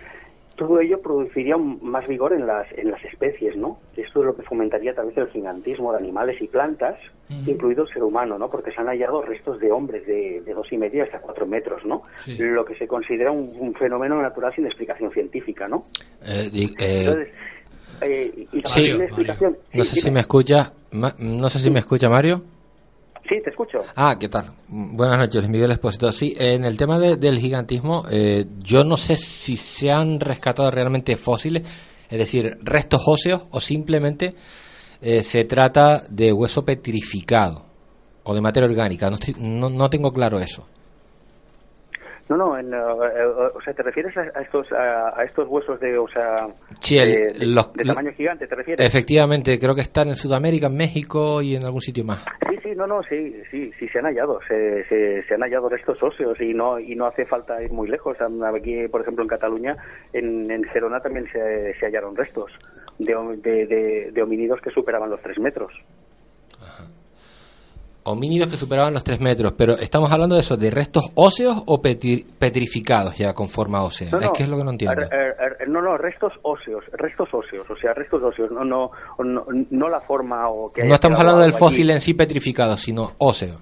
todo 0.57 0.79
ello 0.81 1.01
produciría 1.01 1.57
un- 1.57 1.79
más 1.83 2.07
vigor 2.07 2.35
en 2.35 2.47
las, 2.47 2.67
en 2.73 2.91
las 2.91 3.03
especies, 3.07 3.57
¿no? 3.57 3.79
Esto 3.97 4.21
es 4.21 4.27
lo 4.27 4.37
que 4.37 4.43
fomentaría 4.43 4.95
tal 4.95 5.07
vez 5.07 5.17
el 5.17 5.29
gigantismo 5.29 5.93
de 5.93 5.99
animales 5.99 6.41
y 6.43 6.49
plantas, 6.49 6.99
incluido 7.47 7.85
el 7.85 7.89
ser 7.89 8.03
humano, 8.03 8.39
¿no? 8.39 8.51
Porque 8.51 8.73
se 8.73 8.81
han 8.83 8.89
hallado 8.89 9.23
restos 9.23 9.59
de 9.59 9.73
hombres 9.73 10.07
de, 10.07 10.43
de 10.43 10.53
dos 10.55 10.71
y 10.71 10.77
medio 10.77 11.03
hasta 11.03 11.19
cuatro 11.21 11.47
metros, 11.47 11.83
¿no? 11.87 12.03
Sí. 12.25 12.37
Lo 12.39 12.65
que 12.67 12.75
se 12.75 12.87
considera 12.87 13.33
un, 13.33 13.57
un 13.59 13.75
fenómeno 13.75 14.21
natural 14.21 14.55
sin 14.55 14.67
explicación 14.67 15.11
científica, 15.13 15.67
¿no? 15.67 15.87
Eh, 16.23 16.51
eh, 16.53 16.77
Entonces, 16.79 17.29
eh, 18.03 18.47
y 18.53 18.63
sí, 18.63 18.63
no 18.63 18.69
sí, 18.69 18.85
sé 19.85 20.01
si 20.01 20.11
me 20.11 20.21
escucha, 20.21 20.73
no 21.19 21.49
sé 21.49 21.59
si 21.59 21.71
me 21.71 21.79
escucha 21.81 22.09
Mario. 22.09 22.43
Sí, 23.29 23.37
te 23.43 23.51
escucho. 23.51 23.79
Ah, 23.95 24.17
¿qué 24.19 24.29
tal? 24.29 24.53
Buenas 24.69 25.17
noches, 25.19 25.49
Miguel 25.49 25.71
Espósito. 25.71 26.11
Sí, 26.11 26.35
en 26.39 26.65
el 26.65 26.77
tema 26.77 26.99
de- 26.99 27.17
del 27.17 27.39
gigantismo, 27.39 28.05
eh, 28.11 28.47
yo 28.59 28.83
no 28.85 28.97
sé 28.97 29.17
si 29.17 29.57
se 29.57 29.91
han 29.93 30.19
rescatado 30.19 30.71
realmente 30.71 31.17
fósiles, 31.17 31.63
es 32.11 32.19
decir, 32.19 32.59
restos 32.63 33.03
óseos, 33.07 33.45
o 33.51 33.61
simplemente 33.61 34.35
eh, 35.01 35.23
se 35.23 35.45
trata 35.45 36.05
de 36.09 36.33
hueso 36.33 36.65
petrificado 36.65 37.65
o 38.25 38.35
de 38.35 38.41
materia 38.41 38.69
orgánica. 38.69 39.09
No, 39.11 39.17
estoy- 39.17 39.35
no, 39.39 39.69
no 39.71 39.89
tengo 39.91 40.13
claro 40.13 40.39
eso. 40.39 40.67
No, 42.33 42.39
no, 42.39 42.59
en, 42.59 42.73
eh, 42.73 43.25
o 43.55 43.61
sea, 43.61 43.75
¿te 43.75 43.83
refieres 43.83 44.17
a, 44.17 44.21
a 44.39 44.43
estos 44.43 44.71
a, 44.73 45.21
a 45.21 45.25
estos 45.25 45.47
huesos 45.49 45.79
de, 45.81 45.99
o 45.99 46.09
sea, 46.09 46.37
Sí, 46.81 46.97
el- 46.99 47.39
de, 47.39 47.47
los- 47.47 47.73
de 47.75 47.85
tamaño 47.85 48.11
gigante, 48.13 48.47
te 48.47 48.55
refieres? 48.55 48.87
Efectivamente, 48.87 49.59
creo 49.59 49.75
que 49.75 49.83
están 49.83 50.09
en 50.09 50.17
Sudamérica, 50.17 50.69
en 50.69 50.77
México 50.77 51.43
y 51.43 51.57
en 51.57 51.65
algún 51.65 51.81
sitio 51.83 52.05
más. 52.05 52.25
Sí, 52.49 52.57
sí, 52.63 52.71
no, 52.75 52.87
no, 52.87 53.03
sí, 53.03 53.35
sí, 53.51 53.71
sí 53.79 53.87
se 53.89 53.99
han 53.99 54.07
hallado, 54.07 54.41
se, 54.49 54.85
se, 54.89 55.23
se 55.25 55.35
han 55.35 55.43
hallado 55.43 55.69
restos 55.69 56.03
óseos 56.03 56.41
y 56.41 56.55
no 56.55 56.79
y 56.79 56.95
no 56.97 57.07
hace 57.07 57.27
falta 57.27 57.63
ir 57.63 57.71
muy 57.73 57.89
lejos. 57.89 58.17
Aquí, 58.21 58.89
por 58.89 59.03
ejemplo, 59.03 59.23
en 59.25 59.29
Cataluña, 59.29 59.77
en, 60.15 60.51
en 60.51 60.65
Gerona 60.65 61.01
también 61.01 61.27
se, 61.33 61.75
se 61.79 61.87
hallaron 61.87 62.17
restos 62.17 62.51
de, 62.99 63.15
de, 63.43 63.67
de, 63.67 64.11
de 64.13 64.23
homínidos 64.23 64.61
que 64.63 64.71
superaban 64.71 65.11
los 65.11 65.21
tres 65.21 65.39
metros. 65.39 65.73
Homínidos 68.05 68.51
que 68.51 68.57
superaban 68.57 68.93
los 68.93 69.05
3 69.05 69.21
metros, 69.21 69.53
pero 69.57 69.79
estamos 69.79 70.11
hablando 70.11 70.35
de 70.35 70.41
eso, 70.41 70.57
de 70.57 70.71
restos 70.73 71.09
óseos 71.15 71.63
o 71.67 71.81
petri- 71.81 72.25
petrificados 72.37 73.17
ya 73.17 73.33
con 73.33 73.49
forma 73.49 73.83
ósea. 73.85 74.09
No, 74.11 74.19
es 74.19 74.25
no, 74.27 74.33
que 74.33 74.43
es 74.43 74.49
lo 74.49 74.57
que 74.57 74.65
no 74.65 74.71
entiendo. 74.73 75.03
no, 75.69 75.81
no, 75.81 75.97
restos 75.97 76.33
óseos, 76.43 76.83
restos 76.95 77.29
óseos, 77.33 77.65
o 77.71 77.77
sea, 77.77 77.95
restos 77.95 78.21
óseos, 78.23 78.51
no, 78.51 78.65
no, 78.65 78.91
no, 79.23 79.47
no 79.71 79.89
la 79.89 80.01
forma 80.01 80.49
o 80.49 80.73
que 80.73 80.83
No 80.85 80.95
estamos 80.95 81.19
hablando 81.21 81.41
del 81.43 81.51
allí. 81.51 81.59
fósil 81.61 81.91
en 81.91 82.01
sí 82.01 82.15
petrificado, 82.15 82.77
sino 82.77 83.13
óseo. 83.19 83.61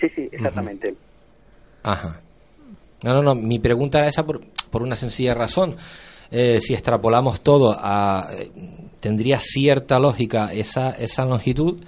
Sí, 0.00 0.08
sí, 0.16 0.28
exactamente. 0.32 0.94
Ajá. 1.84 2.20
No, 3.04 3.14
no, 3.14 3.22
no. 3.22 3.34
Mi 3.36 3.60
pregunta 3.60 3.98
era 4.00 4.08
esa 4.08 4.24
por, 4.26 4.40
por 4.70 4.82
una 4.82 4.96
sencilla 4.96 5.34
razón. 5.34 5.76
Eh, 6.32 6.58
si 6.60 6.72
extrapolamos 6.74 7.42
todo 7.42 7.76
a. 7.78 8.28
eh, 8.32 8.50
tendría 8.98 9.38
cierta 9.40 9.98
lógica 10.00 10.52
esa, 10.52 10.90
esa 10.90 11.24
longitud. 11.24 11.78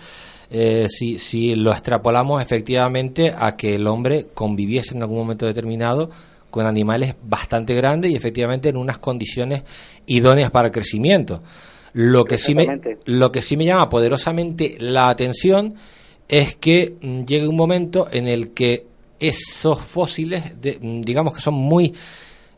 Eh, 0.57 0.87
si, 0.89 1.19
si 1.19 1.57
lo 1.57 1.73
extrapolamos 1.73 2.41
efectivamente 2.41 3.35
a 3.37 3.57
que 3.57 3.75
el 3.75 3.89
hombre 3.89 4.29
conviviese 4.35 4.95
en 4.95 5.03
algún 5.03 5.19
momento 5.19 5.47
determinado 5.47 6.11
con 6.49 6.65
animales 6.65 7.17
bastante 7.25 7.75
grandes 7.75 8.13
y 8.13 8.15
efectivamente 8.15 8.69
en 8.69 8.77
unas 8.77 8.99
condiciones 8.99 9.65
idóneas 10.07 10.53
para 10.53 10.69
el 10.69 10.73
crecimiento. 10.73 11.43
Lo 11.95 12.25
que 12.25 12.39
sí 12.39 12.55
me, 12.55 12.67
lo 13.07 13.33
que 13.33 13.43
sí 13.43 13.57
me 13.57 13.65
llama 13.65 13.89
poderosamente 13.89 14.77
la 14.79 15.09
atención 15.09 15.75
es 16.29 16.55
que 16.55 16.95
mm, 17.01 17.25
llegue 17.25 17.49
un 17.49 17.57
momento 17.57 18.07
en 18.13 18.29
el 18.29 18.51
que 18.53 18.87
esos 19.19 19.81
fósiles, 19.81 20.61
de- 20.61 20.79
mm, 20.81 21.01
digamos 21.01 21.35
que 21.35 21.41
son 21.41 21.55
muy 21.55 21.93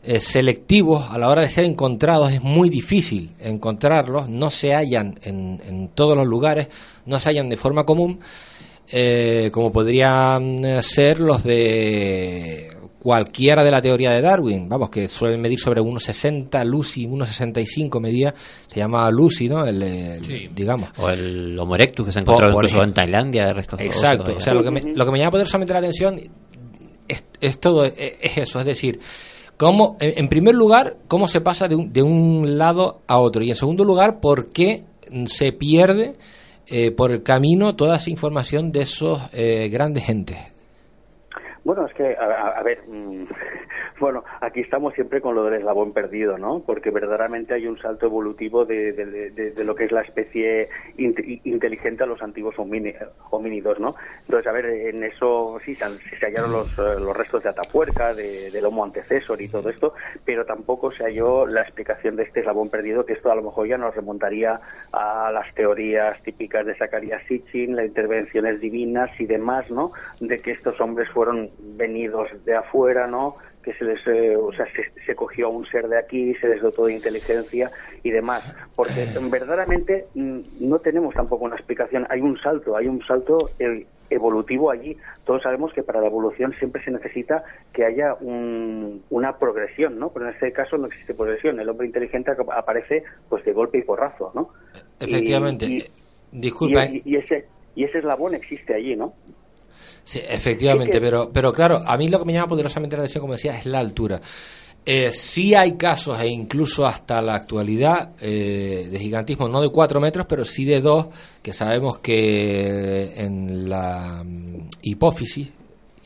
eh, 0.09 0.19
selectivos 0.21 1.07
a 1.11 1.17
la 1.17 1.27
hora 1.29 1.41
de 1.41 1.49
ser 1.49 1.65
encontrados, 1.65 2.31
es 2.31 2.41
muy 2.41 2.69
difícil 2.69 3.31
encontrarlos, 3.41 4.29
no 4.29 4.49
se 4.49 4.73
hallan 4.73 5.19
en, 5.21 5.61
en 5.67 5.89
todos 5.89 6.15
los 6.17 6.25
lugares, 6.25 6.67
no 7.05 7.19
se 7.19 7.29
hallan 7.29 7.49
de 7.49 7.57
forma 7.57 7.83
común, 7.85 8.19
eh, 8.89 9.49
como 9.51 9.69
podrían 9.71 10.63
eh, 10.63 10.81
ser 10.81 11.19
los 11.19 11.43
de 11.43 12.69
cualquiera 12.99 13.63
de 13.63 13.71
la 13.71 13.81
teoría 13.81 14.11
de 14.11 14.21
Darwin, 14.21 14.67
vamos, 14.67 14.89
que 14.89 15.07
suelen 15.07 15.39
medir 15.41 15.59
sobre 15.59 15.81
1,60, 15.81 16.63
Lucy 16.65 17.05
1,65 17.07 17.99
medía, 18.01 18.33
se 18.67 18.79
llama 18.79 19.09
Lucy, 19.11 19.47
¿no? 19.49 19.65
El, 19.65 19.81
el- 19.81 20.55
digamos. 20.55 20.89
O 20.97 21.09
el 21.09 21.57
Homo 21.59 21.75
erectus 21.75 22.05
que 22.05 22.11
se 22.11 22.19
ha 22.19 22.21
encontrado 22.21 22.53
incluso 22.53 22.81
en. 22.83 22.93
Tailandia, 22.93 23.45
de 23.47 23.53
restos 23.53 23.79
Exacto, 23.81 24.35
o 24.37 24.41
sea, 24.41 24.53
lo 24.53 24.63
que 24.63 24.71
me, 24.71 24.81
lo 24.93 25.05
que 25.05 25.11
me 25.11 25.19
llama 25.19 25.31
poderosamente 25.31 25.73
la 25.73 25.79
atención 25.79 26.19
es, 27.07 27.23
es 27.39 27.59
todo, 27.59 27.85
es, 27.85 27.93
es 27.97 28.37
eso, 28.37 28.59
es 28.59 28.65
decir, 28.65 28.99
cómo, 29.57 29.97
en, 29.99 30.27
primer 30.29 30.55
lugar, 30.55 30.95
cómo 31.07 31.27
se 31.27 31.41
pasa 31.41 31.67
de 31.67 31.75
un, 31.75 31.91
de 31.91 32.01
un 32.03 32.57
lado 32.57 33.01
a 33.07 33.17
otro, 33.19 33.43
y 33.43 33.49
en 33.49 33.55
segundo 33.55 33.83
lugar, 33.83 34.19
por 34.19 34.51
qué 34.51 34.83
se 35.25 35.51
pierde 35.51 36.15
eh, 36.67 36.91
por 36.91 37.11
el 37.11 37.23
camino 37.23 37.75
toda 37.75 37.95
esa 37.97 38.09
información 38.09 38.71
de 38.71 38.81
esos 38.81 39.21
eh, 39.33 39.69
grandes 39.71 40.07
entes. 40.09 40.37
Bueno, 41.63 41.85
es 41.85 41.93
que, 41.93 42.15
a, 42.15 42.23
a- 42.25 42.59
a 42.59 42.63
ver, 42.63 42.79
mm, 42.87 43.23
bueno, 43.99 44.23
aquí 44.41 44.61
estamos 44.61 44.93
siempre 44.93 45.21
con 45.21 45.35
lo 45.35 45.43
del 45.43 45.55
eslabón 45.55 45.93
perdido, 45.93 46.37
¿no? 46.37 46.63
Porque 46.65 46.91
verdaderamente 46.91 47.53
hay 47.53 47.67
un 47.67 47.77
salto 47.79 48.05
evolutivo 48.05 48.65
de, 48.65 48.93
de- 48.93 49.31
de- 49.31 49.51
de 49.51 49.63
lo 49.63 49.75
que 49.75 49.85
es 49.85 49.91
la 49.91 50.01
especie 50.01 50.69
int- 50.97 51.41
inteligente 51.43 52.03
a 52.03 52.07
los 52.07 52.21
antiguos 52.21 52.55
homínidos, 52.57 53.79
¿no? 53.79 53.95
Entonces, 54.21 54.47
a 54.47 54.51
ver, 54.51 54.65
en 54.65 55.03
eso 55.03 55.59
sí 55.65 55.75
se, 55.75 55.85
se 56.19 56.25
hallaron 56.25 56.51
los, 56.51 56.67
eh, 56.77 56.99
los 56.99 57.15
restos 57.15 57.43
de 57.43 57.49
Atapuerca, 57.49 58.13
de, 58.13 58.51
del 58.51 58.65
Homo 58.65 58.83
antecesor 58.83 59.41
y 59.41 59.47
todo 59.49 59.69
esto, 59.69 59.93
pero 60.25 60.45
tampoco 60.45 60.91
se 60.91 61.03
halló 61.03 61.45
la 61.45 61.61
explicación 61.61 62.15
de 62.15 62.23
este 62.23 62.41
eslabón 62.41 62.69
perdido, 62.69 63.05
que 63.05 63.13
esto 63.13 63.31
a 63.31 63.35
lo 63.35 63.43
mejor 63.43 63.67
ya 63.67 63.77
nos 63.77 63.95
remontaría 63.95 64.59
a 64.91 65.31
las 65.31 65.53
teorías 65.55 66.21
típicas 66.23 66.65
de 66.65 66.75
Zacarías 66.75 67.21
Sitchin, 67.27 67.75
las 67.75 67.85
intervenciones 67.85 68.59
divinas 68.59 69.09
y 69.19 69.25
demás, 69.25 69.69
¿no? 69.71 69.91
De 70.19 70.39
que 70.41 70.51
estos 70.51 70.79
hombres 70.81 71.09
fueron 71.09 71.49
venidos 71.59 72.29
de 72.45 72.55
afuera, 72.55 73.07
¿no? 73.07 73.35
Que 73.67 73.73
se 73.73 73.83
les, 73.83 73.99
eh, 74.07 74.33
o 74.37 74.53
sea, 74.53 74.65
se, 74.71 75.01
se 75.05 75.13
cogió 75.13 75.47
a 75.47 75.49
un 75.49 75.65
ser 75.65 75.89
de 75.89 75.99
aquí, 75.99 76.33
se 76.35 76.47
les 76.47 76.61
dotó 76.61 76.85
de 76.85 76.93
inteligencia 76.93 77.69
y 78.01 78.11
demás. 78.11 78.55
Porque 78.77 79.05
verdaderamente 79.29 80.05
mm, 80.15 80.39
no 80.61 80.79
tenemos 80.79 81.13
tampoco 81.13 81.43
una 81.43 81.57
explicación. 81.57 82.07
Hay 82.09 82.21
un 82.21 82.39
salto, 82.39 82.77
hay 82.77 82.87
un 82.87 83.03
salto 83.05 83.49
eh, 83.59 83.85
evolutivo 84.09 84.71
allí. 84.71 84.95
Todos 85.25 85.43
sabemos 85.43 85.73
que 85.73 85.83
para 85.83 85.99
la 85.99 86.07
evolución 86.07 86.53
siempre 86.59 86.81
se 86.81 86.91
necesita 86.91 87.43
que 87.73 87.83
haya 87.83 88.13
un- 88.21 89.03
una 89.09 89.37
progresión, 89.37 89.99
¿no? 89.99 90.13
Pero 90.13 90.29
en 90.29 90.33
este 90.35 90.53
caso 90.53 90.77
no 90.77 90.87
existe 90.87 91.13
progresión. 91.13 91.59
El 91.59 91.67
hombre 91.67 91.87
inteligente 91.87 92.31
ap- 92.31 92.49
aparece 92.51 93.03
pues 93.27 93.43
de 93.43 93.51
golpe 93.51 93.79
y 93.79 93.81
porrazo, 93.81 94.31
¿no? 94.33 94.51
Efectivamente. 95.01 95.65
Y- 95.65 95.73
y- 95.77 95.81
Eh, 95.81 95.91
Disculpa, 96.31 96.85
y, 96.85 97.01
y 97.03 97.15
ese, 97.17 97.45
y 97.75 97.83
ese 97.83 97.97
eslabón 97.97 98.33
existe 98.33 98.73
allí, 98.73 98.95
¿no? 98.95 99.13
Sí, 100.07 100.21
efectivamente, 100.25 100.93
que- 100.93 101.01
pero, 101.01 101.29
pero 101.33 101.51
claro, 101.51 101.83
a 101.85 101.97
mí 101.97 102.07
lo 102.07 102.19
que 102.19 102.23
me 102.25 102.31
llama 102.33 102.47
poderosamente 102.47 102.95
la 102.95 103.01
atención, 103.03 103.21
como 103.21 103.33
decía, 103.33 103.57
es 103.59 103.65
la 103.65 103.79
altura. 103.79 104.21
Eh, 104.85 105.11
sí 105.11 105.53
hay 105.53 105.73
casos, 105.73 106.17
e 106.21 106.27
incluso 106.29 106.85
hasta 106.87 107.21
la 107.21 107.35
actualidad, 107.35 108.11
eh, 108.21 108.87
de 108.89 108.99
gigantismo, 108.99 109.49
no 109.49 109.59
de 109.61 109.67
4 109.67 109.99
metros, 109.99 110.25
pero 110.29 110.45
sí 110.45 110.63
de 110.63 110.79
2, 110.79 111.07
que 111.41 111.51
sabemos 111.51 111.97
que 111.97 113.11
en 113.17 113.67
la 113.69 114.23
mm, 114.25 114.69
hipófisis 114.83 115.49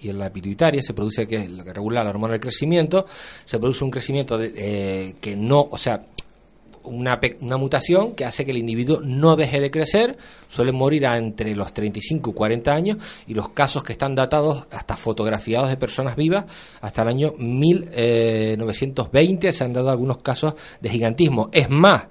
y 0.01 0.09
en 0.09 0.17
la 0.17 0.31
pituitaria 0.33 0.81
se 0.81 0.95
produce, 0.95 1.27
que 1.27 1.35
es 1.35 1.51
lo 1.51 1.63
que 1.63 1.71
regula 1.73 2.03
la 2.03 2.09
hormona 2.09 2.31
del 2.31 2.41
crecimiento, 2.41 3.05
se 3.45 3.59
produce 3.59 3.83
un 3.83 3.91
crecimiento 3.91 4.35
de, 4.35 4.51
eh, 4.55 5.15
que 5.21 5.35
no, 5.35 5.67
o 5.69 5.77
sea, 5.77 6.01
una, 6.83 7.19
una 7.41 7.57
mutación 7.57 8.15
que 8.15 8.25
hace 8.25 8.45
que 8.45 8.51
el 8.51 8.57
individuo 8.57 9.01
no 9.03 9.35
deje 9.35 9.59
de 9.59 9.71
crecer, 9.71 10.17
suelen 10.47 10.75
morir 10.75 11.07
a 11.07 11.17
entre 11.17 11.55
los 11.55 11.73
35 11.73 12.29
y 12.29 12.33
40 12.33 12.71
años 12.71 12.97
y 13.27 13.33
los 13.33 13.49
casos 13.49 13.83
que 13.83 13.91
están 13.93 14.13
datados 14.15 14.67
hasta 14.71 14.97
fotografiados 14.97 15.69
de 15.69 15.77
personas 15.77 16.15
vivas 16.15 16.45
hasta 16.81 17.03
el 17.03 17.07
año 17.07 17.33
1920 17.37 19.51
se 19.51 19.63
han 19.63 19.73
dado 19.73 19.89
algunos 19.89 20.19
casos 20.19 20.53
de 20.79 20.89
gigantismo. 20.89 21.49
Es 21.51 21.67
más, 21.69 22.03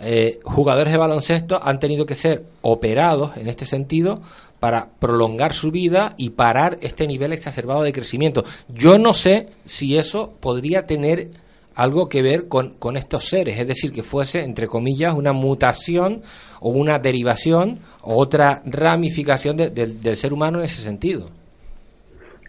eh, 0.00 0.40
jugadores 0.42 0.92
de 0.92 0.98
baloncesto 0.98 1.62
han 1.62 1.78
tenido 1.78 2.04
que 2.06 2.16
ser 2.16 2.44
operados 2.62 3.36
en 3.36 3.48
este 3.48 3.64
sentido 3.64 4.20
para 4.58 4.90
prolongar 4.98 5.54
su 5.54 5.70
vida 5.70 6.14
y 6.16 6.30
parar 6.30 6.78
este 6.82 7.06
nivel 7.06 7.32
exacerbado 7.32 7.82
de 7.82 7.92
crecimiento. 7.92 8.44
Yo 8.68 8.98
no 8.98 9.12
sé 9.12 9.50
si 9.64 9.96
eso 9.96 10.34
podría 10.40 10.86
tener 10.86 11.30
algo 11.74 12.08
que 12.08 12.22
ver 12.22 12.48
con, 12.48 12.74
con 12.78 12.96
estos 12.96 13.24
seres, 13.24 13.58
es 13.58 13.66
decir, 13.66 13.92
que 13.92 14.02
fuese, 14.02 14.42
entre 14.42 14.66
comillas, 14.66 15.14
una 15.14 15.32
mutación 15.32 16.22
o 16.60 16.70
una 16.70 16.98
derivación 16.98 17.78
o 18.02 18.16
otra 18.16 18.62
ramificación 18.66 19.56
de- 19.56 19.70
del- 19.70 20.00
del 20.02 20.16
ser 20.16 20.32
humano 20.32 20.58
en 20.58 20.64
ese 20.64 20.82
sentido. 20.82 21.28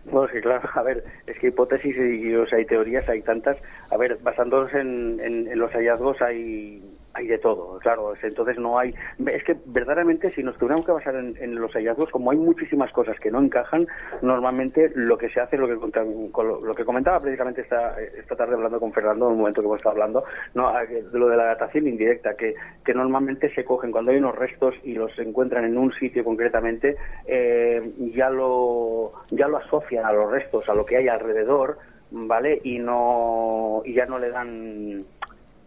Bueno, 0.05 0.27
que 0.31 0.41
claro, 0.41 0.69
a 0.75 0.83
ver, 0.83 1.03
es 1.25 1.39
que 1.39 1.47
hipótesis 1.47 1.95
y, 1.95 2.35
o 2.35 2.45
sea, 2.45 2.59
hay 2.59 2.65
teorías, 2.65 3.07
hay 3.09 3.21
tantas. 3.21 3.57
A 3.89 3.97
ver, 3.97 4.17
basándonos 4.21 4.71
en- 4.73 5.19
en 5.21 5.57
los 5.57 5.71
hallazgos 5.71 6.21
hay 6.21 6.81
hay 7.15 7.27
de 7.27 7.37
todo, 7.37 7.77
claro. 7.79 8.13
es- 8.13 8.23
Entonces 8.23 8.57
no 8.57 8.79
hay. 8.79 8.93
Es 9.27 9.43
que 9.43 9.55
verdaderamente, 9.65 10.31
si 10.31 10.41
nos 10.41 10.57
tuviéramos 10.57 10.85
que 10.85 10.91
basar 10.91 11.15
en, 11.15 11.55
los 11.55 11.71
hallazgos, 11.73 12.09
como 12.09 12.31
hay 12.31 12.37
muchísimas 12.37 12.91
cosas 12.91 13.19
que 13.19 13.29
no 13.29 13.39
encajan, 13.39 13.87
normalmente 14.21 14.91
lo 14.95 15.17
que 15.17 15.29
se 15.29 15.39
hace, 15.39 15.57
lo 15.57 15.67
que 15.67 15.75
lo, 15.75 16.75
que 16.75 16.85
comentaba 16.85 17.19
precisamente 17.19 17.61
esta, 17.61 17.95
esta 18.01 18.35
tarde 18.35 18.55
hablando 18.55 18.79
con 18.79 18.91
Fernando, 18.93 19.27
en 19.27 19.33
un 19.33 19.37
momento 19.39 19.61
que 19.61 19.67
hemos 19.67 19.77
estado 19.77 19.93
hablando, 19.93 20.23
no, 20.55 20.69
a- 20.69 20.85
de 20.85 21.03
lo 21.19 21.27
de 21.27 21.37
la 21.37 21.45
datación 21.45 21.87
indirecta, 21.87 22.35
que, 22.35 22.55
que 22.83 22.93
normalmente 22.93 23.53
se 23.53 23.63
cogen 23.63 23.91
cuando 23.91 24.11
hay 24.11 24.17
unos 24.17 24.35
restos 24.35 24.73
y 24.83 24.93
los 24.93 25.17
encuentran 25.19 25.65
en 25.65 25.77
un 25.77 25.93
sitio 25.93 26.23
concretamente, 26.23 26.97
eh, 27.27 27.93
ya 28.15 28.29
lo 28.29 29.11
ya 29.29 29.47
lo 29.47 29.57
asocian 29.57 30.05
a 30.05 30.11
los 30.13 30.31
restos, 30.31 30.67
a 30.67 30.73
lo 30.73 30.85
que 30.85 30.97
hay 30.97 31.07
alrededor, 31.07 31.77
¿vale? 32.11 32.59
Y 32.63 32.79
no 32.79 33.81
y 33.85 33.93
ya 33.93 34.05
no 34.05 34.17
le 34.19 34.29
dan 34.29 34.99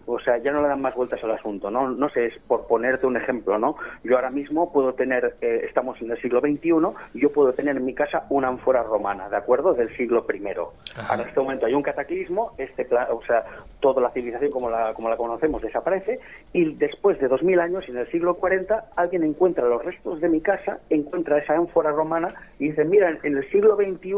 o 0.07 0.19
sea, 0.20 0.39
ya 0.39 0.53
no 0.53 0.62
le 0.62 0.69
dan 0.69 0.81
más 0.81 0.95
vueltas 0.95 1.23
al 1.24 1.33
asunto, 1.33 1.70
¿no? 1.70 1.89
No 1.91 2.09
sé, 2.11 2.27
es 2.27 2.39
por 2.47 2.66
ponerte 2.66 3.07
un 3.07 3.16
ejemplo, 3.16 3.59
¿no? 3.59 3.77
Yo 4.05 4.16
ahora 4.16 4.31
mismo 4.31 4.73
puedo 4.73 4.95
tener, 4.95 5.37
eh, 5.41 5.62
estamos 5.66 6.01
en 6.01 6.11
el 6.11 6.20
siglo 6.20 6.41
XXI, 6.41 6.70
yo 7.15 7.33
puedo 7.33 7.53
tener 7.53 7.77
en 7.77 7.85
mi 7.85 7.95
casa 7.95 8.24
una 8.31 8.49
ánfora 8.49 8.83
romana, 8.83 9.28
¿de 9.28 9.37
acuerdo? 9.37 9.74
Del 9.74 9.95
siglo 9.97 10.24
I. 10.33 10.47
Ahora 10.49 11.23
en 11.23 11.28
este 11.28 11.41
momento 11.41 11.66
hay 11.66 11.74
un 11.74 11.83
cataclismo, 11.83 12.53
este 12.59 12.87
o 13.11 13.23
sea, 13.27 13.45
toda 13.81 14.01
la 14.01 14.11
civilización 14.11 14.51
como 14.51 14.70
la, 14.70 14.95
como 14.95 15.09
la 15.11 15.16
conocemos 15.16 15.61
desaparece, 15.62 16.20
y 16.53 16.74
después 16.74 17.19
de 17.20 17.28
2000 17.28 17.61
años, 17.61 17.89
en 17.89 17.97
el 17.99 18.07
siglo 18.11 18.35
40, 18.35 18.91
alguien 18.97 19.24
encuentra 19.24 19.66
los 19.66 19.85
restos 19.85 20.20
de 20.20 20.28
mi 20.28 20.41
casa, 20.41 20.78
encuentra 20.91 21.39
esa 21.39 21.55
ánfora 21.55 21.91
romana 21.91 22.28
y 22.59 22.69
dice, 22.69 22.85
mira, 22.85 23.11
en- 23.11 23.19
en 23.23 23.37
el 23.39 23.51
siglo 23.51 23.77
XXI 23.77 24.12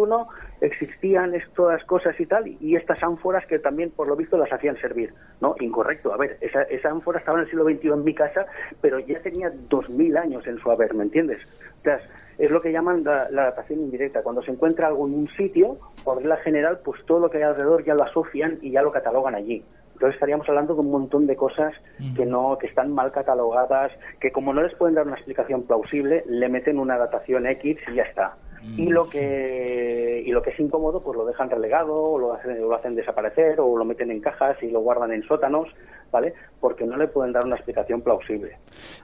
existían 0.60 1.34
estas 1.34 1.84
cosas 1.84 2.18
y 2.18 2.26
tal, 2.26 2.46
y 2.46 2.76
estas 2.76 3.02
ánforas 3.02 3.46
que 3.46 3.58
también, 3.58 3.90
por 3.90 4.08
lo 4.08 4.16
visto, 4.16 4.36
las 4.36 4.52
hacían 4.52 4.76
servir, 4.76 5.12
¿no? 5.40 5.54
Incorrecto. 5.60 6.12
A 6.12 6.16
ver, 6.16 6.38
esa, 6.40 6.62
esa 6.62 6.90
ánfora 6.90 7.18
estaba 7.18 7.38
en 7.38 7.44
el 7.44 7.50
siglo 7.50 7.64
XXI 7.64 7.88
en 7.88 8.04
mi 8.04 8.14
casa, 8.14 8.46
pero 8.80 8.98
ya 8.98 9.20
tenía 9.20 9.50
2000 9.68 10.16
años 10.16 10.46
en 10.46 10.58
su 10.58 10.70
haber, 10.70 10.94
¿me 10.94 11.04
entiendes? 11.04 11.38
O 11.80 11.82
sea, 11.82 12.00
es 12.38 12.50
lo 12.50 12.60
que 12.60 12.72
llaman 12.72 13.02
la, 13.04 13.28
la 13.30 13.44
datación 13.44 13.80
indirecta. 13.80 14.22
Cuando 14.22 14.42
se 14.42 14.52
encuentra 14.52 14.86
algo 14.86 15.06
en 15.06 15.14
un 15.14 15.28
sitio, 15.28 15.78
por 16.04 16.18
regla 16.18 16.36
general, 16.38 16.80
pues 16.84 17.04
todo 17.04 17.20
lo 17.20 17.30
que 17.30 17.38
hay 17.38 17.44
alrededor 17.44 17.84
ya 17.84 17.94
lo 17.94 18.04
asocian 18.04 18.58
y 18.62 18.70
ya 18.70 18.82
lo 18.82 18.92
catalogan 18.92 19.34
allí. 19.34 19.64
Entonces 19.98 20.14
estaríamos 20.14 20.48
hablando 20.48 20.74
de 20.74 20.80
un 20.80 20.92
montón 20.92 21.26
de 21.26 21.34
cosas 21.34 21.74
que 22.16 22.24
no, 22.24 22.56
que 22.56 22.68
están 22.68 22.94
mal 22.94 23.10
catalogadas, 23.10 23.90
que 24.20 24.30
como 24.30 24.54
no 24.54 24.62
les 24.62 24.72
pueden 24.76 24.94
dar 24.94 25.04
una 25.04 25.16
explicación 25.16 25.64
plausible, 25.64 26.22
le 26.28 26.48
meten 26.48 26.78
una 26.78 26.96
datación 26.96 27.46
X 27.48 27.78
y 27.88 27.94
ya 27.96 28.04
está. 28.04 28.36
Y 28.76 28.88
lo 28.88 29.08
que 29.08 30.22
y 30.24 30.30
lo 30.30 30.42
que 30.42 30.50
es 30.50 30.60
incómodo, 30.60 31.00
pues 31.00 31.16
lo 31.16 31.24
dejan 31.24 31.50
relegado, 31.50 31.94
o 31.94 32.18
lo 32.18 32.34
hacen, 32.34 32.60
lo 32.60 32.74
hacen 32.74 32.94
desaparecer, 32.94 33.60
o 33.60 33.76
lo 33.76 33.84
meten 33.84 34.10
en 34.10 34.20
cajas 34.20 34.56
y 34.62 34.70
lo 34.70 34.80
guardan 34.80 35.12
en 35.12 35.22
sótanos, 35.22 35.68
¿vale? 36.12 36.34
Porque 36.60 36.84
no 36.84 36.96
le 36.96 37.08
pueden 37.08 37.32
dar 37.32 37.44
una 37.44 37.56
explicación 37.56 38.02
plausible. 38.02 38.56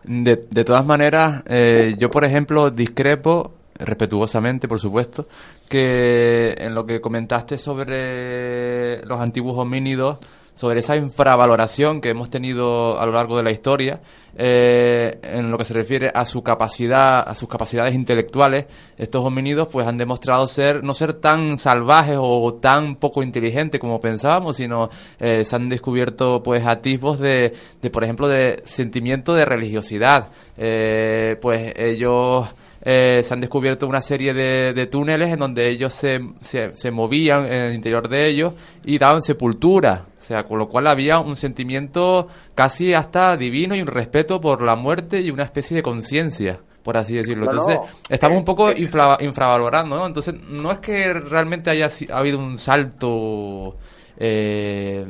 De, 0.05 0.45
de 0.51 0.65
todas 0.65 0.85
maneras, 0.85 1.43
eh, 1.49 1.95
yo 1.99 2.11
por 2.11 2.25
ejemplo 2.25 2.71
discrepo, 2.71 3.53
respetuosamente 3.79 4.69
por 4.69 4.81
supuesto, 4.81 5.27
que 5.69 6.55
en 6.59 6.75
lo 6.75 6.85
que 6.85 7.01
comentaste 7.01 7.57
sobre 7.57 9.05
los 9.05 9.21
antiguos 9.21 9.57
homínidos, 9.59 10.19
sobre 10.55 10.81
esa 10.81 10.97
infravaloración 10.97 12.01
que 12.01 12.11
hemos 12.11 12.31
tenido 12.31 12.99
a 12.99 13.05
lo 13.07 13.13
largo 13.13 13.37
de 13.37 13.43
la 13.43 13.51
historia 13.51 14.01
eh, 14.37 15.19
en 15.23 15.51
lo 15.51 15.59
que 15.59 15.65
se 15.65 15.75
refiere 15.75 16.11
a 16.13 16.25
su 16.25 16.43
capacidad, 16.43 17.29
a 17.29 17.35
sus 17.35 17.49
capacidades 17.49 17.95
intelectuales. 17.95 18.67
Estos 18.97 19.25
homínidos 19.25 19.69
pues 19.71 19.87
han 19.87 19.97
demostrado 19.97 20.47
ser 20.47 20.83
no 20.83 20.95
ser 20.95 21.15
tan 21.15 21.59
salvajes 21.59 22.17
o 22.21 22.55
tan 22.55 22.97
poco 22.97 23.23
inteligentes 23.23 23.81
como 23.81 24.01
pensábamos, 24.01 24.57
sino 24.57 24.89
eh, 25.19 25.45
se 25.45 25.57
han 25.57 25.69
descubierto 25.69 26.43
pues 26.43 26.65
atisbos 26.67 27.19
de, 27.19 27.53
de, 27.83 27.91
por 27.91 28.05
ejemplo, 28.05 28.29
de 28.29 28.63
sentimiento 28.65 29.35
de 29.35 29.45
religiosidad. 29.45 30.29
Eh, 30.57 31.37
pues 31.41 31.73
ellos 31.77 32.49
eh, 32.85 33.23
se 33.23 33.33
han 33.33 33.41
descubierto 33.41 33.87
una 33.87 34.03
serie 34.03 34.35
de, 34.35 34.73
de 34.75 34.87
túneles 34.87 35.33
en 35.33 35.39
donde 35.39 35.71
ellos 35.71 35.93
se, 35.95 36.19
se, 36.41 36.75
se, 36.75 36.91
movían 36.91 37.47
en 37.47 37.63
el 37.63 37.75
interior 37.75 38.09
de 38.09 38.29
ellos 38.29 38.53
y 38.85 38.99
daban 38.99 39.23
sepultura. 39.23 40.07
O 40.19 40.23
sea, 40.23 40.45
con 40.45 40.59
lo 40.59 40.69
cual 40.69 40.87
había 40.87 41.19
un 41.19 41.37
sentimiento 41.37 42.29
casi 42.55 42.93
hasta 42.93 43.37
divino 43.37 43.75
y 43.75 43.81
un 43.81 43.87
respeto 43.87 44.41
por 44.41 44.63
la 44.63 44.77
muerte 44.77 45.21
y 45.21 45.31
una 45.31 45.45
especie 45.45 45.77
de 45.77 45.83
conciencia 45.83 46.61
por 46.83 46.99
así 46.99 47.15
decirlo. 47.15 47.47
Entonces, 47.51 47.79
no, 47.79 48.15
estamos 48.15 48.37
un 48.37 48.45
poco 48.45 48.71
infra, 48.71 49.17
infravalorando, 49.21 49.97
¿no? 49.97 50.07
Entonces, 50.07 50.35
no 50.35 50.71
es 50.71 50.81
que 50.81 51.15
realmente 51.15 51.71
haya 51.71 51.89
ha 52.11 52.19
habido 52.19 52.39
un 52.39 52.59
salto 52.59 53.79
eh, 54.19 55.07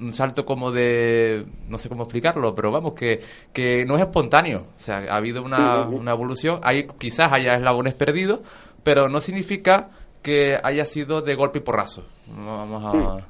un 0.00 0.12
salto 0.12 0.44
como 0.44 0.70
de 0.70 1.44
no 1.68 1.78
sé 1.78 1.88
cómo 1.88 2.04
explicarlo 2.04 2.54
pero 2.54 2.70
vamos 2.70 2.94
que, 2.94 3.20
que 3.52 3.84
no 3.84 3.96
es 3.96 4.02
espontáneo. 4.02 4.66
O 4.76 4.80
sea 4.80 4.98
ha 5.08 5.16
habido 5.16 5.42
una, 5.42 5.86
una 5.86 6.12
evolución. 6.12 6.60
Hay 6.62 6.86
quizás 6.98 7.32
haya 7.32 7.54
eslabones 7.54 7.94
perdidos 7.94 8.40
pero 8.82 9.08
no 9.08 9.20
significa 9.20 9.90
que 10.22 10.56
haya 10.62 10.84
sido 10.84 11.22
de 11.22 11.34
golpe 11.34 11.58
y 11.58 11.62
porrazo. 11.62 12.04
No 12.34 12.58
vamos 12.58 12.84
a 12.84 13.26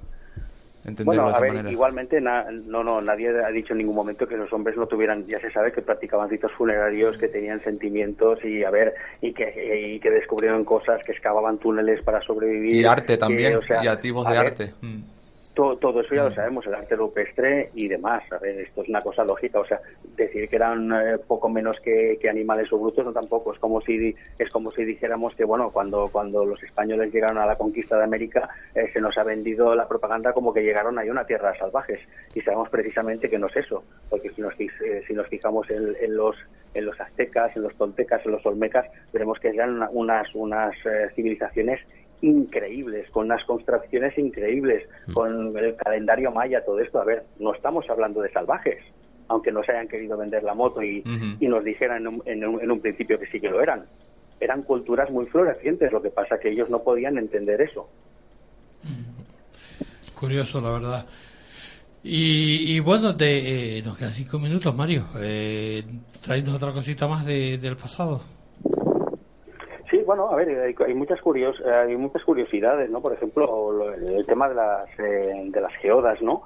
entenderlo 0.84 1.04
bueno, 1.04 1.24
de 1.26 1.30
esa 1.32 1.40
ver, 1.40 1.50
manera. 1.50 1.70
igualmente 1.70 2.20
na, 2.20 2.44
no, 2.50 2.82
no, 2.82 3.00
nadie 3.00 3.28
ha 3.28 3.50
dicho 3.50 3.74
en 3.74 3.78
ningún 3.78 3.94
momento 3.94 4.26
que 4.26 4.36
los 4.36 4.50
hombres 4.52 4.76
no 4.76 4.86
tuvieran, 4.86 5.26
ya 5.26 5.38
se 5.40 5.50
sabe 5.50 5.72
que 5.72 5.82
practicaban 5.82 6.30
ritos 6.30 6.50
funerarios, 6.56 7.18
que 7.18 7.28
tenían 7.28 7.62
sentimientos 7.62 8.42
y 8.44 8.64
a 8.64 8.70
ver, 8.70 8.94
y 9.20 9.32
que, 9.32 9.94
y 9.94 10.00
que 10.00 10.10
descubrieron 10.10 10.64
cosas, 10.64 11.00
que 11.04 11.12
excavaban 11.12 11.58
túneles 11.58 12.02
para 12.02 12.20
sobrevivir. 12.22 12.76
y 12.76 12.84
arte 12.84 13.14
que, 13.14 13.18
también 13.18 13.56
o 13.56 13.62
sea, 13.62 13.84
y 13.84 13.88
activos 13.88 14.26
de 14.26 14.32
ver, 14.32 14.46
arte. 14.46 14.74
Mm. 14.80 15.00
Todo, 15.54 15.76
todo 15.76 16.00
eso 16.00 16.14
ya 16.14 16.24
lo 16.24 16.34
sabemos, 16.34 16.66
el 16.66 16.74
arte 16.74 16.96
rupestre 16.96 17.70
y 17.74 17.88
demás. 17.88 18.22
A 18.32 18.38
ver, 18.38 18.60
esto 18.60 18.82
es 18.82 18.88
una 18.88 19.02
cosa 19.02 19.24
lógica. 19.24 19.60
O 19.60 19.66
sea, 19.66 19.80
decir 20.16 20.48
que 20.48 20.56
eran 20.56 20.92
eh, 20.92 21.18
poco 21.26 21.48
menos 21.48 21.78
que, 21.80 22.18
que, 22.20 22.28
animales 22.28 22.72
o 22.72 22.78
brutos 22.78 23.04
no 23.04 23.12
tampoco. 23.12 23.52
Es 23.52 23.58
como 23.58 23.80
si 23.80 24.14
es 24.38 24.50
como 24.50 24.70
si 24.70 24.84
dijéramos 24.84 25.34
que 25.34 25.44
bueno, 25.44 25.70
cuando 25.70 26.08
cuando 26.08 26.44
los 26.44 26.62
españoles 26.62 27.12
llegaron 27.12 27.38
a 27.38 27.46
la 27.46 27.56
conquista 27.56 27.96
de 27.96 28.04
América 28.04 28.48
eh, 28.74 28.90
se 28.92 29.00
nos 29.00 29.16
ha 29.18 29.24
vendido 29.24 29.74
la 29.74 29.88
propaganda 29.88 30.32
como 30.32 30.52
que 30.52 30.62
llegaron 30.62 30.98
ahí 30.98 31.08
a 31.08 31.12
una 31.12 31.26
tierra 31.26 31.56
salvajes 31.58 32.00
y 32.34 32.40
sabemos 32.40 32.68
precisamente 32.68 33.28
que 33.28 33.38
no 33.38 33.48
es 33.48 33.56
eso, 33.56 33.82
porque 34.08 34.30
si 34.30 34.40
nos 34.40 34.54
eh, 34.60 35.02
si 35.06 35.14
nos 35.14 35.26
fijamos 35.28 35.68
en, 35.70 35.96
en 36.00 36.16
los 36.16 36.36
en 36.74 36.86
los 36.86 37.00
aztecas, 37.00 37.56
en 37.56 37.62
los 37.62 37.74
toltecas, 37.74 38.24
en 38.24 38.32
los 38.32 38.46
olmecas, 38.46 38.86
veremos 39.12 39.40
que 39.40 39.48
eran 39.48 39.70
una, 39.70 39.90
unas 39.90 40.34
unas 40.34 40.76
civilizaciones 41.14 41.80
increíbles, 42.22 43.10
con 43.10 43.26
unas 43.26 43.44
construcciones 43.44 44.16
increíbles, 44.18 44.88
mm. 45.06 45.12
con 45.12 45.56
el 45.56 45.76
calendario 45.76 46.30
maya, 46.30 46.64
todo 46.64 46.80
esto. 46.80 47.00
A 47.00 47.04
ver, 47.04 47.24
no 47.38 47.54
estamos 47.54 47.88
hablando 47.88 48.20
de 48.20 48.30
salvajes, 48.30 48.78
aunque 49.28 49.52
nos 49.52 49.68
hayan 49.68 49.88
querido 49.88 50.16
vender 50.16 50.42
la 50.42 50.54
moto 50.54 50.82
y, 50.82 51.02
y 51.40 51.46
nos 51.46 51.64
dijeran 51.64 52.02
en 52.02 52.06
un, 52.08 52.22
en, 52.26 52.44
un, 52.46 52.60
en 52.60 52.70
un, 52.70 52.80
principio 52.80 53.18
que 53.18 53.26
sí 53.26 53.40
que 53.40 53.48
lo 53.48 53.60
eran. 53.60 53.84
Eran 54.40 54.62
culturas 54.62 55.10
muy 55.10 55.26
florecientes, 55.26 55.92
lo 55.92 56.02
que 56.02 56.10
pasa 56.10 56.38
que 56.38 56.50
ellos 56.50 56.70
no 56.70 56.82
podían 56.82 57.18
entender 57.18 57.60
eso. 57.60 57.88
Curioso, 60.14 60.60
la 60.60 60.70
verdad. 60.70 61.06
Y, 62.02 62.74
y 62.74 62.80
bueno, 62.80 63.12
de, 63.12 63.78
eh, 63.78 63.82
nos 63.82 63.96
quedan 63.98 64.12
cinco 64.12 64.38
minutos, 64.38 64.74
Mario. 64.74 65.06
Eh, 65.18 65.82
otra 66.54 66.72
cosita 66.72 67.06
más 67.06 67.26
de, 67.26 67.58
del 67.58 67.76
pasado. 67.76 68.22
Sí, 69.90 69.98
bueno, 70.06 70.30
a 70.30 70.36
ver, 70.36 70.48
hay, 70.48 70.74
hay 70.86 70.94
muchas 70.94 71.20
curios, 71.20 71.60
hay 71.66 71.96
muchas 71.96 72.22
curiosidades, 72.22 72.88
¿no? 72.90 73.00
Por 73.00 73.12
ejemplo, 73.12 73.72
lo, 73.72 73.92
el 73.92 74.24
tema 74.24 74.48
de 74.48 74.54
las 74.54 74.88
eh, 74.98 75.48
de 75.50 75.60
las 75.60 75.74
geodas, 75.76 76.22
¿no? 76.22 76.44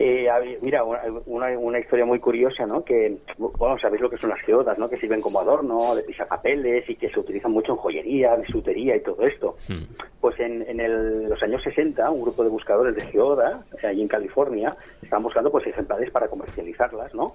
Eh, 0.00 0.28
mira, 0.62 0.84
una, 0.84 1.58
una, 1.58 1.80
historia 1.80 2.04
muy 2.04 2.20
curiosa, 2.20 2.64
¿no? 2.66 2.84
Que, 2.84 3.18
bueno, 3.36 3.76
sabéis 3.80 4.00
lo 4.00 4.08
que 4.08 4.16
son 4.16 4.30
las 4.30 4.38
geodas, 4.42 4.78
¿no? 4.78 4.88
Que 4.88 4.96
sirven 4.96 5.20
como 5.20 5.40
adorno, 5.40 5.92
de 5.96 6.04
pisapapeles 6.04 6.88
y 6.88 6.94
que 6.94 7.10
se 7.10 7.18
utilizan 7.18 7.50
mucho 7.50 7.72
en 7.72 7.78
joyería, 7.78 8.36
bisutería 8.36 8.94
y 8.94 9.02
todo 9.02 9.24
esto. 9.24 9.56
Hmm. 9.68 9.92
Pues 10.20 10.38
en, 10.38 10.62
en 10.68 10.78
el, 10.78 11.24
los 11.24 11.42
años 11.42 11.60
60, 11.64 12.08
un 12.12 12.22
grupo 12.22 12.44
de 12.44 12.50
buscadores 12.50 12.94
de 12.94 13.06
geodas, 13.06 13.56
allí 13.82 14.02
en 14.02 14.06
California, 14.06 14.72
estaban 15.02 15.24
buscando 15.24 15.50
pues 15.50 15.66
ejemplares 15.66 16.12
para 16.12 16.28
comercializarlas, 16.28 17.12
¿no? 17.12 17.32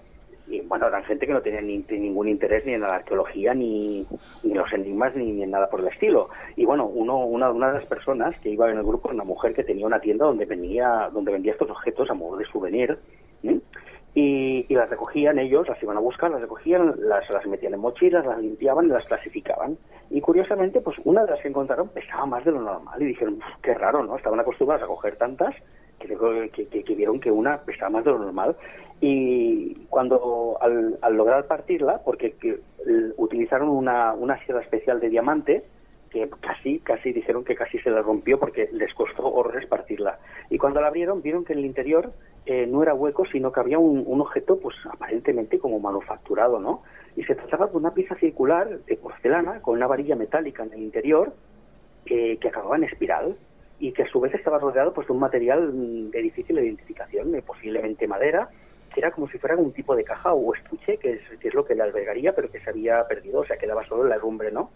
Y 0.47 0.61
bueno, 0.61 0.87
eran 0.87 1.03
gente 1.03 1.25
que 1.25 1.33
no 1.33 1.41
tenía 1.41 1.61
ni, 1.61 1.77
ningún 1.89 2.27
interés 2.27 2.65
ni 2.65 2.73
en 2.73 2.81
la 2.81 2.95
arqueología, 2.95 3.53
ni, 3.53 4.05
ni 4.43 4.51
en 4.51 4.57
los 4.57 4.71
enigmas, 4.73 5.15
ni, 5.15 5.31
ni, 5.31 5.43
en 5.43 5.51
nada 5.51 5.69
por 5.69 5.79
el 5.79 5.87
estilo. 5.87 6.29
Y 6.55 6.65
bueno, 6.65 6.85
uno, 6.85 7.25
una, 7.25 7.49
una 7.49 7.67
de 7.67 7.79
las 7.79 7.85
personas 7.85 8.37
que 8.39 8.49
iba 8.49 8.69
en 8.69 8.77
el 8.77 8.83
grupo 8.83 9.09
era 9.09 9.15
una 9.15 9.23
mujer 9.23 9.53
que 9.53 9.63
tenía 9.63 9.85
una 9.85 9.99
tienda 9.99 10.25
donde 10.25 10.45
venía, 10.45 11.09
donde 11.13 11.31
vendía 11.31 11.53
estos 11.53 11.69
objetos 11.69 12.09
a 12.09 12.13
modo 12.13 12.37
de 12.37 12.45
souvenir, 12.45 12.97
y, 14.15 14.73
las 14.73 14.89
recogían 14.89 15.39
ellos, 15.39 15.67
las 15.67 15.81
iban 15.81 15.97
a 15.97 15.99
buscar, 15.99 16.29
las 16.29 16.41
recogían, 16.41 16.93
las, 16.99 17.27
las 17.29 17.45
metían 17.47 17.73
en 17.73 17.79
mochilas, 17.79 18.25
las 18.25 18.39
limpiaban 18.39 18.85
y 18.85 18.89
las 18.89 19.07
clasificaban. 19.07 19.77
Y 20.09 20.21
curiosamente, 20.21 20.81
pues 20.81 20.97
una 21.03 21.23
de 21.23 21.31
las 21.31 21.41
que 21.41 21.47
encontraron 21.47 21.89
pesaba 21.89 22.25
más 22.25 22.45
de 22.45 22.51
lo 22.51 22.61
normal 22.61 23.01
y 23.01 23.05
dijeron, 23.05 23.39
qué 23.61 23.73
raro, 23.73 24.03
¿no? 24.03 24.15
Estaban 24.15 24.39
acostumbrados 24.39 24.83
a 24.83 24.87
coger 24.87 25.15
tantas 25.15 25.55
que, 25.99 26.83
que 26.83 26.95
vieron 26.95 27.19
que 27.19 27.31
una 27.31 27.57
pesaba 27.57 27.89
más 27.89 28.05
de 28.05 28.11
lo 28.11 28.19
normal 28.19 28.55
y 29.05 29.75
cuando 29.89 30.57
al, 30.61 30.97
lograr 31.11 31.45
partirla, 31.45 32.01
porque 32.05 32.35
que, 32.35 32.61
utilizaron 33.17 33.67
una, 33.67 34.15
sierra 34.45 34.61
especial 34.61 35.01
de 35.01 35.09
diamante, 35.09 35.65
que 36.09 36.29
casi, 36.39 36.79
casi 36.79 37.11
dijeron 37.11 37.43
que 37.43 37.53
casi 37.53 37.79
se 37.79 37.89
la 37.89 38.01
rompió 38.01 38.39
porque 38.39 38.69
les 38.71 38.93
costó 38.93 39.25
horrores 39.25 39.67
partirla. 39.67 40.19
Y 40.49 40.57
cuando 40.57 40.79
la 40.79 40.87
abrieron, 40.87 41.21
vieron 41.21 41.43
que 41.43 41.51
en 41.51 41.59
el 41.59 41.65
interior 41.65 42.13
eh, 42.45 42.65
no 42.65 42.81
era 42.81 42.93
hueco, 42.93 43.25
sino 43.25 43.51
que 43.51 43.59
había 43.59 43.77
un, 43.77 44.21
objeto, 44.21 44.57
pues 44.57 44.77
aparentemente 44.89 45.59
como 45.59 45.81
manufacturado, 45.81 46.61
¿no? 46.61 46.83
Y 47.17 47.25
se 47.25 47.35
trataba 47.35 47.67
de 47.67 47.75
una 47.75 47.93
pieza 47.93 48.15
circular 48.15 48.85
de 48.85 48.95
porcelana 48.95 49.59
con 49.59 49.75
una 49.75 49.87
varilla 49.87 50.15
metálica 50.15 50.63
en 50.63 50.71
el 50.71 50.81
interior 50.81 51.33
eh, 52.05 52.37
que 52.37 52.47
acababa 52.47 52.77
en 52.77 52.85
espiral 52.85 53.35
y 53.79 53.91
que 53.91 54.03
a 54.03 54.07
su 54.07 54.21
vez 54.21 54.33
estaba 54.33 54.59
rodeado 54.59 54.93
pues 54.93 55.07
de 55.07 55.13
un 55.13 55.19
material 55.19 56.09
de 56.09 56.21
difícil 56.21 56.57
identificación, 56.57 57.35
posiblemente 57.45 58.07
madera, 58.07 58.49
que 58.93 58.99
era 59.01 59.11
como 59.11 59.27
si 59.27 59.37
fuera 59.37 59.57
un 59.57 59.73
tipo 59.73 59.95
de 59.95 60.03
caja 60.03 60.33
o 60.33 60.53
estuche, 60.53 60.97
que 60.97 61.13
es, 61.13 61.21
que 61.39 61.47
es 61.47 61.53
lo 61.53 61.65
que 61.65 61.75
le 61.75 61.83
albergaría, 61.83 62.33
pero 62.33 62.49
que 62.49 62.59
se 62.59 62.69
había 62.69 63.05
perdido, 63.07 63.41
o 63.41 63.45
sea, 63.45 63.57
quedaba 63.57 63.85
solo 63.85 64.05
la 64.05 64.15
herrumbre, 64.15 64.51
¿no? 64.51 64.71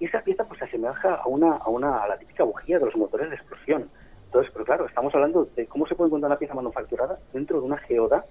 Y 0.00 0.06
esa 0.06 0.20
pieza 0.22 0.44
pues 0.44 0.58
se 0.58 0.66
asemeja 0.66 1.16
a 1.16 1.26
una, 1.26 1.56
a 1.56 1.68
una, 1.68 2.02
a 2.02 2.08
la 2.08 2.18
típica 2.18 2.44
bujía 2.44 2.78
de 2.78 2.86
los 2.86 2.96
motores 2.96 3.28
de 3.28 3.36
explosión. 3.36 3.90
Entonces, 4.26 4.52
pero 4.52 4.64
claro, 4.64 4.86
estamos 4.86 5.14
hablando 5.14 5.48
de 5.56 5.66
cómo 5.66 5.86
se 5.86 5.94
puede 5.94 6.08
encontrar 6.08 6.30
una 6.30 6.38
pieza 6.38 6.54
manufacturada 6.54 7.18
dentro 7.32 7.60
de 7.60 7.66
una 7.66 7.78
geoda 7.78 8.24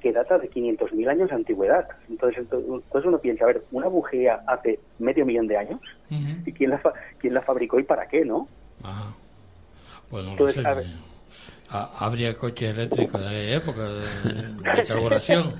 que 0.00 0.12
data 0.12 0.38
de 0.38 0.48
500.000 0.48 1.08
años 1.08 1.28
de 1.30 1.34
antigüedad. 1.34 1.88
Entonces, 2.08 2.38
entonces 2.38 3.04
uno 3.04 3.18
piensa, 3.18 3.44
a 3.44 3.48
ver, 3.48 3.64
una 3.72 3.88
bujía 3.88 4.42
hace 4.46 4.78
medio 4.98 5.26
millón 5.26 5.48
de 5.48 5.56
años, 5.56 5.80
uh 6.10 6.14
-huh. 6.14 6.46
¿y 6.46 6.52
quién 6.52 6.70
la, 6.70 6.78
fa 6.78 6.92
quién 7.18 7.34
la 7.34 7.40
fabricó 7.40 7.80
y 7.80 7.82
para 7.84 8.06
qué, 8.06 8.24
no? 8.24 8.46
Ajá. 8.82 9.12
Bueno, 10.10 10.30
entonces, 10.30 10.56
no 10.58 10.62
sé. 10.62 10.68
a 10.68 10.74
ver, 10.74 10.86
habría 11.70 12.36
coches 12.36 12.76
eléctricos 12.76 13.20
de 13.20 13.54
época 13.54 13.82
de, 13.84 14.00
de 14.00 14.82
carburación. 14.88 15.54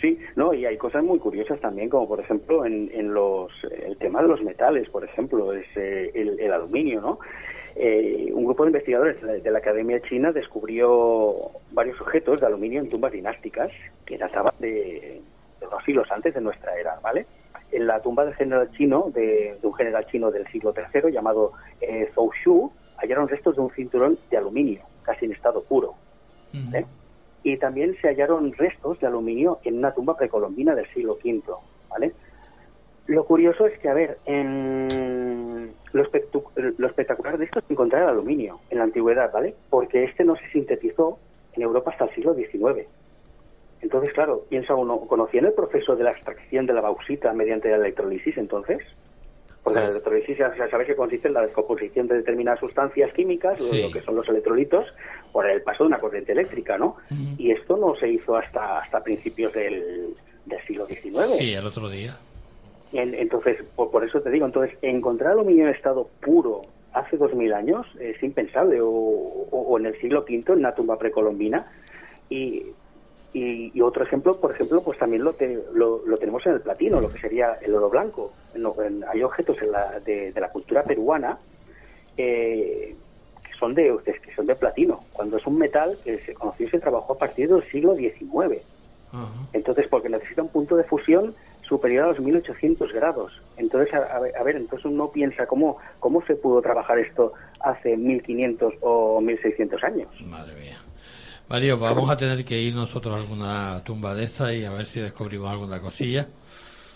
Sí, 0.00 0.18
no, 0.36 0.54
y 0.54 0.66
hay 0.66 0.76
cosas 0.76 1.02
muy 1.02 1.18
curiosas 1.18 1.60
también, 1.60 1.88
como 1.88 2.08
por 2.08 2.20
ejemplo 2.20 2.64
en, 2.64 2.90
en 2.92 3.12
los 3.12 3.50
el 3.86 3.96
tema 3.96 4.22
de 4.22 4.28
los 4.28 4.42
metales, 4.42 4.88
por 4.90 5.04
ejemplo, 5.04 5.52
es 5.52 5.66
eh, 5.76 6.10
el, 6.14 6.38
el, 6.40 6.52
aluminio, 6.52 7.00
¿no? 7.00 7.18
Eh, 7.76 8.30
un 8.32 8.44
grupo 8.44 8.64
de 8.64 8.68
investigadores 8.68 9.20
de 9.20 9.26
la, 9.26 9.32
de 9.34 9.50
la, 9.50 9.58
Academia 9.58 10.00
China 10.02 10.30
descubrió 10.30 11.50
varios 11.72 12.00
objetos 12.00 12.40
de 12.40 12.46
aluminio 12.46 12.80
en 12.80 12.88
tumbas 12.88 13.12
dinásticas 13.12 13.70
que 14.06 14.16
databan 14.16 14.54
de, 14.60 15.20
de 15.60 15.66
dos 15.66 15.82
siglos 15.84 16.06
antes 16.10 16.34
de 16.34 16.40
nuestra 16.40 16.78
era, 16.78 16.98
¿vale? 17.02 17.26
En 17.72 17.86
la 17.86 18.00
tumba 18.00 18.24
del 18.24 18.34
general 18.34 18.70
chino, 18.72 19.10
de, 19.12 19.56
de 19.60 19.66
un 19.66 19.74
general 19.74 20.06
chino 20.06 20.30
del 20.30 20.46
siglo 20.48 20.72
III 20.76 21.10
llamado 21.10 21.52
eh, 21.80 22.10
Zhou 22.14 22.30
Shu, 22.44 22.72
hallaron 22.98 23.28
restos 23.28 23.56
de 23.56 23.62
un 23.62 23.70
cinturón 23.70 24.18
de 24.30 24.36
aluminio, 24.36 24.82
casi 25.02 25.24
en 25.24 25.32
estado 25.32 25.62
puro. 25.62 25.94
Uh 26.52 26.56
-huh. 26.56 26.80
¿eh? 26.80 26.86
Y 27.42 27.56
también 27.58 27.96
se 28.00 28.08
hallaron 28.08 28.52
restos 28.52 29.00
de 29.00 29.06
aluminio 29.06 29.58
en 29.64 29.78
una 29.78 29.92
tumba 29.92 30.16
precolombina 30.16 30.74
del 30.74 30.86
siglo 30.94 31.18
V, 31.22 31.42
¿vale? 31.90 32.12
Lo 33.06 33.24
curioso 33.26 33.66
es 33.66 33.78
que, 33.80 33.88
a 33.88 33.94
ver, 33.94 34.18
en 34.24 35.72
lo, 35.92 36.02
lo 36.78 36.86
espectacular 36.86 37.36
de 37.36 37.44
esto 37.44 37.58
es 37.58 37.70
encontrar 37.70 38.04
el 38.04 38.08
aluminio 38.08 38.60
en 38.70 38.78
la 38.78 38.84
antigüedad, 38.84 39.30
¿vale? 39.30 39.54
Porque 39.68 40.04
este 40.04 40.24
no 40.24 40.36
se 40.36 40.48
sintetizó 40.50 41.18
en 41.52 41.62
Europa 41.62 41.90
hasta 41.90 42.04
el 42.04 42.14
siglo 42.14 42.34
XIX. 42.34 42.86
Entonces, 43.82 44.12
claro, 44.14 44.44
piensa 44.48 44.74
uno, 44.74 45.00
¿conocían 45.00 45.44
el 45.44 45.52
proceso 45.52 45.94
de 45.94 46.04
la 46.04 46.12
extracción 46.12 46.64
de 46.64 46.72
la 46.72 46.80
bauxita 46.80 47.32
mediante 47.34 47.68
la 47.68 47.76
electrolisis 47.76 48.38
entonces? 48.38 48.78
Porque 49.64 49.80
la 49.80 49.88
electrolisis 49.88 50.36
ya 50.38 50.54
ya 50.56 50.68
sabéis 50.68 50.88
que 50.90 50.94
consiste 50.94 51.26
en 51.28 51.34
la 51.34 51.40
descomposición 51.42 52.06
de 52.06 52.16
determinadas 52.18 52.60
sustancias 52.60 53.12
químicas, 53.14 53.58
lo- 53.60 53.66
Sí. 53.68 53.82
lo 53.82 53.90
que 53.90 54.02
son 54.02 54.14
los 54.14 54.28
electrolitos, 54.28 54.86
por 55.32 55.46
el 55.48 55.62
paso 55.62 55.84
de 55.84 55.88
una 55.88 55.98
corriente 55.98 56.32
eléctrica, 56.32 56.76
¿no? 56.78 56.96
Y 57.38 57.50
esto 57.50 57.76
no 57.78 57.96
se 57.96 58.08
hizo 58.10 58.36
hasta 58.36 58.78
hasta 58.80 59.02
principios 59.02 59.52
del, 59.54 60.14
del 60.44 60.60
siglo 60.66 60.84
XIX. 60.86 61.36
Sí, 61.38 61.54
el 61.54 61.66
otro 61.66 61.88
día. 61.88 62.14
En- 62.92 63.14
entonces, 63.14 63.62
por, 63.74 63.90
por 63.90 64.04
eso 64.04 64.20
te 64.20 64.30
digo, 64.30 64.44
entonces, 64.46 64.76
encontrar 64.82 65.32
aluminio 65.32 65.64
en 65.66 65.74
estado 65.74 66.08
puro 66.20 66.62
hace 66.92 67.16
2000 67.16 67.52
años 67.54 67.86
es 67.98 68.22
impensable, 68.22 68.80
o, 68.82 68.86
o- 68.88 69.48
o 69.50 69.78
en 69.78 69.86
el 69.86 69.98
siglo 70.00 70.20
V, 70.28 70.44
en 70.52 70.58
una 70.58 70.74
tumba 70.74 70.98
precolombina. 70.98 71.66
Y, 72.28 72.66
y, 73.34 73.76
y 73.76 73.80
otro 73.82 74.04
ejemplo, 74.04 74.40
por 74.40 74.52
ejemplo, 74.52 74.82
pues 74.82 74.96
también 74.98 75.24
lo, 75.24 75.34
te- 75.34 75.62
lo, 75.72 76.06
lo 76.06 76.16
tenemos 76.18 76.46
en 76.46 76.52
el 76.52 76.62
platino, 76.62 77.00
lo 77.00 77.10
que 77.10 77.18
sería 77.18 77.58
el 77.60 77.74
oro 77.74 77.90
blanco. 77.90 78.36
En- 78.54 79.04
hay 79.06 79.22
objetos 79.22 79.60
en 79.60 79.72
la, 79.72 80.00
de, 80.00 80.32
de 80.32 80.40
la 80.40 80.50
cultura 80.50 80.86
peruana 80.86 81.40
eh, 82.16 82.96
que 83.42 83.50
son 83.58 83.74
de 83.74 83.98
que 84.04 84.32
son 84.34 84.46
de 84.46 84.56
platino, 84.56 85.06
cuando 85.12 85.36
es 85.36 85.46
un 85.46 85.58
metal 85.58 85.98
que 86.04 86.20
se 86.20 86.32
conoció 86.34 86.66
y 86.66 86.70
se 86.70 86.78
trabajó 86.78 87.14
a 87.14 87.18
partir 87.18 87.48
del 87.48 87.68
siglo 87.70 87.94
XIX. 87.96 88.62
Entonces, 89.52 89.86
porque 89.88 90.08
necesita 90.08 90.42
un 90.42 90.48
punto 90.50 90.76
de 90.76 90.84
fusión 90.84 91.34
superior 91.62 92.04
a 92.04 92.08
los 92.08 92.20
1800 92.20 92.92
grados. 92.92 93.32
Entonces, 93.56 93.92
a, 93.94 93.98
a 94.16 94.20
ver, 94.20 94.36
a 94.36 94.42
ver, 94.42 94.56
entonces 94.56 94.84
uno 94.84 95.10
piensa 95.12 95.46
cómo, 95.46 95.78
cómo 95.98 96.24
se 96.26 96.34
pudo 96.36 96.60
trabajar 96.62 96.98
esto 96.98 97.32
hace 97.60 97.96
1500 97.96 98.74
o 98.80 99.20
1600 99.20 99.82
años. 99.84 100.08
Madre 100.20 100.54
mía. 100.56 100.83
Mario, 101.48 101.78
vamos 101.78 102.10
a 102.10 102.16
tener 102.16 102.44
que 102.44 102.60
ir 102.60 102.74
nosotros 102.74 103.14
a 103.14 103.20
alguna 103.20 103.84
tumba 103.84 104.14
de 104.14 104.24
esta 104.24 104.52
y 104.52 104.64
a 104.64 104.70
ver 104.70 104.86
si 104.86 105.00
descubrimos 105.00 105.50
alguna 105.50 105.80
cosilla. 105.80 106.26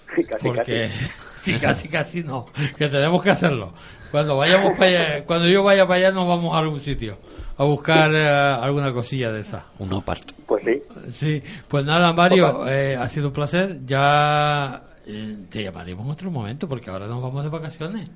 Casi, 0.07 0.47
Porque 0.47 0.89
sí, 1.43 1.59
casi, 1.59 1.89
casi 1.89 2.23
no. 2.23 2.47
Que 2.77 2.89
tenemos 2.89 3.23
que 3.23 3.31
hacerlo. 3.31 3.73
Cuando 4.11 4.37
vayamos 4.37 4.73
para 4.79 4.87
allá, 4.87 5.25
cuando 5.25 5.49
yo 5.49 5.63
vaya 5.63 5.87
para 5.87 6.01
allá, 6.01 6.13
nos 6.13 6.27
vamos 6.27 6.55
a 6.55 6.59
algún 6.59 6.81
sitio 6.81 7.19
a 7.59 7.65
buscar 7.65 8.15
eh, 8.15 8.27
alguna 8.27 8.93
cosilla 8.93 9.33
de 9.33 9.41
esa. 9.41 9.67
Un 9.79 9.93
opart. 9.93 10.33
Pues 10.47 10.65
sí. 10.65 10.83
Sí, 11.13 11.43
pues 11.69 11.85
nada, 11.85 12.13
Mario, 12.13 12.67
eh, 12.69 12.97
ha 12.97 13.09
sido 13.09 13.29
un 13.29 13.33
placer. 13.35 13.85
Ya 13.85 14.83
eh, 15.07 15.47
te 15.51 15.65
llamaremos 15.65 16.07
en 16.07 16.13
otro 16.13 16.31
momento 16.31 16.69
porque 16.69 16.89
ahora 16.91 17.07
nos 17.07 17.21
vamos 17.21 17.45
de 17.45 17.51
vacaciones. 17.51 18.09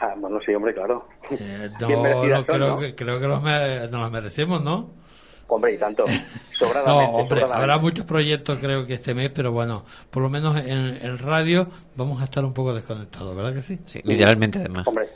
Ah, 0.00 0.14
bueno, 0.16 0.38
sí, 0.46 0.54
hombre, 0.54 0.72
claro. 0.72 1.06
Eh, 1.30 1.68
no, 1.80 1.88
no, 1.88 2.36
son, 2.36 2.44
creo, 2.44 2.68
¿no? 2.68 2.78
Que, 2.78 2.94
creo 2.94 3.18
que 3.18 3.26
los 3.26 3.42
nos 3.42 4.00
las 4.00 4.10
merecemos, 4.12 4.62
¿no? 4.62 4.90
Hombre, 5.48 5.74
y 5.74 5.78
tanto. 5.78 6.04
No, 6.06 6.12
Sobradamente, 6.58 7.04
hombre, 7.12 7.40
sobradamente. 7.40 7.54
habrá 7.54 7.78
muchos 7.78 8.04
proyectos 8.04 8.58
creo 8.58 8.86
que 8.86 8.94
este 8.94 9.14
mes, 9.14 9.30
pero 9.34 9.50
bueno, 9.52 9.84
por 10.10 10.22
lo 10.22 10.28
menos 10.28 10.56
en 10.58 10.70
el 11.02 11.18
radio 11.18 11.66
vamos 11.96 12.20
a 12.20 12.24
estar 12.24 12.44
un 12.44 12.52
poco 12.52 12.74
desconectados, 12.74 13.34
¿verdad 13.34 13.54
que 13.54 13.60
sí? 13.62 13.78
Sí, 13.86 14.00
literalmente 14.04 14.58
además. 14.58 14.86
Hombre, 14.86 15.06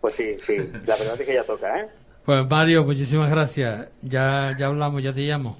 pues 0.00 0.14
sí, 0.14 0.30
sí. 0.46 0.56
La 0.86 0.96
verdad 0.96 1.20
es 1.20 1.26
que 1.26 1.34
ya 1.34 1.44
toca, 1.44 1.80
¿eh? 1.80 1.86
Pues 2.24 2.48
Mario, 2.48 2.84
muchísimas 2.84 3.30
gracias. 3.30 3.90
Ya, 4.02 4.54
ya 4.58 4.66
hablamos, 4.66 5.02
ya 5.02 5.12
te 5.12 5.20
llamo. 5.22 5.56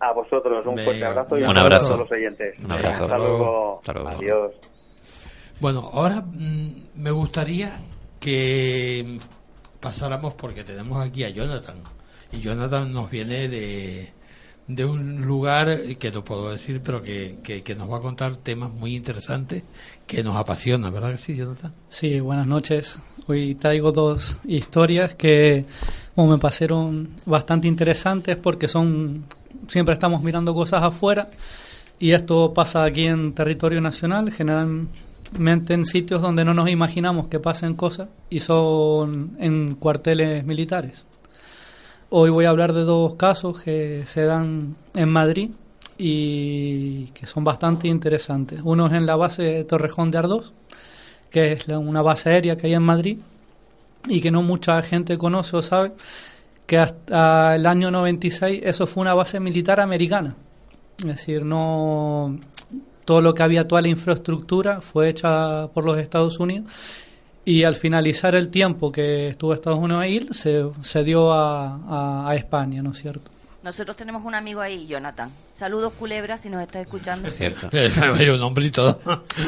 A 0.00 0.12
vosotros 0.12 0.66
un 0.66 0.76
fuerte 0.78 1.04
abrazo 1.04 1.38
y 1.38 1.42
un 1.42 1.50
a 1.50 1.54
todos 1.54 1.60
abrazo. 1.64 1.96
los 1.96 2.12
oyentes. 2.12 2.58
Un 2.62 2.72
abrazo. 2.72 3.04
Hasta 3.04 3.18
luego. 3.18 3.78
Hasta 3.78 3.92
luego. 3.92 4.08
Adiós. 4.10 4.52
Bueno, 5.60 5.90
ahora 5.92 6.20
mm, 6.20 6.82
me 6.96 7.10
gustaría 7.10 7.80
que 8.20 9.18
pasáramos 9.80 10.34
porque 10.34 10.62
tenemos 10.64 11.04
aquí 11.04 11.24
a 11.24 11.30
Jonathan. 11.30 11.76
Y 12.34 12.40
Jonathan 12.40 12.92
nos 12.92 13.10
viene 13.10 13.48
de, 13.48 14.08
de 14.66 14.84
un 14.84 15.22
lugar 15.22 15.96
que 15.98 16.10
no 16.10 16.24
puedo 16.24 16.50
decir, 16.50 16.80
pero 16.82 17.02
que, 17.02 17.38
que, 17.42 17.74
nos 17.74 17.90
va 17.90 17.98
a 17.98 18.00
contar 18.00 18.36
temas 18.36 18.72
muy 18.72 18.96
interesantes 18.96 19.62
que 20.06 20.22
nos 20.22 20.36
apasionan, 20.36 20.92
¿verdad 20.92 21.12
que 21.12 21.18
sí, 21.18 21.36
Jonathan? 21.36 21.72
Sí, 21.88 22.20
buenas 22.20 22.46
noches. 22.46 22.98
Hoy 23.26 23.54
traigo 23.54 23.92
dos 23.92 24.38
historias 24.44 25.14
que 25.14 25.64
me 26.16 26.38
parecieron 26.38 27.10
bastante 27.26 27.68
interesantes 27.68 28.36
porque 28.36 28.68
son 28.68 29.24
siempre 29.68 29.94
estamos 29.94 30.22
mirando 30.22 30.54
cosas 30.54 30.82
afuera 30.82 31.30
y 31.98 32.12
esto 32.12 32.52
pasa 32.52 32.84
aquí 32.84 33.06
en 33.06 33.32
territorio 33.34 33.80
nacional, 33.80 34.32
generalmente 34.32 35.74
en 35.74 35.84
sitios 35.84 36.20
donde 36.20 36.44
no 36.44 36.52
nos 36.52 36.68
imaginamos 36.68 37.28
que 37.28 37.38
pasen 37.38 37.74
cosas 37.74 38.08
y 38.28 38.40
son 38.40 39.36
en 39.38 39.74
cuarteles 39.76 40.44
militares. 40.44 41.06
Hoy 42.10 42.30
voy 42.30 42.44
a 42.44 42.50
hablar 42.50 42.72
de 42.72 42.84
dos 42.84 43.16
casos 43.16 43.60
que 43.60 44.04
se 44.06 44.24
dan 44.24 44.76
en 44.94 45.08
Madrid 45.08 45.50
y 45.98 47.06
que 47.08 47.26
son 47.26 47.44
bastante 47.44 47.88
interesantes. 47.88 48.60
Uno 48.62 48.86
es 48.86 48.92
en 48.92 49.06
la 49.06 49.16
base 49.16 49.64
Torrejón 49.64 50.10
de 50.10 50.18
Ardós, 50.18 50.52
que 51.30 51.52
es 51.52 51.66
la- 51.68 51.78
una 51.78 52.02
base 52.02 52.30
aérea 52.30 52.56
que 52.56 52.66
hay 52.68 52.74
en 52.74 52.82
Madrid 52.82 53.18
y 54.08 54.20
que 54.20 54.30
no 54.30 54.42
mucha 54.42 54.80
gente 54.82 55.18
conoce 55.18 55.56
o 55.56 55.62
sabe 55.62 55.92
que 56.66 56.78
hasta 56.78 57.56
el 57.56 57.66
año 57.66 57.90
96 57.90 58.60
eso 58.64 58.86
fue 58.86 59.00
una 59.02 59.14
base 59.14 59.40
militar 59.40 59.80
americana. 59.80 60.34
Es 60.98 61.04
decir, 61.06 61.44
no 61.44 62.38
todo 63.04 63.20
lo 63.20 63.34
que 63.34 63.42
había, 63.42 63.66
toda 63.68 63.82
la 63.82 63.88
infraestructura 63.88 64.80
fue 64.80 65.08
hecha 65.10 65.66
por 65.68 65.84
los 65.84 65.98
Estados 65.98 66.38
Unidos 66.38 66.66
y 67.44 67.64
al 67.64 67.76
finalizar 67.76 68.34
el 68.34 68.48
tiempo 68.50 68.90
que 68.92 69.28
estuvo 69.28 69.52
Estados 69.54 69.78
Unidos 69.78 70.02
ahí 70.02 70.26
se, 70.32 70.64
se 70.82 71.04
dio 71.04 71.32
a, 71.32 71.74
a- 71.88 72.30
a 72.30 72.34
España, 72.36 72.82
¿no 72.82 72.92
es 72.92 72.98
cierto? 72.98 73.30
Nosotros 73.62 73.96
tenemos 73.96 74.22
un 74.24 74.34
amigo 74.34 74.60
ahí, 74.60 74.86
Jonathan. 74.86 75.30
Saludos, 75.50 75.94
Culebra, 75.94 76.36
si 76.36 76.50
nos 76.50 76.60
estás 76.60 76.82
escuchando. 76.82 77.28
Es 77.28 77.36
cierto. 77.38 77.70
Hay 78.14 78.28
un 78.28 78.38
nombre 78.38 78.66
y 78.66 78.70
todo. 78.70 79.00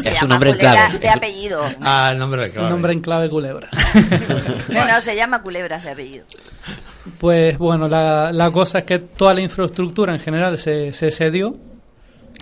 Se 0.02 0.10
llama 0.10 0.38
Culebra 0.38 0.88
de 0.98 1.08
apellido. 1.10 1.62
Ah, 1.82 2.08
el 2.12 2.18
nombre 2.18 2.44
de 2.44 2.50
clave. 2.50 2.66
El 2.68 2.72
nombre 2.72 2.92
en 2.94 3.00
clave 3.00 3.28
culebra. 3.28 3.68
No, 4.70 4.86
no, 4.86 5.00
se 5.02 5.14
llama 5.14 5.42
Culebras 5.42 5.84
de 5.84 5.90
apellido. 5.90 6.24
Pues 7.18 7.58
bueno, 7.58 7.88
la, 7.88 8.32
la 8.32 8.50
cosa 8.50 8.78
es 8.78 8.84
que 8.84 8.98
toda 9.00 9.34
la 9.34 9.42
infraestructura 9.42 10.14
en 10.14 10.20
general 10.20 10.56
se, 10.58 10.92
se 10.94 11.10
cedió 11.10 11.54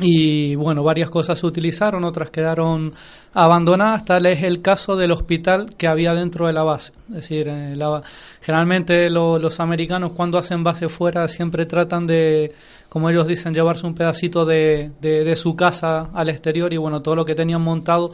y 0.01 0.57
bueno, 0.57 0.83
varias 0.83 1.09
cosas 1.09 1.39
se 1.39 1.47
utilizaron, 1.47 2.03
otras 2.05 2.31
quedaron 2.31 2.93
abandonadas, 3.33 4.05
tal 4.05 4.27
es 4.27 4.43
el 4.43 4.61
caso 4.61 4.97
del 4.97 5.13
hospital 5.13 5.71
que 5.77 5.87
había 5.87 6.15
dentro 6.15 6.47
de 6.49 6.53
la 6.53 6.63
base. 6.65 6.93
Es 7.11 7.15
decir, 7.17 7.47
eh, 7.49 7.77
la- 7.77 8.03
generalmente 8.41 9.09
lo- 9.11 9.39
los 9.39 9.61
americanos 9.61 10.13
cuando 10.13 10.39
hacen 10.39 10.65
base 10.65 10.89
fuera 10.89 11.29
siempre 11.29 11.65
tratan 11.67 12.07
de, 12.09 12.53
como 12.89 13.09
ellos 13.11 13.27
dicen, 13.29 13.55
llevarse 13.55 13.87
un 13.87 13.95
pedacito 13.95 14.45
de, 14.45 14.91
de- 15.01 15.23
de 15.25 15.37
su 15.37 15.55
casa 15.55 16.11
al 16.13 16.29
exterior 16.29 16.73
y 16.73 16.77
bueno, 16.77 17.01
todo 17.03 17.15
lo 17.17 17.25
que 17.25 17.35
tenían 17.37 17.63
montado 17.63 18.11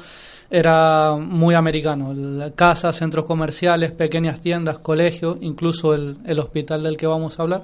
era 0.51 1.15
muy 1.17 1.55
americano. 1.55 2.13
Casas, 2.57 2.97
centros 2.97 3.25
comerciales, 3.25 3.93
pequeñas 3.93 4.41
tiendas, 4.41 4.81
colegios, 4.81 5.37
incluso 5.41 5.95
el, 5.95 6.17
el 6.27 6.39
hospital 6.41 6.83
del 6.83 6.97
que 6.97 7.07
vamos 7.07 7.39
a 7.39 7.43
hablar. 7.43 7.63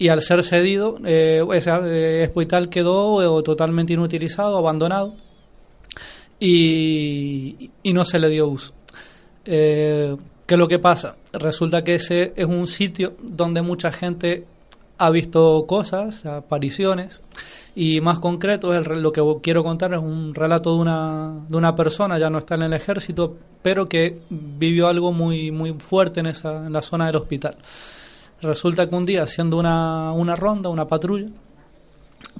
Y 0.00 0.08
al 0.08 0.22
ser 0.22 0.42
cedido, 0.42 0.96
eh, 1.04 1.44
ese 1.52 1.70
eh, 1.70 2.24
hospital 2.26 2.70
quedó 2.70 3.38
eh, 3.38 3.42
totalmente 3.42 3.92
inutilizado, 3.92 4.56
abandonado, 4.56 5.14
y, 6.38 7.70
y 7.82 7.92
no 7.92 8.06
se 8.06 8.18
le 8.18 8.30
dio 8.30 8.48
uso. 8.48 8.72
Eh, 9.44 10.16
¿Qué 10.46 10.54
es 10.54 10.58
lo 10.58 10.68
que 10.68 10.78
pasa? 10.78 11.16
Resulta 11.34 11.84
que 11.84 11.96
ese 11.96 12.32
es 12.34 12.46
un 12.46 12.66
sitio 12.66 13.12
donde 13.22 13.60
mucha 13.60 13.92
gente 13.92 14.46
ha 14.96 15.10
visto 15.10 15.66
cosas, 15.68 16.24
apariciones, 16.24 17.22
y 17.74 18.00
más 18.00 18.20
concreto, 18.20 18.72
el, 18.72 19.02
lo 19.02 19.12
que 19.12 19.22
quiero 19.42 19.62
contar 19.62 19.92
es 19.92 20.00
un 20.00 20.34
relato 20.34 20.76
de 20.76 20.80
una, 20.80 21.44
de 21.46 21.56
una 21.58 21.74
persona, 21.74 22.18
ya 22.18 22.30
no 22.30 22.38
está 22.38 22.54
en 22.54 22.62
el 22.62 22.72
ejército, 22.72 23.36
pero 23.60 23.86
que 23.86 24.20
vivió 24.30 24.88
algo 24.88 25.12
muy, 25.12 25.50
muy 25.50 25.74
fuerte 25.74 26.20
en, 26.20 26.26
esa, 26.26 26.66
en 26.66 26.72
la 26.72 26.80
zona 26.80 27.04
del 27.08 27.16
hospital. 27.16 27.56
Resulta 28.42 28.88
que 28.88 28.94
un 28.94 29.04
día, 29.04 29.22
haciendo 29.24 29.58
una, 29.58 30.12
una 30.12 30.34
ronda, 30.36 30.70
una 30.70 30.86
patrulla, 30.86 31.26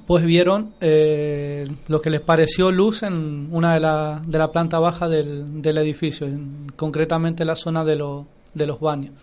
pues 0.07 0.23
vieron 0.25 0.71
eh, 0.81 1.67
lo 1.87 2.01
que 2.01 2.09
les 2.09 2.21
pareció 2.21 2.71
luz 2.71 3.03
en 3.03 3.47
una 3.51 3.75
de 3.75 3.79
la, 3.79 4.21
de 4.25 4.37
la 4.37 4.51
planta 4.51 4.79
baja 4.79 5.07
del, 5.07 5.61
del 5.61 5.77
edificio, 5.77 6.25
en- 6.27 6.67
concretamente 6.75 7.45
la 7.45 7.55
zona 7.55 7.85
de, 7.85 7.95
lo- 7.97 8.25
de 8.53 8.65
los 8.65 8.79
baños. 8.79 9.13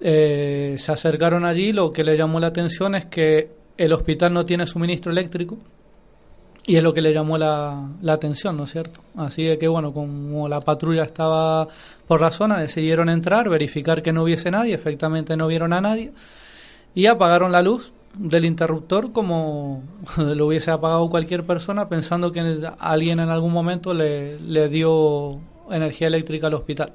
Eh, 0.00 0.74
se 0.78 0.92
acercaron 0.92 1.44
allí, 1.44 1.72
lo 1.72 1.90
que 1.92 2.04
le 2.04 2.16
llamó 2.16 2.40
la 2.40 2.48
atención 2.48 2.94
es 2.96 3.06
que 3.06 3.50
el 3.78 3.92
hospital 3.92 4.32
no 4.34 4.44
tiene 4.44 4.66
suministro 4.66 5.12
eléctrico 5.12 5.56
y 6.66 6.76
es 6.76 6.82
lo 6.82 6.92
que 6.92 7.00
le 7.00 7.12
llamó 7.12 7.38
la, 7.38 7.88
la 8.02 8.12
atención, 8.12 8.56
¿no 8.56 8.64
es 8.64 8.72
cierto? 8.72 9.00
Así 9.16 9.44
de 9.44 9.56
que, 9.56 9.68
bueno, 9.68 9.92
como 9.92 10.48
la 10.48 10.60
patrulla 10.60 11.04
estaba 11.04 11.68
por 12.08 12.20
la 12.20 12.32
zona, 12.32 12.58
decidieron 12.58 13.08
entrar, 13.08 13.48
verificar 13.48 14.02
que 14.02 14.12
no 14.12 14.24
hubiese 14.24 14.50
nadie, 14.50 14.74
efectivamente 14.74 15.36
no 15.36 15.46
vieron 15.46 15.72
a 15.72 15.80
nadie 15.80 16.12
y 16.96 17.06
apagaron 17.06 17.52
la 17.52 17.62
luz 17.62 17.92
del 18.14 18.46
interruptor 18.46 19.12
como 19.12 19.84
lo 20.16 20.46
hubiese 20.46 20.70
apagado 20.70 21.08
cualquier 21.08 21.44
persona 21.44 21.88
pensando 21.88 22.32
que 22.32 22.66
alguien 22.78 23.20
en 23.20 23.28
algún 23.28 23.52
momento 23.52 23.94
le, 23.94 24.40
le 24.40 24.68
dio 24.68 25.38
energía 25.70 26.08
eléctrica 26.08 26.48
al 26.48 26.54
hospital. 26.54 26.92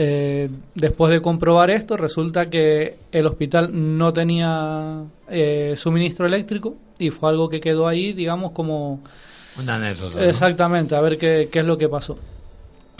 Eh, 0.00 0.48
después 0.76 1.10
de 1.10 1.20
comprobar 1.20 1.70
esto, 1.70 1.96
resulta 1.96 2.48
que 2.48 2.98
el 3.10 3.26
hospital 3.26 3.70
no 3.72 4.12
tenía 4.12 5.02
eh, 5.28 5.74
suministro 5.76 6.24
eléctrico 6.24 6.76
y 7.00 7.10
fue 7.10 7.30
algo 7.30 7.48
que 7.48 7.58
quedó 7.58 7.88
ahí, 7.88 8.12
digamos, 8.12 8.52
como... 8.52 9.00
Una 9.58 9.74
anécdota. 9.74 10.20
¿no? 10.20 10.22
Exactamente, 10.22 10.94
a 10.94 11.00
ver 11.00 11.18
qué, 11.18 11.48
qué 11.50 11.58
es 11.58 11.64
lo 11.64 11.76
que 11.76 11.88
pasó. 11.88 12.16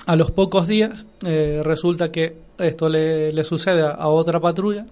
A 0.07 0.17
los 0.17 0.33
pocos 0.33 0.67
días 0.67 1.07
eh, 1.25 1.61
resulta 1.63 2.11
que 2.11 2.35
esto 2.59 2.89
le, 2.89 3.33
le 3.33 3.45
sucede 3.45 3.83
a, 3.83 4.09
otra 4.09 4.41
patrulla 4.41 4.85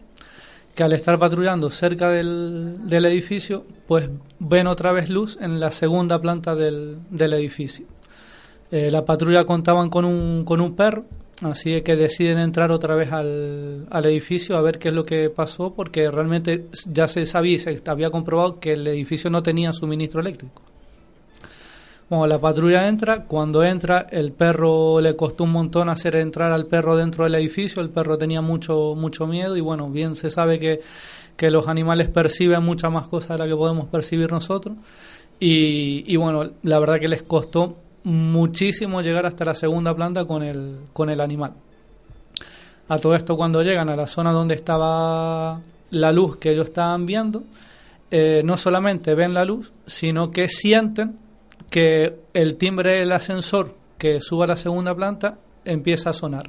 que 0.77 0.85
al 0.85 0.93
estar 0.93 1.19
patrullando 1.19 1.70
cerca 1.70 2.09
del, 2.11 2.89
del 2.89 3.07
edificio, 3.07 3.65
pues 3.89 4.11
ven 4.39 4.69
otra 4.69 4.93
vez 4.93 5.11
luz 5.11 5.39
en 5.41 5.59
la 5.59 5.73
segunda 5.73 6.20
planta 6.20 6.55
del, 6.55 6.99
del 7.11 7.33
edificio. 7.33 7.85
Eh, 8.70 8.93
la 8.93 9.05
patrulla 9.05 9.45
contaban 9.45 9.91
con 9.91 10.05
un, 10.05 10.45
con 10.45 10.61
un 10.61 10.77
perro, 10.77 11.05
así 11.43 11.83
que 11.83 11.97
deciden 11.97 12.39
entrar 12.39 12.71
otra 12.71 12.95
vez 12.95 13.13
al, 13.13 13.87
al 13.91 14.07
edificio 14.07 14.57
a 14.57 14.63
ver 14.63 14.79
qué 14.79 14.89
es 14.89 14.95
lo 14.95 15.05
que 15.05 15.31
pasó, 15.31 15.75
porque 15.75 16.11
realmente 16.11 16.67
ya 16.87 17.09
se 17.09 17.27
sabía 17.27 17.59
se 17.59 17.81
había 17.87 18.11
comprobado 18.11 18.61
que 18.61 18.73
el 18.73 18.87
edificio 18.87 19.31
no 19.31 19.43
tenía 19.43 19.73
suministro 19.73 20.21
eléctrico. 20.21 20.63
Bueno, 22.09 22.29
la 22.29 22.41
patrulla 22.41 22.87
entra, 22.87 23.25
cuando 23.25 23.65
entra 23.65 24.07
el 24.11 24.31
perro 24.31 25.01
le 25.01 25.17
costó 25.17 25.43
un 25.43 25.51
montón 25.51 25.89
hacer 25.89 26.15
entrar 26.15 26.53
al 26.53 26.67
perro 26.67 26.97
dentro 26.97 27.25
del 27.25 27.35
edificio, 27.35 27.83
el 27.83 27.91
perro 27.91 28.17
tenía 28.17 28.41
mucho 28.41 28.95
mucho 28.97 29.27
miedo 29.27 29.57
y 29.57 29.61
bueno, 29.61 29.91
bien 29.91 30.15
se 30.15 30.31
sabe 30.31 30.61
que, 30.61 30.81
que 31.37 31.51
los 31.51 31.67
animales 31.67 32.09
perciben 32.09 32.63
muchas 32.63 32.93
más 32.93 33.09
cosas 33.09 33.31
de 33.31 33.39
las 33.39 33.49
que 33.49 33.57
podemos 33.57 33.89
percibir 33.89 34.31
nosotros 34.31 34.77
y, 35.41 36.05
y 36.07 36.15
bueno, 36.15 36.53
la 36.63 36.79
verdad 36.79 37.01
que 37.01 37.09
les 37.09 37.25
costó 37.25 37.77
muchísimo 38.07 39.03
llegar 39.03 39.27
hasta 39.27 39.45
la 39.45 39.55
segunda 39.57 39.93
planta 39.93 40.27
con 40.27 40.45
el, 40.45 40.78
con 40.93 41.11
el 41.11 41.20
animal. 41.20 41.55
A 42.89 42.99
todo 42.99 43.16
esto 43.16 43.37
cuando 43.37 43.65
llegan 43.65 43.89
a 43.89 43.97
la 43.97 44.07
zona 44.07 44.31
donde 44.31 44.55
estaba 44.55 45.61
la 45.91 46.12
luz 46.12 46.37
que 46.37 46.53
ellos 46.53 46.69
estaban 46.69 47.05
viendo, 47.05 47.43
eh, 48.12 48.43
no 48.45 48.57
solamente 48.57 49.16
ven 49.16 49.35
la 49.35 49.45
luz, 49.45 49.73
sino 49.87 50.31
que 50.31 50.47
sienten 50.47 51.19
que 51.69 52.16
el 52.33 52.55
timbre 52.55 53.01
del 53.01 53.11
ascensor 53.11 53.74
que 53.99 54.20
suba 54.20 54.45
a 54.45 54.49
la 54.49 54.57
segunda 54.57 54.95
planta 54.95 55.39
empieza 55.65 56.11
a 56.11 56.12
sonar. 56.12 56.49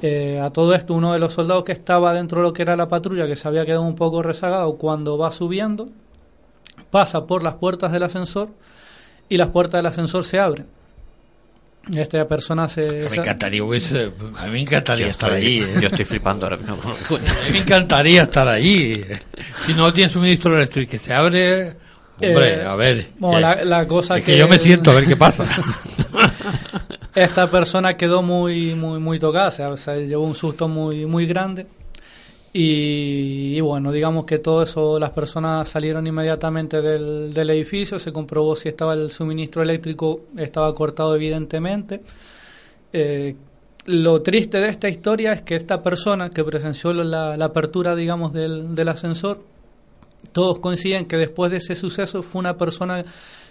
Eh, 0.00 0.38
a 0.40 0.50
todo 0.50 0.72
esto, 0.72 0.94
uno 0.94 1.14
de 1.14 1.18
los 1.18 1.32
soldados 1.32 1.64
que 1.64 1.72
estaba 1.72 2.14
dentro 2.14 2.42
de 2.42 2.46
lo 2.46 2.52
que 2.52 2.62
era 2.62 2.76
la 2.76 2.86
patrulla, 2.86 3.26
que 3.26 3.34
se 3.34 3.48
había 3.48 3.66
quedado 3.66 3.82
un 3.82 3.96
poco 3.96 4.22
rezagado, 4.22 4.76
cuando 4.76 5.18
va 5.18 5.32
subiendo, 5.32 5.88
pasa 6.92 7.26
por 7.26 7.42
las 7.42 7.54
puertas 7.54 7.90
del 7.90 8.04
ascensor 8.04 8.50
y 9.28 9.36
las 9.36 9.48
puertas 9.48 9.78
del 9.78 9.86
ascensor 9.86 10.24
se 10.24 10.38
abren. 10.38 10.66
Esta 11.94 12.26
persona 12.28 12.68
se... 12.68 12.82
Me 13.10 13.16
encantaría, 13.16 13.62
hubiese- 13.62 14.12
a 14.38 14.44
mí 14.46 14.50
me 14.52 14.60
encantaría 14.60 15.06
Yo 15.06 15.10
estar 15.10 15.32
estoy- 15.32 15.46
allí. 15.46 15.58
¿eh? 15.62 15.78
yo 15.80 15.86
estoy 15.88 16.04
flipando 16.04 16.44
ahora 16.46 16.58
mismo. 16.58 16.74
A 16.84 17.14
mí 17.46 17.52
me 17.52 17.58
encantaría 17.60 18.24
estar 18.24 18.46
allí. 18.46 19.02
Si 19.64 19.72
no 19.72 19.90
tiene 19.92 20.10
suministro 20.10 20.54
eléctrico 20.54 20.90
que 20.90 20.98
se 20.98 21.14
abre, 21.14 21.68
hombre, 22.20 22.60
Eh, 22.60 22.64
a 22.66 22.74
ver. 22.74 23.06
bueno, 23.18 23.40
la- 23.40 23.64
la 23.64 23.86
cosa 23.88 24.18
es 24.18 24.24
que, 24.24 24.32
que- 24.32 24.38
yo 24.38 24.48
me 24.48 24.58
siento 24.58 24.90
a 24.90 24.96
ver 24.96 25.06
qué 25.06 25.16
pasa. 25.26 25.46
esta 27.14 27.50
persona 27.50 27.96
quedó 27.96 28.22
muy 28.22 28.74
muy 28.74 28.98
muy 29.00 29.18
tocada, 29.18 29.48
o 29.48 29.52
sea, 29.52 29.68
o 29.70 29.76
sea, 29.76 29.94
llevó 29.96 30.24
un 30.24 30.34
susto 30.34 30.68
muy 30.68 31.06
muy 31.06 31.26
grande 31.26 31.66
y, 32.60 33.60
bueno, 33.60 33.92
digamos 33.92 34.26
que 34.26 34.40
todo 34.40 34.64
eso, 34.64 34.98
las 34.98 35.12
personas 35.12 35.68
salieron 35.68 36.04
inmediatamente 36.08 36.82
del, 36.82 37.32
del 37.32 37.50
edificio, 37.50 38.00
se 38.00 38.12
comprobó 38.12 38.56
si 38.56 38.68
estaba 38.68 38.94
el 38.94 39.12
suministro 39.12 39.62
eléctrico, 39.62 40.22
estaba 40.36 40.74
cortado 40.74 41.14
evidentemente. 41.14 42.00
Eh, 42.92 43.36
lo 43.84 44.22
triste 44.22 44.58
de 44.58 44.70
esta 44.70 44.88
historia 44.88 45.34
es 45.34 45.42
que 45.42 45.54
esta 45.54 45.80
persona 45.84 46.30
que 46.30 46.42
presenció 46.42 46.92
la, 46.92 47.36
la 47.36 47.44
apertura, 47.44 47.94
digamos, 47.94 48.32
del, 48.32 48.74
del 48.74 48.88
ascensor, 48.88 49.40
todos 50.32 50.58
coinciden 50.58 51.06
que 51.06 51.16
después 51.16 51.52
de 51.52 51.58
ese 51.58 51.76
suceso 51.76 52.24
fue 52.24 52.40
una 52.40 52.56
persona 52.56 53.04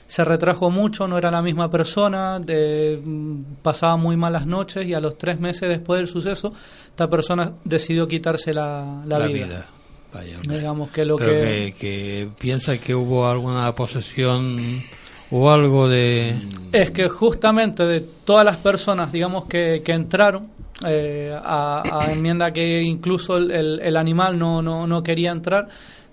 se 0.07 0.23
retrajo 0.23 0.69
mucho, 0.71 1.07
no 1.07 1.17
era 1.17 1.29
la 1.29 1.41
misma 1.41 1.69
persona, 1.69 2.39
mm, 2.39 3.41
pasaba 3.61 3.97
muy 3.97 4.15
malas 4.17 4.45
noches 4.47 4.85
y 4.85 4.93
a 4.93 4.99
los 4.99 5.17
tres 5.17 5.39
meses 5.39 5.67
después 5.69 5.99
del 5.99 6.07
suceso 6.07 6.53
esta 6.89 7.09
persona 7.09 7.51
decidió 7.63 8.07
quitarse 8.07 8.53
la, 8.53 9.03
la 9.05 9.19
La 9.19 9.27
vida. 9.27 9.45
vida. 9.45 9.65
Vaya, 10.13 10.37
hombre. 10.37 10.57
Digamos 10.59 10.89
que 10.91 11.03
lo 11.05 11.17
Pero 11.17 11.31
que... 11.33 11.39
que, 11.39 11.73
que 11.77 12.29
piensa 12.39 12.77
que 12.77 12.95
hubo 12.95 13.27
alguna 13.27 13.69
posesión 13.75 14.81
o 15.29 15.51
algo 15.51 15.89
de... 15.89 16.35
Es 16.71 16.91
que 16.91 17.09
justamente 17.09 17.83
de 17.85 17.99
todas 18.23 18.45
las 18.45 18.55
personas, 18.57 19.11
digamos, 19.11 19.45
que, 19.45 19.81
que 19.83 19.91
entraron 19.91 20.47
eh, 20.87 21.37
a, 21.37 21.83
a 22.05 22.11
enmienda 22.13 22.53
que 22.53 22.81
incluso 22.81 23.35
el, 23.35 23.51
el- 23.51 23.79
el 23.81 23.97
animal 23.97 24.39
no, 24.39 24.61
no, 24.61 24.87
no 24.87 25.03
quería 25.03 25.31
entrar, 25.31 25.67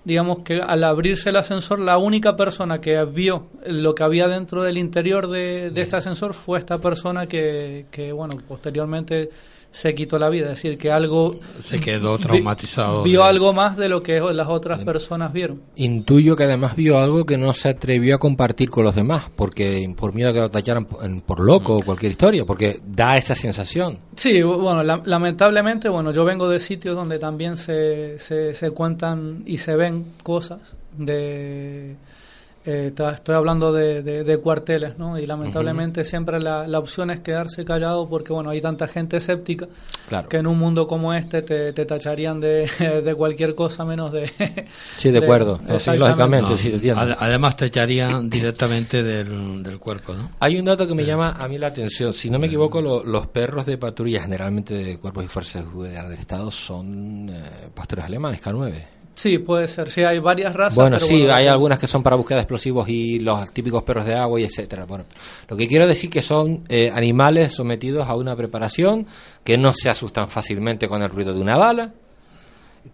digamos 0.05 0.43
que 0.43 0.61
al 0.61 0.83
abrirse 0.83 1.29
el 1.29 1.35
ascensor, 1.35 1.79
la 1.79 1.97
única 1.97 2.35
persona 2.35 2.79
que 2.79 3.03
vio 3.05 3.47
lo 3.65 3.93
que 3.95 4.03
había 4.03 4.27
dentro 4.27 4.63
del 4.63 4.77
interior 4.77 5.27
de, 5.27 5.71
de 5.71 5.81
este 5.81 5.97
ascensor 5.97 6.33
fue 6.33 6.59
esta 6.59 6.77
persona 6.77 7.25
que, 7.27 7.87
que, 7.91 8.11
bueno, 8.11 8.37
posteriormente 8.47 9.29
se 9.75 9.93
quitó 9.93 10.17
la 10.17 10.29
vida. 10.29 10.45
Es 10.45 10.61
decir, 10.61 10.77
que 10.77 10.89
algo... 10.89 11.37
Se 11.61 11.79
quedó 11.81 12.15
vi- 12.17 12.23
traumatizado 12.23 13.03
Vio 13.03 13.21
de- 13.23 13.27
algo 13.27 13.51
más 13.51 13.75
de 13.75 13.89
lo 13.89 14.01
que 14.01 14.21
las 14.21 14.47
otras 14.47 14.83
personas 14.85 15.33
vieron. 15.33 15.61
Intuyo 15.75 16.35
que 16.37 16.45
además 16.45 16.75
vio 16.77 16.97
algo 16.97 17.25
que 17.25 17.37
no 17.37 17.51
se 17.51 17.67
atrevió 17.69 18.15
a 18.15 18.17
compartir 18.17 18.69
con 18.69 18.85
los 18.85 18.95
demás, 18.95 19.25
porque 19.35 19.93
por 19.97 20.13
miedo 20.13 20.29
a 20.29 20.33
que 20.33 20.39
lo 20.39 20.49
tallaran 20.49 20.85
por, 20.85 21.03
en- 21.03 21.19
por 21.19 21.41
loco 21.41 21.75
o 21.75 21.81
cualquier 21.81 22.13
historia, 22.13 22.45
porque 22.45 22.79
da 22.85 23.17
esa 23.17 23.35
sensación. 23.35 23.99
Sí, 24.15 24.39
bu- 24.39 24.59
bueno, 24.61 24.81
la- 24.81 25.01
lamentablemente, 25.03 25.89
bueno, 25.89 26.11
yo 26.13 26.23
vengo 26.23 26.47
de 26.47 26.61
sitios 26.61 26.95
donde 26.95 27.19
también 27.19 27.57
se, 27.57 28.17
se, 28.19 28.53
se 28.53 28.71
cuentan 28.71 29.43
y 29.45 29.57
se 29.57 29.75
ven 29.75 30.05
cosas 30.23 30.59
de... 30.97 31.95
eh, 32.65 32.93
estoy 33.13 33.35
hablando 33.35 33.71
de, 33.71 34.01
de- 34.01 34.23
de 34.23 34.37
cuarteles, 34.37 34.97
¿no? 34.97 35.17
Y 35.19 35.25
lamentablemente 35.27 36.03
siempre 36.03 36.39
la, 36.39 36.67
la 36.67 36.79
opción 36.79 37.11
es 37.11 37.19
quedarse 37.19 37.63
callado 37.65 38.07
porque, 38.09 38.33
bueno, 38.33 38.49
hay 38.49 38.61
tanta 38.61 38.87
gente 38.87 39.17
escéptica 39.17 39.67
Claro. 40.09 40.29
que 40.29 40.37
en 40.37 40.47
un 40.47 40.57
mundo 40.57 40.87
como 40.87 41.13
este 41.13 41.41
te, 41.41 41.73
te 41.73 41.85
tacharían 41.85 42.39
de, 42.39 42.67
de 43.03 43.15
cualquier 43.15 43.55
cosa 43.55 43.85
menos 43.85 44.11
de... 44.11 44.31
Sí, 44.97 45.11
de 45.11 45.19
acuerdo. 45.19 45.59
No, 45.67 45.77
sí, 45.79 45.91
lógicamente, 45.97 46.57
sí, 46.57 46.71
entiendo. 46.73 47.01
Ad- 47.01 47.15
Además 47.19 47.55
te 47.55 47.65
echarían 47.65 48.29
directamente 48.29 49.03
del, 49.03 49.61
del 49.63 49.79
cuerpo, 49.79 50.13
¿no? 50.13 50.31
Hay 50.39 50.57
un 50.57 50.65
dato 50.65 50.87
que 50.87 50.95
me 50.95 51.05
llama 51.05 51.31
a 51.31 51.47
mí 51.47 51.57
la 51.57 51.67
atención. 51.67 52.13
Si 52.13 52.29
no 52.29 52.39
me 52.39 52.47
equivoco, 52.47 52.81
lo- 52.81 53.03
los 53.03 53.27
perros 53.27 53.65
de 53.65 53.77
patrulla, 53.77 54.21
generalmente 54.21 54.73
de 54.73 54.97
cuerpos 54.97 55.25
y 55.25 55.27
fuerzas 55.27 55.63
de 55.63 55.69
seguridad 55.69 56.09
del 56.09 56.19
Estado, 56.19 56.49
son 56.51 57.29
eh, 57.29 57.41
pastores 57.73 58.05
alemanes, 58.05 58.41
K9. 58.41 58.73
Sí, 59.15 59.37
puede 59.39 59.67
ser. 59.69 59.89
Sí, 59.89 60.03
hay 60.03 60.19
varias 60.19 60.53
razas. 60.53 60.75
Bueno, 60.75 60.97
pero 60.97 61.05
sí, 61.07 61.19
bueno, 61.19 61.33
hay 61.35 61.47
algunas 61.47 61.79
que 61.79 61.87
son 61.87 62.03
para 62.03 62.15
búsqueda 62.17 62.35
de 62.37 62.41
explosivos 62.41 62.87
y 62.89 63.19
los 63.19 63.49
típicos 63.51 63.81
perros 63.83 64.05
de 64.05 64.13
agua 64.13 64.39
y 64.39 64.43
etcétera. 64.43 64.85
Bueno, 64.85 65.05
lo 65.47 65.55
que 65.55 65.67
quiero 65.67 65.87
decir 65.87 66.09
que 66.09 66.21
son 66.21 66.63
eh, 66.67 66.91
animales 66.93 67.53
sometidos 67.53 68.07
a 68.07 68.15
una 68.15 68.35
preparación 68.35 69.07
que 69.43 69.57
no 69.57 69.73
se 69.73 69.89
asustan 69.89 70.27
fácilmente 70.29 70.87
con 70.89 71.01
el 71.01 71.09
ruido 71.09 71.33
de 71.33 71.39
una 71.41 71.57
bala, 71.57 71.93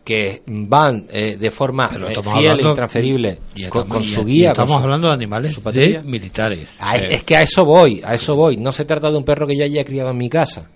que 0.05 0.41
van 0.47 1.05
eh, 1.11 1.35
de 1.37 1.51
forma 1.51 1.89
eh, 1.93 2.15
fiel 2.39 2.59
e 2.59 2.63
intransferible 2.69 3.37
y 3.55 3.67
con, 3.67 3.81
estamos- 3.81 3.87
con 3.89 4.03
y- 4.03 4.07
su 4.07 4.25
guía. 4.25 4.49
Estamos 4.49 4.71
su- 4.77 4.77
hablando 4.83 5.07
de 5.09 5.13
animales 5.13 5.53
su 5.53 5.61
de 5.71 6.01
militares. 6.03 6.69
Ah, 6.79 6.95
es- 6.97 7.03
Eh, 7.03 7.13
es 7.15 7.23
que 7.23 7.35
a 7.35 7.41
eso 7.41 7.65
voy, 7.65 8.01
a 8.05 8.13
eso 8.13 8.35
voy. 8.35 8.57
No 8.57 8.71
se 8.71 8.85
trata 8.85 9.11
de 9.11 9.17
un 9.17 9.25
perro 9.25 9.45
que 9.47 9.57
ya 9.57 9.65
haya 9.65 9.83
criado 9.83 10.11
en 10.11 10.17
mi 10.17 10.29
casa. 10.29 10.69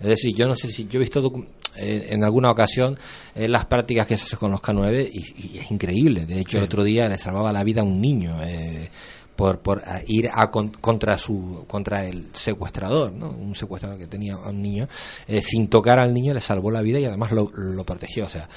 Es 0.00 0.06
decir, 0.06 0.34
yo 0.34 0.46
no 0.48 0.56
sé 0.56 0.68
si 0.68 0.86
yo 0.86 0.98
he 0.98 1.02
visto 1.04 1.32
eh, 1.76 2.08
en 2.10 2.24
alguna 2.24 2.50
ocasión 2.50 2.98
eh, 3.34 3.48
las 3.48 3.66
prácticas 3.66 4.06
que 4.06 4.16
se 4.16 4.24
hacen 4.24 4.38
con 4.38 4.50
los 4.50 4.60
K9 4.60 5.08
y, 5.12 5.54
y 5.56 5.58
es 5.58 5.70
increíble. 5.70 6.26
De 6.26 6.40
hecho, 6.40 6.58
el 6.58 6.64
otro 6.64 6.82
día 6.84 7.08
le 7.08 7.18
salvaba 7.18 7.52
la 7.52 7.64
vida 7.64 7.80
a 7.80 7.84
un 7.84 8.00
niño 8.00 8.36
eh, 8.42 8.88
por, 9.36 9.60
por 9.60 9.82
ir 10.06 10.30
a 10.32 10.50
con- 10.50 10.68
contra 10.70 11.18
su 11.18 11.64
contra 11.66 12.06
el 12.06 12.26
secuestrador, 12.34 13.12
¿no? 13.12 13.30
Un 13.30 13.54
secuestrador 13.56 13.98
que 13.98 14.06
tenía 14.06 14.34
a 14.34 14.50
un 14.50 14.62
niño 14.62 14.88
eh, 15.26 15.42
sin 15.42 15.68
tocar 15.68 15.98
al 15.98 16.12
niño 16.14 16.34
le 16.34 16.40
salvó 16.40 16.70
la 16.70 16.82
vida 16.82 17.00
y 17.00 17.04
además 17.06 17.32
lo, 17.32 17.50
lo 17.52 17.84
protegió. 17.84 18.26
O 18.26 18.28
sea, 18.28 18.48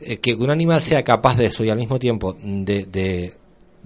eh, 0.00 0.18
que 0.18 0.34
un 0.34 0.50
animal 0.50 0.80
sea 0.82 1.02
capaz 1.02 1.36
de 1.36 1.46
eso 1.46 1.64
y 1.64 1.70
al 1.70 1.78
mismo 1.78 1.98
tiempo 1.98 2.36
de, 2.40 2.84
de 2.86 3.34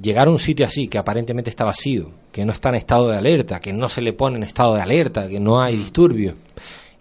llegar 0.01 0.29
a 0.29 0.31
un 0.31 0.39
sitio 0.39 0.67
así 0.67 0.89
que 0.89 0.99
aparentemente 0.99 1.49
está 1.49 1.65
vacío, 1.65 2.11
que 2.33 2.45
no 2.45 2.53
está 2.53 2.71
en 2.71 2.77
estado 2.77 3.09
de 3.09 3.19
alerta, 3.19 3.61
que 3.61 3.73
no 3.73 3.89
se 3.89 4.01
le 4.01 4.13
pone 4.15 4.37
en 4.39 4.43
estado 4.43 4.75
de 4.75 4.83
alerta, 4.83 5.29
que 5.29 5.39
no 5.39 5.61
hay 5.61 5.77
disturbios 5.77 6.35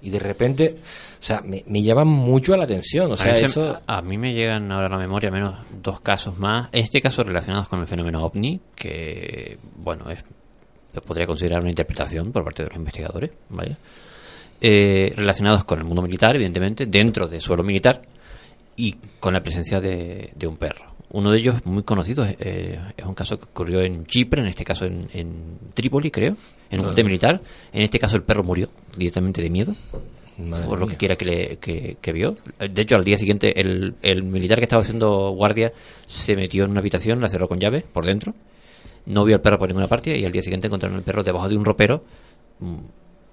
y 0.02 0.10
de 0.10 0.20
repente, 0.20 0.78
o 1.20 1.24
sea, 1.24 1.42
me, 1.42 1.64
me 1.68 1.84
llama 1.84 2.04
mucho 2.04 2.58
la 2.58 2.64
atención, 2.64 3.12
o 3.12 3.16
sea, 3.16 3.34
a, 3.34 3.38
eso 3.38 3.80
a 3.86 4.02
mí 4.02 4.18
me 4.18 4.34
llegan 4.34 4.72
ahora 4.72 4.88
a 4.88 4.90
la 4.90 4.98
memoria 4.98 5.30
al 5.30 5.36
menos 5.36 5.56
dos 5.82 6.02
casos 6.02 6.38
más, 6.40 6.70
en 6.72 6.84
este 6.84 7.00
caso 7.02 7.24
relacionados 7.24 7.68
con 7.68 7.80
el 7.80 7.88
fenómeno 7.88 8.24
ovni, 8.24 8.60
que, 8.76 9.58
bueno, 9.76 10.10
es, 10.10 10.24
podría 11.06 11.28
considerar 11.28 11.62
una 11.62 11.70
interpretación 11.70 12.32
por 12.32 12.44
parte 12.44 12.64
de 12.64 12.70
los 12.70 12.78
investigadores, 12.78 13.32
vaya, 13.50 13.78
Eh, 14.64 15.14
relacionados 15.16 15.64
con 15.64 15.80
el 15.80 15.86
mundo 15.86 16.04
militar, 16.04 16.36
evidentemente, 16.36 16.86
dentro 16.86 17.28
del 17.28 17.42
suelo 17.42 17.64
militar 17.64 18.02
y 18.76 18.96
con 19.20 19.34
la 19.34 19.42
presencia 19.42 19.80
de, 19.80 20.32
de 20.36 20.48
un 20.48 20.56
perro. 20.58 20.91
Uno 21.14 21.32
de 21.32 21.40
ellos 21.40 21.66
muy 21.66 21.84
conocido 21.84 22.24
es, 22.24 22.36
eh, 22.40 22.80
es 22.96 23.06
un 23.06 23.14
caso 23.14 23.38
que 23.38 23.46
ocurrió 23.46 23.82
en 23.82 24.06
Chipre, 24.06 24.42
en 24.42 24.48
este 24.48 24.64
caso 24.64 24.86
en, 24.86 25.10
en 25.14 25.58
Trípoli, 25.74 26.10
creo, 26.10 26.36
en 26.70 26.80
un 26.80 26.86
cuartel 26.86 27.06
militar. 27.06 27.42
En 27.74 27.84
este 27.84 28.00
caso 28.00 28.16
el 28.16 28.24
perro 28.24 28.44
murió 28.44 28.70
directamente 28.96 29.42
de 29.42 29.50
miedo 29.50 29.76
Madre 30.38 30.68
por 30.68 30.80
lo 30.80 30.88
que 30.88 30.96
quiera 30.96 31.16
que, 31.16 31.26
le, 31.26 31.58
que, 31.58 31.98
que 32.02 32.12
vio. 32.14 32.38
De 32.58 32.82
hecho, 32.82 32.96
al 32.96 33.04
día 33.04 33.18
siguiente, 33.18 33.60
el, 33.60 33.96
el 34.02 34.24
militar 34.24 34.58
que 34.58 34.64
estaba 34.64 34.82
haciendo 34.82 35.32
guardia 35.32 35.72
se 36.06 36.36
metió 36.36 36.64
en 36.64 36.72
una 36.72 36.80
habitación, 36.80 37.20
la 37.22 37.28
cerró 37.28 37.48
con 37.48 37.60
llave 37.60 37.84
por 37.94 38.06
dentro, 38.06 38.34
no 39.06 39.26
vio 39.26 39.36
al 39.36 39.42
perro 39.42 39.60
por 39.60 39.68
ninguna 39.68 39.88
parte 39.88 40.18
y 40.18 40.26
al 40.26 40.32
día 40.32 40.42
siguiente 40.42 40.68
encontraron 40.68 40.98
el 40.98 41.04
perro 41.04 41.24
debajo 41.24 41.50
de 41.50 41.58
un 41.58 41.66
ropero, 41.66 42.04
mm, 42.60 42.76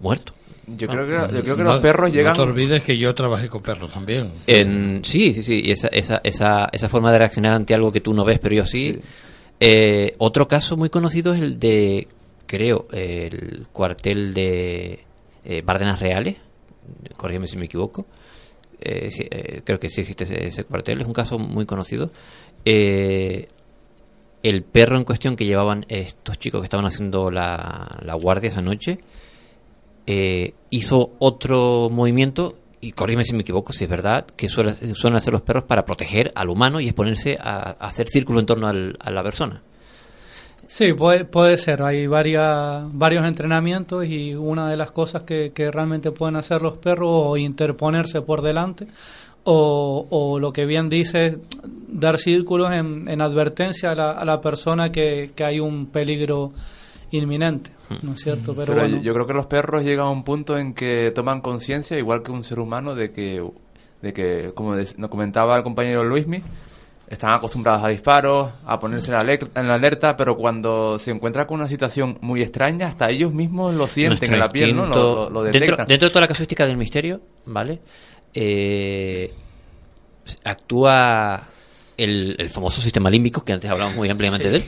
muerto. 0.00 0.32
Yo 0.76 0.86
creo 0.86 1.06
que, 1.06 1.34
yo 1.34 1.42
creo 1.42 1.56
que 1.56 1.62
No- 1.64 1.72
los 1.72 1.80
perros 1.80 2.12
llegan... 2.12 2.36
No 2.36 2.44
te 2.44 2.50
olvides 2.50 2.82
que 2.82 2.98
yo 2.98 3.14
trabajé 3.14 3.48
con 3.48 3.62
perros 3.62 3.90
también. 3.92 4.30
En, 4.46 5.02
sí, 5.02 5.32
sí, 5.32 5.42
sí. 5.42 5.60
Y 5.64 5.70
esa, 5.70 5.88
esa, 5.88 6.20
esa, 6.22 6.68
esa 6.70 6.88
forma 6.90 7.10
de 7.10 7.18
reaccionar 7.18 7.54
ante 7.54 7.74
algo 7.74 7.90
que 7.90 8.00
tú 8.02 8.12
no 8.12 8.22
ves, 8.24 8.38
pero 8.38 8.54
yo 8.54 8.64
sí. 8.66 8.98
Eh, 9.60 10.12
otro 10.18 10.46
caso 10.46 10.76
muy 10.76 10.90
conocido 10.90 11.32
es 11.32 11.40
el 11.40 11.58
de, 11.58 12.06
creo, 12.46 12.86
el 12.92 13.66
cuartel 13.72 14.34
de 14.34 15.04
eh, 15.44 15.62
Bárdenas 15.64 16.00
Reales. 16.00 16.36
Corrígeme 17.16 17.46
si 17.46 17.56
me 17.56 17.64
equivoco. 17.64 18.04
Eh, 18.80 19.10
sí, 19.10 19.24
eh, 19.30 19.62
creo 19.64 19.80
que 19.80 19.88
sí 19.88 20.02
existe 20.02 20.24
ese, 20.24 20.48
ese 20.48 20.64
cuartel. 20.64 21.00
Es 21.00 21.06
un 21.06 21.14
caso 21.14 21.38
muy 21.38 21.64
conocido. 21.64 22.10
Eh, 22.66 23.48
el 24.42 24.62
perro 24.64 24.98
en 24.98 25.04
cuestión 25.04 25.34
que 25.34 25.46
llevaban 25.46 25.86
estos 25.88 26.38
chicos 26.38 26.60
que 26.60 26.64
estaban 26.66 26.84
haciendo 26.86 27.30
la, 27.30 27.98
la 28.02 28.14
guardia 28.14 28.48
esa 28.48 28.60
noche 28.62 28.98
eh, 30.10 30.54
hizo 30.70 31.10
otro 31.18 31.90
movimiento, 31.90 32.54
y 32.80 32.92
corrígeme 32.92 33.24
si 33.24 33.34
me 33.34 33.42
equivoco, 33.42 33.74
si 33.74 33.84
es 33.84 33.90
verdad, 33.90 34.24
que 34.24 34.48
suele- 34.48 34.94
suelen 34.94 35.18
hacer 35.18 35.34
los 35.34 35.42
perros 35.42 35.64
para 35.64 35.84
proteger 35.84 36.32
al 36.34 36.48
humano 36.48 36.80
y 36.80 36.86
exponerse 36.86 37.36
a, 37.38 37.72
hacer 37.72 38.08
círculo 38.08 38.40
en 38.40 38.46
torno 38.46 38.68
al- 38.68 38.96
a 39.00 39.10
la 39.10 39.22
persona. 39.22 39.62
Sí, 40.66 40.94
puede, 40.94 41.26
puede 41.26 41.58
ser. 41.58 41.82
Hay 41.82 42.06
varios 42.06 43.26
entrenamientos 43.26 44.06
y 44.06 44.34
una 44.34 44.70
de 44.70 44.78
las 44.78 44.92
cosas 44.92 45.22
que, 45.22 45.52
realmente 45.70 46.10
pueden 46.10 46.36
hacer 46.36 46.62
los 46.62 46.78
perros 46.78 47.10
o 47.10 47.36
interponerse 47.36 48.22
por 48.22 48.40
delante 48.40 48.86
o, 49.44 50.06
o 50.08 50.38
lo 50.38 50.52
que 50.52 50.64
bien 50.64 50.88
dice, 50.88 51.38
dar 51.88 52.16
círculos 52.18 52.72
en, 52.72 53.08
en 53.08 53.20
advertencia 53.20 53.92
a 53.92 53.94
la, 53.94 54.10
a 54.12 54.24
la 54.24 54.40
persona 54.40 54.90
que 54.90 55.32
hay 55.38 55.60
un 55.60 55.86
peligro 55.86 56.52
inminente, 57.10 57.70
¿no 58.02 58.12
es 58.12 58.20
cierto? 58.22 58.54
Pero, 58.54 58.66
Pero 58.74 58.80
bueno, 58.80 59.02
yo, 59.02 59.12
creo 59.14 59.26
que 59.26 59.32
los 59.34 59.46
perros 59.46 59.82
llegan 59.82 60.06
a 60.06 60.10
un 60.10 60.24
punto 60.24 60.56
en 60.58 60.74
que 60.74 61.10
toman 61.14 61.40
conciencia, 61.40 61.98
igual 61.98 62.22
que 62.22 62.30
un 62.30 62.44
ser 62.44 62.58
humano, 62.58 62.94
de 62.94 63.10
que, 63.10 63.42
de 64.02 64.12
que 64.12 64.52
como 64.54 64.74
nos 64.74 65.10
comentaba 65.10 65.56
el 65.56 65.62
compañero 65.62 66.04
Luismi, 66.04 66.42
están 67.08 67.32
acostumbrados 67.32 67.82
a 67.84 67.88
disparos, 67.88 68.50
a 68.66 68.78
ponerse 68.78 69.10
en 69.10 69.66
la, 69.66 69.74
alerta, 69.74 70.14
pero 70.14 70.36
cuando 70.36 70.98
se 70.98 71.10
encuentra 71.10 71.46
con 71.46 71.58
una 71.58 71.68
situación 71.68 72.18
muy 72.20 72.42
extraña, 72.42 72.86
hasta 72.88 73.08
ellos 73.08 73.32
mismos 73.32 73.72
lo 73.74 73.86
sienten 73.86 74.10
Nuestro 74.30 74.34
en 74.34 74.40
la 74.40 74.48
piel, 74.50 74.76
¿no? 74.76 74.84
Lo, 74.86 74.94
lo- 74.94 75.30
lo 75.30 75.42
dentro, 75.44 75.60
detectan. 75.60 75.86
dentro 75.86 76.08
de 76.08 76.12
toda 76.12 76.20
la 76.20 76.28
casuística 76.28 76.66
del 76.66 76.76
misterio, 76.76 77.22
¿vale? 77.46 77.80
Eh, 78.34 79.32
actúa 80.44 81.42
el, 81.98 82.36
el 82.38 82.48
famoso 82.48 82.80
sistema 82.80 83.10
límbico, 83.10 83.44
que 83.44 83.52
antes 83.52 83.70
hablamos 83.70 83.94
muy 83.96 84.08
ampliamente 84.08 84.44
Sí. 84.44 84.50
de 84.50 84.56
él, 84.56 84.64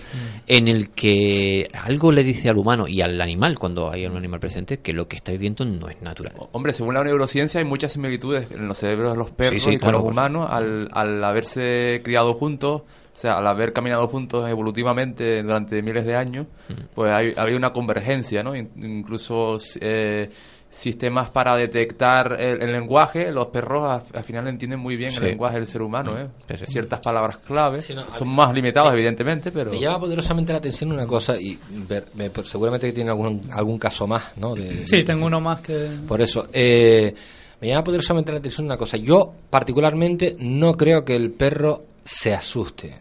en 0.46 0.68
el 0.68 0.90
que 0.90 1.70
algo 1.72 2.12
le 2.12 2.22
dice 2.24 2.50
al 2.50 2.58
humano 2.58 2.86
y 2.86 3.00
al 3.00 3.18
animal, 3.20 3.58
cuando 3.58 3.90
hay 3.90 4.04
un 4.04 4.16
animal 4.16 4.40
presente, 4.40 4.80
que 4.80 4.92
lo 4.92 5.08
que 5.08 5.16
está 5.16 5.32
viviendo 5.32 5.64
no 5.64 5.88
es 5.88 6.02
natural. 6.02 6.34
Hombre, 6.52 6.72
según 6.74 6.94
la 6.94 7.02
neurociencia 7.04 7.60
hay 7.60 7.64
muchas 7.64 7.92
similitudes 7.92 8.50
en 8.50 8.66
los 8.68 8.76
cerebros 8.76 9.12
de 9.12 9.18
los 9.18 9.30
perros 9.30 9.62
Sí, 9.62 9.70
sí, 9.70 9.76
y 9.76 9.78
claro, 9.78 9.98
con 9.98 10.04
los 10.06 10.12
humanos 10.12 10.48
al, 10.50 10.88
al 10.92 11.24
haberse 11.24 12.00
criado 12.04 12.34
juntos, 12.34 12.82
o 12.82 13.18
sea, 13.20 13.38
al 13.38 13.46
haber 13.46 13.72
caminado 13.72 14.06
juntos 14.08 14.48
evolutivamente 14.48 15.42
durante 15.42 15.82
miles 15.82 16.04
de 16.06 16.16
años, 16.16 16.46
Mm. 16.68 16.72
pues 16.94 17.12
hay, 17.12 17.32
había 17.36 17.56
una 17.56 17.72
convergencia, 17.72 18.42
¿no? 18.42 18.54
In- 18.56 18.70
incluso 18.76 19.56
eh, 19.80 20.30
sistemas 20.72 21.30
para 21.30 21.56
detectar 21.56 22.36
el, 22.40 22.62
el 22.62 22.70
lenguaje, 22.72 23.32
los 23.32 23.48
perros 23.48 23.82
a- 23.84 24.18
al 24.18 24.22
final 24.24 24.46
entienden 24.46 24.78
muy 24.78 24.94
bien 24.96 25.10
Sí. 25.10 25.16
el 25.16 25.24
lenguaje 25.24 25.56
del 25.56 25.66
ser 25.66 25.82
humano, 25.82 26.16
¿eh? 26.16 26.28
Sí, 26.48 26.56
sí. 26.58 26.72
Ciertas 26.72 27.00
palabras 27.00 27.38
clave, 27.38 27.80
Sí, 27.80 27.92
no, 27.94 28.02
a 28.02 28.14
son 28.16 28.28
mí- 28.28 28.34
más 28.36 28.54
limitados 28.54 28.90
me- 28.92 28.98
evidentemente, 28.98 29.50
pero... 29.50 29.72
Me 29.72 29.80
llama 29.80 29.98
poderosamente 30.00 30.52
la 30.52 30.58
atención 30.58 30.92
una 30.92 31.06
cosa, 31.08 31.36
y 31.40 31.58
ver- 31.88 32.06
me- 32.14 32.30
pues, 32.30 32.48
seguramente 32.48 32.86
que 32.86 32.92
tiene 32.92 33.10
algún, 33.10 33.50
algún 33.52 33.78
caso 33.78 34.06
más, 34.06 34.36
¿no? 34.36 34.54
De- 34.54 34.86
sí, 34.86 34.98
de- 34.98 35.04
tengo 35.04 35.26
uno 35.26 35.40
más 35.40 35.60
que... 35.60 35.88
Por 36.06 36.20
eso, 36.20 36.48
eh, 36.52 37.12
me 37.60 37.66
llama 37.68 37.82
poderosamente 37.84 38.30
la 38.30 38.38
atención 38.38 38.64
una 38.66 38.76
cosa. 38.76 38.96
Yo, 38.96 39.34
particularmente, 39.50 40.36
no 40.38 40.76
creo 40.76 41.04
que 41.04 41.16
el 41.16 41.32
perro 41.32 41.82
se 42.04 42.32
asuste. 42.32 42.96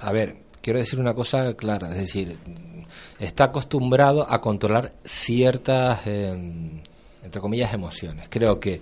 A 0.00 0.12
ver, 0.12 0.36
quiero 0.60 0.78
decir 0.78 0.98
una 0.98 1.14
cosa 1.14 1.54
clara, 1.54 1.90
es 1.90 1.96
decir, 1.98 2.36
está 3.20 3.44
acostumbrado 3.44 4.26
a 4.28 4.40
controlar 4.40 4.94
ciertas, 5.04 6.00
eh, 6.06 6.30
entre 7.22 7.40
comillas, 7.40 7.72
emociones. 7.74 8.26
Creo 8.30 8.58
que 8.58 8.80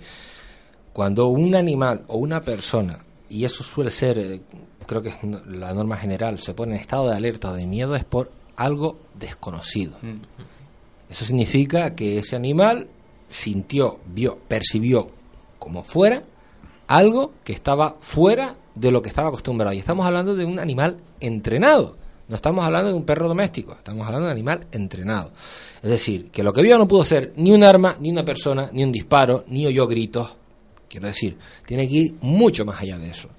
cuando 0.93 1.27
un 1.27 1.53
animal 1.55 2.05
o 2.07 2.17
una 2.17 2.41
persona, 2.41 2.99
y 3.29 3.43
eso 3.43 3.63
suele 3.63 3.91
ser, 3.91 4.17
eh, 4.17 4.41
creo 4.87 5.01
que 5.01 5.09
es 5.09 5.15
la 5.45 5.73
norma 5.73 5.97
general, 5.97 6.39
se 6.39 6.53
pone 6.53 6.75
en 6.75 6.81
estado 6.81 7.09
de 7.09 7.15
alerta 7.15 7.51
o 7.51 7.53
de 7.53 7.67
miedo 7.67 7.95
es 7.95 8.05
por 8.05 8.31
algo 8.55 8.97
desconocido. 9.13 9.97
Mm. 10.01 10.21
Eso 11.09 11.25
significa 11.25 11.95
que 11.95 12.19
ese 12.19 12.35
animal 12.35 12.87
sintió, 13.29 13.99
vio, 14.05 14.37
percibió 14.47 15.09
como 15.59 15.83
fuera 15.83 16.23
algo 16.87 17.33
que 17.43 17.53
estaba 17.53 17.97
fuera 17.99 18.55
de 18.73 18.91
lo 18.91 19.01
que 19.01 19.09
estaba 19.09 19.27
acostumbrado. 19.27 19.73
Y 19.73 19.79
estamos 19.79 20.05
hablando 20.05 20.35
de 20.35 20.45
un 20.45 20.59
animal 20.59 20.97
entrenado. 21.19 21.98
No 22.29 22.35
estamos 22.35 22.63
hablando 22.63 22.89
de 22.89 22.95
un 22.95 23.03
perro 23.05 23.27
doméstico, 23.27 23.73
estamos 23.73 24.05
hablando 24.05 24.27
de 24.27 24.31
un 24.33 24.37
animal 24.37 24.67
entrenado. 24.71 25.31
Es 25.81 25.89
decir, 25.89 26.29
que 26.31 26.43
lo 26.43 26.53
que 26.53 26.61
vio 26.61 26.77
no 26.77 26.87
pudo 26.87 27.03
ser 27.03 27.33
ni 27.37 27.51
un 27.51 27.63
arma, 27.63 27.97
ni 27.99 28.11
una 28.11 28.23
persona, 28.23 28.69
ni 28.71 28.83
un 28.83 28.91
disparo, 28.91 29.45
ni 29.47 29.65
oyó 29.65 29.87
gritos. 29.87 30.35
Quiero 30.87 31.07
decir, 31.07 31.37
tiene 31.65 31.87
que 31.87 31.95
ir 31.95 32.13
mucho 32.21 32.65
más 32.65 32.81
allá 32.81 32.97
de 32.99 33.09
eso. 33.09 33.29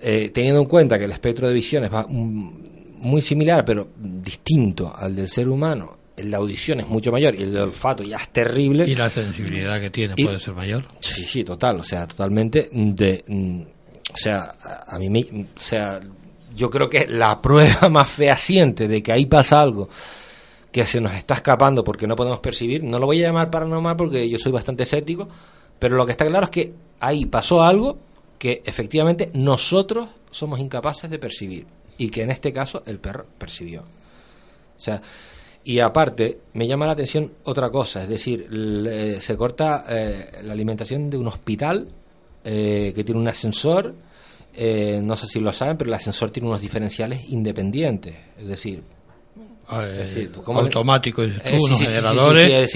Eh, 0.00 0.30
teniendo 0.32 0.60
en 0.60 0.66
cuenta 0.68 0.98
que 0.98 1.04
el 1.04 1.12
espectro 1.12 1.48
de 1.48 1.54
visión 1.54 1.84
es 1.84 1.92
va- 1.92 2.06
mm, 2.08 2.52
muy 3.00 3.20
similar, 3.22 3.64
pero 3.64 3.88
distinto 3.98 4.92
al 4.96 5.14
del 5.14 5.28
ser 5.28 5.48
humano, 5.48 5.98
de 6.16 6.34
audición 6.34 6.80
es 6.80 6.88
mucho 6.88 7.12
mayor 7.12 7.34
y 7.34 7.42
el 7.42 7.56
olfato 7.56 8.02
ya 8.02 8.16
es 8.16 8.28
terrible. 8.30 8.86
Y 8.88 8.94
la 8.96 9.08
sensibilidad 9.10 9.80
que 9.80 9.90
tiene 9.90 10.14
Y- 10.16 10.24
puede 10.24 10.40
ser 10.40 10.54
mayor. 10.54 10.86
Sí, 11.00 11.24
sí, 11.24 11.44
total, 11.44 11.80
o 11.80 11.84
sea, 11.84 12.06
totalmente 12.06 12.68
de 12.72 13.24
mm, 13.26 13.60
o 14.12 14.16
sea, 14.16 14.54
a, 14.62 14.96
a 14.96 14.98
mí 14.98 15.10
me, 15.10 15.20
o 15.20 15.60
sea, 15.60 16.00
yo 16.58 16.68
creo 16.70 16.90
que 16.90 17.06
la 17.06 17.40
prueba 17.42 17.88
más 17.88 18.10
fehaciente 18.10 18.88
de 18.88 19.02
que 19.02 19.12
ahí 19.12 19.26
pasa 19.26 19.60
algo 19.62 19.88
que 20.70 20.84
se 20.84 21.00
nos 21.00 21.14
está 21.14 21.34
escapando 21.34 21.82
porque 21.82 22.06
no 22.06 22.14
podemos 22.16 22.40
percibir, 22.40 22.84
no 22.84 22.98
lo 22.98 23.06
voy 23.06 23.22
a 23.24 23.28
llamar 23.28 23.50
paranormal 23.50 23.96
porque 23.96 24.28
yo 24.28 24.38
soy 24.38 24.52
bastante 24.52 24.82
escéptico, 24.82 25.26
pero 25.78 25.96
lo 25.96 26.04
que 26.04 26.12
está 26.12 26.26
claro 26.26 26.44
es 26.44 26.50
que 26.50 26.72
ahí 27.00 27.24
pasó 27.24 27.62
algo 27.62 27.98
que 28.38 28.62
efectivamente 28.66 29.30
nosotros 29.32 30.08
somos 30.30 30.60
incapaces 30.60 31.08
de 31.10 31.18
percibir 31.18 31.66
y 31.96 32.10
que 32.10 32.22
en 32.22 32.30
este 32.30 32.52
caso 32.52 32.82
el 32.86 32.98
perro 32.98 33.24
percibió. 33.38 33.80
O 33.80 34.80
sea, 34.80 35.00
y 35.64 35.80
aparte, 35.80 36.38
me 36.52 36.66
llama 36.66 36.86
la 36.86 36.92
atención 36.92 37.32
otra 37.44 37.70
cosa, 37.70 38.02
es 38.02 38.08
decir, 38.08 38.46
le- 38.52 39.20
se 39.20 39.36
corta 39.36 39.84
eh, 39.88 40.30
la 40.44 40.52
alimentación 40.52 41.08
de 41.10 41.16
un 41.16 41.26
hospital 41.28 41.88
eh, 42.44 42.92
que 42.94 43.04
tiene 43.04 43.20
un 43.20 43.28
ascensor, 43.28 43.94
eh, 44.58 45.00
no 45.02 45.14
sé 45.16 45.26
si 45.28 45.38
lo 45.40 45.52
saben, 45.52 45.76
pero 45.76 45.88
el 45.88 45.94
ascensor 45.94 46.30
tiene 46.30 46.48
unos 46.48 46.60
diferenciales 46.60 47.28
independientes, 47.30 48.14
es 48.38 48.46
decir... 48.48 48.82
Eh, 49.70 49.90
es 49.92 49.98
decir, 50.14 50.32
¿tú 50.32 50.42
cómo 50.42 50.62
le- 50.62 50.68
automático, 50.68 51.20
dices 51.20 51.42
tú, 51.42 51.48
Eh, 51.50 51.58
sí, 51.58 51.64
unos 51.66 51.78
generadores 51.80 52.72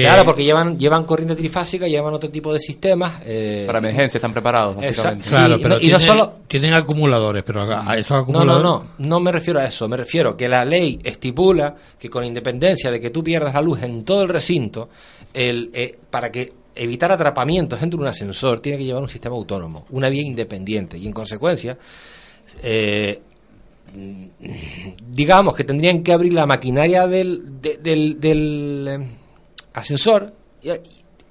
claro, 0.00 0.24
porque 0.24 0.44
llevan 0.44 0.78
llevan 0.78 1.02
corriente 1.02 1.34
trifásica, 1.34 1.88
llevan 1.88 2.14
otro 2.14 2.30
tipo 2.30 2.52
de 2.52 2.60
sistemas. 2.60 3.20
eh, 3.26 3.64
Para 3.66 3.80
emergencia 3.80 4.18
están 4.18 4.32
preparados, 4.32 4.76
básicamente. 4.76 5.28
Claro, 5.28 5.56
y 5.56 5.58
pero 5.60 5.68
no- 5.74 5.80
y 5.80 5.88
no 5.88 5.98
tienen, 5.98 6.00
solo- 6.00 6.32
tienen 6.46 6.74
acumuladores, 6.74 7.42
pero 7.44 7.62
a 7.62 7.96
esos 7.96 8.10
no, 8.10 8.16
no, 8.16 8.22
acumuladores... 8.22 8.64
no, 8.64 9.08
no 9.08 9.18
me 9.20 9.32
refiero 9.32 9.58
a 9.58 9.64
eso, 9.64 9.88
me 9.88 9.96
refiero 9.96 10.36
que 10.36 10.48
la 10.48 10.64
ley 10.64 11.00
estipula 11.02 11.74
que 11.98 12.08
con 12.08 12.24
independencia 12.24 12.92
de 12.92 13.00
que 13.00 13.10
tú 13.10 13.24
pierdas 13.24 13.52
la 13.54 13.62
luz 13.62 13.82
en 13.82 14.04
todo 14.04 14.22
el 14.22 14.28
recinto, 14.28 14.88
el, 15.34 15.70
eh, 15.74 15.98
para 16.10 16.30
que 16.30 16.52
evitar 16.82 17.12
atrapamientos 17.12 17.80
dentro 17.80 17.98
de 17.98 18.02
un 18.04 18.08
ascensor 18.08 18.60
tiene 18.60 18.78
que 18.78 18.84
llevar 18.84 19.02
un 19.02 19.08
sistema 19.08 19.34
autónomo, 19.36 19.84
una 19.90 20.08
vía 20.08 20.22
independiente 20.22 20.96
y 20.98 21.06
en 21.06 21.12
consecuencia, 21.12 21.76
eh, 22.62 23.20
digamos 25.08 25.54
que 25.54 25.64
tendrían 25.64 26.02
que 26.02 26.12
abrir 26.12 26.32
la 26.32 26.46
maquinaria 26.46 27.06
del, 27.06 27.60
de- 27.60 27.78
del, 27.78 28.20
del, 28.20 28.86
eh, 28.88 29.06
ascensor 29.74 30.32
y, 30.62 30.70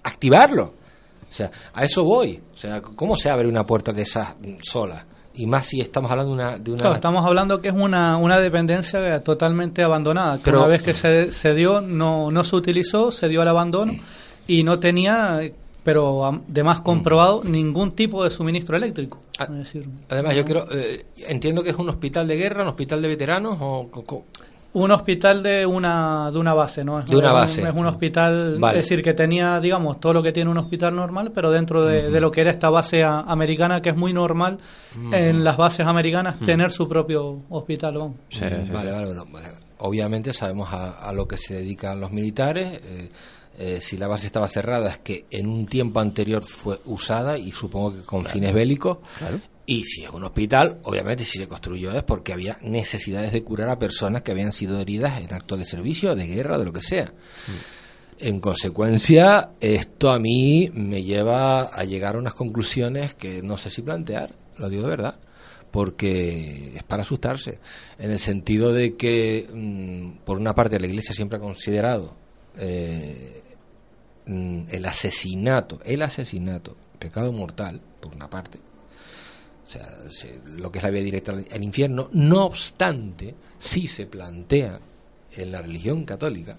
activarlo. 0.03 0.73
O 1.29 1.31
sea, 1.33 1.51
a 1.73 1.83
eso 1.83 2.03
voy. 2.03 2.39
O 2.53 2.57
sea, 2.57 2.81
¿cómo 2.81 3.15
se 3.15 3.29
abre 3.29 3.47
una 3.47 3.65
puerta 3.65 3.91
de 3.91 4.01
esas 4.01 4.35
sola? 4.61 5.05
Y 5.35 5.45
más 5.45 5.67
si 5.67 5.79
estamos 5.79 6.09
hablando 6.11 6.31
de 6.35 6.41
una... 6.41 6.57
De 6.57 6.71
una 6.71 6.79
Claro, 6.79 6.95
estamos 6.95 7.25
hablando 7.25 7.61
que 7.61 7.69
es 7.69 7.73
una, 7.73 8.17
una 8.17 8.39
dependencia 8.39 9.21
totalmente 9.21 9.83
abandonada. 9.83 10.37
que 10.37 10.43
Pero- 10.45 10.59
una 10.59 10.67
vez 10.67 10.81
que 10.81 10.93
se, 10.93 11.31
se 11.31 11.53
dio, 11.53 11.79
no, 11.81 12.29
no 12.31 12.43
se 12.43 12.55
utilizó, 12.55 13.11
se 13.11 13.27
dio 13.29 13.41
al 13.41 13.47
abandono 13.47 13.93
y 14.49 14.63
no 14.63 14.79
tenía, 14.79 15.39
pero 15.83 16.25
am- 16.25 16.41
de 16.47 16.63
más 16.63 16.81
comprobado, 16.81 17.43
ningún 17.43 17.91
tipo 17.93 18.23
de 18.23 18.29
suministro 18.31 18.75
eléctrico. 18.75 19.19
Ah, 19.37 19.43
Es 19.43 19.57
decir, 19.57 19.87
Además, 20.09 20.35
yo 20.35 20.43
creo, 20.43 20.65
eh, 20.71 21.05
entiendo 21.27 21.63
que 21.63 21.69
es 21.69 21.75
un 21.77 21.87
hospital 21.89 22.27
de 22.27 22.35
guerra, 22.35 22.63
un 22.63 22.69
hospital 22.69 23.01
de 23.01 23.07
veteranos 23.07 23.57
o... 23.61 23.87
co- 23.91 24.25
Un 24.73 24.91
hospital 24.91 25.41
de 25.41 25.65
una, 25.65 26.29
de 26.31 26.37
una 26.37 26.53
base, 26.53 26.83
¿no? 26.83 26.99
Es 26.99 27.07
De 27.07 27.15
una 27.17 27.29
un- 27.29 27.33
base. 27.39 27.61
Es 27.63 27.73
un 27.73 27.85
hospital, 27.87 28.57
Vale. 28.59 28.79
es 28.79 28.85
decir, 28.85 29.03
que 29.03 29.13
tenía, 29.15 29.59
digamos, 29.59 29.99
todo 29.99 30.13
lo 30.13 30.21
que 30.21 30.31
tiene 30.31 30.49
un 30.51 30.57
hospital 30.59 30.95
normal, 30.95 31.31
pero 31.33 31.49
dentro 31.51 31.85
de, 31.85 32.19
lo 32.21 32.29
que 32.31 32.41
era 32.41 32.51
esta 32.51 32.69
base 32.69 33.03
a- 33.03 33.21
americana, 33.21 33.81
que 33.81 33.89
es 33.89 33.95
muy 33.95 34.13
normal 34.13 34.57
en 35.11 35.43
las 35.43 35.57
bases 35.57 35.87
americanas 35.87 36.37
tener 36.39 36.71
su 36.71 36.87
propio 36.87 37.41
hospital. 37.49 37.93
Mm, 37.99 38.71
vale, 38.73 38.91
vale, 38.91 39.05
bueno, 39.07 39.25
bueno, 39.31 39.47
obviamente 39.79 40.33
sabemos 40.33 40.71
a, 40.73 41.07
a 41.07 41.13
lo 41.13 41.27
que 41.27 41.37
se 41.37 41.55
dedican 41.55 41.99
los 41.99 42.11
militares. 42.11 42.79
eh, 42.83 43.09
eh, 43.61 43.81
si 43.81 43.97
la 43.97 44.07
base 44.07 44.25
estaba 44.25 44.47
cerrada 44.47 44.89
es 44.89 44.97
que 44.99 45.25
en 45.29 45.45
un 45.45 45.67
tiempo 45.67 45.99
anterior 45.99 46.45
fue 46.45 46.79
usada 46.85 47.37
y 47.37 47.51
supongo 47.51 47.93
que 47.93 48.03
con 48.03 48.25
fines 48.25 48.53
bélicos. 48.53 48.99
Y 49.65 49.83
si 49.83 50.03
es 50.03 50.09
un 50.09 50.23
hospital, 50.23 50.79
obviamente 50.83 51.25
si 51.25 51.39
se 51.39 51.47
construyó 51.49 51.91
es 51.91 52.03
porque 52.03 52.31
había 52.31 52.57
necesidades 52.61 53.33
de 53.33 53.43
curar 53.43 53.67
a 53.67 53.77
personas 53.77 54.21
que 54.21 54.31
habían 54.31 54.53
sido 54.53 54.79
heridas 54.79 55.19
en 55.19 55.33
actos 55.33 55.59
de 55.59 55.65
servicio, 55.65 56.15
de 56.15 56.25
guerra, 56.25 56.57
de 56.57 56.63
lo 56.63 56.71
que 56.71 56.81
sea. 56.81 57.11
En 58.17 58.39
consecuencia, 58.39 59.51
esto 59.59 60.09
a 60.09 60.19
mí 60.19 60.71
me 60.73 61.03
lleva 61.03 61.63
a 61.63 61.83
llegar 61.83 62.15
a 62.15 62.19
unas 62.19 62.35
conclusiones 62.35 63.13
que 63.13 63.41
no 63.41 63.57
sé 63.57 63.69
si 63.69 63.81
plantear, 63.81 64.33
lo 64.57 64.69
digo 64.69 64.83
de 64.83 64.89
verdad, 64.89 65.19
porque 65.69 66.71
es 66.75 66.83
para 66.83 67.03
asustarse, 67.03 67.59
en 67.97 68.11
el 68.11 68.19
sentido 68.19 68.71
de 68.71 68.95
que, 68.95 69.49
mm, 69.53 70.23
por 70.23 70.37
una 70.37 70.55
parte, 70.55 70.79
la 70.79 70.87
Iglesia 70.87 71.13
siempre 71.13 71.37
ha 71.37 71.41
considerado 71.41 72.15
eh, 72.57 73.43
mm, 73.45 73.48
el 74.69 74.85
asesinato, 74.85 75.79
el 75.85 76.01
asesinato, 76.01 76.75
pecado 76.99 77.31
mortal, 77.31 77.81
por 77.99 78.13
una 78.15 78.29
parte, 78.29 78.59
o 79.65 79.69
sea, 79.69 79.87
se- 80.11 80.41
lo 80.57 80.71
que 80.71 80.79
es 80.79 80.83
la 80.83 80.89
vía 80.91 81.01
directa 81.03 81.31
al, 81.31 81.45
al 81.51 81.63
infierno, 81.63 82.09
no 82.13 82.45
obstante, 82.45 83.35
sí 83.59 83.87
se 83.87 84.05
plantea 84.07 84.79
en 85.35 85.51
la 85.51 85.61
religión 85.61 86.05
católica 86.05 86.57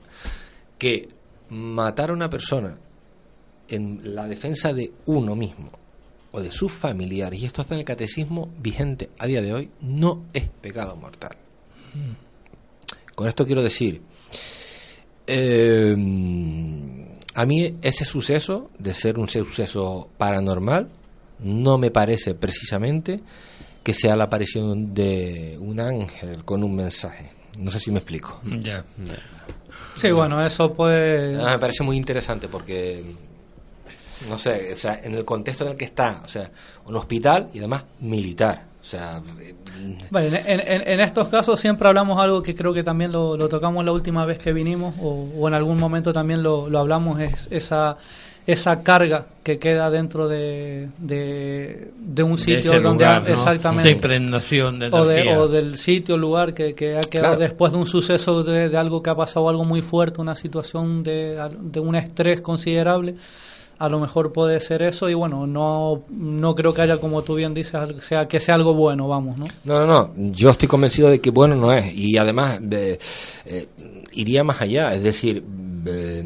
que 0.79 1.09
matar 1.51 2.11
a 2.11 2.13
una 2.15 2.31
persona 2.31 2.79
en 3.69 4.01
la 4.15 4.27
defensa 4.27 4.73
de 4.73 4.93
uno 5.07 5.35
mismo 5.37 5.71
o 6.33 6.41
de 6.41 6.53
sus 6.53 6.73
familiares, 6.73 7.41
y 7.41 7.47
esto 7.47 7.63
está 7.63 7.75
en 7.75 7.81
el 7.81 7.85
catecismo 7.85 8.51
vigente 8.59 9.11
a 9.19 9.27
día 9.27 9.43
de 9.43 9.53
hoy, 9.53 9.71
no 9.81 10.27
es 10.33 10.49
pecado 10.49 10.95
mortal. 10.97 11.37
Con 13.17 13.27
esto 13.29 13.45
quiero 13.45 13.63
decir, 13.63 14.01
eh, 15.27 15.95
a 17.41 17.47
mí 17.47 17.79
ese 17.81 18.05
suceso, 18.05 18.71
de 18.79 18.93
ser 18.93 19.19
un 19.19 19.27
suceso 19.27 20.11
paranormal, 20.19 20.91
no 21.39 21.79
me 21.79 21.91
parece 21.91 22.35
precisamente 22.35 23.19
que 23.83 23.95
sea 23.95 24.15
la 24.15 24.25
aparición 24.25 24.93
de 24.93 25.57
un 25.59 25.81
ángel 25.81 26.45
con 26.45 26.63
un 26.63 26.77
mensaje. 26.77 27.31
No 27.59 27.71
sé 27.71 27.81
si 27.81 27.91
me 27.91 28.01
explico. 28.01 28.43
Ya. 28.45 28.85
Sí, 29.97 30.11
bueno, 30.11 30.45
eso 30.45 30.75
puede... 30.75 31.41
Ah, 31.43 31.53
me 31.53 31.59
parece 31.59 31.83
muy 31.83 31.97
interesante 31.97 32.47
porque, 32.47 33.03
no 34.29 34.37
sé, 34.37 34.75
o 34.75 34.77
sea, 34.77 35.01
en 35.03 35.15
el 35.15 35.25
contexto 35.25 35.65
en 35.65 35.71
el 35.71 35.77
que 35.79 35.87
está, 35.87 36.21
o 36.23 36.29
sea, 36.29 36.51
un 36.85 36.95
hospital 36.95 37.49
y 37.55 37.59
además 37.61 37.85
militar. 38.01 38.67
O 38.83 38.85
sea, 38.85 39.23
Vale, 40.11 40.29
en, 40.47 40.61
en- 40.61 40.89
en 40.89 41.01
estos 41.01 41.29
casos 41.29 41.59
siempre 41.61 41.89
hablamos 41.89 42.21
algo 42.21 42.43
que 42.43 42.55
creo 42.55 42.73
que 42.75 42.83
también 42.83 43.13
lo, 43.13 43.37
lo 43.37 43.49
tocamos 43.49 43.85
la 43.85 43.93
última 43.93 44.25
vez 44.27 44.39
que 44.39 44.53
vinimos 44.53 44.95
o, 45.01 45.29
o 45.39 45.49
en 45.49 45.55
algún 45.55 45.79
momento 45.79 46.13
también 46.13 46.43
lo, 46.43 46.69
lo 46.69 46.79
hablamos, 46.79 47.21
es 47.21 47.49
esa, 47.51 47.97
esa 48.47 48.83
carga 48.83 49.27
que 49.43 49.59
queda 49.59 49.91
dentro 49.91 50.29
de, 50.29 50.89
de, 50.99 51.93
de 51.99 52.23
un 52.23 52.33
De 52.33 52.39
sitio 52.39 52.73
ese 52.73 52.81
donde 52.81 53.05
lugar, 53.05 53.17
ha- 53.19 53.21
¿no? 53.21 53.29
exactamente 53.29 53.89
Esa 53.89 53.93
impregnación 53.97 54.79
de 54.79 54.87
o, 54.91 55.05
de- 55.07 55.37
o 55.37 55.49
del 55.49 55.79
sitio, 55.79 56.17
lugar 56.17 56.53
que, 56.55 56.75
que 56.75 56.97
ha 56.97 57.01
quedado 57.01 57.37
Claro. 57.37 57.39
después 57.39 57.73
de 57.73 57.79
un 57.79 57.87
suceso 57.87 58.43
de, 58.43 58.69
de 58.69 58.77
algo 58.77 59.03
que 59.03 59.11
ha 59.11 59.15
pasado 59.15 59.49
algo 59.49 59.65
muy 59.65 59.83
fuerte, 59.83 60.21
una 60.21 60.35
situación 60.35 61.03
de, 61.03 61.39
de 61.61 61.81
un 61.81 61.95
estrés 61.95 62.41
considerable. 62.41 63.15
A 63.81 63.89
lo 63.89 63.99
mejor 63.99 64.33
puede 64.33 64.61
ser 64.61 64.83
eso 64.83 65.09
y 65.09 65.15
bueno, 65.15 65.47
no, 65.47 66.05
no 66.11 66.55
creo 66.55 66.73
que 66.73 66.83
haya, 66.83 66.99
como 66.99 67.23
tú 67.23 67.35
bien 67.35 67.55
dices, 67.55 67.81
sea, 68.01 68.29
que 68.29 68.39
sea 68.39 68.55
algo 68.55 68.75
bueno, 68.75 69.09
vamos, 69.09 69.39
¿no? 69.39 69.47
No, 69.65 69.85
no, 69.85 69.87
no. 69.87 70.13
Yo 70.33 70.51
estoy 70.51 70.69
convencido 70.69 71.11
de 71.11 71.21
que 71.21 71.31
bueno 71.31 71.57
no 71.57 71.73
es. 71.73 71.93
Y 71.97 72.17
además 72.17 72.61
eh, 72.71 72.99
eh, 73.47 73.69
iría 74.13 74.45
más 74.45 74.61
allá. 74.61 74.95
Es 74.95 75.03
decir, 75.03 75.43
eh, 75.87 76.23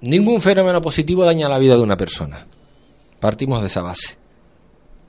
ningún 0.00 0.40
fenómeno 0.40 0.80
positivo 0.80 1.24
daña 1.24 1.48
la 1.48 1.58
vida 1.58 1.76
de 1.76 1.82
una 1.82 1.96
persona. 1.96 2.46
Partimos 3.20 3.60
de 3.60 3.68
esa 3.68 3.82
base. 3.82 4.17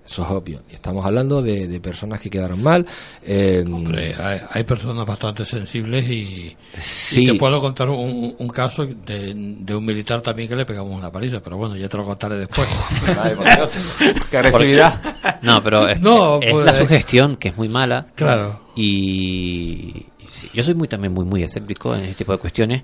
Eso 0.10 0.23
es 0.23 0.30
obvio. 0.31 0.61
Y 0.72 0.73
estamos 0.73 1.06
hablando 1.06 1.40
de, 1.44 1.68
de 1.68 1.80
personas 1.80 2.19
que 2.19 2.31
quedaron 2.31 2.64
mal. 2.64 2.84
eh, 3.22 3.64
Hombre, 3.68 4.15
hay, 4.18 4.40
hay 4.49 4.64
personas 4.64 5.06
bastante 5.06 5.45
sensibles 5.45 6.10
y, 6.10 6.56
Sí. 6.81 7.22
y 7.22 7.26
te 7.27 7.34
puedo 7.36 7.60
contar 7.61 7.90
un, 7.90 8.36
un 8.38 8.48
caso 8.49 8.86
de, 8.88 9.34
de 9.36 9.76
un 9.76 9.86
militar 9.86 10.22
también 10.22 10.49
que 10.49 10.56
le 10.56 10.65
pegamos 10.65 10.98
una 10.98 11.11
paliza, 11.11 11.40
pero 11.41 11.57
bueno, 11.57 11.76
ya 11.76 11.88
te 11.88 11.98
lo 11.98 12.06
contaré 12.06 12.38
después. 12.38 12.68
Ay, 13.22 13.36
por 13.36 13.45
Dios. 13.56 13.73
Qué 14.31 14.38
agresividad. 14.38 14.99
Porque- 15.02 15.38
no, 15.44 15.64
pero 15.64 15.88
es, 15.88 16.02
No, 16.02 16.41
es 16.41 16.52
pues, 16.53 16.65
la 16.65 16.73
sugestión 16.73 17.36
que 17.36 17.49
es 17.49 17.57
muy 17.57 17.69
mala. 17.69 18.07
Claro. 18.15 18.61
Y 18.76 20.06
sí, 20.27 20.49
yo 20.53 20.64
soy 20.64 20.73
muy 20.73 20.88
también 20.88 21.14
muy 21.14 21.26
muy 21.26 21.44
escéptico 21.44 21.94
en 21.95 22.02
este 22.06 22.15
tipo 22.15 22.31
de 22.31 22.38
cuestiones. 22.40 22.84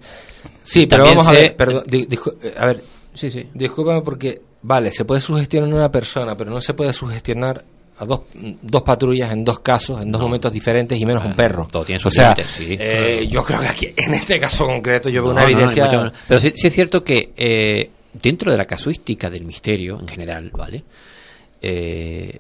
Sí, 0.62 0.86
pero 0.86 1.04
vamos 1.06 1.28
a 1.28 1.32
ver, 1.32 1.56
perdón, 1.56 1.84
di- 1.88 2.08
eh, 2.44 2.54
a 2.58 2.68
ver, 2.68 2.82
Sí, 3.16 3.32
sí. 3.32 3.48
discúlpame 3.54 4.02
porque, 4.02 4.42
vale, 4.66 4.92
se 4.92 5.06
puede 5.06 5.22
sugestionar 5.22 5.72
una 5.74 5.92
persona, 5.92 6.36
pero 6.36 6.50
no 6.52 6.60
se 6.60 6.74
puede 6.74 6.92
sugestionar 6.92 7.64
a 7.98 8.06
dos, 8.06 8.22
dos 8.34 8.82
patrullas 8.82 9.32
en 9.32 9.46
dos 9.46 9.60
casos, 9.60 10.02
en 10.02 10.12
dos 10.12 10.22
momentos 10.22 10.52
diferentes 10.52 11.00
y 11.00 11.06
menos 11.06 11.24
un 11.24 11.36
perro. 11.36 11.68
todo 11.72 11.86
tiene 11.86 12.02
o 12.04 12.10
sea, 12.10 12.30
límites, 12.30 12.48
sí. 12.48 12.76
eh, 12.78 13.28
yo 13.30 13.44
creo 13.44 13.62
que 13.62 13.68
aquí, 13.68 13.94
en 13.96 14.16
este 14.16 14.40
caso 14.40 14.66
concreto, 14.66 15.08
yo 15.10 15.22
veo 15.22 15.34
No, 15.34 15.40
una 15.40 15.44
no, 15.44 15.50
evidencia... 15.50 16.12
Pero 16.28 16.40
sí, 16.40 16.52
sí 16.56 16.68
es 16.68 16.74
cierto 16.74 17.04
que 17.04 17.32
eh, 17.38 17.90
dentro 18.22 18.52
de 18.52 18.58
la 18.58 18.66
casuística 18.66 19.30
del 19.30 19.46
misterio 19.46 20.00
en 20.00 20.08
general, 20.08 20.50
¿vale? 20.52 20.84
Eh, 21.62 22.40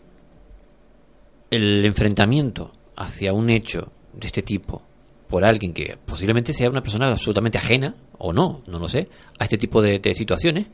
el 1.51 1.85
enfrentamiento 1.85 2.71
hacia 2.97 3.31
un 3.33 3.49
hecho 3.49 3.91
de 4.13 4.27
este 4.27 4.41
tipo 4.41 4.81
por 5.29 5.45
alguien 5.45 5.73
que 5.73 5.95
posiblemente 6.05 6.53
sea 6.53 6.69
una 6.69 6.81
persona 6.81 7.07
absolutamente 7.07 7.57
ajena 7.57 7.95
o 8.17 8.33
no, 8.33 8.61
no 8.67 8.79
lo 8.79 8.89
sé, 8.89 9.07
a 9.39 9.45
este 9.45 9.57
tipo 9.57 9.81
de, 9.81 9.99
de 9.99 10.13
situaciones, 10.13 10.67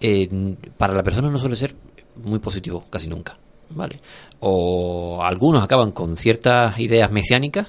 eh, 0.00 0.28
para 0.76 0.94
la 0.94 1.02
persona 1.02 1.30
no 1.30 1.38
suele 1.38 1.56
ser 1.56 1.74
muy 2.16 2.38
positivo 2.38 2.84
casi 2.90 3.08
nunca, 3.08 3.36
¿vale? 3.70 4.00
O 4.40 5.22
algunos 5.22 5.62
acaban 5.62 5.92
con 5.92 6.16
ciertas 6.16 6.78
ideas 6.78 7.10
mesiánicas, 7.10 7.68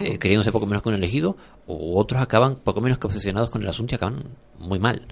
eh, 0.00 0.18
creyéndose 0.18 0.52
poco 0.52 0.66
menos 0.66 0.82
que 0.82 0.88
un 0.88 0.94
elegido, 0.94 1.36
o 1.66 1.98
otros 1.98 2.20
acaban 2.22 2.56
poco 2.56 2.80
menos 2.80 2.98
que 2.98 3.06
obsesionados 3.06 3.50
con 3.50 3.62
el 3.62 3.68
asunto 3.68 3.94
y 3.94 3.96
acaban 3.96 4.24
muy 4.58 4.78
mal. 4.78 5.06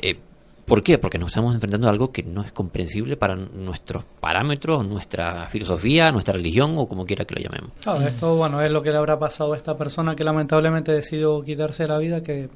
Eh, 0.00 0.18
¿Por 0.68 0.82
qué? 0.82 0.98
Porque 0.98 1.18
nos 1.18 1.30
estamos 1.30 1.54
enfrentando 1.54 1.86
a 1.86 1.90
algo 1.90 2.12
que 2.12 2.22
no 2.22 2.42
es 2.44 2.52
comprensible 2.52 3.16
para 3.16 3.34
nuestros 3.36 4.04
parámetros, 4.20 4.86
nuestra 4.86 5.46
filosofía, 5.48 6.12
nuestra 6.12 6.34
religión 6.34 6.74
o 6.76 6.86
como 6.86 7.04
quiera 7.04 7.24
que 7.24 7.34
lo 7.36 7.40
llamemos. 7.42 7.72
Claro, 7.80 8.00
esto 8.06 8.36
bueno 8.36 8.60
es 8.60 8.70
lo 8.70 8.82
que 8.82 8.90
le 8.90 8.98
habrá 8.98 9.18
pasado 9.18 9.54
a 9.54 9.56
esta 9.56 9.76
persona 9.76 10.14
que 10.14 10.24
lamentablemente 10.24 10.92
decidió 10.92 11.40
quitarse 11.42 11.86
la 11.88 11.98
vida, 11.98 12.22
que 12.22 12.48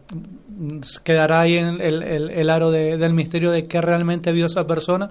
quedará 1.05 1.41
ahí 1.41 1.55
en 1.57 1.81
el, 1.81 2.03
el- 2.03 2.31
el 2.31 2.51
aro 2.51 2.71
de- 2.71 2.97
del 2.97 3.15
misterio 3.15 3.51
de 3.51 3.65
qué 3.65 3.81
realmente 3.81 4.33
vio 4.33 4.47
esa 4.47 4.67
persona 4.67 5.11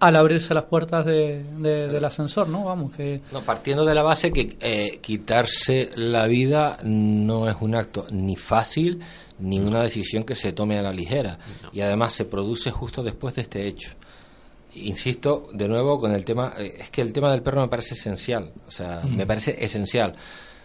al 0.00 0.14
abrirse 0.14 0.54
las 0.54 0.64
puertas 0.64 1.04
de- 1.04 1.42
de- 1.58 1.88
del 1.88 2.04
ascensor, 2.04 2.48
¿no? 2.48 2.64
Vamos, 2.64 2.92
que 2.92 3.20
No, 3.32 3.40
partiendo 3.42 3.84
de 3.84 3.94
la 3.94 4.02
base 4.02 4.32
que 4.32 4.56
eh, 4.60 4.98
quitarse 5.02 5.90
la 5.96 6.26
vida 6.26 6.76
no 6.84 7.48
es 7.48 7.56
un 7.60 7.74
acto 7.74 8.06
ni 8.12 8.36
fácil 8.36 9.00
ni 9.40 9.58
una 9.60 9.82
decisión 9.82 10.24
que 10.24 10.34
se 10.34 10.52
tome 10.52 10.78
a 10.78 10.82
la 10.82 10.92
ligera 10.92 11.38
y 11.72 11.80
además 11.80 12.12
se 12.12 12.24
produce 12.24 12.70
justo 12.70 13.02
después 13.02 13.34
de 13.36 13.42
este 13.42 13.66
hecho. 13.66 13.90
Insisto 14.74 15.48
de 15.52 15.66
nuevo 15.68 15.98
con 15.98 16.12
el 16.12 16.24
tema, 16.24 16.52
eh, 16.58 16.76
es 16.80 16.90
que 16.90 17.00
el 17.00 17.12
tema 17.12 17.32
del 17.32 17.42
perro 17.42 17.62
me 17.62 17.68
parece 17.68 17.94
esencial, 17.94 18.52
o 18.66 18.70
sea, 18.70 19.00
Mm. 19.04 19.16
me 19.16 19.26
parece 19.26 19.56
esencial. 19.64 20.14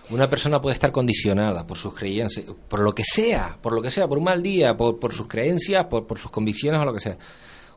Una 0.10 0.30
persona 0.30 0.60
puede 0.62 0.74
estar 0.74 0.92
condicionada 0.92 1.66
por 1.66 1.78
sus 1.78 1.94
creencias, 1.94 2.46
por 2.68 2.82
lo 2.82 2.94
que 2.94 3.04
sea, 3.06 3.58
por 3.62 3.74
lo 3.74 3.82
que 3.82 3.90
sea, 3.90 4.08
por 4.08 4.18
un 4.18 4.26
mal 4.26 4.44
día, 4.44 4.76
por, 4.76 5.00
por 5.00 5.14
sus 5.14 5.28
creencias, 5.28 5.86
por, 5.86 6.06
por 6.06 6.20
sus 6.20 6.30
convicciones 6.30 6.82
o 6.82 6.86
lo 6.86 6.94
que 6.94 7.00
sea. 7.00 7.18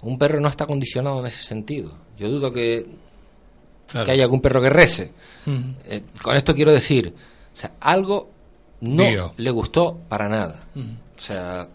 Un 0.03 0.19
perro 0.19 0.41
no 0.41 0.49
está 0.49 0.67
condicionado 0.67 1.21
en 1.21 1.27
ese 1.27 1.43
sentido. 1.43 1.97
Yo 2.19 2.29
dudo 2.29 2.53
que, 2.53 2.87
Claro. 3.87 4.05
que 4.05 4.11
haya 4.13 4.25
algún 4.25 4.41
perro 4.41 4.61
que 4.61 4.69
rece. 4.71 5.13
Mm. 5.47 5.71
Eh, 5.87 6.03
con 6.21 6.37
esto 6.37 6.53
quiero 6.57 6.73
decir, 6.73 7.15
o 7.55 7.57
sea, 7.57 7.75
algo 7.81 8.31
no 8.81 9.33
le 9.37 9.51
gustó 9.51 9.99
para 10.09 10.29
nada. 10.29 10.61
O 10.75 11.21
sea, 11.21 11.69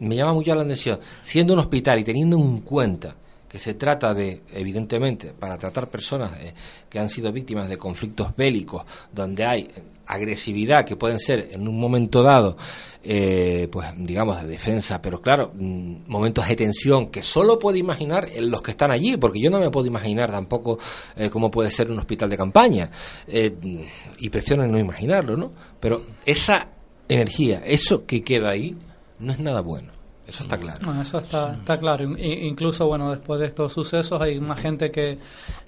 me 0.00 0.16
llama 0.16 0.34
mucho 0.34 0.54
la 0.54 0.62
atención, 0.62 0.98
siendo 1.22 1.54
un 1.54 1.58
hospital 1.60 1.98
y 1.98 2.04
teniendo 2.04 2.36
en 2.36 2.60
cuenta 2.60 3.16
que 3.48 3.58
se 3.58 3.74
trata 3.74 4.12
de, 4.12 4.42
evidentemente, 4.52 5.32
para 5.32 5.56
tratar 5.56 5.88
personas 5.88 6.32
eh, 6.40 6.52
que 6.88 6.98
han 6.98 7.08
sido 7.08 7.32
víctimas 7.32 7.68
de 7.68 7.78
conflictos 7.78 8.36
bélicos, 8.36 8.84
donde 9.12 9.44
hay 9.44 9.70
agresividad 10.08 10.84
que 10.84 10.96
pueden 10.96 11.20
ser 11.20 11.48
en 11.52 11.68
un 11.68 11.78
momento 11.78 12.22
dado, 12.22 12.56
eh, 13.04 13.68
pues 13.70 13.88
digamos, 13.96 14.40
de 14.42 14.48
defensa, 14.48 15.00
pero 15.00 15.20
claro, 15.20 15.52
mm, 15.54 16.08
momentos 16.08 16.48
de 16.48 16.56
tensión 16.56 17.10
que 17.10 17.22
solo 17.22 17.58
puedo 17.58 17.76
imaginar 17.76 18.28
los 18.40 18.62
que 18.62 18.72
están 18.72 18.90
allí, 18.90 19.16
porque 19.16 19.40
yo 19.40 19.50
no 19.50 19.60
me 19.60 19.70
puedo 19.70 19.86
imaginar 19.86 20.30
tampoco 20.30 20.78
eh, 21.16 21.30
cómo 21.30 21.50
puede 21.50 21.70
ser 21.70 21.90
un 21.90 21.98
hospital 21.98 22.30
de 22.30 22.36
campaña, 22.36 22.90
eh, 23.26 23.54
y 24.18 24.30
prefiero 24.30 24.66
no 24.66 24.78
imaginarlo, 24.78 25.36
¿no? 25.36 25.52
Pero 25.78 26.02
esa 26.24 26.68
energía, 27.08 27.62
eso 27.64 28.06
que 28.06 28.22
queda 28.22 28.50
ahí, 28.50 28.76
no 29.18 29.32
es 29.32 29.38
nada 29.38 29.60
bueno. 29.60 29.97
Eso 30.28 30.42
está 30.42 30.58
claro. 30.58 30.78
Bueno, 30.84 31.00
eso 31.00 31.18
está, 31.20 31.54
está 31.54 31.78
claro. 31.78 32.04
Incluso, 32.18 32.86
bueno, 32.86 33.10
después 33.10 33.40
de 33.40 33.46
estos 33.46 33.72
sucesos 33.72 34.20
hay 34.20 34.38
más 34.40 34.60
gente 34.60 34.90
que, 34.90 35.18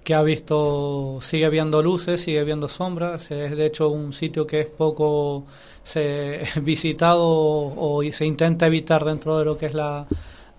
que 0.05 0.15
ha 0.15 0.23
visto, 0.23 1.19
sigue 1.23 1.49
viendo 1.49 1.82
luces, 1.82 2.20
sigue 2.20 2.45
viendo 2.45 2.69
sombras. 2.69 3.31
Es 3.31 3.57
de 3.57 3.65
hecho 3.65 3.89
un 3.89 4.12
sitio 4.12 4.47
que 4.47 4.61
es 4.61 4.66
poco 4.66 5.47
se, 5.82 6.43
visitado 6.61 7.27
o, 7.27 8.03
y 8.03 8.12
se 8.12 8.27
intenta 8.27 8.66
evitar 8.66 9.03
dentro 9.03 9.39
de 9.39 9.47
lo 9.47 9.57
que 9.57 9.65
es 9.65 9.73
la, 9.73 10.07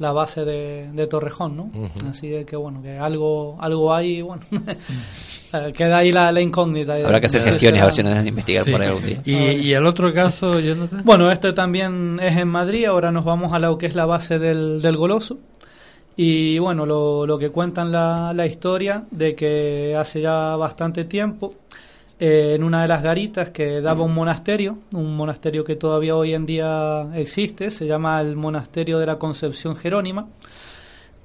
la 0.02 0.12
base 0.12 0.44
de, 0.44 0.90
de 0.92 1.08
Torrejón, 1.08 1.56
¿no? 1.56 1.72
Así 2.10 2.28
de 2.28 2.44
que, 2.44 2.56
bueno, 2.56 2.82
que 2.82 2.98
algo, 2.98 3.56
algo 3.62 3.94
hay, 3.94 4.18
y 4.18 4.22
bueno, 4.22 4.42
eh, 5.54 5.72
queda 5.76 6.00
ahí 6.00 6.12
la, 6.12 6.32
la 6.32 6.42
incógnita. 6.42 6.96
Habrá 6.96 7.20
que 7.22 7.28
hacer 7.28 7.42
Sí, 7.42 7.52
gestiones, 7.52 7.82
a 7.82 7.86
ver 7.86 7.94
si 7.94 8.02
nos 8.04 8.10
dejan 8.12 8.28
investigar 8.28 8.66
por 8.66 8.82
ahí 8.82 8.88
algún 8.88 9.06
día. 9.06 9.22
¿Y, 9.24 9.34
y 9.68 9.74
el 9.74 9.86
otro 9.86 10.14
caso, 10.14 10.60
Jonathan? 10.60 11.04
Bueno, 11.06 11.32
este 11.32 11.54
también 11.54 12.20
es 12.22 12.36
en 12.36 12.48
Madrid, 12.48 12.86
ahora 12.86 13.12
nos 13.12 13.24
vamos 13.24 13.54
a 13.54 13.60
lo 13.60 13.78
que 13.78 13.86
es 13.86 13.96
la 13.96 14.06
base 14.06 14.40
del, 14.40 14.82
del 14.82 14.98
Goloso. 14.98 15.38
Y 16.18 16.60
bueno, 16.60 16.86
lo, 16.86 17.26
lo 17.26 17.38
que 17.40 17.50
cuentan 17.52 17.92
la, 17.92 18.34
la 18.36 18.46
historia 18.46 19.06
de 19.12 19.34
que 19.34 19.96
hace 19.98 20.20
ya 20.22 20.56
bastante 20.58 21.06
tiempo, 21.06 21.54
eh, 22.22 22.54
en 22.56 22.64
una 22.64 22.84
de 22.84 22.88
las 22.88 23.02
garitas 23.04 23.50
que 23.50 23.82
daba 23.82 24.04
un 24.06 24.14
monasterio, 24.14 24.78
un 24.94 25.18
monasterio 25.18 25.66
que 25.66 25.76
todavía 25.76 26.16
hoy 26.16 26.34
en 26.34 26.46
día 26.46 27.10
existe, 27.16 27.70
se 27.72 27.86
llama 27.88 28.22
el 28.22 28.36
Monasterio 28.38 29.00
de 29.00 29.06
la 29.08 29.18
Concepción 29.20 29.76
Jerónima. 29.76 30.28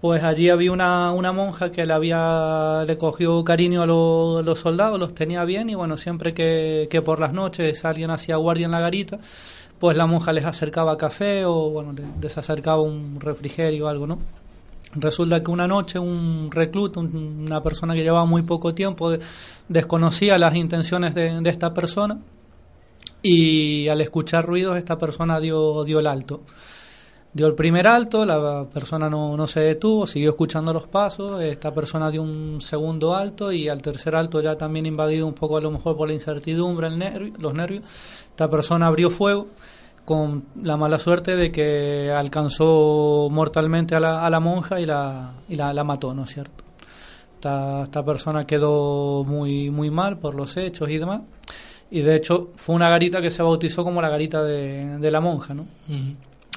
Pues 0.01 0.23
allí 0.23 0.51
había 0.51 0.73
una, 0.73 1.11
una 1.13 1.33
monja 1.33 1.71
que 1.73 1.87
le 1.87 1.93
había 1.93 2.85
le 2.87 2.99
cogió 2.99 3.43
cariño 3.45 3.83
a 3.83 3.87
lo- 3.87 4.43
los 4.43 4.59
soldados, 4.61 4.99
los 5.01 5.15
tenía 5.15 5.45
bien 5.45 5.71
y 5.71 5.75
bueno, 5.75 5.97
siempre 5.97 6.35
que, 6.35 6.87
que 6.91 7.01
por 7.03 7.19
las 7.19 7.33
noches 7.33 7.85
alguien 7.85 8.11
hacía 8.11 8.37
guardia 8.37 8.67
en 8.67 8.73
la 8.73 8.81
garita, 8.81 9.19
pues 9.79 9.97
la 9.97 10.07
monja 10.07 10.33
les 10.33 10.45
acercaba 10.45 10.97
café 10.99 11.45
o 11.47 11.71
bueno, 11.71 11.93
le- 11.93 12.03
les 12.21 12.37
acercaba 12.39 12.83
un 12.83 13.19
refrigerio 13.21 13.87
o 13.87 13.89
algo, 13.89 14.07
¿no? 14.07 14.19
Resulta 14.99 15.43
que 15.43 15.51
una 15.51 15.67
noche 15.67 15.99
un 15.99 16.49
recluto, 16.51 17.01
un- 17.01 17.45
una 17.47 17.63
persona 17.63 17.95
que 17.95 18.03
llevaba 18.03 18.25
muy 18.25 18.43
poco 18.43 18.75
tiempo, 18.75 19.11
de- 19.11 19.21
desconocía 19.69 20.39
las 20.39 20.55
intenciones 20.55 21.15
de, 21.15 21.41
esta 21.49 21.75
persona 21.75 22.19
y 23.23 23.89
al 23.89 24.01
escuchar 24.01 24.45
ruidos 24.45 24.77
esta 24.77 24.97
persona 24.99 25.41
dio, 25.41 25.85
dio 25.85 25.99
el 25.99 26.07
alto. 26.07 26.41
Dio 27.33 27.47
el 27.47 27.55
primer 27.55 27.87
alto, 27.87 28.25
la 28.25 28.65
persona 28.73 29.11
no, 29.11 29.37
no 29.37 29.47
se 29.47 29.61
detuvo, 29.61 30.07
siguió 30.07 30.31
escuchando 30.31 30.73
los 30.73 30.87
pasos, 30.87 31.43
esta 31.43 31.75
persona 31.75 32.11
dio 32.11 32.23
un 32.23 32.63
segundo 32.63 33.15
alto 33.15 33.53
y 33.53 33.69
al 33.69 33.83
tercer 33.83 34.15
alto 34.17 34.41
ya 34.41 34.57
también 34.57 34.87
invadido 34.87 35.27
un 35.27 35.35
poco 35.35 35.59
a 35.59 35.61
lo 35.61 35.71
mejor 35.71 35.99
por 35.99 36.09
la 36.09 36.15
incertidumbre, 36.15 36.89
los 37.39 37.53
nervios, 37.53 37.85
esta 38.31 38.49
persona 38.49 38.87
abrió 38.87 39.11
fuego 39.11 39.49
con 40.07 40.45
la 40.63 40.79
mala 40.79 40.99
suerte 40.99 41.37
de 41.37 41.53
que 41.53 42.11
alcanzó 42.11 43.29
mortalmente 43.31 43.95
a 43.95 44.01
la, 44.01 44.25
a 44.25 44.31
la 44.31 44.41
monja 44.41 44.81
y 44.81 44.87
la, 44.87 45.33
y 45.49 45.57
la, 45.57 45.75
la 45.75 45.85
mató, 45.85 46.15
¿no 46.15 46.25
es 46.25 46.31
cierto? 46.31 46.65
Esta, 47.35 47.83
esta 47.83 48.03
persona 48.05 48.47
quedó 48.47 49.25
muy, 49.25 49.69
muy 49.71 49.91
mal 49.91 50.17
por 50.17 50.35
los 50.35 50.57
hechos 50.57 50.89
y 50.89 50.97
demás. 50.97 51.21
Y 51.91 52.01
de 52.01 52.17
hecho 52.17 52.53
fue 52.57 52.75
una 52.75 52.89
garita 52.89 53.21
que 53.21 53.31
se 53.31 53.43
bautizó 53.43 53.85
como 53.85 54.01
la 54.01 54.09
garita 54.09 54.43
de, 54.43 54.99
de 54.99 55.11
la 55.11 55.21
monja, 55.21 55.55
¿no? 55.55 55.67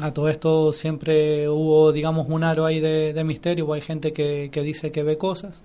A 0.01 0.13
todo 0.13 0.29
esto 0.29 0.71
siempre 0.71 1.49
hubo, 1.49 1.91
digamos, 1.91 2.27
un 2.29 2.43
aro 2.43 2.65
ahí 2.65 2.79
de, 2.79 3.13
de 3.13 3.23
misterio, 3.23 3.67
o 3.67 3.73
hay 3.73 3.81
gente 3.81 4.13
que, 4.13 4.49
que 4.51 4.61
dice 4.61 4.91
que 4.91 5.03
ve 5.03 5.17
cosas. 5.17 5.61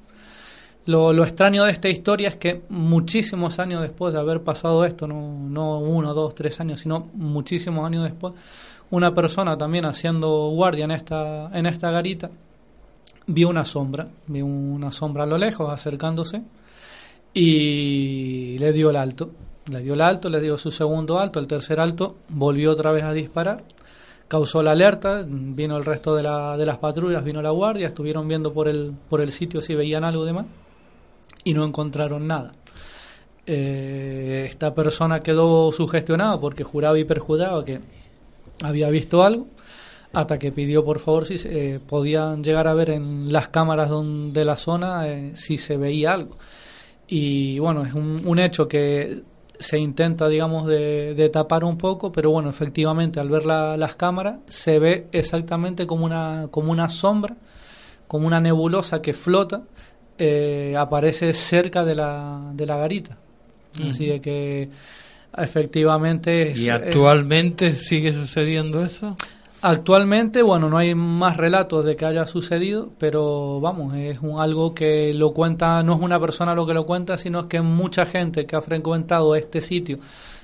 Lo, 0.86 1.14
lo 1.14 1.24
extraño 1.24 1.64
de 1.64 1.72
esta 1.72 1.88
historia 1.88 2.28
es 2.28 2.36
que 2.36 2.62
muchísimos 2.68 3.58
años 3.58 3.80
después 3.80 4.12
de 4.12 4.20
haber 4.20 4.42
pasado 4.42 4.84
esto, 4.84 5.06
no, 5.06 5.38
no 5.48 5.78
uno, 5.78 6.12
dos, 6.12 6.34
tres 6.34 6.60
años, 6.60 6.80
sino 6.80 7.08
muchísimos 7.14 7.86
años 7.86 8.04
después, 8.04 8.34
una 8.90 9.14
persona 9.14 9.56
también 9.56 9.86
haciendo 9.86 10.50
guardia 10.50 10.84
en 10.84 10.90
esta, 10.90 11.50
en 11.54 11.66
esta 11.66 11.90
garita 11.90 12.30
vio 13.26 13.48
una 13.48 13.64
sombra, 13.64 14.06
vio 14.26 14.44
una 14.44 14.92
sombra 14.92 15.24
a 15.24 15.26
lo 15.26 15.38
lejos 15.38 15.72
acercándose 15.72 16.42
y 17.32 18.58
le 18.58 18.72
dio 18.72 18.90
el 18.90 18.96
alto. 18.96 19.30
Le 19.70 19.80
dio 19.80 19.94
el 19.94 20.02
alto, 20.02 20.28
le 20.28 20.42
dio 20.42 20.58
su 20.58 20.70
segundo 20.70 21.18
alto, 21.18 21.40
el 21.40 21.46
tercer 21.46 21.80
alto, 21.80 22.16
volvió 22.28 22.72
otra 22.72 22.92
vez 22.92 23.02
a 23.02 23.14
disparar, 23.14 23.64
causó 24.28 24.62
la 24.62 24.72
alerta, 24.72 25.24
vino 25.26 25.78
el 25.78 25.86
resto 25.86 26.14
de, 26.14 26.22
la, 26.22 26.58
de 26.58 26.66
las 26.66 26.76
patrullas, 26.76 27.24
vino 27.24 27.40
la 27.40 27.48
guardia, 27.48 27.88
estuvieron 27.88 28.28
viendo 28.28 28.52
por 28.52 28.68
el, 28.68 28.92
por 29.08 29.22
el 29.22 29.32
sitio 29.32 29.62
si 29.62 29.74
veían 29.74 30.04
algo 30.04 30.26
de 30.26 30.34
más 30.34 30.46
y 31.44 31.54
no 31.54 31.64
encontraron 31.64 32.26
nada. 32.26 32.52
Eh, 33.46 34.46
esta 34.48 34.74
persona 34.74 35.20
quedó 35.20 35.70
sugestionada 35.70 36.40
porque 36.40 36.64
juraba 36.64 36.98
y 36.98 37.04
perjuraba 37.04 37.64
que 37.64 37.80
había 38.62 38.88
visto 38.88 39.22
algo 39.22 39.46
hasta 40.14 40.38
que 40.38 40.50
pidió 40.52 40.84
por 40.84 40.98
favor 41.00 41.26
si 41.26 41.36
eh, 41.48 41.80
podían 41.86 42.42
llegar 42.42 42.68
a 42.68 42.74
ver 42.74 42.90
en 42.90 43.32
las 43.32 43.48
cámaras 43.48 43.90
de 44.32 44.44
la 44.44 44.56
zona 44.56 45.08
eh, 45.08 45.32
si 45.34 45.58
se 45.58 45.76
veía 45.76 46.12
algo. 46.14 46.36
Y 47.06 47.58
bueno, 47.58 47.84
es 47.84 47.92
un, 47.94 48.22
un 48.24 48.38
hecho 48.38 48.66
que 48.66 49.22
se 49.58 49.78
intenta, 49.78 50.28
digamos, 50.28 50.66
de, 50.66 51.14
de 51.14 51.28
tapar 51.28 51.64
un 51.64 51.76
poco, 51.76 52.10
pero 52.12 52.30
bueno, 52.30 52.48
efectivamente 52.48 53.20
al 53.20 53.28
ver 53.28 53.44
la- 53.44 53.76
las 53.76 53.96
cámaras 53.96 54.40
se 54.48 54.78
ve 54.78 55.06
exactamente 55.12 55.86
como 55.86 56.04
una, 56.06 56.48
como 56.50 56.72
una 56.72 56.88
sombra, 56.88 57.36
como 58.08 58.26
una 58.26 58.40
nebulosa 58.40 59.02
que 59.02 59.12
flota, 59.14 59.62
eh, 60.18 60.74
aparece 60.78 61.32
cerca 61.32 61.84
de 61.84 61.94
la, 61.94 62.50
de 62.54 62.66
la 62.66 62.76
garita. 62.76 63.16
Así 63.90 64.06
de 64.06 64.20
que 64.20 64.68
efectivamente... 65.36 66.50
es- 66.52 66.58
¿Y 66.60 66.64
es- 66.68 66.70
actualmente 66.74 67.74
sigue 67.74 68.12
sucediendo 68.12 68.82
eso? 68.84 69.16
Actualmente, 69.62 70.42
bueno, 70.42 70.68
no 70.68 70.76
hay 70.76 70.94
más 70.94 71.38
relatos 71.38 71.84
de 71.86 71.96
que 71.96 72.04
haya 72.04 72.26
sucedido, 72.26 72.90
pero 72.98 73.60
vamos, 73.60 73.96
es 73.96 74.18
un, 74.20 74.38
algo 74.38 74.74
que 74.74 75.14
lo 75.14 75.32
cuenta, 75.32 75.82
no 75.82 75.94
es 75.94 76.00
una 76.02 76.20
persona 76.20 76.54
lo 76.54 76.66
que 76.66 76.74
lo 76.74 76.84
cuenta, 76.84 77.16
sino 77.16 77.40
es 77.40 77.46
que 77.46 77.62
mucha 77.62 78.04
gente 78.04 78.44
que 78.44 78.56
ha 78.56 78.60
frecuentado 78.60 79.34
este 79.34 79.62
sitio 79.62 79.98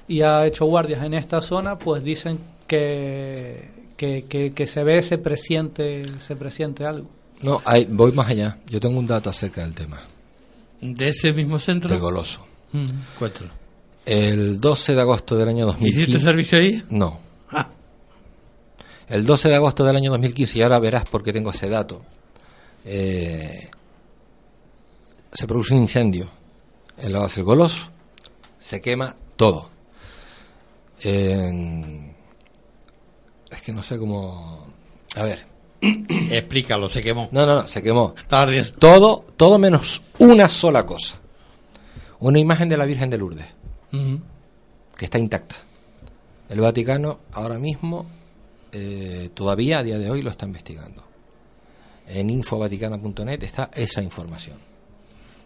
y 0.09 0.23
ha 0.23 0.47
hecho 0.47 0.65
guardias 0.65 1.05
en 1.05 1.13
esta 1.13 1.43
zona, 1.43 1.79
pues 1.79 2.03
dicen 2.03 2.39
que, 2.67 3.69
que, 3.99 4.25
que, 4.27 4.53
que 4.55 4.67
se 4.67 4.83
ve, 4.85 5.03
se 5.03 5.19
presiente, 5.19 6.07
se 6.19 6.35
presiente 6.35 6.87
algo. 6.87 7.09
No, 7.43 7.61
hay- 7.65 7.87
voy 7.87 8.13
más 8.13 8.29
allá. 8.29 8.59
Yo 8.67 8.79
tengo 8.81 8.99
un 8.99 9.07
dato 9.07 9.31
acerca 9.31 9.63
del 9.63 9.75
tema. 9.75 9.99
¿De 10.81 11.09
ese 11.09 11.33
mismo 11.33 11.59
centro? 11.59 11.89
Del 11.91 11.99
Goloso. 12.01 12.47
Mm, 12.73 12.89
cuéntalo. 13.19 13.51
El 14.07 14.61
12 14.61 14.95
de 14.95 15.01
agosto 15.01 15.37
del 15.37 15.49
año 15.49 15.67
2015. 15.67 16.01
¿Hiciste 16.01 16.21
servicio 16.21 16.59
ahí? 16.59 16.83
No. 16.91 17.21
Ah. 17.51 17.69
El 19.09 19.25
12 19.27 19.49
de 19.49 19.57
agosto 19.57 19.85
del 19.85 19.97
año 19.97 20.11
2015, 20.11 20.59
y 20.59 20.63
ahora 20.63 20.79
verás 20.79 21.05
por 21.05 21.23
qué 21.23 21.33
tengo 21.33 21.51
ese 21.51 21.69
dato, 21.69 22.03
eh, 22.85 23.69
se 25.33 25.47
produce 25.47 25.75
un 25.75 25.81
incendio 25.83 26.29
en 26.99 27.13
la 27.13 27.19
base 27.21 27.37
del 27.37 27.45
Goloso, 27.45 27.91
se 28.59 28.81
quema 28.81 29.15
todo. 29.37 29.69
Es 33.51 33.63
que 33.63 33.73
no 33.73 33.83
sé 33.83 33.99
cómo... 33.99 34.67
A 35.17 35.23
ver. 35.25 35.50
Explícalo, 35.81 36.89
se 36.89 37.03
quemó. 37.03 37.29
No, 37.33 37.47
no, 37.47 37.55
no, 37.55 37.67
se 37.67 37.83
quemó. 37.83 38.15
Tardes. 38.29 38.75
Todo, 38.79 39.25
todo 39.37 39.59
menos 39.59 40.03
una 40.19 40.49
sola 40.49 40.85
cosa. 40.85 41.19
Una 42.21 42.39
imagen 42.39 42.69
de 42.69 42.77
la 42.77 42.85
Virgen 42.85 43.09
de 43.09 43.19
Lourdes, 43.19 43.47
que 44.97 45.05
está 45.07 45.19
intacta. 45.19 45.57
El 46.51 46.61
Vaticano 46.61 47.21
ahora 47.33 47.59
mismo, 47.59 48.07
eh, 48.73 49.31
todavía 49.33 49.79
a 49.79 49.83
día 49.83 49.99
de 49.99 50.11
hoy 50.11 50.21
lo 50.21 50.31
está 50.31 50.47
investigando. 50.47 51.03
En 52.07 52.29
infovaticana.net 52.29 53.43
está 53.43 53.71
esa 53.73 54.03
información. 54.03 54.59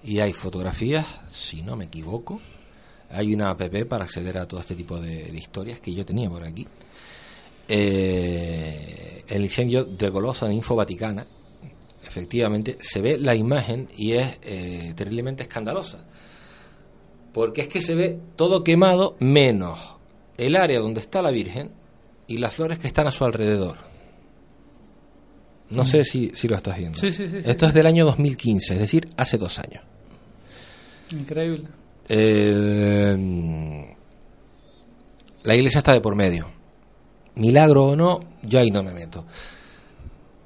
Y 0.03 0.19
hay 0.19 0.33
fotografías, 0.33 1.07
si 1.31 1.63
no 1.63 1.77
me 1.77 1.85
equivoco. 1.85 2.41
Hay 3.11 3.33
una 3.33 3.51
app 3.51 3.63
para 3.89 4.05
acceder 4.05 4.39
a 4.39 4.49
todo 4.49 4.61
este 4.61 4.75
tipo 4.75 4.99
de, 4.99 5.31
de 5.31 5.39
historias 5.39 5.79
que 5.79 5.95
yo 5.95 6.05
tenía 6.05 6.29
por 6.29 6.43
aquí. 6.43 6.67
Eh, 7.69 9.25
el 9.29 9.43
incendio 9.43 9.85
de 9.85 10.09
Goloso 10.09 10.47
en 10.47 10.53
Info 10.53 10.77
Vaticana, 10.77 11.27
efectivamente, 12.07 12.79
se 12.81 13.01
ve 13.01 13.19
la 13.19 13.35
imagen 13.35 13.89
y 13.97 14.13
es 14.13 14.39
eh, 14.43 14.93
terriblemente 14.95 15.43
escandalosa. 15.43 16.05
Porque 17.33 17.63
es 17.63 17.69
que 17.69 17.81
se 17.81 17.95
ve 17.95 18.19
todo 18.37 18.63
quemado 18.63 19.17
menos 19.19 19.97
el 20.37 20.57
área 20.57 20.79
donde 20.79 21.01
está 21.01 21.23
la 21.23 21.31
Virgen 21.31 21.71
y 22.27 22.39
las 22.39 22.55
flores 22.55 22.79
que 22.79 22.87
están 22.87 23.07
a 23.07 23.11
su 23.11 23.25
alrededor. 23.25 23.79
No 25.71 25.85
sé 25.85 26.05
si, 26.05 26.31
si 26.35 26.47
lo 26.47 26.57
estás 26.57 26.77
viendo. 26.77 26.99
Sí, 26.99 27.11
sí, 27.11 27.27
sí, 27.29 27.43
sí. 27.43 27.51
Esto 27.51 27.67
es 27.67 27.75
del 27.75 27.87
año 27.87 28.05
2015, 28.05 28.75
es 28.75 28.79
decir, 28.79 29.09
hace 29.17 29.39
dos 29.39 29.59
años. 29.59 29.83
Increíble. 31.11 31.65
Eh, 32.09 33.17
la 35.43 35.57
iglesia 35.57 35.79
está 35.79 35.93
de 35.93 36.01
por 36.01 36.15
medio. 36.15 36.54
Milagro 37.37 37.87
o 37.87 37.97
no, 37.97 38.21
yo 38.43 38.61
ahí 38.61 38.71
no 38.71 38.83
me 38.83 38.93
meto. 38.93 39.25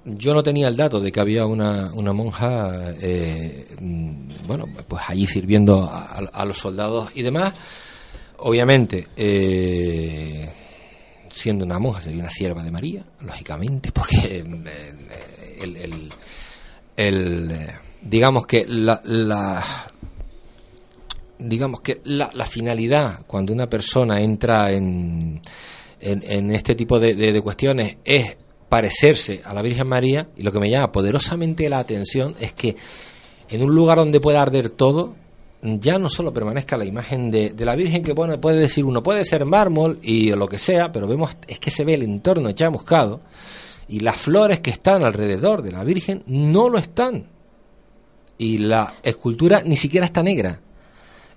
Yo 0.05 0.32
no 0.32 0.43
tenía 0.43 0.69
el 0.69 0.77
dato 0.77 1.01
de 1.01 1.12
que 1.12 1.20
había 1.20 1.44
una, 1.44 1.93
una 1.93 2.12
monja, 2.15 2.93
eh, 3.01 3.66
mm, 3.78 4.47
bueno, 4.47 4.66
pues 4.86 5.02
allí 5.09 5.27
sirviendo 5.27 5.85
a, 5.85 6.15
a 6.32 6.44
los 6.47 6.56
soldados 6.59 7.10
y 7.15 7.23
demás. 7.23 7.52
Obviamente, 8.39 9.09
eh, 9.16 10.48
siendo 11.32 11.65
una 11.66 11.78
monja 11.78 12.01
sería 12.01 12.20
una 12.20 12.31
sierva 12.31 12.62
de 12.62 12.70
María, 12.70 13.05
lógicamente, 13.20 13.93
porque 13.93 14.39
eh, 14.39 15.59
el, 15.60 15.77
el- 15.77 16.12
el, 16.97 17.52
digamos 18.02 18.47
que 18.47 18.65
la, 18.66 19.01
la- 19.05 19.62
digamos 21.39 21.81
que 21.81 22.01
la, 22.05 22.31
la 22.35 22.47
finalidad 22.47 23.20
cuando 23.27 23.52
una 23.52 23.69
persona 23.69 24.20
entra 24.20 24.73
en, 24.73 25.40
en, 26.01 26.23
en 26.27 26.55
este 26.55 26.75
tipo 26.75 26.99
de, 26.99 27.15
de- 27.15 27.41
cuestiones 27.43 27.97
es 28.05 28.37
parecerse 28.69 29.41
a 29.45 29.55
la 29.55 29.62
Virgen 29.62 29.87
María 29.89 30.29
y 30.37 30.43
lo 30.43 30.53
que 30.53 30.59
me 30.61 30.70
llama 30.70 30.93
poderosamente 30.93 31.69
la 31.69 31.79
atención 31.79 32.35
es 32.41 32.53
que 32.53 32.77
en 33.49 33.62
un 33.62 33.75
lugar 33.75 33.99
donde 33.99 34.20
pueda 34.20 34.43
arder 34.43 34.70
todo 34.70 35.15
ya 35.62 35.99
no 35.99 36.09
solo 36.09 36.33
permanezca 36.33 36.77
la 36.77 36.85
imagen 36.85 37.31
de, 37.31 37.51
de 37.51 37.65
la 37.65 37.75
Virgen 37.75 38.03
que 38.05 38.12
bueno 38.12 38.41
puede 38.41 38.59
decir 38.61 38.85
uno 38.85 39.03
puede 39.03 39.25
ser 39.25 39.45
mármol 39.45 39.99
y 40.03 40.31
lo 40.33 40.49
que 40.49 40.59
sea 40.59 40.93
pero 40.93 41.09
vemos 41.09 41.37
es 41.47 41.59
que 41.59 41.70
se 41.70 41.85
ve 41.85 41.95
el 41.95 42.03
entorno 42.03 42.53
chamuscado 42.53 43.20
y 43.89 44.01
las 44.01 44.16
flores 44.16 44.61
que 44.61 44.70
están 44.70 45.03
alrededor 45.03 45.62
de 45.62 45.73
la 45.73 45.83
Virgen 45.83 46.23
no 46.27 46.69
lo 46.69 46.77
están. 46.77 47.25
Y 48.37 48.59
la 48.59 48.93
escultura 49.03 49.62
ni 49.65 49.77
siquiera 49.77 50.05
está 50.05 50.23
negra. 50.23 50.61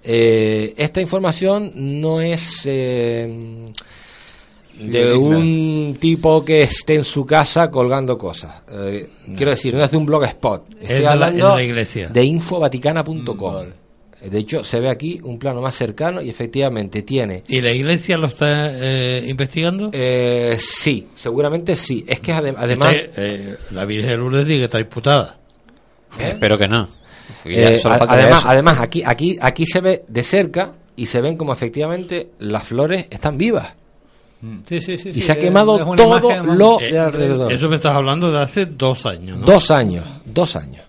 Eh, 0.04 0.74
esta 0.76 1.00
información 1.00 1.72
no 1.76 2.20
es 2.20 2.60
eh, 2.66 3.72
de 4.80 5.14
un 5.14 5.95
tipo 5.99 6.43
que 6.43 6.61
esté 6.61 6.95
en 6.95 7.03
su 7.06 7.26
casa 7.26 7.69
colgando 7.69 8.18
cosas. 8.18 8.64
Eh, 8.72 9.10
Quiero 9.35 9.52
decir, 9.52 9.73
no 9.76 9.84
es 9.84 9.91
de 9.91 9.98
un 9.98 10.06
blogspot. 10.06 10.69
Es 10.76 10.81
Estoy 10.81 10.95
de 10.95 11.02
la- 11.03 11.11
hablando 11.11 11.38
es 11.48 11.52
de 11.52 11.56
la 11.57 11.64
iglesia. 11.64 12.07
de 12.10 12.23
infovaticana.com. 12.26 13.65
De 14.22 14.38
hecho, 14.38 14.64
se 14.64 14.80
ve 14.80 14.88
aquí 14.89 15.19
un 15.23 15.39
plano 15.39 15.61
más 15.61 15.73
cercano 15.76 16.22
y 16.22 16.30
efectivamente 16.30 17.02
tiene. 17.02 17.41
¿Y 17.48 17.60
la 17.60 17.73
iglesia 17.73 18.18
lo 18.18 18.27
está 18.27 18.69
eh, 18.72 19.26
investigando? 19.27 19.89
Eh, 19.93 20.57
sí, 20.60 21.07
seguramente 21.15 21.76
sí. 21.76 22.06
Es 22.07 22.19
que 22.19 22.31
adem- 22.31 22.53
además. 22.56 22.93
Eh, 23.18 23.56
la 23.72 23.84
Virgen 23.85 24.10
de 24.11 24.18
Lourdes 24.18 24.45
dice 24.45 24.60
que 24.60 24.65
está 24.65 24.80
imputada. 24.80 25.38
Espero 26.19 26.56
que 26.57 26.68
no. 26.68 26.88
Eh, 27.45 27.81
además, 27.84 28.43
además 28.45 28.77
aquí, 28.80 29.02
aquí, 29.03 29.38
aquí 29.41 29.65
se 29.65 29.80
ve 29.80 30.03
de 30.07 30.22
cerca 30.22 30.73
y 30.95 31.06
se 31.07 31.19
ven 31.22 31.35
como 31.35 31.53
efectivamente 31.53 32.30
las 32.39 32.68
flores 32.68 33.07
están 33.10 33.38
vivas. 33.39 33.73
Sí, 34.66 34.82
sí, 34.82 34.98
sí. 34.98 35.10
Y 35.10 35.14
sí, 35.14 35.22
se 35.22 35.32
ha 35.34 35.38
quemado 35.38 35.78
todo 35.96 36.18
imagen, 36.18 36.58
lo 36.58 36.80
Eh, 36.82 36.92
de 36.92 37.00
alrededor. 37.00 37.52
Eso 37.52 37.70
me 37.70 37.76
estás 37.76 37.96
hablando 37.96 38.32
de 38.32 38.40
hace 38.42 38.66
dos 38.66 39.06
años, 39.06 39.38
¿no? 39.38 39.46
Dos 39.46 39.70
años, 39.72 40.04
dos 40.26 40.56
años. 40.56 40.84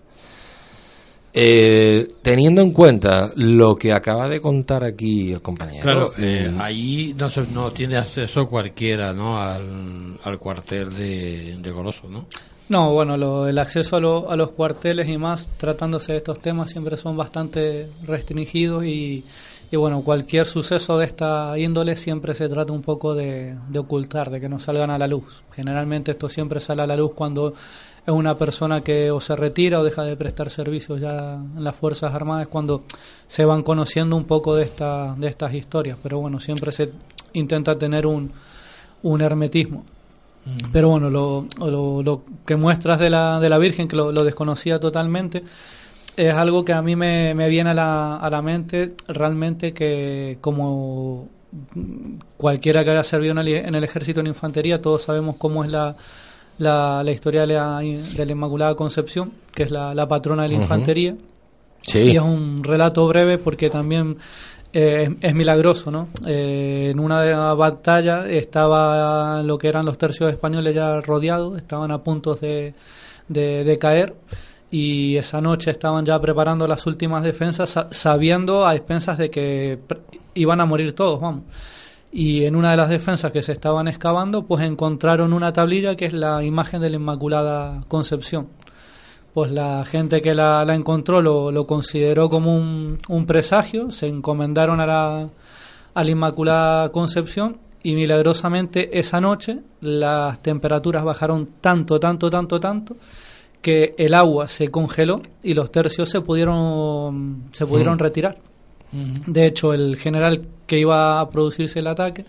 Eh, 1.35 2.07
teniendo 2.21 2.61
en 2.61 2.71
cuenta 2.71 3.31
lo 3.35 3.75
que 3.75 3.91
acaba 3.91 4.29
de 4.29 4.39
contar 4.39 4.83
aquí 4.83 5.31
el 5.31 5.41
compañero. 5.41 5.81
Claro, 5.81 6.13
eh, 6.19 6.51
mm, 6.53 6.61
ahí 6.61 7.15
no, 7.17 7.27
se- 7.31 7.47
no 7.51 7.71
tiene 7.71 7.97
acceso 7.97 8.47
cualquiera, 8.47 9.13
¿no? 9.13 9.35
Al, 9.41 10.19
al 10.23 10.37
cuartel 10.37 10.93
de, 10.95 11.57
de 11.57 11.71
Goloso, 11.71 12.07
¿no? 12.07 12.27
No, 12.69 12.91
bueno, 12.93 13.17
lo- 13.17 13.47
el 13.47 13.57
acceso 13.57 13.95
a, 13.95 13.99
lo- 13.99 14.29
a 14.29 14.35
los 14.35 14.51
cuarteles 14.51 15.09
y 15.09 15.17
más 15.17 15.49
tratándose 15.57 16.11
de 16.11 16.19
estos 16.19 16.39
temas 16.39 16.69
siempre 16.69 16.97
son 16.97 17.17
bastante 17.17 17.87
restringidos 18.05 18.85
y, 18.85 19.23
y 19.73 19.75
bueno, 19.75 20.03
cualquier 20.03 20.45
suceso 20.45 20.99
de 20.99 21.05
esta 21.05 21.57
índole 21.57 21.95
siempre 21.95 22.35
se 22.35 22.47
trata 22.47 22.71
un 22.71 22.83
poco 22.83 23.15
de, 23.15 23.55
de 23.69 23.79
ocultar, 23.79 24.29
de 24.29 24.39
que 24.39 24.47
no 24.47 24.59
salgan 24.59 24.91
a 24.91 24.99
la 24.99 25.07
luz. 25.07 25.41
Generalmente 25.51 26.11
esto 26.11 26.29
siempre 26.29 26.61
sale 26.61 26.83
a 26.83 26.85
la 26.85 26.95
luz 26.95 27.13
cuando 27.15 27.55
es 28.05 28.13
una 28.13 28.37
persona 28.37 28.81
que 28.81 29.09
o 29.09 29.19
se 29.19 29.35
retira 29.35 29.79
o 29.79 29.83
deja 29.83 30.03
de 30.03 30.15
prestar 30.15 30.51
servicios 30.51 31.01
ya 31.01 31.33
en 31.33 31.63
las 31.63 31.75
Fuerzas 31.75 32.13
Armadas, 32.13 32.49
cuando 32.49 32.83
se 33.25 33.45
van 33.45 33.63
conociendo 33.63 34.15
un 34.15 34.25
poco 34.25 34.53
de, 34.53 34.61
esta, 34.65 35.15
de 35.17 35.27
estas 35.27 35.51
historias, 35.55 35.97
pero 36.03 36.19
bueno, 36.19 36.39
siempre 36.39 36.71
se 36.71 36.91
intenta 37.33 37.75
tener 37.75 38.05
un, 38.05 38.31
un 39.01 39.21
hermetismo. 39.21 39.85
Pero 40.71 40.89
bueno, 40.89 41.09
lo, 41.09 41.47
lo, 41.57 42.03
lo 42.03 42.21
que 42.45 42.55
muestras 42.57 42.99
de 42.99 43.09
la, 43.09 43.39
de 43.39 43.49
la 43.49 43.57
Virgen, 43.57 43.87
que 43.87 43.95
lo, 43.95 44.11
lo 44.11 44.23
desconocía 44.23 44.79
totalmente, 44.79 45.41
es 46.15 46.33
algo 46.33 46.63
que 46.63 46.73
a 46.73 46.81
mí 46.81 46.95
me, 46.95 47.33
me 47.33 47.47
viene 47.49 47.71
a 47.71 47.73
la, 47.73 48.17
a 48.17 48.29
la 48.29 48.41
mente 48.41 48.93
realmente 49.07 49.73
que 49.73 50.37
como 50.41 51.27
cualquiera 52.37 52.83
que 52.83 52.91
haya 52.91 53.03
servido 53.03 53.31
en 53.39 53.75
el, 53.75 53.83
ejército 53.83 54.19
en 54.19 54.27
infantería, 54.27 54.81
todos 54.81 55.03
sabemos 55.03 55.35
cómo 55.37 55.63
es 55.63 55.71
la, 55.71 55.95
la, 56.57 57.01
la 57.03 57.11
historia 57.11 57.41
de 57.41 57.47
la, 57.47 57.79
de 57.79 58.25
la 58.25 58.31
Inmaculada 58.31 58.75
Concepción, 58.75 59.31
que 59.53 59.63
es 59.63 59.71
la, 59.71 60.07
patrona 60.07 60.43
de 60.43 60.49
la 60.49 60.55
infantería. 60.55 61.15
Sí. 61.81 61.99
Y 61.99 62.15
es 62.15 62.21
un 62.21 62.63
relato 62.63 63.07
breve 63.07 63.37
porque 63.37 63.69
también 63.69 64.17
eh, 64.71 65.09
es, 65.09 65.29
es 65.29 65.35
milagroso, 65.35 65.91
¿no? 65.91 66.07
Eh, 66.25 66.89
en 66.91 66.99
una 66.99 67.21
de 67.21 67.31
las 67.31 67.57
batallas 67.57 68.25
estaba 68.27 69.43
lo 69.43 69.57
que 69.57 69.67
eran 69.67 69.85
los 69.85 69.97
tercios 69.97 70.31
españoles 70.31 70.73
ya 70.73 71.01
rodeados, 71.01 71.57
estaban 71.57 71.91
a 71.91 72.03
punto 72.03 72.35
de, 72.35 72.73
de, 73.27 73.63
de 73.63 73.77
caer 73.77 74.15
y 74.73 75.17
esa 75.17 75.39
noche 75.39 75.69
estaban 75.69 76.03
ya 76.03 76.19
preparando 76.19 76.65
las 76.65 76.87
últimas 76.87 77.23
defensas 77.23 77.69
sa- 77.69 77.87
sabiendo 77.91 78.65
a 78.65 78.73
expensas 78.73 79.19
de 79.19 79.29
que 79.29 79.77
iban 80.33 80.59
a 80.61 80.65
morir 80.65 80.93
todos, 80.95 81.21
vamos. 81.21 81.43
Y 82.11 82.45
en 82.45 82.55
una 82.55 82.71
de 82.71 82.77
las 82.77 82.89
defensas 82.89 83.31
que 83.31 83.43
se 83.43 83.51
estaban 83.51 83.87
excavando, 83.87 84.45
pues 84.47 84.63
encontraron 84.63 85.31
una 85.31 85.53
tablilla 85.53 85.95
que 85.95 86.05
es 86.07 86.13
la 86.13 86.43
imagen 86.43 86.81
de 86.81 86.89
la 86.89 86.95
Inmaculada 86.95 87.83
Concepción 87.87 88.47
pues 89.33 89.49
la 89.51 89.83
gente 89.83 90.21
que 90.21 90.35
la, 90.35 90.63
la 90.63 90.75
encontró 90.75 91.19
lo, 91.19 91.51
lo 91.51 91.65
consideró 91.65 92.29
como 92.29 92.55
un, 92.55 93.25
presagio, 93.25 93.89
se 93.89 94.05
encomendaron 94.07 94.79
a 94.79 94.85
la 94.85 96.07
Inmaculada 96.07 96.89
Concepción 96.91 97.57
y 97.81 97.95
milagrosamente 97.95 98.99
esa 98.99 99.19
noche 99.19 99.61
las 99.81 100.39
temperaturas 100.43 101.03
bajaron 101.03 101.49
tanto, 101.61 101.99
tanto, 101.99 102.29
tanto, 102.29 102.59
tanto 102.59 102.95
que 103.63 103.95
el 103.97 104.13
agua 104.13 104.47
se 104.47 104.69
congeló 104.69 105.23
y 105.41 105.55
los 105.55 105.71
tercios 105.71 106.09
se 106.11 106.21
pudieron, 106.21 107.45
se 107.51 107.65
pudieron 107.65 107.95
Mm. 107.95 107.99
retirar. 107.99 108.37
De 109.25 109.47
hecho, 109.47 109.73
el 109.73 109.97
general 109.97 110.45
que 110.67 110.77
iba 110.77 111.19
a 111.19 111.29
producirse 111.31 111.79
el 111.79 111.87
ataque 111.87 112.25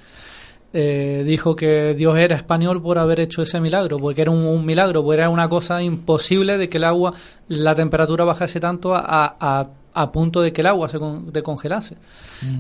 eh, 0.73 1.23
dijo 1.27 1.55
que 1.55 1.95
Dios 1.95 2.17
era 2.19 2.35
español 2.35 2.83
por 2.83 2.99
haber 2.99 3.21
hecho 3.21 3.43
ese 3.43 3.61
milagro, 3.61 3.97
porque 3.99 4.23
era 4.23 4.31
un, 4.33 4.45
un 4.47 4.65
milagro, 4.67 5.03
porque 5.05 5.19
era 5.19 5.29
una 5.29 5.49
cosa 5.49 5.81
imposible 5.83 6.57
de 6.59 6.69
que 6.69 6.79
el 6.79 6.85
agua, 6.85 7.13
la 7.49 7.75
temperatura 7.77 8.25
bajase 8.25 8.59
tanto 8.59 8.93
a, 8.95 9.37
a, 9.39 9.69
a 9.93 10.11
punto 10.11 10.41
de 10.41 10.53
que 10.53 10.63
el 10.63 10.67
agua 10.67 10.89
se 10.89 10.99
con- 10.99 11.33
decongelase. 11.33 11.97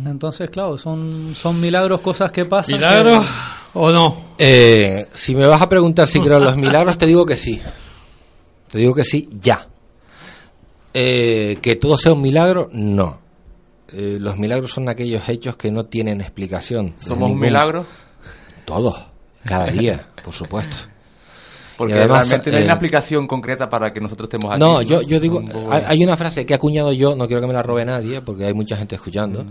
Entonces, 0.06 0.48
claro, 0.50 0.78
son, 0.78 1.32
son 1.34 1.60
milagros, 1.60 2.00
cosas 2.02 2.30
que 2.30 2.44
pasan. 2.44 2.76
¿Milagros 2.76 3.24
que- 3.24 3.78
o 3.78 3.90
no? 3.90 4.14
Eh, 4.38 5.06
si 5.12 5.34
me 5.34 5.46
vas 5.46 5.60
a 5.62 5.68
preguntar 5.68 6.06
si 6.06 6.20
creo 6.20 6.38
en 6.38 6.44
los 6.44 6.56
milagros, 6.56 6.96
te 6.96 7.06
digo 7.06 7.26
que 7.26 7.36
sí. 7.36 7.60
Te 8.74 8.80
digo 8.80 8.92
que 8.92 9.04
sí, 9.04 9.28
ya. 9.40 9.68
Eh, 10.92 11.58
que 11.62 11.76
todo 11.76 11.96
sea 11.96 12.12
un 12.12 12.20
milagro, 12.20 12.68
no. 12.72 13.20
Eh, 13.92 14.18
los 14.20 14.36
milagros 14.36 14.72
son 14.72 14.88
aquellos 14.88 15.28
hechos 15.28 15.56
que 15.56 15.70
no 15.70 15.84
tienen 15.84 16.20
explicación. 16.20 16.92
¿Somos 16.98 17.30
un 17.30 17.38
milagro? 17.38 17.86
Todos, 18.64 18.98
cada 19.44 19.66
día, 19.66 20.08
por 20.24 20.34
supuesto. 20.34 20.76
Porque 21.76 21.94
además, 21.94 22.28
realmente 22.28 22.50
no 22.50 22.56
hay 22.56 22.62
eh, 22.62 22.64
una 22.64 22.74
explicación 22.74 23.28
concreta 23.28 23.70
para 23.70 23.92
que 23.92 24.00
nosotros 24.00 24.26
estemos 24.26 24.50
aquí. 24.52 24.58
No, 24.58 24.82
yo, 24.82 25.02
yo 25.02 25.20
digo, 25.20 25.40
hay, 25.70 25.82
hay 25.86 26.02
una 26.02 26.16
frase 26.16 26.44
que 26.44 26.52
he 26.52 26.56
acuñado 26.56 26.92
yo, 26.92 27.14
no 27.14 27.28
quiero 27.28 27.42
que 27.42 27.46
me 27.46 27.54
la 27.54 27.62
robe 27.62 27.84
nadie, 27.84 28.22
porque 28.22 28.46
hay 28.46 28.54
mucha 28.54 28.76
gente 28.76 28.96
escuchando. 28.96 29.46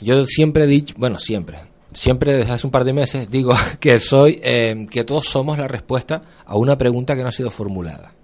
Yo 0.00 0.24
siempre 0.24 0.64
he 0.64 0.66
dicho, 0.66 0.94
bueno, 0.96 1.18
siempre, 1.18 1.58
siempre 1.92 2.32
desde 2.32 2.52
hace 2.52 2.66
un 2.66 2.70
par 2.70 2.84
de 2.84 2.94
meses 2.94 3.30
digo 3.30 3.52
que 3.80 3.98
soy, 3.98 4.40
eh, 4.42 4.86
que 4.90 5.04
todos 5.04 5.26
somos 5.26 5.58
la 5.58 5.68
respuesta 5.68 6.22
a 6.46 6.56
una 6.56 6.78
pregunta 6.78 7.14
que 7.14 7.20
no 7.20 7.28
ha 7.28 7.32
sido 7.32 7.50
formulada. 7.50 8.16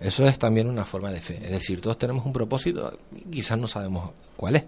Eso 0.00 0.26
es 0.26 0.38
también 0.38 0.68
una 0.68 0.84
forma 0.84 1.10
de 1.10 1.20
fe. 1.20 1.38
Es 1.42 1.50
decir, 1.50 1.80
todos 1.80 1.98
tenemos 1.98 2.24
un 2.26 2.32
propósito, 2.32 2.98
y 3.14 3.30
quizás 3.30 3.58
no 3.58 3.66
sabemos 3.66 4.10
cuál 4.36 4.56
es. 4.56 4.64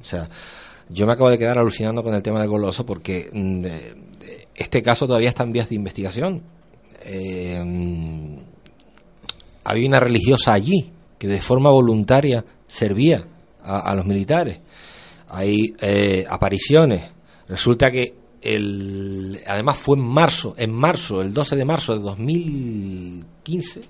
O 0.00 0.04
sea, 0.04 0.28
yo 0.88 1.06
me 1.06 1.12
acabo 1.12 1.30
de 1.30 1.38
quedar 1.38 1.58
alucinando 1.58 2.02
con 2.02 2.14
el 2.14 2.22
tema 2.22 2.40
del 2.40 2.48
goloso 2.48 2.84
porque 2.84 3.30
mm, 3.32 3.64
eh, 3.64 3.94
este 4.54 4.82
caso 4.82 5.06
todavía 5.06 5.28
está 5.28 5.44
en 5.44 5.52
vías 5.52 5.68
de 5.68 5.76
investigación. 5.76 6.42
Eh, 7.04 7.62
mm, 7.64 8.36
había 9.64 9.88
una 9.88 10.00
religiosa 10.00 10.52
allí 10.52 10.90
que 11.18 11.28
de 11.28 11.40
forma 11.40 11.70
voluntaria 11.70 12.44
servía 12.66 13.24
a, 13.62 13.78
a 13.78 13.94
los 13.94 14.04
militares. 14.04 14.60
Hay 15.28 15.74
eh, 15.80 16.24
apariciones. 16.28 17.02
Resulta 17.48 17.90
que 17.90 18.14
el, 18.44 19.40
además 19.46 19.76
fue 19.78 19.96
en 19.96 20.04
marzo, 20.04 20.54
en 20.58 20.72
marzo, 20.72 21.22
el 21.22 21.32
12 21.32 21.56
de 21.56 21.64
marzo 21.64 21.98
de 21.98 23.22
15, 23.42 23.80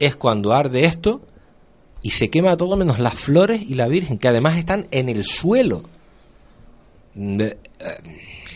es 0.00 0.16
cuando 0.16 0.52
arde 0.52 0.84
esto 0.84 1.20
y 2.02 2.10
se 2.10 2.28
quema 2.30 2.56
todo 2.56 2.76
menos 2.76 2.98
las 2.98 3.14
flores 3.14 3.62
y 3.62 3.74
la 3.74 3.86
Virgen, 3.86 4.18
que 4.18 4.26
además 4.28 4.56
están 4.58 4.88
en 4.90 5.08
el 5.08 5.24
suelo. 5.24 5.82
De- 7.14 7.56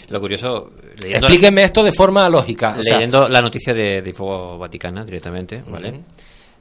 Lo 0.09 0.21
curioso, 0.21 0.73
leyendo, 1.03 1.27
explíqueme 1.27 1.62
esto 1.65 1.83
de 1.83 1.93
forma 1.93 2.29
lógica. 2.29 2.77
o 2.79 2.83
sea, 2.83 2.97
leyendo 2.97 3.27
la 3.29 3.41
noticia 3.43 3.73
de, 3.75 4.01
de 4.03 4.11
Info 4.11 4.59
Vaticana 4.59 5.05
directamente, 5.05 5.62
¿vale? 5.69 6.01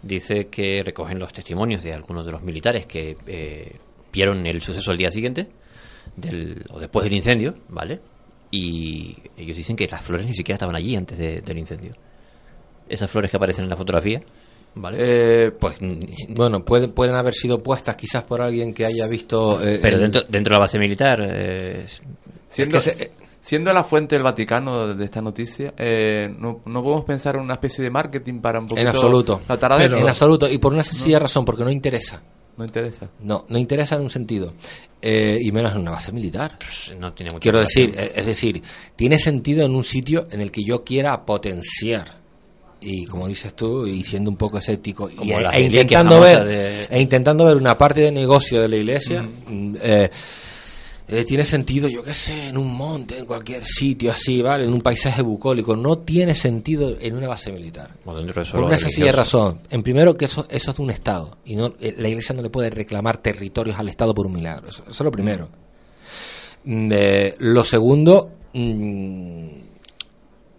Dice 0.01 0.45
que 0.47 0.81
recogen 0.83 1.17
los 1.19 1.31
testimonios 1.31 1.83
de 1.83 1.93
algunos 1.93 2.25
de 2.25 2.31
los 2.31 2.41
militares 2.43 2.85
que 2.85 3.15
eh, 3.27 3.75
vieron 4.11 4.45
el 4.45 4.61
suceso 4.61 4.91
el 4.91 4.97
día 4.97 5.09
siguiente 5.11 5.47
del, 6.17 6.65
o 6.71 6.79
después 6.79 7.03
del 7.05 7.13
incendio, 7.13 7.55
¿vale? 7.69 7.99
Y 8.51 9.15
ellos 9.37 9.55
dicen 9.57 9.75
que 9.75 9.87
las 9.87 10.01
flores 10.01 10.25
ni 10.25 10.33
siquiera 10.33 10.55
estaban 10.55 10.75
allí 10.75 10.95
antes 10.95 11.17
de- 11.17 11.41
del 11.41 11.57
incendio. 11.57 11.93
Esas 12.89 13.09
flores 13.09 13.31
que 13.31 13.37
aparecen 13.37 13.63
en 13.63 13.69
la 13.69 13.77
fotografía, 13.77 14.21
¿vale? 14.75 14.97
Eh, 15.47 15.51
pues 15.51 15.75
bueno, 16.29 16.63
pueden, 16.63 16.91
pueden 16.91 17.15
haber 17.15 17.33
sido 17.33 17.61
puestas 17.61 17.95
quizás 17.95 18.23
por 18.23 18.41
alguien 18.41 18.73
que 18.73 18.85
haya 18.85 19.07
visto... 19.07 19.61
eh, 19.63 19.79
pero 19.81 19.95
el- 19.97 20.01
dentro, 20.03 20.21
dentro 20.29 20.51
de 20.51 20.55
la 20.55 20.59
base 20.59 20.79
militar 20.79 21.19
eh, 21.21 21.85
Siendo, 22.49 22.77
Es 22.77 22.83
que 22.85 22.91
se- 22.91 23.11
siendo 23.41 23.73
la 23.73 23.83
fuente 23.83 24.15
del 24.15 24.23
Vaticano 24.23 24.93
de 24.93 25.05
esta 25.05 25.21
noticia, 25.21 25.73
eh, 25.77 26.27
no, 26.39 26.61
no 26.65 26.83
podemos 26.83 27.03
pensar 27.05 27.35
en 27.35 27.41
una 27.41 27.55
especie 27.55 27.83
de 27.83 27.89
marketing 27.89 28.39
para 28.39 28.59
un 28.59 28.65
poquito 28.67 28.81
En 28.81 28.87
absoluto. 28.87 29.41
de- 29.47 29.99
en 29.99 30.07
absoluto. 30.07 30.49
Y 30.49 30.57
por 30.59 30.71
una 30.73 30.83
sencilla 30.83 31.19
razón, 31.19 31.43
porque 31.43 31.63
no 31.63 31.71
interesa. 31.71 32.21
No 32.55 32.63
interesa. 32.65 33.09
No, 33.21 33.45
no 33.49 33.57
interesa 33.57 33.95
en 33.95 34.03
un 34.03 34.11
sentido. 34.11 34.53
Eh, 35.01 35.39
y 35.41 35.51
menos 35.51 35.71
en 35.73 35.79
una 35.79 35.91
base 35.91 36.11
militar. 36.11 36.57
no 36.99 37.11
tiene 37.13 37.31
mucha 37.31 37.41
Quiero 37.41 37.59
decir, 37.59 37.93
es 37.97 38.25
decir, 38.25 38.61
tiene 38.95 39.17
sentido 39.17 39.65
en 39.65 39.73
un 39.75 39.83
sitio 39.83 40.27
en 40.31 40.39
el 40.39 40.51
que 40.51 40.63
yo 40.63 40.83
quiera 40.83 41.25
potenciar. 41.25 42.22
Y 42.85 43.05
como 43.05 43.27
dices 43.27 43.53
tú, 43.55 43.87
y 43.87 44.03
siendo 44.03 44.29
un 44.29 44.37
poco 44.37 44.57
escéptico, 44.57 45.09
y, 45.09 45.31
e, 45.31 45.61
intentando 45.61 46.19
ver, 46.19 46.43
de- 46.45 46.83
e 46.85 47.01
intentando 47.01 47.45
ver 47.45 47.55
una 47.55 47.77
parte 47.77 48.01
de 48.01 48.11
negocio 48.11 48.61
de 48.61 48.67
la 48.67 48.75
iglesia, 48.75 49.21
mm, 49.21 49.75
eh, 49.81 50.09
eh, 51.07 51.23
tiene 51.25 51.45
sentido, 51.45 51.87
yo 51.89 52.01
qué 52.03 52.13
sé, 52.13 52.47
en 52.47 52.57
un 52.57 52.73
monte, 52.73 53.19
en 53.19 53.25
cualquier 53.25 53.63
sitio 53.65 54.11
así, 54.11 54.41
¿vale? 54.41 54.63
En 54.65 54.73
un 54.73 54.81
paisaje 54.81 55.21
bucólico. 55.21 55.75
No 55.75 55.99
tiene 55.99 56.33
sentido 56.33 56.95
en 56.99 57.15
una 57.15 57.27
base 57.27 57.51
militar. 57.51 57.91
O 58.05 58.15
dentro 58.15 58.43
de 58.43 58.49
Por 58.51 58.63
una 58.63 58.77
sencilla 58.77 59.11
razón. 59.11 59.59
En 59.69 59.83
primero, 59.83 60.15
que 60.17 60.25
eso, 60.25 60.45
eso 60.49 60.71
es 60.71 60.77
de 60.77 60.83
un 60.83 60.89
Estado. 60.89 61.37
Y 61.45 61.55
no, 61.55 61.73
eh, 61.81 61.95
la 61.97 62.07
Iglesia 62.07 62.33
no 62.35 62.41
le 62.41 62.49
puede 62.49 62.69
reclamar 62.69 63.17
territorios 63.17 63.77
al 63.77 63.89
Estado 63.89 64.13
por 64.15 64.25
un 64.25 64.33
milagro. 64.33 64.69
Eso, 64.69 64.83
eso 64.83 64.91
es 64.91 65.01
lo 65.01 65.11
primero. 65.11 65.49
Mm, 66.65 66.91
lo 67.39 67.63
segundo, 67.65 68.31
mm, 68.53 69.47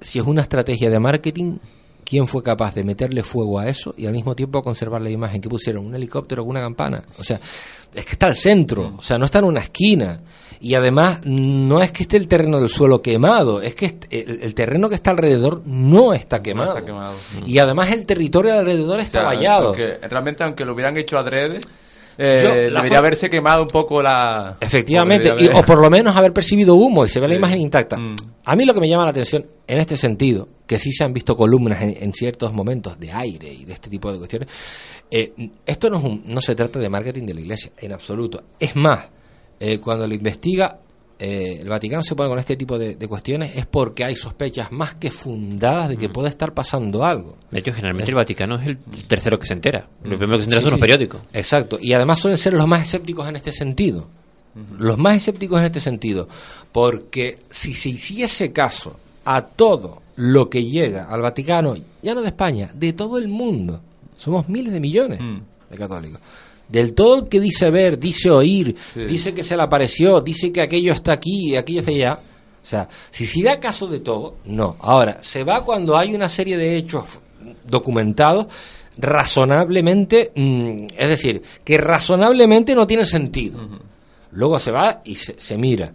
si 0.00 0.18
es 0.18 0.26
una 0.26 0.42
estrategia 0.42 0.90
de 0.90 0.98
marketing, 1.00 1.56
¿quién 2.04 2.26
fue 2.26 2.42
capaz 2.42 2.74
de 2.74 2.84
meterle 2.84 3.22
fuego 3.22 3.58
a 3.58 3.68
eso 3.68 3.94
y 3.96 4.06
al 4.06 4.12
mismo 4.12 4.34
tiempo 4.36 4.62
conservar 4.62 5.02
la 5.02 5.10
imagen? 5.10 5.40
que 5.40 5.48
pusieron? 5.48 5.86
¿Un 5.86 5.94
helicóptero 5.94 6.42
con 6.42 6.50
una 6.50 6.60
campana? 6.60 7.02
O 7.18 7.24
sea, 7.24 7.40
es 7.94 8.04
que 8.04 8.12
está 8.12 8.26
al 8.26 8.36
centro, 8.36 8.94
o 8.96 9.02
sea, 9.02 9.18
no 9.18 9.24
está 9.24 9.38
en 9.40 9.44
una 9.46 9.60
esquina. 9.60 10.20
Y 10.60 10.74
además, 10.74 11.20
no 11.24 11.82
es 11.82 11.92
que 11.92 12.04
esté 12.04 12.16
el 12.16 12.26
terreno 12.26 12.58
del 12.58 12.70
suelo 12.70 13.02
quemado, 13.02 13.60
es 13.60 13.74
que 13.74 13.98
el, 14.10 14.40
el 14.42 14.54
terreno 14.54 14.88
que 14.88 14.94
está 14.94 15.10
alrededor 15.10 15.60
no 15.66 16.14
está 16.14 16.40
quemado. 16.42 16.76
está 16.78 16.86
quemado. 16.86 17.14
Y 17.44 17.58
además 17.58 17.90
el 17.92 18.06
territorio 18.06 18.52
de 18.52 18.58
alrededor 18.60 19.00
está 19.00 19.18
O 19.18 19.22
sea, 19.22 19.28
vallado. 19.30 19.74
realmente, 19.74 20.42
aunque 20.42 20.64
lo 20.64 20.72
hubieran 20.72 20.96
hecho 20.96 21.18
adrede, 21.18 21.60
eh, 22.18 22.38
Yo, 22.42 22.54
debería 22.76 22.98
haberse 22.98 23.28
quemado 23.30 23.62
un 23.62 23.68
poco 23.68 24.00
la... 24.02 24.56
Efectivamente, 24.60 25.28
Debería 25.28 25.46
y- 25.46 25.48
haber- 25.50 25.62
o 25.62 25.66
por 25.66 25.78
lo 25.80 25.90
menos 25.90 26.14
haber 26.16 26.32
percibido 26.32 26.74
humo 26.74 27.04
y 27.04 27.08
se 27.08 27.20
ve 27.20 27.28
la 27.28 27.34
Sí. 27.34 27.38
imagen 27.38 27.60
intacta. 27.60 27.96
Mm. 27.96 28.14
A 28.44 28.56
mí 28.56 28.64
lo 28.64 28.74
que 28.74 28.80
me 28.80 28.88
llama 28.88 29.04
la 29.04 29.10
atención 29.10 29.46
en 29.66 29.78
este 29.80 29.96
sentido, 29.96 30.48
que 30.66 30.78
sí 30.78 30.92
se 30.92 31.04
han 31.04 31.12
visto 31.12 31.36
columnas 31.36 31.82
en, 31.82 31.96
en 32.00 32.12
ciertos 32.12 32.52
momentos 32.52 32.98
de 33.00 33.10
aire 33.12 33.52
y 33.52 33.64
de 33.64 33.72
este 33.72 33.88
tipo 33.90 34.12
de 34.12 34.18
cuestiones, 34.18 34.48
eh, 35.10 35.32
esto 35.66 35.90
no, 35.90 35.98
es 35.98 36.04
un- 36.04 36.22
no 36.26 36.40
se 36.40 36.54
trata 36.54 36.78
de 36.78 36.88
marketing 36.88 37.24
de 37.26 37.34
la 37.34 37.40
iglesia, 37.40 37.70
en 37.78 37.92
absoluto. 37.92 38.42
Es 38.60 38.74
más, 38.76 39.06
eh, 39.60 39.78
cuando 39.78 40.06
lo 40.06 40.14
investiga, 40.14 40.76
eh, 41.18 41.58
el 41.60 41.68
Vaticano 41.68 42.02
se 42.02 42.14
pone 42.16 42.28
con 42.28 42.38
este 42.38 42.56
tipo 42.56 42.78
de, 42.78 42.96
de 42.96 43.08
cuestiones 43.08 43.56
es 43.56 43.66
porque 43.66 44.04
hay 44.04 44.16
sospechas 44.16 44.72
más 44.72 44.94
que 44.94 45.10
fundadas 45.10 45.88
de 45.90 45.96
que 45.96 46.08
puede 46.08 46.28
estar 46.28 46.52
pasando 46.54 47.04
algo. 47.04 47.36
De 47.50 47.60
hecho, 47.60 47.72
generalmente 47.72 48.04
Es- 48.04 48.08
el 48.10 48.14
Vaticano 48.16 48.56
es 48.60 48.66
el 48.66 48.78
tercero 49.06 49.38
que 49.38 49.46
se 49.46 49.54
entera. 49.54 49.88
Lo 50.02 50.18
primero 50.18 50.38
que 50.38 50.44
se 50.44 50.46
entera 50.46 50.60
Sí, 50.60 50.64
son 50.64 50.70
los 50.72 50.78
sí, 50.78 50.80
periódicos. 50.80 51.20
Exacto. 51.32 51.78
Y 51.80 51.92
además 51.92 52.18
suelen 52.18 52.38
ser 52.38 52.52
los 52.54 52.66
más 52.66 52.82
escépticos 52.82 53.28
en 53.28 53.36
este 53.36 53.52
sentido. 53.52 54.06
Los 54.78 54.98
más 54.98 55.16
escépticos 55.16 55.58
en 55.60 55.64
este 55.66 55.80
sentido. 55.80 56.28
Porque 56.72 57.38
si 57.50 57.74
se 57.74 57.90
hiciese 57.90 58.52
caso 58.52 58.98
a 59.24 59.42
todo 59.42 60.02
lo 60.16 60.48
que 60.50 60.64
llega 60.64 61.04
al 61.10 61.22
Vaticano, 61.22 61.74
ya 62.02 62.14
no 62.14 62.22
de 62.22 62.28
España, 62.28 62.70
de 62.74 62.92
todo 62.92 63.18
el 63.18 63.28
mundo, 63.28 63.80
somos 64.16 64.48
miles 64.48 64.72
de 64.72 64.80
millones 64.80 65.20
de 65.70 65.76
católicos. 65.76 66.20
Del 66.68 66.94
todo 66.94 67.18
el 67.20 67.28
que 67.28 67.40
dice 67.40 67.70
ver, 67.70 67.98
dice 67.98 68.30
oír, 68.30 68.74
Sí. 68.94 69.04
dice 69.04 69.34
que 69.34 69.42
se 69.44 69.56
le 69.56 69.62
apareció, 69.62 70.20
dice 70.20 70.50
que 70.52 70.62
aquello 70.62 70.92
está 70.92 71.12
aquí 71.12 71.50
y 71.50 71.56
aquello 71.56 71.80
está 71.80 71.90
allá. 71.92 72.18
O 72.62 72.66
sea, 72.66 72.88
si 73.10 73.26
se 73.26 73.42
da 73.42 73.60
caso 73.60 73.86
de 73.86 74.00
todo, 74.00 74.36
no. 74.46 74.76
Ahora, 74.80 75.18
se 75.22 75.44
va 75.44 75.62
cuando 75.64 75.96
hay 75.96 76.14
una 76.14 76.28
serie 76.30 76.56
de 76.56 76.76
hechos 76.78 77.20
documentados 77.66 78.46
razonablemente, 78.96 80.32
mm, 80.34 80.86
es 80.96 81.08
decir, 81.08 81.42
que 81.64 81.76
razonablemente 81.78 82.74
no 82.74 82.86
tienen 82.86 83.06
sentido. 83.06 83.58
Luego 84.32 84.58
se 84.58 84.70
va 84.70 85.02
y 85.04 85.14
se, 85.16 85.34
se 85.38 85.58
mira. 85.58 85.92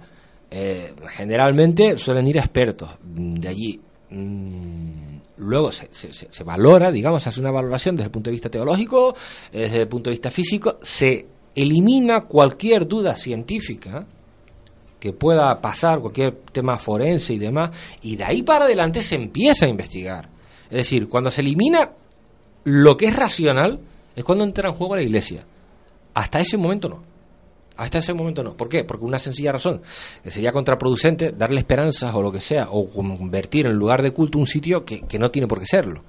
Eh, 0.51 0.93
generalmente 1.15 1.97
suelen 1.97 2.27
ir 2.27 2.37
expertos 2.37 2.89
de 3.03 3.47
allí. 3.47 3.79
Mm, 4.09 5.08
luego 5.39 5.71
se, 5.71 5.89
se- 5.91 6.13
se- 6.13 6.43
valora, 6.43 6.91
digamos, 6.91 7.25
hace 7.25 7.39
una 7.39 7.51
valoración 7.51 7.95
desde 7.95 8.05
el 8.07 8.11
punto 8.11 8.29
de 8.29 8.33
vista 8.33 8.49
teológico, 8.49 9.15
desde 9.51 9.81
el 9.81 9.87
punto 9.87 10.09
de 10.09 10.13
vista 10.15 10.31
físico, 10.31 10.77
se 10.81 11.25
elimina 11.55 12.21
cualquier 12.21 12.87
duda 12.87 13.15
científica 13.15 14.05
que 14.99 15.13
pueda 15.13 15.59
pasar, 15.61 15.99
cualquier 15.99 16.35
tema 16.51 16.77
forense 16.77 17.33
y 17.33 17.39
demás, 17.39 17.71
y 18.01 18.17
de 18.17 18.25
ahí 18.25 18.43
para 18.43 18.65
adelante 18.65 19.01
se 19.01 19.15
empieza 19.15 19.65
a 19.65 19.69
investigar. 19.69 20.29
Es 20.65 20.77
decir, 20.77 21.07
cuando 21.09 21.31
se 21.31 21.41
elimina 21.41 21.91
lo 22.65 22.97
que 22.97 23.05
es 23.07 23.15
racional, 23.15 23.79
es 24.15 24.23
cuando 24.23 24.43
entra 24.43 24.69
en 24.69 24.75
juego 24.75 24.95
la 24.97 25.01
iglesia. 25.01 25.45
Hasta 26.13 26.39
ese 26.41 26.57
momento 26.57 26.89
no. 26.89 27.03
Hasta 27.79 27.99
ese 27.99 28.13
momento 28.13 28.43
no. 28.43 28.53
¿Por 28.53 28.67
qué? 28.67 28.83
Porque 28.83 29.05
una 29.05 29.19
sencilla 29.19 29.53
razón, 29.53 29.81
que 30.21 30.31
sería 30.31 30.51
contraproducente 30.51 31.31
darle 31.31 31.59
esperanzas 31.59 32.13
o 32.13 32.21
lo 32.21 32.29
que 32.29 32.41
sea, 32.41 32.69
o 32.71 32.89
convertir 32.89 33.67
en 33.67 33.73
lugar 33.73 34.01
de 34.01 34.11
culto 34.11 34.37
un 34.37 34.47
sitio 34.47 34.83
que, 34.83 35.01
que 35.01 35.17
no 35.17 35.31
tiene 35.31 35.47
por 35.47 35.59
qué 35.59 35.65
serlo. 35.65 36.03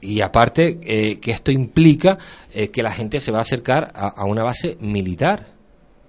Y 0.00 0.20
aparte, 0.20 0.78
eh, 0.82 1.18
que 1.18 1.32
esto 1.32 1.50
implica 1.50 2.16
eh, 2.54 2.68
que 2.68 2.82
la 2.82 2.92
gente 2.92 3.18
se 3.18 3.32
va 3.32 3.38
a 3.38 3.42
acercar 3.42 3.90
a, 3.94 4.08
a 4.08 4.24
una 4.24 4.44
base 4.44 4.76
militar. 4.80 5.46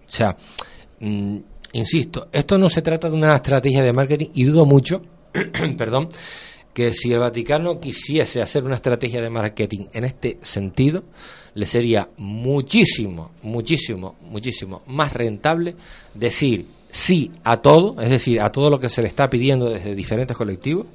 O 0.07 0.11
sea, 0.11 0.37
mm, 0.99 1.37
insisto, 1.73 2.27
esto 2.31 2.59
no 2.59 2.69
se 2.69 2.83
trata 2.83 3.09
de 3.09 3.15
una 3.15 3.35
estrategia 3.35 3.81
de 3.81 3.91
marketing 3.91 4.29
y 4.35 4.43
dudo 4.43 4.65
mucho, 4.65 5.01
perdón, 5.77 6.09
que 6.73 6.93
si 6.93 7.13
el 7.13 7.19
Vaticano 7.19 7.79
quisiese 7.79 8.41
hacer 8.41 8.63
una 8.63 8.75
estrategia 8.75 9.21
de 9.21 9.29
marketing 9.29 9.85
en 9.93 10.05
este 10.05 10.39
sentido, 10.41 11.03
le 11.53 11.65
sería 11.65 12.09
muchísimo, 12.17 13.31
muchísimo, 13.43 14.15
muchísimo 14.21 14.81
más 14.87 15.13
rentable 15.13 15.75
decir 16.13 16.65
sí 16.89 17.31
a 17.43 17.57
todo, 17.57 17.99
es 18.01 18.09
decir, 18.09 18.41
a 18.41 18.51
todo 18.51 18.69
lo 18.69 18.79
que 18.79 18.89
se 18.89 19.01
le 19.01 19.07
está 19.07 19.29
pidiendo 19.29 19.69
desde 19.69 19.95
diferentes 19.95 20.35
colectivos 20.35 20.87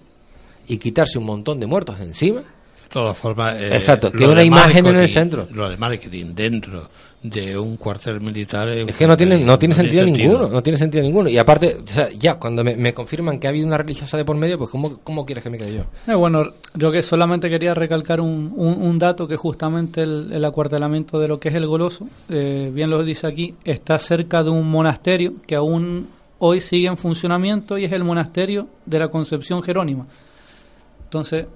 y 0.67 0.79
quitarse 0.79 1.19
un 1.19 1.25
montón 1.25 1.61
de 1.61 1.67
muertos 1.67 2.01
encima. 2.01 2.43
De 2.89 2.95
todas 2.95 3.19
formas, 3.19 3.53
eh, 3.53 3.69
Exacto, 3.75 4.11
que 4.11 4.27
una 4.27 4.43
imagen 4.43 4.87
en 4.87 4.97
el 4.97 5.09
centro. 5.11 5.47
Lo 5.53 5.69
de 5.69 5.77
marketing 5.77 6.35
dentro 6.35 6.89
de 7.23 7.59
un 7.59 7.77
cuartel 7.77 8.21
militar 8.21 8.69
Es 8.69 8.97
que 8.97 9.07
no 9.07 9.15
tiene, 9.15 9.45
no 9.45 9.59
tiene 9.59 9.75
sentido 9.75 10.05
ninguno, 10.07 10.49
no 10.49 10.63
tiene 10.63 10.79
sentido 10.79 11.03
ninguno. 11.03 11.29
Y 11.29 11.37
aparte, 11.37 11.77
o 11.85 11.87
sea, 11.87 12.09
ya, 12.11 12.37
cuando 12.37 12.65
me, 12.65 12.77
me 12.77 12.95
confirman 12.95 13.39
que 13.39 13.47
ha 13.47 13.51
habido 13.51 13.67
una 13.67 13.77
religiosa 13.77 14.17
de 14.17 14.25
por 14.25 14.37
medio, 14.37 14.57
pues 14.57 14.71
¿cómo, 14.71 15.01
cómo 15.05 15.27
quieres 15.27 15.45
que 15.45 15.51
me 15.51 15.59
quede 15.59 15.75
yo? 15.75 15.85
Eh, 16.11 16.15
bueno, 16.15 16.53
yo 16.75 16.91
que 16.91 17.03
solamente 17.03 17.51
quería 17.51 17.75
recalcar 17.75 18.23
un, 18.23 18.55
un, 18.57 18.81
un 18.81 18.99
dato 18.99 19.29
que 19.29 19.37
justamente 19.37 20.03
el, 20.03 20.33
el 20.33 20.45
acuartelamiento 20.45 21.19
de 21.19 21.29
lo 21.29 21.39
que 21.39 21.51
es 21.51 21.55
el 21.57 21.67
Goloso, 21.67 22.09
eh, 22.31 22.71
bien 22.73 22.89
lo 22.89 23.03
dice 23.03 23.27
aquí, 23.27 23.55
está 23.65 23.99
cerca 23.99 24.43
de 24.43 24.51
un 24.51 24.67
monasterio 24.71 25.35
que 25.47 25.57
aún 25.57 26.09
hoy 26.39 26.61
sigue 26.61 26.89
en 26.89 26.97
funcionamiento 26.97 27.77
y 27.77 27.85
es 27.85 27.93
el 27.93 28.05
monasterio 28.05 28.69
de 28.87 28.99
la 28.99 29.09
Concepción 29.09 29.63
Jerónima. 29.63 30.07
Entonces, 31.05 31.47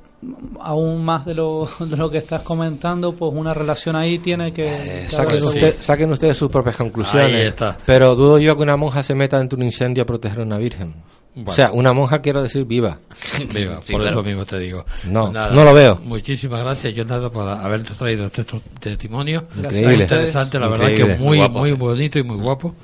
aún 0.61 1.05
más 1.05 1.25
de 1.27 1.35
lo, 1.35 1.69
de 1.81 1.97
lo 1.97 2.11
que 2.11 2.19
estás 2.19 2.43
comentando, 2.43 3.13
pues 3.15 3.33
una 3.35 3.53
relación 3.55 3.97
ahí 3.97 4.19
tiene 4.19 4.53
que... 4.53 5.07
que 5.09 5.75
Saquen, 5.81 6.11
ustedes 6.13 6.37
sus 6.37 6.51
propias 6.51 6.77
conclusiones. 6.77 7.35
Ahí 7.35 7.47
está. 7.49 7.77
Pero 7.87 8.15
dudo 8.15 8.39
yo 8.39 8.57
que 8.57 8.63
una 8.63 8.77
monja 8.77 9.03
se 9.03 9.15
meta 9.15 9.39
dentro 9.39 9.57
de 9.57 9.63
un 9.63 9.67
incendio 9.69 10.03
a 10.03 10.07
proteger 10.07 10.41
a 10.41 10.43
una 10.43 10.59
virgen. 10.59 10.95
Bueno. 11.35 11.51
O 11.51 11.55
sea, 11.55 11.73
una 11.73 11.95
monja 11.95 12.21
quiero 12.21 12.43
decir 12.43 12.67
viva. 12.67 12.99
Viva, 13.55 13.81
Sí, 13.83 13.93
por 13.95 14.03
claro. 14.03 14.21
eso 14.21 14.23
mismo 14.23 14.45
te 14.45 14.59
digo. 14.59 14.85
No, 15.09 15.23
Pues 15.23 15.33
nada, 15.33 15.51
no 15.51 15.65
lo 15.65 15.73
veo. 15.73 15.99
Muchísimas 16.05 16.61
gracias, 16.61 16.95
Jonathan, 16.95 17.31
por 17.31 17.49
habernos 17.49 17.97
traído 17.97 18.27
este 18.27 18.45
testimonio. 18.79 19.45
Increíble. 19.57 20.03
Está 20.03 20.17
interesante, 20.17 20.59
la 20.59 20.69
verdad 20.69 20.93
que 20.95 21.05
muy, 21.07 21.17
Muy 21.19 21.39
guapo. 21.39 21.59
muy 21.61 21.73
bonito 21.73 22.19
y 22.19 22.23
muy 22.23 22.37
guapo. 22.37 22.75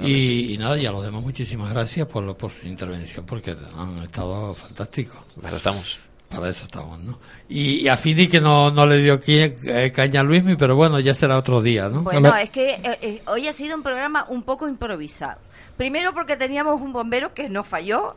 Y, 0.00 0.52
y 0.52 0.58
nada, 0.58 0.76
y 0.78 0.84
a 0.84 0.90
los 0.90 1.04
demás 1.04 1.22
muchísimas 1.22 1.70
gracias 1.70 2.08
por, 2.08 2.24
lo- 2.24 2.36
por 2.36 2.50
su 2.50 2.66
intervención, 2.66 3.24
porque 3.24 3.54
han 3.78 3.98
estado 4.02 4.52
fantásticos. 4.52 5.18
estamos. 5.54 6.00
Para 6.32 6.48
eso 6.48 6.64
estamos, 6.64 7.00
¿no? 7.00 7.18
Y, 7.48 7.80
y 7.82 7.88
a 7.88 7.96
Fini 7.96 8.26
que 8.28 8.40
no, 8.40 8.70
no 8.70 8.86
le 8.86 8.98
dio 8.98 9.20
eh, 9.26 9.92
caña 9.94 10.20
a 10.20 10.24
Luismi, 10.24 10.56
pero 10.56 10.74
bueno, 10.74 10.98
ya 11.00 11.14
será 11.14 11.36
otro 11.36 11.60
día, 11.60 11.88
¿no? 11.88 12.02
Bueno, 12.02 12.34
es 12.36 12.50
que 12.50 12.70
eh, 12.70 12.98
eh, 13.02 13.22
hoy 13.26 13.48
ha 13.48 13.52
sido 13.52 13.76
un 13.76 13.82
programa 13.82 14.24
un 14.28 14.42
poco 14.42 14.68
improvisado. 14.68 15.40
Primero 15.76 16.12
porque 16.14 16.36
teníamos 16.36 16.80
un 16.80 16.92
bombero 16.92 17.34
que 17.34 17.48
nos 17.48 17.66
falló 17.66 18.16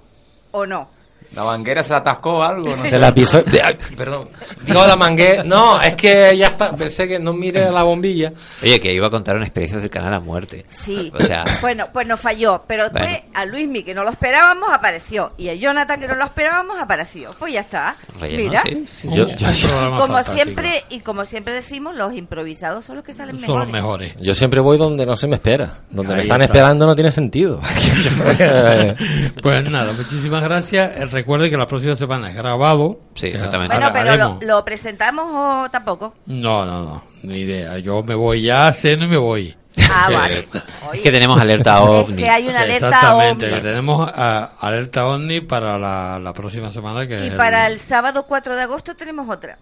o 0.52 0.66
no. 0.66 0.90
La 1.36 1.44
manguera 1.44 1.84
se 1.84 1.92
la 1.92 1.98
atascó 1.98 2.38
o 2.38 2.44
algo, 2.44 2.76
no 2.76 2.84
Se 2.86 2.92
sé. 2.92 3.00
la 3.00 3.14
pisó. 3.14 3.44
perdón. 3.98 4.30
Digo 4.66 4.86
la 4.88 4.96
mangué. 4.96 5.44
No, 5.44 5.82
es 5.82 5.96
que 5.96 6.36
ya 6.38 6.48
está. 6.48 6.76
Pensé 6.76 7.08
que 7.08 7.20
no 7.20 7.34
mire 7.34 7.64
a 7.66 7.72
la 7.72 7.84
bombilla. 7.84 8.32
Oye, 8.64 8.80
que 8.80 8.94
iba 8.94 9.08
a 9.08 9.10
contar 9.10 9.36
una 9.36 9.46
experiencia 9.46 9.80
cercana 9.82 10.08
a 10.08 10.12
la 10.12 10.20
muerte. 10.22 10.66
Sí. 10.70 11.12
O 11.14 11.20
sea, 11.22 11.44
Bueno, 11.62 11.88
pues 11.92 12.08
nos 12.08 12.20
falló, 12.20 12.64
pero 12.68 12.84
después 12.84 13.04
Bueno. 13.06 13.26
a 13.34 13.46
Luismi 13.46 13.84
que 13.84 13.94
no 13.94 14.04
lo 14.04 14.12
esperábamos 14.12 14.70
apareció 14.72 15.30
y 15.38 15.50
a 15.50 15.54
Jonathan 15.56 16.00
que 16.00 16.08
no 16.08 16.16
lo 16.16 16.24
esperábamos 16.26 16.80
apareció. 16.80 17.32
Pues 17.38 17.54
ya 17.54 17.60
está. 17.62 17.96
Relleno, 18.20 18.50
Mira. 18.50 18.64
sí. 18.96 19.10
Yo- 19.14 19.28
yo- 19.28 19.96
como 19.98 20.24
siempre 20.24 20.84
y 20.90 21.00
como 21.02 21.26
siempre 21.26 21.54
decimos, 21.54 21.96
los 21.96 22.14
improvisados 22.16 22.86
son 22.86 22.96
los 22.96 23.04
que 23.06 23.14
salen 23.14 23.36
Son 23.42 23.60
los 23.60 23.68
mejores. 23.68 24.14
mejores. 24.14 24.16
Yo 24.22 24.34
siempre 24.36 24.62
voy 24.62 24.78
donde 24.78 25.06
no 25.06 25.16
se 25.18 25.28
me 25.28 25.36
espera. 25.36 25.80
Donde 25.90 26.14
Ahí 26.14 26.18
me 26.20 26.24
están 26.24 26.42
está. 26.42 26.54
esperando 26.54 26.86
no 26.86 26.96
tiene 26.96 27.12
sentido. 27.12 27.60
Pues 29.42 29.70
nada, 29.70 29.94
muchísimas 29.94 30.44
gracias. 30.44 30.92
Eh, 30.98 31.08
Recuerde 31.26 31.50
que 31.50 31.58
la 31.58 31.66
próxima 31.66 31.96
semana 31.96 32.30
es 32.30 32.36
grabado. 32.36 33.00
Sí, 33.16 33.26
exactamente. 33.26 33.76
Bueno, 33.76 33.90
pero 33.92 34.16
lo, 34.16 34.38
lo 34.44 34.64
presentamos 34.64 35.26
o 35.28 35.72
tampoco. 35.72 36.14
No, 36.28 36.64
no, 36.64 36.84
no, 36.84 37.04
ni 37.24 37.40
idea. 37.40 37.80
Yo 37.80 38.04
me 38.04 38.14
voy 38.14 38.44
ya, 38.44 38.72
ceno 38.72 39.06
y 39.06 39.08
me 39.08 39.18
voy. 39.18 39.56
Ah, 39.92 40.08
vale. 40.14 40.46
es 40.94 41.02
que 41.02 41.10
tenemos 41.10 41.42
alerta 41.42 41.82
OVNI. 41.82 42.16
que 42.16 42.30
hay 42.30 42.48
una 42.48 42.62
alerta 42.62 42.90
Exactamente, 42.90 43.48
ovni. 43.48 43.56
que 43.56 43.62
tenemos 43.62 44.08
ah, 44.14 44.52
alerta 44.60 45.08
OVNI 45.08 45.42
para 45.42 45.80
la, 45.80 46.20
la 46.20 46.32
próxima 46.32 46.70
semana. 46.70 47.08
Que 47.08 47.16
Y 47.16 47.28
es 47.30 47.34
para 47.34 47.66
el 47.66 47.80
sábado 47.80 48.28
4 48.28 48.56
de 48.56 48.62
agosto 48.62 48.96
tenemos 48.96 49.28
otra. 49.28 49.58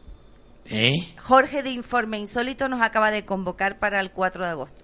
¿Eh? 0.70 0.92
Jorge 1.22 1.64
de 1.64 1.70
Informe 1.70 2.18
Insólito 2.18 2.68
nos 2.68 2.82
acaba 2.82 3.10
de 3.10 3.24
convocar 3.24 3.80
para 3.80 4.02
el 4.02 4.12
4 4.12 4.44
de 4.44 4.52
agosto. 4.52 4.83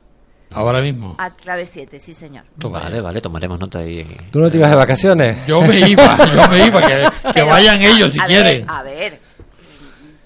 Ahora 0.51 0.81
mismo. 0.81 1.15
A 1.17 1.35
clave 1.35 1.65
7, 1.65 1.99
sí 1.99 2.13
señor. 2.13 2.43
Vale, 2.57 3.01
vale, 3.01 3.21
tomaremos 3.21 3.59
nota 3.59 3.79
ahí. 3.79 4.03
¿Tú 4.31 4.39
no 4.39 4.49
te 4.49 4.57
ibas 4.57 4.71
de 4.71 4.75
vacaciones? 4.75 5.37
Yo 5.47 5.61
me 5.61 5.79
iba, 5.79 6.17
yo 6.33 6.49
me 6.49 6.65
iba, 6.65 6.81
que, 6.81 7.03
que 7.27 7.31
Pero, 7.33 7.45
vayan 7.47 7.81
ellos 7.81 8.13
si 8.13 8.19
a 8.19 8.25
quieren. 8.25 8.65
Ver, 8.65 8.69
a 8.75 8.83
ver, 8.83 9.19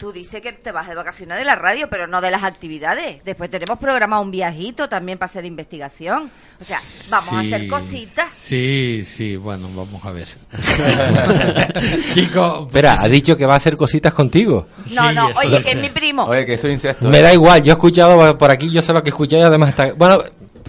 tú 0.03 0.11
dices 0.11 0.41
que 0.41 0.51
te 0.51 0.73
vas 0.73 0.89
de 0.89 0.95
vacaciones 0.95 1.38
de 1.38 1.45
la 1.45 1.55
radio, 1.55 1.88
pero 1.89 2.07
no 2.07 2.19
de 2.19 2.30
las 2.30 2.43
actividades. 2.43 3.23
Después 3.23 3.49
tenemos 3.49 3.80
programado 3.80 4.21
un 4.21 4.31
viajito 4.31 4.89
también 4.89 5.17
para 5.17 5.27
hacer 5.27 5.45
investigación. 5.45 6.30
O 6.59 6.63
sea, 6.65 6.77
vamos 7.09 7.31
a 7.31 7.39
hacer 7.39 7.69
cositas. 7.69 8.30
Sí, 8.30 9.01
sí, 9.05 9.38
bueno, 9.38 9.69
vamos 9.73 10.03
a 10.03 10.11
ver. 10.11 10.27
Chicos, 12.13 12.67
Espera, 12.67 13.01
ha 13.01 13.07
dicho 13.07 13.38
que 13.38 13.45
va 13.45 13.53
a 13.53 13.57
hacer 13.57 13.77
cositas 13.77 14.13
contigo. 14.13 14.67
No, 14.91 15.13
no, 15.13 15.30
eso 15.30 15.39
oye, 15.39 15.55
es. 15.55 15.63
que 15.63 15.69
es 15.69 15.77
mi 15.77 15.89
primo. 15.89 16.25
Oye, 16.25 16.45
que 16.45 16.57
soy 16.57 16.73
incesto. 16.73 17.07
Me 17.07 17.19
¿eh? 17.19 17.21
da 17.21 17.34
igual, 17.34 17.63
yo 17.63 17.71
he 17.71 17.75
escuchado 17.75 18.38
por 18.38 18.51
aquí, 18.51 18.69
yo 18.69 18.81
sé 18.81 18.91
lo 18.91 19.01
que 19.01 19.11
escuché 19.11 19.38
y 19.38 19.41
además 19.41 19.69
está... 19.69 19.93
Bueno, 19.93 20.21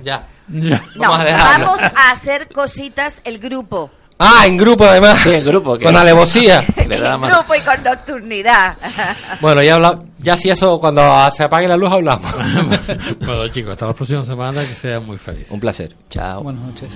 ya. 0.05 0.29
no, 0.47 0.79
vamos 0.95 1.19
a 1.19 1.59
vamos 1.59 1.83
a 1.83 2.13
hacer 2.13 2.49
cositas 2.51 3.21
el 3.25 3.41
grupo. 3.41 3.91
Ah, 4.27 4.47
en 4.47 4.57
grupo 4.57 4.85
además. 4.85 5.19
Sí, 5.19 5.35
en 5.35 5.45
grupo. 5.45 5.77
Con 5.77 5.97
alevosía. 5.97 6.65
Le 6.89 6.99
da 6.99 7.15
En 7.15 7.21
grupo 7.21 7.55
y 7.55 7.61
con 7.61 7.83
nocturnidad. 7.83 8.77
Bueno, 9.41 9.63
ya 9.63 9.75
habla, 9.75 10.01
ya 10.19 10.37
si 10.37 10.49
eso, 10.49 10.79
cuando 10.79 11.03
se 11.33 11.43
apague 11.43 11.69
la 11.69 11.77
luz 11.77 11.93
hablamos. 11.93 12.33
bueno, 13.21 13.49
chicos, 13.49 13.73
hasta 13.73 13.87
la 13.87 13.93
próxima 13.93 14.25
semana, 14.25 14.63
que 14.63 14.75
sean 14.75 15.05
muy 15.05 15.19
felices. 15.19 15.51
Un 15.51 15.61
placer. 15.61 15.95
Chao. 16.09 16.43
Buenas 16.43 16.63
noches. 16.63 16.93